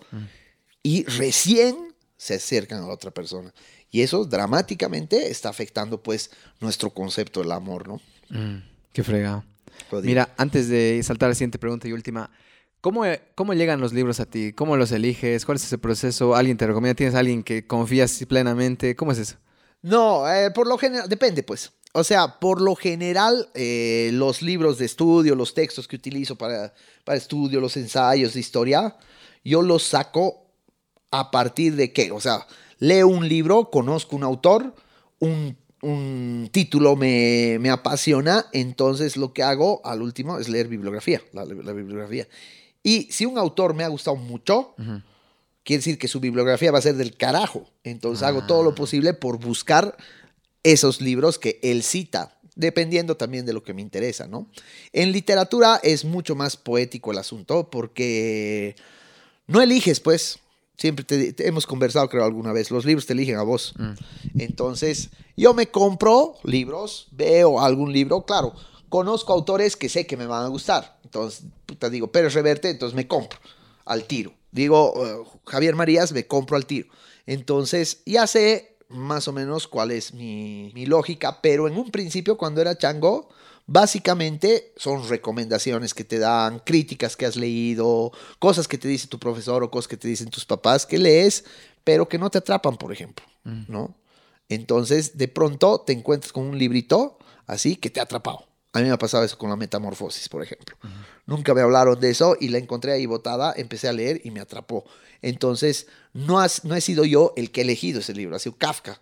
y 0.85 1.03
recién 1.05 1.95
se 2.17 2.35
acercan 2.35 2.85
a 2.85 2.87
la 2.87 2.95
otra 2.95 3.11
persona. 3.11 3.53
Y 3.91 4.03
eso 4.03 4.25
dramáticamente 4.25 5.33
está 5.33 5.49
afectando 5.49 6.01
pues 6.01 6.31
nuestro 6.61 6.91
concepto 6.91 7.41
del 7.41 7.51
amor, 7.51 7.89
¿no? 7.89 8.01
Mm, 8.29 8.63
qué 8.93 9.03
fregado. 9.03 9.45
Mira, 10.03 10.35
antes 10.37 10.69
de 10.69 11.01
saltar 11.03 11.29
a 11.29 11.31
la 11.31 11.35
siguiente 11.35 11.59
pregunta 11.59 11.89
y 11.89 11.93
última, 11.93 12.31
¿Cómo, 12.81 13.03
¿Cómo, 13.35 13.53
llegan 13.53 13.79
los 13.79 13.93
libros 13.93 14.21
a 14.21 14.25
ti? 14.25 14.55
¿Cómo 14.55 14.75
los 14.79 14.91
eliges? 14.91 15.45
¿Cuál 15.45 15.57
es 15.57 15.65
ese 15.65 15.77
proceso? 15.77 16.35
¿Alguien 16.35 16.57
te 16.57 16.67
recomienda? 16.67 16.95
¿Tienes 16.95 17.15
alguien 17.15 17.43
que 17.43 17.67
confías 17.67 18.25
plenamente? 18.27 18.97
¿Cómo 18.97 19.13
es 19.13 19.19
eso? 19.19 19.37
No, 19.83 20.27
eh, 20.33 20.51
por 20.51 20.67
lo 20.67 20.79
general, 20.79 21.07
depende 21.07 21.43
pues. 21.43 21.73
O 21.93 22.05
sea, 22.05 22.39
por 22.39 22.63
lo 22.63 22.75
general, 22.77 23.51
eh, 23.55 24.11
los 24.15 24.41
libros 24.41 24.79
de 24.79 24.87
estudio, 24.87 25.35
los 25.35 25.53
textos 25.53 25.87
que 25.87 25.97
utilizo 25.97 26.37
para, 26.37 26.73
para 27.05 27.19
estudio, 27.19 27.61
los 27.61 27.77
ensayos 27.77 28.33
de 28.33 28.41
historia, 28.41 28.97
yo 29.45 29.61
los 29.61 29.83
saco 29.83 30.47
a 31.11 31.31
partir 31.31 31.77
de 31.77 31.93
qué. 31.93 32.13
O 32.13 32.21
sea, 32.21 32.47
leo 32.79 33.09
un 33.09 33.29
libro, 33.29 33.71
conozco 33.71 34.17
un 34.17 34.23
autor, 34.23 34.75
un, 35.19 35.59
título 36.53 36.97
me, 36.97 37.71
apasiona, 37.71 38.47
entonces 38.53 39.17
lo 39.17 39.33
que 39.33 39.43
hago 39.43 39.81
al 39.85 40.03
último 40.03 40.39
es 40.39 40.49
leer 40.49 40.69
bibliografía, 40.69 41.23
la, 41.33 41.45
bibliografía. 41.45 42.29
Y 42.83 43.09
si 43.11 43.27
un 43.27 43.39
autor 43.39 43.75
me 43.75 43.85
ha 43.85 43.89
gustado 43.89 44.17
mucho, 44.17 44.75
quiere 45.65 45.79
decir 45.79 45.99
que 45.99 46.09
su 46.09 46.21
bibliografía 46.21 46.73
va 46.73 46.79
a 46.79 46.83
ser 46.83 46.97
del 46.97 47.17
carajo. 47.17 47.67
Entonces 47.85 48.23
hago 48.23 48.47
todo 48.47 48.63
lo 48.63 48.71
ah. 48.71 48.75
posible 48.75 49.15
por 49.15 49.39
buscar 49.39 49.97
esos 50.63 51.01
libros 51.01 51.39
que 51.39 51.59
él 51.63 51.83
cita, 51.83 52.39
dependiendo 52.55 53.17
también 53.17 53.47
de 53.47 53.53
lo 53.53 53.63
que 53.63 53.73
me 53.73 53.81
interesa, 53.81 54.27
¿no? 54.27 54.49
En 54.93 55.13
literatura 55.13 55.81
es 55.83 56.05
mucho 56.05 56.35
más 56.35 56.57
poético 56.57 57.13
el 57.13 57.19
asunto 57.19 57.71
porque 57.71 58.77
no 59.47 59.63
eliges, 59.63 60.01
pues. 60.01 60.39
Siempre 60.81 61.05
te, 61.05 61.47
hemos 61.47 61.67
conversado, 61.67 62.09
creo, 62.09 62.25
alguna 62.25 62.55
vez. 62.55 62.71
Los 62.71 62.87
libros 62.87 63.05
te 63.05 63.13
eligen 63.13 63.37
a 63.37 63.43
vos. 63.43 63.75
Mm. 63.77 64.41
Entonces, 64.41 65.11
yo 65.37 65.53
me 65.53 65.71
compro 65.71 66.37
libros, 66.43 67.09
veo 67.11 67.61
algún 67.61 67.93
libro, 67.93 68.25
claro, 68.25 68.55
conozco 68.89 69.35
autores 69.35 69.77
que 69.77 69.91
sé 69.91 70.07
que 70.07 70.17
me 70.17 70.25
van 70.25 70.43
a 70.43 70.49
gustar. 70.49 70.99
Entonces, 71.05 71.45
puta, 71.67 71.91
digo, 71.91 72.11
Pérez 72.11 72.33
Reverte, 72.33 72.71
entonces 72.71 72.97
me 72.97 73.07
compro 73.07 73.39
al 73.85 74.05
tiro. 74.05 74.33
Digo, 74.53 74.95
eh, 75.05 75.39
Javier 75.45 75.77
Marías, 75.77 76.13
me 76.13 76.27
compro 76.27 76.57
al 76.57 76.65
tiro. 76.65 76.89
Entonces, 77.27 78.01
ya 78.07 78.27
sé 78.27 78.79
más 78.89 79.29
o 79.29 79.33
menos 79.33 79.69
cuál 79.69 79.91
es 79.91 80.15
mi, 80.15 80.73
lógica, 80.87 81.43
pero 81.43 81.69
en 81.69 81.77
un 81.77 81.91
principio, 81.91 82.39
cuando 82.39 82.63
era 82.63 82.79
chango, 82.79 83.29
básicamente 83.71 84.73
son 84.77 85.09
recomendaciones 85.09 85.95
que 85.95 86.03
te 86.03 86.19
dan, 86.19 86.59
críticas 86.59 87.17
que 87.17 87.25
has 87.25 87.37
leído, 87.37 88.11
cosas 88.41 88.67
que 88.67 88.79
te 88.79 88.89
dice 88.89 89.07
tu 89.07 89.21
profesor 89.21 89.63
o 89.63 89.71
cosas 89.71 89.87
que 89.87 89.97
te 89.97 90.09
dicen 90.09 90.29
tus 90.29 90.45
papás 90.45 90.87
que 90.87 90.99
lees, 90.99 91.45
pero 91.85 92.09
que 92.09 92.19
no 92.19 92.31
te 92.31 92.39
atrapan, 92.39 92.77
por 92.77 92.93
ejemplo, 92.93 93.25
mm. 93.45 93.63
¿no? 93.69 93.95
Entonces, 94.49 95.17
de 95.17 95.29
pronto 95.29 95.83
te 95.83 95.93
encuentras 95.93 96.33
con 96.33 96.47
un 96.47 96.59
librito 96.59 97.17
así 97.47 97.77
que 97.77 97.91
te 97.91 98.01
ha 98.01 98.03
atrapado. 98.03 98.45
A 98.73 98.81
mí 98.81 98.87
me 98.87 98.91
ha 98.91 98.99
pasado 98.99 99.23
eso 99.23 99.39
con 99.39 99.51
la 99.51 99.57
metamorfosis, 99.57 100.29
por 100.29 100.43
ejemplo. 100.43 100.77
Nunca 101.27 101.55
me 101.55 101.61
hablaron 101.61 102.01
de 102.01 102.11
eso 102.11 102.37
y 102.41 102.49
la 102.49 102.59
encontré 102.59 102.91
ahí 102.91 103.07
botada, 103.07 103.55
empecé 103.57 103.87
a 103.87 103.93
leer 103.93 104.21
y 104.25 104.33
me 104.33 104.41
atrapó. 104.41 104.85
Entonces, 105.23 105.87
no, 106.13 106.41
has, 106.41 106.65
no 106.65 106.75
he 106.75 106.81
sido 106.81 107.05
yo 107.05 107.33
el 107.37 107.53
que 107.53 107.61
he 107.61 107.65
elegido 107.65 108.01
ese 108.01 108.15
libro, 108.15 108.35
ha 108.35 108.41
sido 108.41 108.57
Kafka, 108.57 109.01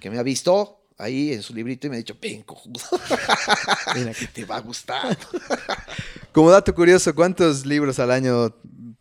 que 0.00 0.08
me 0.08 0.18
ha 0.18 0.22
visto 0.22 0.80
ahí 0.98 1.32
en 1.32 1.42
su 1.42 1.54
librito 1.54 1.86
y 1.86 1.90
me 1.90 1.96
ha 1.96 1.98
dicho, 1.98 2.16
ven, 2.20 2.42
cojudo, 2.42 2.80
mira 3.94 4.12
que 4.14 4.26
te 4.26 4.44
va 4.44 4.56
a 4.56 4.60
gustar. 4.60 5.16
Como 6.32 6.50
dato 6.50 6.74
curioso, 6.74 7.14
¿cuántos 7.14 7.64
libros 7.66 7.98
al 7.98 8.10
año 8.10 8.54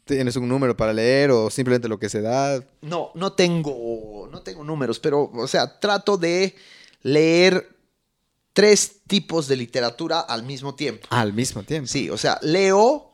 tienes 0.05 0.35
un 0.35 0.47
número 0.47 0.75
para 0.75 0.93
leer 0.93 1.31
o 1.31 1.49
simplemente 1.49 1.87
lo 1.87 1.99
que 1.99 2.09
se 2.09 2.21
da? 2.21 2.63
No, 2.81 3.11
no 3.15 3.33
tengo, 3.33 4.29
no 4.31 4.41
tengo 4.41 4.63
números, 4.63 4.99
pero, 4.99 5.31
o 5.33 5.47
sea, 5.47 5.79
trato 5.79 6.17
de 6.17 6.55
leer 7.01 7.75
tres 8.53 9.01
tipos 9.07 9.47
de 9.47 9.57
literatura 9.57 10.21
al 10.21 10.43
mismo 10.43 10.75
tiempo. 10.75 11.07
Al 11.09 11.33
mismo 11.33 11.63
tiempo. 11.63 11.87
Sí, 11.87 12.09
o 12.09 12.17
sea, 12.17 12.39
leo 12.41 13.11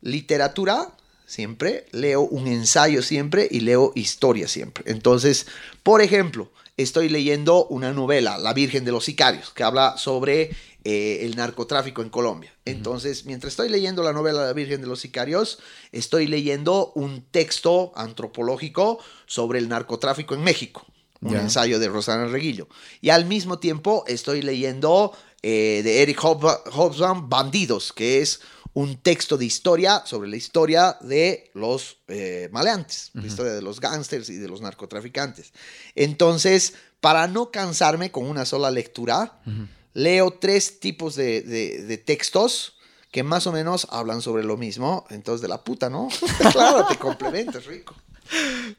literatura 0.00 0.92
siempre, 1.24 1.86
leo 1.92 2.22
un 2.22 2.46
ensayo 2.46 3.02
siempre 3.02 3.48
y 3.50 3.60
leo 3.60 3.92
historia 3.94 4.48
siempre. 4.48 4.84
Entonces, 4.90 5.46
por 5.82 6.02
ejemplo, 6.02 6.50
estoy 6.82 7.08
leyendo 7.08 7.66
una 7.66 7.92
novela, 7.92 8.38
La 8.38 8.52
Virgen 8.52 8.84
de 8.84 8.92
los 8.92 9.04
Sicarios, 9.04 9.50
que 9.50 9.62
habla 9.62 9.96
sobre 9.96 10.50
eh, 10.84 11.20
el 11.22 11.36
narcotráfico 11.36 12.02
en 12.02 12.10
Colombia. 12.10 12.52
Entonces, 12.64 13.24
mientras 13.24 13.52
estoy 13.52 13.68
leyendo 13.68 14.02
la 14.02 14.12
novela 14.12 14.44
La 14.44 14.52
Virgen 14.52 14.80
de 14.80 14.86
los 14.86 15.00
Sicarios, 15.00 15.58
estoy 15.92 16.26
leyendo 16.26 16.92
un 16.94 17.22
texto 17.30 17.92
antropológico 17.96 18.98
sobre 19.26 19.58
el 19.58 19.68
narcotráfico 19.68 20.34
en 20.34 20.42
México 20.42 20.86
un 21.22 21.36
ensayo 21.36 21.78
de 21.78 21.88
Rosana 21.88 22.26
Reguillo. 22.26 22.68
Y 23.00 23.10
al 23.10 23.26
mismo 23.26 23.58
tiempo 23.58 24.04
estoy 24.06 24.42
leyendo 24.42 25.12
eh, 25.42 25.82
de 25.84 26.02
Eric 26.02 26.18
Hobsbawm 26.20 27.28
Bandidos, 27.28 27.92
que 27.92 28.20
es 28.20 28.40
un 28.74 28.96
texto 28.96 29.36
de 29.36 29.44
historia 29.44 30.02
sobre 30.06 30.28
la 30.28 30.36
historia 30.36 30.96
de 31.00 31.50
los 31.54 31.98
eh, 32.08 32.48
maleantes, 32.52 33.10
la 33.12 33.26
historia 33.26 33.52
de 33.52 33.62
los 33.62 33.80
gángsters 33.80 34.30
y 34.30 34.36
de 34.36 34.48
los 34.48 34.62
narcotraficantes. 34.62 35.52
Entonces, 35.94 36.74
para 37.00 37.26
no 37.26 37.50
cansarme 37.50 38.10
con 38.10 38.26
una 38.26 38.46
sola 38.46 38.70
lectura, 38.70 39.40
leo 39.92 40.30
tres 40.30 40.80
tipos 40.80 41.16
de, 41.16 41.42
de, 41.42 41.98
textos 41.98 42.76
que 43.10 43.22
más 43.22 43.46
o 43.46 43.52
menos 43.52 43.86
hablan 43.90 44.22
sobre 44.22 44.42
lo 44.42 44.56
mismo. 44.56 45.04
Entonces, 45.10 45.42
de 45.42 45.48
la 45.48 45.62
puta, 45.62 45.90
¿no? 45.90 46.08
claro, 46.52 46.86
te 46.86 46.96
complementas, 46.96 47.66
rico. 47.66 47.94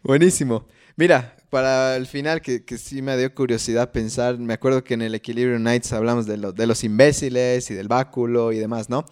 Buenísimo. 0.02 0.66
Mira, 0.96 1.36
para 1.50 1.96
el 1.96 2.08
final, 2.08 2.42
que, 2.42 2.66
que, 2.66 2.78
sí 2.80 3.02
me 3.04 3.16
dio 3.18 3.34
curiosidad 3.36 3.92
pensar, 3.92 4.38
me 4.40 4.54
acuerdo 4.54 4.84
que 4.84 4.96
en 4.96 5.04
el 5.04 5.14
Equilibrio 5.14 5.60
Nights 5.60 5.92
hablamos 5.94 6.26
de, 6.26 6.38
de 6.38 6.68
los 6.68 6.84
imbéciles 6.84 7.70
y 7.70 7.74
del 7.74 7.88
báculo 7.88 8.52
y 8.52 8.58
demás, 8.58 8.90
¿no? 8.90 9.06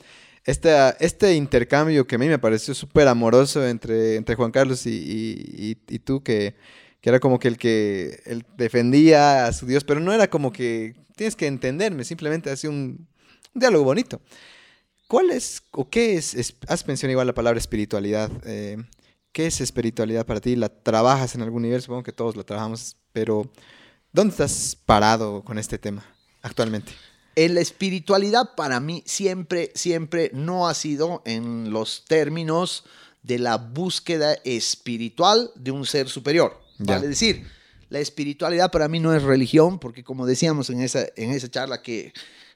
Este, 0.44 0.72
este 1.00 1.36
intercambio 1.36 2.08
que 2.08 2.16
a 2.16 2.18
mí 2.18 2.28
me 2.28 2.40
pareció 2.40 2.74
súper 2.74 3.08
amoroso 3.08 3.66
entre, 3.68 4.16
entre 4.16 4.36
Juan 4.36 4.52
Carlos 4.52 4.86
y, 4.88 5.78
y, 5.88 6.00
tú, 6.00 6.24
que, 6.24 6.56
que, 7.00 7.10
era 7.10 7.20
como 7.20 7.38
que 7.38 7.48
el 7.48 7.58
que 7.58 8.22
él 8.26 8.46
defendía 8.58 9.46
a 9.46 9.54
su 9.54 9.68
Dios, 9.68 9.84
pero 9.84 10.00
no 10.00 10.12
era 10.12 10.30
como 10.30 10.52
que 10.52 10.96
tienes 11.16 11.36
que 11.36 11.46
entenderme, 11.46 12.04
simplemente 12.04 12.50
hacía 12.50 12.72
un, 12.72 13.08
diálogo 13.54 13.84
bonito. 13.86 14.22
¿Cuál 15.08 15.30
es 15.30 15.62
o 15.72 15.90
qué 15.90 16.16
es, 16.16 16.56
has 16.68 16.88
mencionado 16.88 17.12
igual 17.12 17.28
la 17.28 17.34
palabra 17.34 17.60
espiritualidad? 17.60 18.32
Eh, 18.46 18.78
¿Qué 19.32 19.46
es 19.46 19.62
espiritualidad 19.62 20.26
para 20.26 20.42
ti? 20.42 20.56
¿La 20.56 20.70
trabajas 20.70 21.36
en 21.36 21.42
algún 21.42 21.64
nivel? 21.64 21.82
Supongo 21.82 22.04
que 22.04 22.14
todos 22.14 22.36
la 22.36 22.44
trabajamos, 22.44 22.98
pero 23.14 23.52
¿dónde 24.12 24.32
estás 24.32 24.76
parado 24.76 25.44
con 25.44 25.58
este 25.58 25.78
tema 25.78 26.04
actualmente? 26.42 26.94
En 27.44 27.56
la 27.56 27.62
espiritualidad 27.62 28.54
para 28.56 28.80
mí 28.80 29.02
siempre, 29.08 29.72
siempre 29.74 30.30
no 30.32 30.68
ha 30.68 30.76
sido 30.76 31.24
en 31.26 31.72
los 31.72 32.06
términos 32.06 32.84
de 33.24 33.40
la 33.40 33.58
búsqueda 33.58 34.36
espiritual 34.44 35.50
de 35.56 35.72
un 35.72 35.88
ser 35.88 36.08
superior. 36.08 36.62
Vale 36.78 37.08
decir, 37.08 37.48
la 37.90 37.98
espiritualidad 37.98 38.70
para 38.70 38.88
mí 38.88 39.00
no 39.00 39.16
es 39.16 39.24
religión, 39.24 39.80
porque 39.80 40.04
como 40.04 40.28
decíamos 40.28 40.70
en 40.70 40.82
esa, 40.82 41.08
en 41.16 41.32
esa 41.32 41.50
charla 41.50 41.82
que 41.82 42.14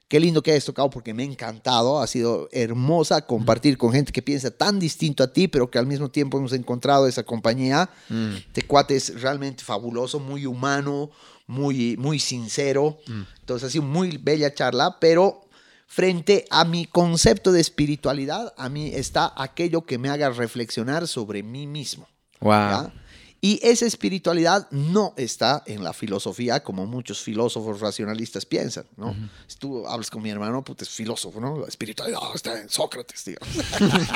Qué 0.08 0.20
lindo 0.20 0.44
que 0.44 0.52
hayas 0.52 0.66
tocado 0.66 0.88
porque 0.92 1.16
me 1.16 1.24
ha 1.24 1.26
encantado. 1.26 2.00
Ha 2.00 2.06
sido 2.06 2.48
hermosa 2.52 3.26
compartir 3.26 3.76
con 3.76 3.92
gente 3.92 4.12
que 4.12 4.22
piensa 4.22 4.52
tan 4.52 4.80
distinto 4.80 5.24
a 5.24 5.34
ti, 5.34 5.48
pero 5.48 5.72
que 5.72 5.80
al 5.80 5.88
mismo 5.88 6.12
tiempo 6.12 6.38
hemos 6.38 6.54
encontrado 6.54 7.08
esa 7.08 7.24
compañía. 7.24 7.90
Mm. 8.10 8.36
Te 8.52 8.62
cuate 8.62 8.96
es 8.96 9.20
realmente 9.20 9.64
fabuloso, 9.64 10.20
muy 10.20 10.46
humano, 10.46 11.10
muy, 11.48 11.98
muy 11.98 12.20
sincero. 12.20 12.98
Mm. 13.08 13.22
Entonces 13.40 13.68
ha 13.68 13.72
sido 13.72 13.84
muy 13.84 14.18
bella 14.18 14.54
charla, 14.54 14.98
pero 15.00 15.48
frente 15.88 16.46
a 16.50 16.66
mi 16.66 16.86
concepto 16.86 17.52
de 17.52 17.62
espiritualidad, 17.62 18.54
a 18.58 18.70
mí 18.70 18.92
está 18.94 19.34
aquello 19.36 19.86
que 19.86 19.98
me 19.98 20.10
haga 20.10 20.30
reflexionar 20.30 21.08
sobre 21.08 21.44
mí 21.44 21.68
mismo. 21.68 22.08
Wow. 22.42 22.92
Y 23.42 23.60
esa 23.62 23.86
espiritualidad 23.86 24.68
no 24.72 25.14
está 25.18 25.62
en 25.68 25.84
la 25.84 25.94
filosofía 25.94 26.64
como 26.64 26.88
muchos 26.88 27.22
filósofos 27.22 27.80
racionalistas 27.80 28.46
piensan, 28.46 28.86
¿no? 28.98 29.16
Si 29.46 29.58
tú 29.58 29.86
hablas 29.88 30.10
con 30.10 30.24
mi 30.24 30.32
hermano, 30.32 30.64
pues 30.64 30.82
es 30.82 30.90
filósofo, 30.90 31.40
¿no? 31.40 31.60
La 31.60 31.68
espiritualidad 31.68 32.20
está 32.34 32.60
en 32.60 32.70
Sócrates, 32.70 33.26
digamos. 33.26 33.48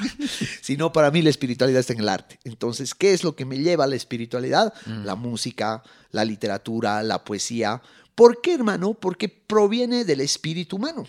Sino 0.61 0.91
para 0.91 1.11
mí 1.11 1.21
la 1.21 1.29
espiritualidad 1.29 1.81
está 1.81 1.93
en 1.93 1.99
el 1.99 2.09
arte. 2.09 2.39
Entonces, 2.43 2.95
¿qué 2.95 3.13
es 3.13 3.23
lo 3.23 3.35
que 3.35 3.45
me 3.45 3.59
lleva 3.59 3.83
a 3.83 3.87
la 3.87 3.95
espiritualidad? 3.95 4.73
La 4.85 5.15
música, 5.15 5.83
la 6.11 6.25
literatura, 6.25 7.03
la 7.03 7.23
poesía. 7.23 7.81
¿Por 8.15 8.41
qué, 8.41 8.55
hermano? 8.55 8.95
Porque 8.95 9.29
proviene 9.29 10.05
del 10.05 10.21
espíritu 10.21 10.77
humano. 10.77 11.05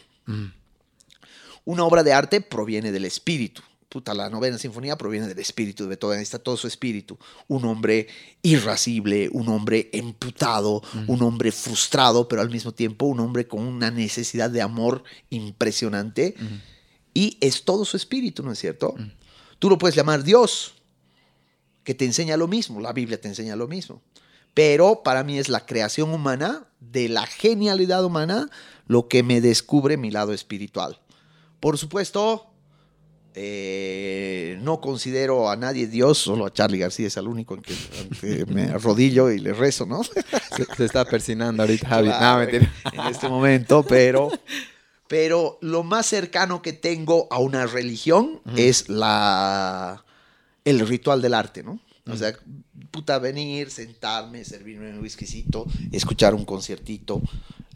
Una 1.64 1.84
obra 1.84 2.02
de 2.02 2.12
arte 2.12 2.40
proviene 2.40 2.92
del 2.92 3.04
espíritu. 3.04 3.62
Puta, 3.90 4.14
la 4.14 4.30
novena 4.30 4.56
sinfonía 4.56 4.96
proviene 4.96 5.26
del 5.26 5.40
espíritu 5.40 5.82
de 5.82 5.88
Beethoven, 5.88 6.20
está 6.20 6.38
todo 6.38 6.56
su 6.56 6.68
espíritu. 6.68 7.18
Un 7.48 7.64
hombre 7.64 8.06
irascible, 8.40 9.28
un 9.32 9.48
hombre 9.48 9.90
emputado, 9.92 10.80
un 11.08 11.20
hombre 11.22 11.50
frustrado, 11.50 12.28
pero 12.28 12.40
al 12.40 12.50
mismo 12.50 12.70
tiempo 12.70 13.06
un 13.06 13.18
hombre 13.18 13.48
con 13.48 13.62
una 13.62 13.90
necesidad 13.90 14.48
de 14.48 14.62
amor 14.62 15.02
impresionante. 15.28 16.36
Y 17.14 17.36
es 17.40 17.64
todo 17.64 17.84
su 17.84 17.96
espíritu, 17.96 18.44
¿no 18.44 18.52
es 18.52 18.60
cierto? 18.60 18.94
Tú 19.58 19.68
lo 19.68 19.76
puedes 19.76 19.96
llamar 19.96 20.22
Dios, 20.22 20.74
que 21.82 21.92
te 21.92 22.04
enseña 22.04 22.36
lo 22.36 22.46
mismo, 22.46 22.80
la 22.80 22.92
Biblia 22.92 23.20
te 23.20 23.26
enseña 23.26 23.56
lo 23.56 23.66
mismo. 23.66 24.02
Pero 24.54 25.02
para 25.02 25.24
mí 25.24 25.36
es 25.36 25.48
la 25.48 25.66
creación 25.66 26.14
humana, 26.14 26.64
de 26.78 27.08
la 27.08 27.26
genialidad 27.26 28.04
humana, 28.04 28.50
lo 28.86 29.08
que 29.08 29.24
me 29.24 29.40
descubre 29.40 29.96
mi 29.96 30.12
lado 30.12 30.32
espiritual. 30.32 31.00
Por 31.58 31.76
supuesto, 31.76 32.49
eh, 33.34 34.58
no 34.62 34.80
considero 34.80 35.50
a 35.50 35.56
nadie 35.56 35.86
Dios, 35.86 36.18
solo 36.18 36.46
a 36.46 36.52
Charlie 36.52 36.78
García 36.78 37.06
es 37.06 37.16
el 37.16 37.28
único 37.28 37.54
en 37.54 37.62
que, 37.62 38.46
me 38.46 38.64
arrodillo 38.64 39.30
y 39.30 39.38
le 39.38 39.52
rezo, 39.52 39.86
¿no? 39.86 40.02
Se, 40.76 40.84
está 40.84 41.04
persinando 41.04 41.62
ahorita, 41.62 41.88
Javi. 41.88 42.10
En 42.56 43.06
este 43.08 43.28
momento, 43.28 43.84
pero, 43.84 44.30
pero 45.06 45.58
lo 45.60 45.84
más 45.84 46.06
cercano 46.06 46.60
que 46.60 46.72
tengo 46.72 47.28
a 47.30 47.38
una 47.38 47.66
religión 47.66 48.40
es 48.56 48.88
la, 48.88 50.04
el 50.64 50.86
ritual 50.86 51.22
del 51.22 51.34
arte, 51.34 51.62
¿no? 51.62 51.80
O 52.10 52.16
sea, 52.16 52.32
puta, 52.90 53.18
venir, 53.18 53.70
sentarme, 53.70 54.44
servirme 54.44 54.90
un 54.90 54.98
whiskycito, 54.98 55.66
escuchar 55.92 56.34
un 56.34 56.44
conciertito, 56.44 57.22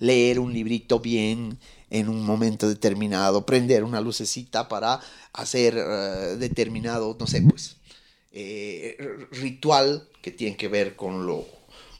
leer 0.00 0.40
un 0.40 0.52
librito 0.52 0.98
bien 0.98 1.58
en 1.94 2.08
un 2.08 2.26
momento 2.26 2.68
determinado, 2.68 3.46
prender 3.46 3.84
una 3.84 4.00
lucecita 4.00 4.66
para 4.66 4.98
hacer 5.32 5.76
eh, 5.78 6.36
determinado, 6.36 7.16
no 7.20 7.26
sé, 7.28 7.40
pues, 7.42 7.76
eh, 8.32 8.98
ritual 9.30 10.08
que 10.20 10.32
tiene 10.32 10.56
que 10.56 10.66
ver 10.66 10.96
con 10.96 11.24
lo, 11.24 11.46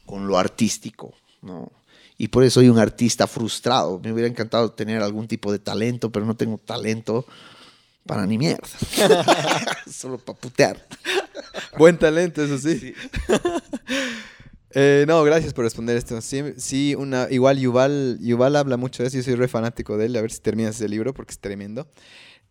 con 0.05 0.27
lo 0.27 0.37
artístico, 0.37 1.13
¿no? 1.41 1.71
Y 2.17 2.27
por 2.27 2.43
eso 2.43 2.59
soy 2.59 2.67
un 2.67 2.77
artista 2.77 3.25
frustrado. 3.25 4.01
Me 4.03 4.11
hubiera 4.11 4.27
encantado 4.27 4.71
tener 4.73 5.01
algún 5.01 5.29
tipo 5.29 5.49
de 5.51 5.59
talento, 5.59 6.11
pero 6.11 6.25
no 6.25 6.35
tengo 6.35 6.57
talento 6.57 7.25
para 8.05 8.25
ni 8.25 8.37
mierda. 8.37 8.67
Solo 9.89 10.17
para 10.17 10.37
putear. 10.37 10.85
Buen 11.77 11.97
talento, 11.97 12.43
eso 12.43 12.57
sí. 12.57 12.93
Eh, 14.77 15.05
no, 15.07 15.23
gracias 15.23 15.53
por 15.53 15.63
responder 15.63 15.95
esto. 15.95 16.19
Sí, 16.21 16.43
sí, 16.57 16.95
una, 16.95 17.27
igual 17.31 17.57
Yuval, 17.57 18.19
Yuval 18.19 18.57
habla 18.57 18.75
mucho 18.75 19.03
de 19.03 19.07
eso. 19.07 19.17
Yo 19.17 19.23
soy 19.23 19.35
re 19.35 19.47
fanático 19.47 19.97
de 19.97 20.07
él. 20.07 20.15
A 20.17 20.21
ver 20.21 20.31
si 20.31 20.41
terminas 20.41 20.75
ese 20.75 20.89
libro 20.89 21.13
porque 21.13 21.31
es 21.31 21.39
tremendo. 21.39 21.87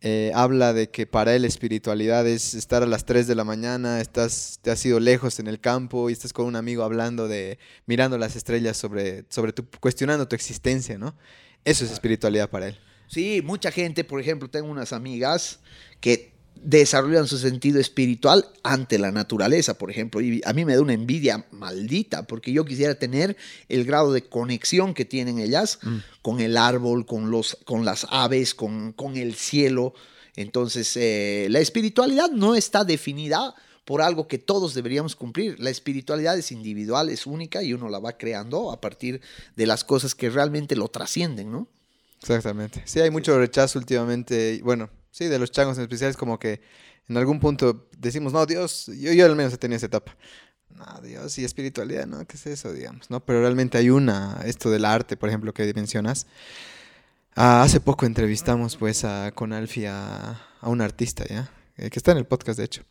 Eh, 0.00 0.32
habla 0.34 0.72
de 0.72 0.90
que 0.90 1.06
para 1.06 1.34
él 1.36 1.44
espiritualidad 1.44 2.26
es 2.26 2.54
estar 2.54 2.82
a 2.82 2.86
las 2.86 3.04
3 3.04 3.26
de 3.26 3.34
la 3.34 3.44
mañana, 3.44 4.00
estás, 4.00 4.58
te 4.60 4.70
has 4.70 4.84
ido 4.84 5.00
lejos 5.00 5.38
en 5.38 5.46
el 5.46 5.60
campo 5.60 6.10
y 6.10 6.12
estás 6.12 6.32
con 6.32 6.46
un 6.46 6.56
amigo 6.56 6.82
hablando 6.82 7.28
de, 7.28 7.58
mirando 7.86 8.18
las 8.18 8.36
estrellas 8.36 8.76
sobre, 8.76 9.24
sobre 9.30 9.54
tu, 9.54 9.66
cuestionando 9.80 10.28
tu 10.28 10.34
existencia, 10.34 10.98
¿no? 10.98 11.16
Eso 11.64 11.86
es 11.86 11.90
espiritualidad 11.90 12.50
para 12.50 12.68
él. 12.68 12.78
Sí, 13.06 13.40
mucha 13.42 13.70
gente, 13.70 14.04
por 14.04 14.20
ejemplo, 14.20 14.50
tengo 14.50 14.68
unas 14.68 14.92
amigas 14.92 15.60
que 16.00 16.33
desarrollan 16.64 17.28
su 17.28 17.36
sentido 17.36 17.78
espiritual 17.78 18.46
ante 18.62 18.98
la 18.98 19.12
naturaleza, 19.12 19.74
por 19.74 19.90
ejemplo. 19.90 20.20
Y 20.22 20.40
a 20.44 20.52
mí 20.54 20.64
me 20.64 20.74
da 20.74 20.80
una 20.80 20.94
envidia 20.94 21.46
maldita, 21.50 22.26
porque 22.26 22.52
yo 22.52 22.64
quisiera 22.64 22.94
tener 22.94 23.36
el 23.68 23.84
grado 23.84 24.12
de 24.12 24.24
conexión 24.24 24.94
que 24.94 25.04
tienen 25.04 25.38
ellas 25.38 25.78
mm. 25.82 25.96
con 26.22 26.40
el 26.40 26.56
árbol, 26.56 27.04
con, 27.04 27.30
los, 27.30 27.58
con 27.64 27.84
las 27.84 28.06
aves, 28.10 28.54
con, 28.54 28.92
con 28.92 29.16
el 29.16 29.34
cielo. 29.34 29.94
Entonces, 30.36 30.96
eh, 30.96 31.48
la 31.50 31.60
espiritualidad 31.60 32.30
no 32.30 32.54
está 32.54 32.84
definida 32.84 33.54
por 33.84 34.00
algo 34.00 34.26
que 34.26 34.38
todos 34.38 34.72
deberíamos 34.72 35.14
cumplir. 35.14 35.60
La 35.60 35.68
espiritualidad 35.68 36.38
es 36.38 36.50
individual, 36.50 37.10
es 37.10 37.26
única 37.26 37.62
y 37.62 37.74
uno 37.74 37.90
la 37.90 37.98
va 37.98 38.16
creando 38.16 38.72
a 38.72 38.80
partir 38.80 39.20
de 39.54 39.66
las 39.66 39.84
cosas 39.84 40.14
que 40.14 40.30
realmente 40.30 40.76
lo 40.76 40.88
trascienden, 40.88 41.52
¿no? 41.52 41.68
Exactamente. 42.20 42.82
Sí, 42.86 43.00
hay 43.00 43.10
mucho 43.10 43.38
rechazo 43.38 43.78
últimamente. 43.78 44.60
Bueno, 44.64 44.88
Sí, 45.14 45.26
de 45.26 45.38
los 45.38 45.52
changos 45.52 45.76
en 45.76 45.84
especial 45.84 46.10
es 46.10 46.16
como 46.16 46.40
que 46.40 46.60
en 47.08 47.16
algún 47.16 47.38
punto 47.38 47.86
decimos, 47.96 48.32
no, 48.32 48.44
Dios, 48.46 48.90
yo, 48.98 49.12
yo 49.12 49.26
al 49.26 49.36
menos 49.36 49.52
he 49.52 49.58
tenido 49.58 49.76
esa 49.76 49.86
etapa. 49.86 50.16
No, 50.70 51.00
Dios 51.02 51.38
y 51.38 51.44
espiritualidad, 51.44 52.08
¿no? 52.08 52.26
¿Qué 52.26 52.36
es 52.36 52.44
eso, 52.48 52.72
digamos? 52.72 53.08
¿no? 53.10 53.24
Pero 53.24 53.40
realmente 53.40 53.78
hay 53.78 53.90
una, 53.90 54.40
esto 54.44 54.72
del 54.72 54.84
arte, 54.84 55.16
por 55.16 55.28
ejemplo, 55.28 55.54
que 55.54 55.72
mencionas. 55.72 56.26
Ah, 57.36 57.62
hace 57.62 57.78
poco 57.78 58.06
entrevistamos 58.06 58.76
pues 58.76 59.04
a, 59.04 59.30
con 59.30 59.52
Alfie 59.52 59.86
a, 59.86 60.48
un 60.62 60.80
artista, 60.80 61.24
¿ya? 61.28 61.48
Eh, 61.76 61.90
que 61.90 61.98
está 62.00 62.10
en 62.10 62.18
el 62.18 62.26
podcast, 62.26 62.58
de 62.58 62.64
hecho. 62.64 62.82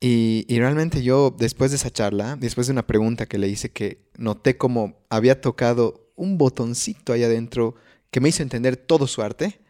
Y, 0.00 0.44
y, 0.48 0.58
realmente 0.58 1.04
yo, 1.04 1.32
después 1.38 1.70
de 1.70 1.76
esa 1.76 1.92
charla, 1.92 2.34
después 2.34 2.66
de 2.66 2.72
una 2.72 2.88
pregunta 2.88 3.26
que 3.26 3.38
le 3.38 3.46
hice, 3.46 3.70
que 3.70 4.02
noté 4.16 4.56
como 4.56 4.98
había 5.08 5.40
tocado 5.40 6.10
un 6.16 6.36
botoncito 6.36 7.12
ahí 7.12 7.22
adentro 7.22 7.76
que 8.10 8.20
me 8.20 8.30
hizo 8.30 8.42
entender 8.42 8.76
todo 8.76 9.06
su 9.06 9.22
arte 9.22 9.60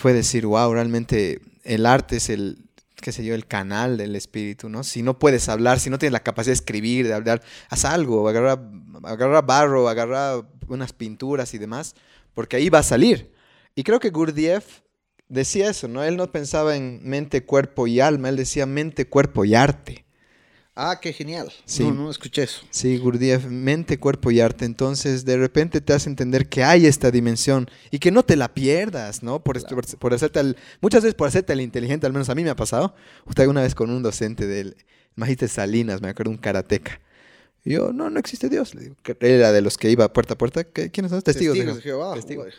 fue 0.00 0.14
decir, 0.14 0.46
wow, 0.46 0.72
realmente 0.72 1.42
el 1.62 1.84
arte 1.84 2.16
es 2.16 2.30
el, 2.30 2.64
qué 3.02 3.12
sé 3.12 3.22
yo, 3.22 3.34
el 3.34 3.46
canal 3.46 3.98
del 3.98 4.16
espíritu, 4.16 4.70
¿no? 4.70 4.82
Si 4.82 5.02
no 5.02 5.18
puedes 5.18 5.46
hablar, 5.50 5.78
si 5.78 5.90
no 5.90 5.98
tienes 5.98 6.14
la 6.14 6.22
capacidad 6.22 6.52
de 6.52 6.54
escribir, 6.54 7.06
de 7.06 7.12
hablar, 7.12 7.42
haz 7.68 7.84
algo, 7.84 8.26
agarra, 8.26 8.58
agarra 9.02 9.42
barro, 9.42 9.90
agarra 9.90 10.40
unas 10.68 10.94
pinturas 10.94 11.52
y 11.52 11.58
demás, 11.58 11.94
porque 12.32 12.56
ahí 12.56 12.70
va 12.70 12.78
a 12.78 12.82
salir. 12.82 13.30
Y 13.74 13.82
creo 13.82 14.00
que 14.00 14.08
Gurdjieff 14.08 14.80
decía 15.28 15.68
eso, 15.68 15.86
¿no? 15.86 16.02
Él 16.02 16.16
no 16.16 16.32
pensaba 16.32 16.76
en 16.76 17.00
mente, 17.04 17.44
cuerpo 17.44 17.86
y 17.86 18.00
alma, 18.00 18.30
él 18.30 18.36
decía 18.36 18.64
mente, 18.64 19.06
cuerpo 19.06 19.44
y 19.44 19.54
arte. 19.54 20.06
Ah, 20.82 20.98
qué 20.98 21.12
genial. 21.12 21.52
Sí. 21.66 21.84
No, 21.84 21.92
no 21.92 22.10
escuché 22.10 22.44
eso. 22.44 22.62
Sí, 22.70 22.96
Gurdjieff, 22.96 23.44
mente, 23.44 23.98
cuerpo 23.98 24.30
y 24.30 24.40
arte. 24.40 24.64
Entonces, 24.64 25.26
de 25.26 25.36
repente 25.36 25.82
te 25.82 25.92
hace 25.92 26.08
entender 26.08 26.48
que 26.48 26.64
hay 26.64 26.86
esta 26.86 27.10
dimensión 27.10 27.68
y 27.90 27.98
que 27.98 28.10
no 28.10 28.24
te 28.24 28.34
la 28.34 28.54
pierdas, 28.54 29.22
¿no? 29.22 29.44
Por, 29.44 29.60
por, 29.98 30.14
hacerte 30.14 30.40
muchas 30.80 31.02
veces 31.02 31.14
por 31.14 31.28
hacerte 31.28 31.52
el 31.52 31.60
inteligente, 31.60 32.06
al 32.06 32.14
menos 32.14 32.30
a 32.30 32.34
mí 32.34 32.42
me 32.42 32.48
ha 32.48 32.56
pasado. 32.56 32.94
Usted 33.26 33.46
una 33.46 33.60
vez 33.60 33.74
con 33.74 33.90
un 33.90 34.02
docente 34.02 34.46
del 34.46 34.74
Magíster 35.16 35.50
Salinas, 35.50 36.00
me 36.00 36.08
acuerdo, 36.08 36.30
un 36.30 36.38
karateca. 36.38 36.98
Y 37.62 37.74
yo, 37.74 37.92
no, 37.92 38.08
no 38.08 38.18
existe 38.18 38.48
Dios. 38.48 38.74
Le 38.74 38.84
digo, 38.84 38.96
era 39.20 39.52
de 39.52 39.60
los 39.60 39.76
que 39.76 39.90
iba 39.90 40.10
puerta 40.10 40.32
a 40.32 40.38
puerta. 40.38 40.64
¿Quiénes 40.64 41.10
son? 41.10 41.20
Testigos, 41.20 41.56
Testigos 41.56 41.76
de 41.76 41.82
Jehová. 41.82 42.14
Testigos. 42.14 42.54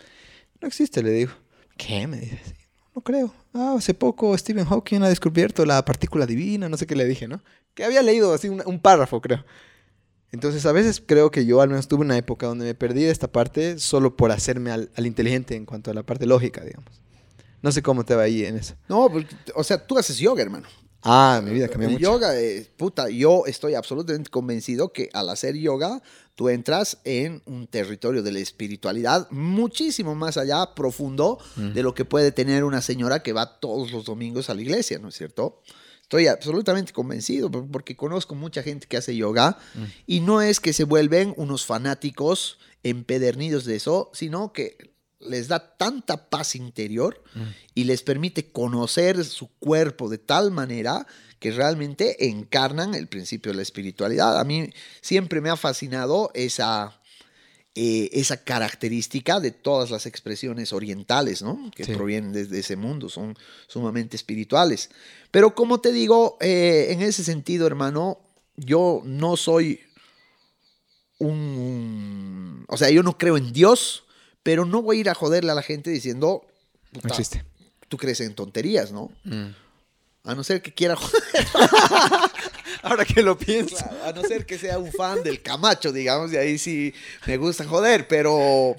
No 0.61 0.67
existe, 0.67 1.01
le 1.01 1.09
digo. 1.09 1.31
¿Qué? 1.75 2.05
Me 2.05 2.19
dice. 2.19 2.61
No 2.93 3.01
creo. 3.01 3.33
Ah, 3.53 3.75
hace 3.77 3.93
poco 3.93 4.37
Stephen 4.37 4.65
Hawking 4.65 5.01
ha 5.01 5.09
descubierto 5.09 5.65
la 5.65 5.83
partícula 5.83 6.25
divina, 6.25 6.69
no 6.69 6.77
sé 6.77 6.85
qué 6.85 6.95
le 6.95 7.05
dije, 7.05 7.27
¿no? 7.27 7.41
Que 7.73 7.83
había 7.83 8.01
leído 8.01 8.33
así 8.33 8.49
un, 8.49 8.79
párrafo, 8.79 9.21
creo. 9.21 9.43
Entonces, 10.31 10.65
a 10.65 10.71
veces 10.71 11.01
creo 11.05 11.31
que 11.31 11.45
yo 11.45 11.61
al 11.61 11.69
menos 11.69 11.87
tuve 11.87 12.01
una 12.01 12.17
época 12.17 12.47
donde 12.47 12.65
me 12.65 12.75
perdí 12.75 13.03
de 13.03 13.11
esta 13.11 13.31
parte 13.31 13.79
solo 13.79 14.15
por 14.15 14.31
hacerme 14.31 14.71
al, 14.71 14.89
inteligente 15.05 15.55
en 15.55 15.65
cuanto 15.65 15.91
a 15.91 15.93
la 15.93 16.03
parte 16.03 16.25
lógica, 16.25 16.63
digamos. 16.63 17.01
No 17.61 17.71
sé 17.71 17.81
cómo 17.81 18.05
te 18.05 18.15
va 18.15 18.23
ahí 18.23 18.45
en 18.45 18.57
eso. 18.57 18.75
No, 18.87 19.09
o 19.55 19.63
sea, 19.63 19.85
tú 19.85 19.97
haces 19.97 20.17
yoga, 20.17 20.41
hermano. 20.41 20.67
Ah, 21.03 21.41
mi 21.43 21.51
vida 21.51 21.67
cambió 21.67 21.89
mucho. 21.89 22.01
Yoga, 22.01 22.39
eh, 22.39 22.69
puta, 22.77 23.09
yo 23.09 23.43
estoy 23.47 23.73
absolutamente 23.73 24.29
convencido 24.29 24.93
que 24.93 25.09
al 25.13 25.29
hacer 25.29 25.55
yoga, 25.55 26.01
tú 26.35 26.49
entras 26.49 26.99
en 27.03 27.41
un 27.45 27.67
territorio 27.67 28.21
de 28.21 28.31
la 28.31 28.39
espiritualidad 28.39 29.27
muchísimo 29.31 30.13
más 30.13 30.37
allá, 30.37 30.75
profundo, 30.75 31.39
mm. 31.55 31.73
de 31.73 31.83
lo 31.83 31.95
que 31.95 32.05
puede 32.05 32.31
tener 32.31 32.63
una 32.63 32.81
señora 32.81 33.23
que 33.23 33.33
va 33.33 33.59
todos 33.59 33.91
los 33.91 34.05
domingos 34.05 34.49
a 34.49 34.53
la 34.53 34.61
iglesia, 34.61 34.99
¿no 34.99 35.09
es 35.09 35.15
cierto? 35.15 35.61
Estoy 36.11 36.27
absolutamente 36.27 36.91
convencido 36.91 37.49
porque 37.49 37.95
conozco 37.95 38.35
mucha 38.35 38.63
gente 38.63 38.85
que 38.85 38.97
hace 38.97 39.15
yoga 39.15 39.57
mm. 39.73 39.83
y 40.07 40.19
no 40.19 40.41
es 40.41 40.59
que 40.59 40.73
se 40.73 40.83
vuelven 40.83 41.33
unos 41.37 41.65
fanáticos 41.65 42.59
empedernidos 42.83 43.63
de 43.63 43.77
eso, 43.77 44.11
sino 44.11 44.51
que 44.51 44.91
les 45.21 45.47
da 45.47 45.77
tanta 45.77 46.29
paz 46.29 46.57
interior 46.57 47.23
mm. 47.33 47.41
y 47.75 47.85
les 47.85 48.03
permite 48.03 48.51
conocer 48.51 49.23
su 49.23 49.47
cuerpo 49.59 50.09
de 50.09 50.17
tal 50.17 50.51
manera 50.51 51.07
que 51.39 51.51
realmente 51.51 52.27
encarnan 52.27 52.93
el 52.93 53.07
principio 53.07 53.53
de 53.53 53.55
la 53.55 53.61
espiritualidad. 53.61 54.37
A 54.37 54.43
mí 54.43 54.69
siempre 54.99 55.39
me 55.39 55.49
ha 55.49 55.55
fascinado 55.55 56.29
esa, 56.33 57.00
eh, 57.75 58.09
esa 58.11 58.43
característica 58.43 59.39
de 59.39 59.51
todas 59.51 59.91
las 59.91 60.05
expresiones 60.05 60.73
orientales, 60.73 61.41
¿no? 61.41 61.71
Que 61.75 61.85
Sí. 61.85 61.93
provienen 61.93 62.33
desde 62.33 62.59
ese 62.59 62.75
mundo, 62.75 63.07
son 63.07 63.37
sumamente 63.67 64.15
espirituales. 64.17 64.89
Pero 65.31 65.55
como 65.55 65.79
te 65.79 65.91
digo, 65.93 66.37
eh, 66.41 66.87
en 66.89 67.01
ese 67.01 67.23
sentido, 67.23 67.65
hermano, 67.67 68.19
yo 68.57 69.01
no 69.05 69.37
soy 69.37 69.79
un... 71.19 72.65
O 72.67 72.77
sea, 72.77 72.89
yo 72.89 73.03
no 73.03 73.17
creo 73.17 73.37
en 73.37 73.53
Dios, 73.53 74.03
pero 74.43 74.65
no 74.65 74.81
voy 74.81 74.97
a 74.97 74.99
ir 75.01 75.09
a 75.09 75.13
joderle 75.15 75.51
a 75.51 75.55
la 75.55 75.61
gente 75.63 75.89
diciendo, 75.89 76.45
No 76.91 77.01
"Puta, 77.01 77.09
existe. 77.09 77.43
tú 77.87 77.97
crees 77.97 78.19
en 78.21 78.33
tonterías, 78.35 78.91
¿no? 78.91 79.11
Mm. 79.23 79.47
A 80.23 80.35
no 80.35 80.43
ser 80.43 80.61
que 80.61 80.73
quiera 80.73 80.95
joder. 80.95 81.23
Ahora 82.83 83.05
que 83.05 83.21
lo 83.21 83.37
pienso. 83.37 83.77
A 84.03 84.11
no 84.11 84.23
ser 84.23 84.45
que 84.45 84.57
sea 84.57 84.79
un 84.79 84.91
fan 84.91 85.23
del 85.23 85.41
Camacho, 85.41 85.91
digamos, 85.91 86.33
y 86.33 86.37
ahí 86.37 86.57
sí 86.57 86.93
me 87.27 87.37
gusta 87.37 87.65
joder, 87.65 88.07
pero 88.07 88.75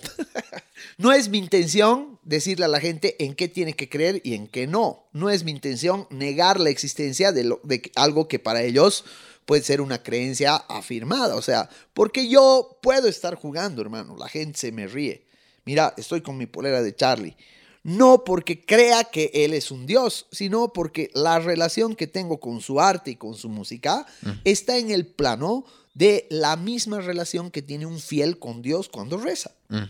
no 0.98 1.12
es 1.12 1.28
mi 1.28 1.38
intención 1.38 2.18
decirle 2.24 2.64
a 2.64 2.68
la 2.68 2.80
gente 2.80 3.22
en 3.24 3.34
qué 3.34 3.48
tiene 3.48 3.74
que 3.74 3.88
creer 3.88 4.20
y 4.24 4.34
en 4.34 4.48
qué 4.48 4.66
no. 4.66 5.06
No 5.12 5.30
es 5.30 5.44
mi 5.44 5.52
intención 5.52 6.06
negar 6.10 6.58
la 6.60 6.70
existencia 6.70 7.32
de, 7.32 7.56
de 7.62 7.92
algo 7.94 8.28
que 8.28 8.38
para 8.38 8.62
ellos 8.62 9.04
puede 9.46 9.62
ser 9.62 9.80
una 9.80 10.02
creencia 10.02 10.56
afirmada. 10.56 11.36
O 11.36 11.42
sea, 11.42 11.68
porque 11.94 12.28
yo 12.28 12.78
puedo 12.82 13.08
estar 13.08 13.34
jugando, 13.36 13.82
hermano, 13.82 14.16
la 14.16 14.28
gente 14.28 14.58
se 14.58 14.72
me 14.72 14.86
ríe. 14.86 15.24
Mira, 15.64 15.94
estoy 15.96 16.22
con 16.22 16.36
mi 16.36 16.46
polera 16.46 16.82
de 16.82 16.94
Charlie. 16.94 17.36
No 17.84 18.24
porque 18.24 18.64
crea 18.64 19.04
que 19.04 19.30
él 19.34 19.54
es 19.54 19.70
un 19.70 19.86
dios, 19.86 20.26
sino 20.30 20.72
porque 20.72 21.10
la 21.14 21.40
relación 21.40 21.96
que 21.96 22.06
tengo 22.06 22.38
con 22.38 22.60
su 22.60 22.80
arte 22.80 23.12
y 23.12 23.16
con 23.16 23.34
su 23.34 23.48
música 23.48 24.06
está 24.44 24.78
en 24.78 24.90
el 24.90 25.06
plano 25.06 25.64
de 25.94 26.26
la 26.30 26.56
misma 26.56 27.00
relación 27.00 27.50
que 27.50 27.60
tiene 27.60 27.86
un 27.86 27.98
fiel 27.98 28.38
con 28.38 28.62
Dios 28.62 28.88
cuando 28.88 29.18
reza. 29.18 29.50
Mm. 29.68 29.82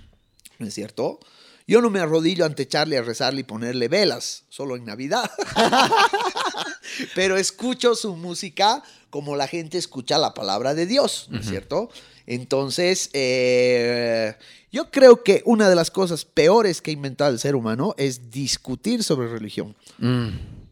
¿No 0.58 0.66
es 0.66 0.74
cierto? 0.74 1.20
Yo 1.66 1.80
no 1.80 1.90
me 1.90 2.00
arrodillo 2.00 2.44
ante 2.44 2.66
Charlie 2.66 2.96
a 2.96 3.02
rezarle 3.02 3.40
y 3.40 3.44
ponerle 3.44 3.88
velas, 3.88 4.44
solo 4.48 4.76
en 4.76 4.84
Navidad. 4.84 5.30
Pero 7.14 7.36
escucho 7.36 7.94
su 7.94 8.16
música 8.16 8.82
como 9.10 9.36
la 9.36 9.46
gente 9.46 9.78
escucha 9.78 10.18
la 10.18 10.34
palabra 10.34 10.74
de 10.74 10.86
Dios, 10.86 11.26
¿no 11.28 11.38
es 11.38 11.46
cierto? 11.46 11.90
Entonces, 12.26 13.10
eh, 13.12 14.34
yo 14.70 14.90
creo 14.90 15.22
que 15.22 15.42
una 15.44 15.68
de 15.68 15.74
las 15.74 15.90
cosas 15.90 16.24
peores 16.24 16.80
que 16.80 16.90
ha 16.90 16.94
inventado 16.94 17.30
el 17.30 17.38
ser 17.38 17.54
humano 17.54 17.94
es 17.98 18.30
discutir 18.30 19.04
sobre 19.04 19.28
religión. 19.28 19.76
Mm. 19.98 20.28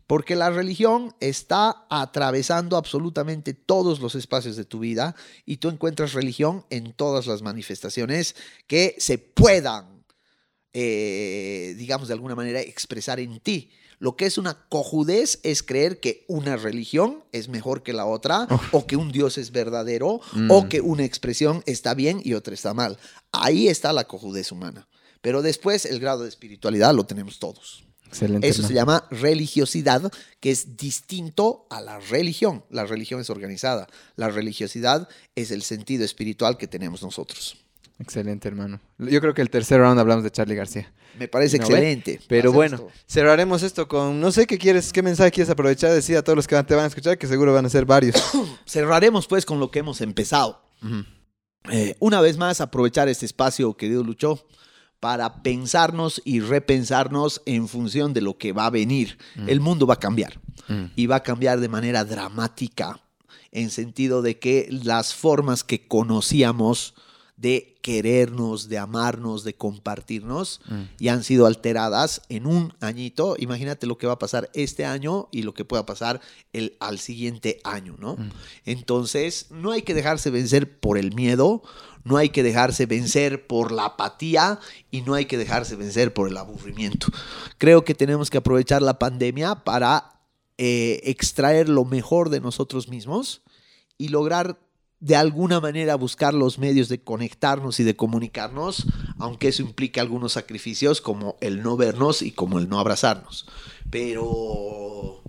Porque 0.06 0.34
la 0.34 0.50
religión 0.50 1.14
está 1.20 1.86
atravesando 1.88 2.76
absolutamente 2.76 3.54
todos 3.54 4.00
los 4.00 4.16
espacios 4.16 4.56
de 4.56 4.64
tu 4.64 4.80
vida 4.80 5.14
y 5.46 5.58
tú 5.58 5.68
encuentras 5.68 6.14
religión 6.14 6.64
en 6.70 6.92
todas 6.92 7.28
las 7.28 7.42
manifestaciones 7.42 8.34
que 8.66 8.96
se 8.98 9.18
puedan, 9.18 10.04
eh, 10.72 11.74
digamos 11.78 12.08
de 12.08 12.14
alguna 12.14 12.34
manera, 12.34 12.60
expresar 12.60 13.20
en 13.20 13.38
ti. 13.38 13.70
Lo 14.00 14.16
que 14.16 14.24
es 14.24 14.38
una 14.38 14.54
cojudez 14.54 15.40
es 15.42 15.62
creer 15.62 16.00
que 16.00 16.24
una 16.26 16.56
religión 16.56 17.22
es 17.32 17.48
mejor 17.48 17.82
que 17.82 17.92
la 17.92 18.06
otra, 18.06 18.48
o 18.72 18.86
que 18.86 18.96
un 18.96 19.12
Dios 19.12 19.36
es 19.36 19.52
verdadero, 19.52 20.22
o 20.48 20.68
que 20.70 20.80
una 20.80 21.04
expresión 21.04 21.62
está 21.66 21.92
bien 21.92 22.22
y 22.24 22.32
otra 22.32 22.54
está 22.54 22.72
mal. 22.72 22.98
Ahí 23.30 23.68
está 23.68 23.92
la 23.92 24.04
cojudez 24.04 24.52
humana. 24.52 24.88
Pero 25.20 25.42
después 25.42 25.84
el 25.84 26.00
grado 26.00 26.22
de 26.22 26.30
espiritualidad 26.30 26.94
lo 26.94 27.04
tenemos 27.04 27.38
todos. 27.38 27.84
Excelente. 28.06 28.48
Eso 28.48 28.66
se 28.66 28.72
llama 28.72 29.06
religiosidad, 29.10 30.10
que 30.40 30.50
es 30.50 30.78
distinto 30.78 31.66
a 31.68 31.82
la 31.82 32.00
religión. 32.00 32.64
La 32.70 32.86
religión 32.86 33.20
es 33.20 33.28
organizada. 33.28 33.86
La 34.16 34.30
religiosidad 34.30 35.10
es 35.36 35.50
el 35.50 35.62
sentido 35.62 36.06
espiritual 36.06 36.56
que 36.56 36.66
tenemos 36.66 37.02
nosotros. 37.02 37.58
Excelente, 38.00 38.48
hermano. 38.48 38.80
Yo 38.98 39.20
creo 39.20 39.34
que 39.34 39.42
el 39.42 39.50
tercer 39.50 39.78
round 39.80 40.00
hablamos 40.00 40.24
de 40.24 40.30
Charlie 40.30 40.54
García. 40.56 40.90
Me 41.18 41.28
parece 41.28 41.58
¿No 41.58 41.68
ve? 41.68 41.74
excelente. 41.74 42.20
Pero 42.28 42.50
Hacemos 42.50 42.54
bueno, 42.54 42.76
todo. 42.78 42.90
cerraremos 43.06 43.62
esto 43.62 43.86
con, 43.86 44.20
no 44.20 44.32
sé 44.32 44.46
qué 44.46 44.58
quieres, 44.58 44.92
qué 44.92 45.02
mensaje 45.02 45.30
quieres 45.30 45.50
aprovechar, 45.50 45.92
decir 45.92 46.16
a 46.16 46.22
todos 46.22 46.36
los 46.36 46.46
que 46.48 46.60
te 46.62 46.74
van 46.74 46.84
a 46.84 46.88
escuchar, 46.88 47.18
que 47.18 47.26
seguro 47.26 47.52
van 47.52 47.66
a 47.66 47.68
ser 47.68 47.84
varios. 47.84 48.16
cerraremos 48.66 49.26
pues 49.26 49.44
con 49.44 49.60
lo 49.60 49.70
que 49.70 49.80
hemos 49.80 50.00
empezado. 50.00 50.62
Eh, 51.70 51.94
una 51.98 52.20
vez 52.20 52.38
más, 52.38 52.60
aprovechar 52.60 53.08
este 53.08 53.26
espacio, 53.26 53.74
querido 53.74 54.02
Lucho, 54.02 54.46
para 54.98 55.42
pensarnos 55.42 56.22
y 56.24 56.40
repensarnos 56.40 57.42
en 57.44 57.68
función 57.68 58.14
de 58.14 58.22
lo 58.22 58.38
que 58.38 58.52
va 58.52 58.66
a 58.66 58.70
venir. 58.70 59.18
El 59.46 59.60
mundo 59.60 59.86
va 59.86 59.94
a 59.94 60.00
cambiar. 60.00 60.40
Mm. 60.68 60.92
y 60.94 61.06
va 61.06 61.16
a 61.16 61.22
cambiar 61.22 61.58
de 61.58 61.68
manera 61.68 62.04
dramática, 62.04 63.00
en 63.50 63.70
sentido 63.70 64.22
de 64.22 64.38
que 64.38 64.68
las 64.70 65.14
formas 65.14 65.64
que 65.64 65.88
conocíamos 65.88 66.94
de 67.40 67.78
querernos, 67.80 68.68
de 68.68 68.76
amarnos, 68.76 69.44
de 69.44 69.54
compartirnos, 69.54 70.60
Mm. 70.68 70.82
ya 70.98 71.12
han 71.14 71.24
sido 71.24 71.46
alteradas 71.46 72.20
en 72.28 72.46
un 72.46 72.74
añito. 72.80 73.34
Imagínate 73.38 73.86
lo 73.86 73.96
que 73.96 74.06
va 74.06 74.12
a 74.14 74.18
pasar 74.18 74.50
este 74.52 74.84
año 74.84 75.28
y 75.32 75.42
lo 75.42 75.54
que 75.54 75.64
pueda 75.64 75.86
pasar 75.86 76.20
el, 76.52 76.76
al 76.80 76.98
siguiente 76.98 77.58
año, 77.64 77.96
¿no? 77.98 78.18
Entonces, 78.66 79.46
no 79.50 79.70
hay 79.72 79.82
que 79.82 79.94
dejarse 79.94 80.30
vencer 80.30 80.78
por 80.80 80.98
el 80.98 81.14
miedo, 81.14 81.62
no 82.04 82.16
hay 82.18 82.28
que 82.28 82.42
dejarse 82.42 82.84
vencer 82.86 83.46
por 83.46 83.72
la 83.72 83.86
apatía 83.86 84.60
y 84.90 85.00
no 85.02 85.14
hay 85.14 85.24
que 85.26 85.38
dejarse 85.38 85.76
vencer 85.76 86.12
por 86.12 86.28
el 86.28 86.36
aburrimiento. 86.36 87.06
Creo 87.58 87.84
que 87.84 87.94
tenemos 87.94 88.28
que 88.30 88.38
aprovechar 88.38 88.82
la 88.82 88.98
pandemia 88.98 89.64
para 89.64 90.20
eh, 90.58 91.00
extraer 91.04 91.68
lo 91.70 91.84
mejor 91.86 92.28
de 92.28 92.40
nosotros 92.40 92.88
mismos 92.88 93.40
y 93.96 94.08
lograr 94.08 94.58
de 95.00 95.16
alguna 95.16 95.60
manera 95.60 95.94
buscar 95.94 96.34
los 96.34 96.58
medios 96.58 96.88
de 96.90 97.02
conectarnos 97.02 97.80
y 97.80 97.84
de 97.84 97.96
comunicarnos, 97.96 98.86
aunque 99.18 99.48
eso 99.48 99.62
implique 99.62 99.98
algunos 99.98 100.32
sacrificios 100.34 101.00
como 101.00 101.36
el 101.40 101.62
no 101.62 101.76
vernos 101.78 102.20
y 102.22 102.32
como 102.32 102.58
el 102.58 102.68
no 102.68 102.78
abrazarnos. 102.78 103.46
Pero 103.90 105.22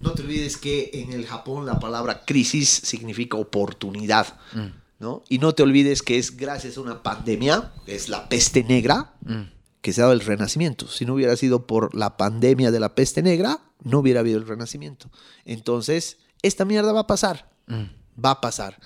no 0.00 0.12
te 0.12 0.22
olvides 0.22 0.56
que 0.56 0.90
en 0.94 1.12
el 1.12 1.26
Japón 1.26 1.66
la 1.66 1.78
palabra 1.78 2.24
crisis 2.26 2.68
significa 2.68 3.36
oportunidad, 3.36 4.38
Mm. 4.52 4.66
¿no? 4.98 5.22
Y 5.28 5.38
no 5.38 5.54
te 5.54 5.62
olvides 5.62 6.02
que 6.02 6.18
es 6.18 6.36
gracias 6.36 6.76
a 6.76 6.80
una 6.82 7.02
pandemia, 7.02 7.72
que 7.86 7.94
es 7.94 8.08
la 8.08 8.28
peste 8.28 8.64
negra, 8.64 9.14
Mm. 9.24 9.44
que 9.80 9.92
se 9.94 10.00
ha 10.02 10.04
dado 10.04 10.12
el 10.12 10.20
renacimiento. 10.20 10.88
Si 10.88 11.06
no 11.06 11.14
hubiera 11.14 11.36
sido 11.36 11.66
por 11.66 11.94
la 11.94 12.16
pandemia 12.18 12.70
de 12.70 12.80
la 12.80 12.94
peste 12.94 13.22
negra, 13.22 13.60
no 13.82 14.00
hubiera 14.00 14.20
habido 14.20 14.38
el 14.38 14.46
renacimiento. 14.46 15.10
Entonces, 15.46 16.18
esta 16.42 16.66
mierda 16.66 16.92
va 16.92 17.00
a 17.00 17.06
pasar. 17.06 17.50
Mm. 17.66 17.84
Va 18.22 18.32
a 18.32 18.40
pasar. 18.40 18.78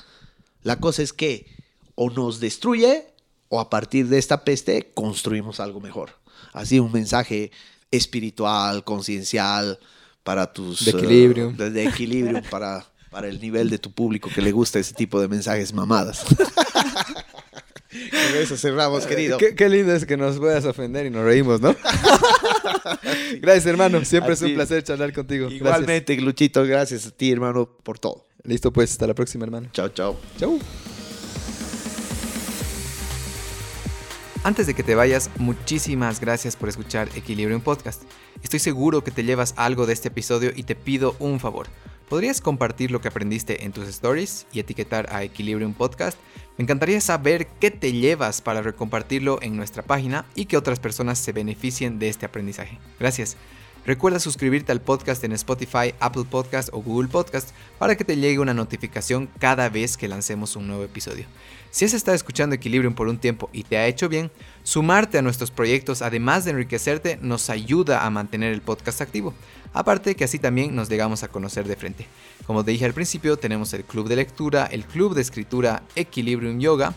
La 0.63 0.81
cosa 0.81 1.03
es 1.03 1.13
que 1.13 1.47
o 1.95 2.11
nos 2.11 2.41
destruye 2.41 3.07
o 3.49 3.61
a 3.61 3.71
partir 3.71 4.09
de 4.09 4.19
esta 4.19 4.45
peste 4.45 4.91
construimos 4.95 5.61
algo 5.61 5.81
mejor. 5.81 6.11
Así 6.53 6.81
un 6.81 6.93
mensaje 6.93 7.51
espiritual, 7.91 8.85
conciencial 8.85 9.79
para 10.23 10.53
tus... 10.53 10.85
De 10.85 10.93
eh, 10.93 10.95
equilibrio. 10.95 11.53
de, 11.53 11.71
de 11.71 11.85
equilibrio 11.85 12.43
para, 12.51 12.87
para 13.11 13.29
el 13.29 13.41
nivel 13.41 13.71
de 13.71 13.79
tu 13.79 13.93
público 13.93 14.31
que 14.35 14.43
le 14.43 14.53
gusta 14.53 14.79
ese 14.79 14.95
tipo 14.95 15.21
de 15.21 15.29
mensajes 15.29 15.73
mamadas. 15.73 16.25
Con 17.95 18.37
eso 18.37 18.57
cerramos, 18.57 19.07
querido. 19.07 19.39
Qué, 19.39 19.55
qué 19.55 19.69
lindo 19.69 19.95
es 19.95 20.05
que 20.05 20.17
nos 20.17 20.39
puedas 20.39 20.65
ofender 20.65 21.07
y 21.07 21.11
nos 21.11 21.25
reímos, 21.25 21.61
¿no? 21.61 21.77
Gracias, 23.41 23.67
hermano. 23.67 24.05
Siempre 24.05 24.35
es 24.35 24.43
un 24.43 24.49
ti. 24.49 24.55
placer 24.55 24.83
charlar 24.83 25.13
contigo. 25.13 25.45
Gracias. 25.45 25.61
Igualmente, 25.61 26.17
Luchito, 26.17 26.65
gracias 26.65 27.07
a 27.07 27.11
ti, 27.13 27.31
hermano, 27.31 27.67
por 27.67 28.01
todo. 28.01 28.27
Listo, 28.45 28.73
pues. 28.73 28.93
Hasta 28.93 29.07
la 29.07 29.15
próxima, 29.15 29.45
hermano. 29.45 29.69
Chao, 29.73 29.89
chao. 29.89 30.17
Chau. 30.39 30.59
Antes 34.45 34.67
de 34.67 34.75
que 34.75 34.83
te 34.83 34.95
vayas, 34.95 35.31
muchísimas 35.39 36.21
gracias 36.21 36.55
por 36.55 36.69
escuchar 36.69 37.09
Equilibrium 37.15 37.63
Podcast. 37.63 38.03
Estoy 38.43 38.59
seguro 38.59 39.03
que 39.03 39.11
te 39.11 39.25
llevas 39.25 39.55
algo 39.57 39.87
de 39.87 39.95
este 39.95 40.09
episodio 40.09 40.53
y 40.55 40.65
te 40.65 40.75
pido 40.75 41.17
un 41.19 41.41
favor. 41.41 41.67
¿Podrías 42.11 42.43
compartir 42.43 42.91
lo 42.91 43.01
que 43.01 43.09
aprendiste 43.09 43.65
en 43.65 43.73
tus 43.73 43.89
stories 43.89 44.47
y 44.53 44.61
etiquetar 44.61 45.11
a 45.11 45.23
Equilibrium 45.23 45.73
Podcast? 45.73 46.19
Me 46.59 46.65
encantaría 46.65 47.01
saber 47.01 47.47
qué 47.59 47.71
te 47.71 47.93
llevas 47.93 48.43
para 48.43 48.61
recompartirlo 48.61 49.39
en 49.41 49.57
nuestra 49.57 49.83
página 49.83 50.27
y 50.35 50.45
que 50.45 50.59
otras 50.59 50.79
personas 50.79 51.19
se 51.19 51.33
beneficien 51.33 51.99
de 51.99 52.11
este 52.11 52.27
aprendizaje. 52.27 52.79
Gracias. 53.01 53.39
Recuerda 53.87 54.19
suscribirte 54.19 54.73
al 54.73 54.81
podcast 54.81 55.23
en 55.25 55.33
Spotify, 55.33 55.95
Apple 56.01 56.25
Podcast 56.25 56.71
o 56.73 56.81
Google 56.81 57.09
Podcast 57.09 57.51
para 57.79 57.97
que 57.97 58.05
te 58.05 58.17
llegue 58.17 58.39
una 58.39 58.55
notificación 58.55 59.29
cada 59.39 59.69
vez 59.69 59.99
que 59.99 60.09
lancemos 60.09 60.57
un 60.57 60.67
nuevo 60.67 60.85
episodio. 60.85 61.27
Si 61.71 61.85
has 61.85 61.93
estado 61.93 62.15
escuchando 62.15 62.55
Equilibrium 62.55 62.95
por 62.95 63.09
un 63.09 63.19
tiempo 63.19 63.51
y 63.53 63.63
te 63.65 63.77
ha 63.77 63.87
hecho 63.87 64.09
bien, 64.09 64.31
sumarte 64.63 65.19
a 65.19 65.23
nuestros 65.23 65.51
proyectos, 65.51 66.01
además 66.01 66.47
de 66.47 66.53
enriquecerte, 66.53 67.19
nos 67.21 67.51
ayuda 67.51 68.07
a 68.07 68.11
mantener 68.11 68.55
el 68.55 68.63
podcast 68.63 69.03
activo. 69.03 69.35
Aparte 69.75 70.15
que 70.15 70.25
así 70.25 70.39
también 70.39 70.75
nos 70.75 70.89
llegamos 70.89 71.23
a 71.23 71.29
conocer 71.29 71.67
de 71.67 71.77
frente. 71.77 72.07
Como 72.47 72.65
te 72.65 72.71
dije 72.71 72.87
al 72.87 72.95
principio, 72.95 73.37
tenemos 73.37 73.75
el 73.75 73.85
club 73.85 74.09
de 74.09 74.17
lectura, 74.17 74.65
el 74.65 74.87
club 74.87 75.15
de 75.15 75.21
escritura 75.21 75.83
Equilibrium 75.95 76.59
Yoga 76.59 76.95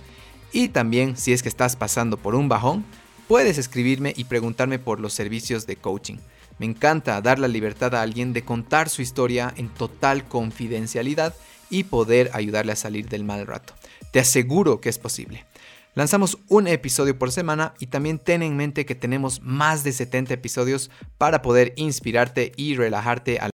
y 0.53 0.69
también 0.69 1.17
si 1.17 1.33
es 1.33 1.43
que 1.43 1.49
estás 1.49 1.75
pasando 1.75 2.15
por 2.15 2.33
un 2.33 2.47
bajón, 2.47 2.85
puedes 3.27 3.57
escribirme 3.57 4.13
y 4.15 4.23
preguntarme 4.23 4.79
por 4.79 5.01
los 5.01 5.11
servicios 5.11 5.67
de 5.67 5.75
coaching. 5.75 6.15
Me 6.59 6.65
encanta 6.65 7.21
dar 7.21 7.39
la 7.39 7.47
libertad 7.47 7.93
a 7.95 8.01
alguien 8.01 8.33
de 8.33 8.43
contar 8.43 8.89
su 8.89 9.01
historia 9.01 9.53
en 9.57 9.69
total 9.69 10.27
confidencialidad 10.27 11.35
y 11.69 11.83
poder 11.83 12.31
ayudarle 12.33 12.71
a 12.71 12.77
salir 12.77 13.09
del 13.09 13.23
mal 13.23 13.45
rato. 13.45 13.73
Te 14.11 14.19
aseguro 14.19 14.81
que 14.81 14.89
es 14.89 14.97
posible. 14.97 15.45
Lanzamos 15.97 16.37
un 16.47 16.67
episodio 16.67 17.17
por 17.17 17.31
semana 17.31 17.73
y 17.79 17.87
también 17.87 18.19
ten 18.19 18.43
en 18.43 18.55
mente 18.55 18.85
que 18.85 18.93
tenemos 18.93 19.41
más 19.41 19.83
de 19.83 19.91
70 19.91 20.35
episodios 20.35 20.91
para 21.17 21.41
poder 21.41 21.73
inspirarte 21.75 22.51
y 22.55 22.75
relajarte 22.75 23.39
al 23.39 23.45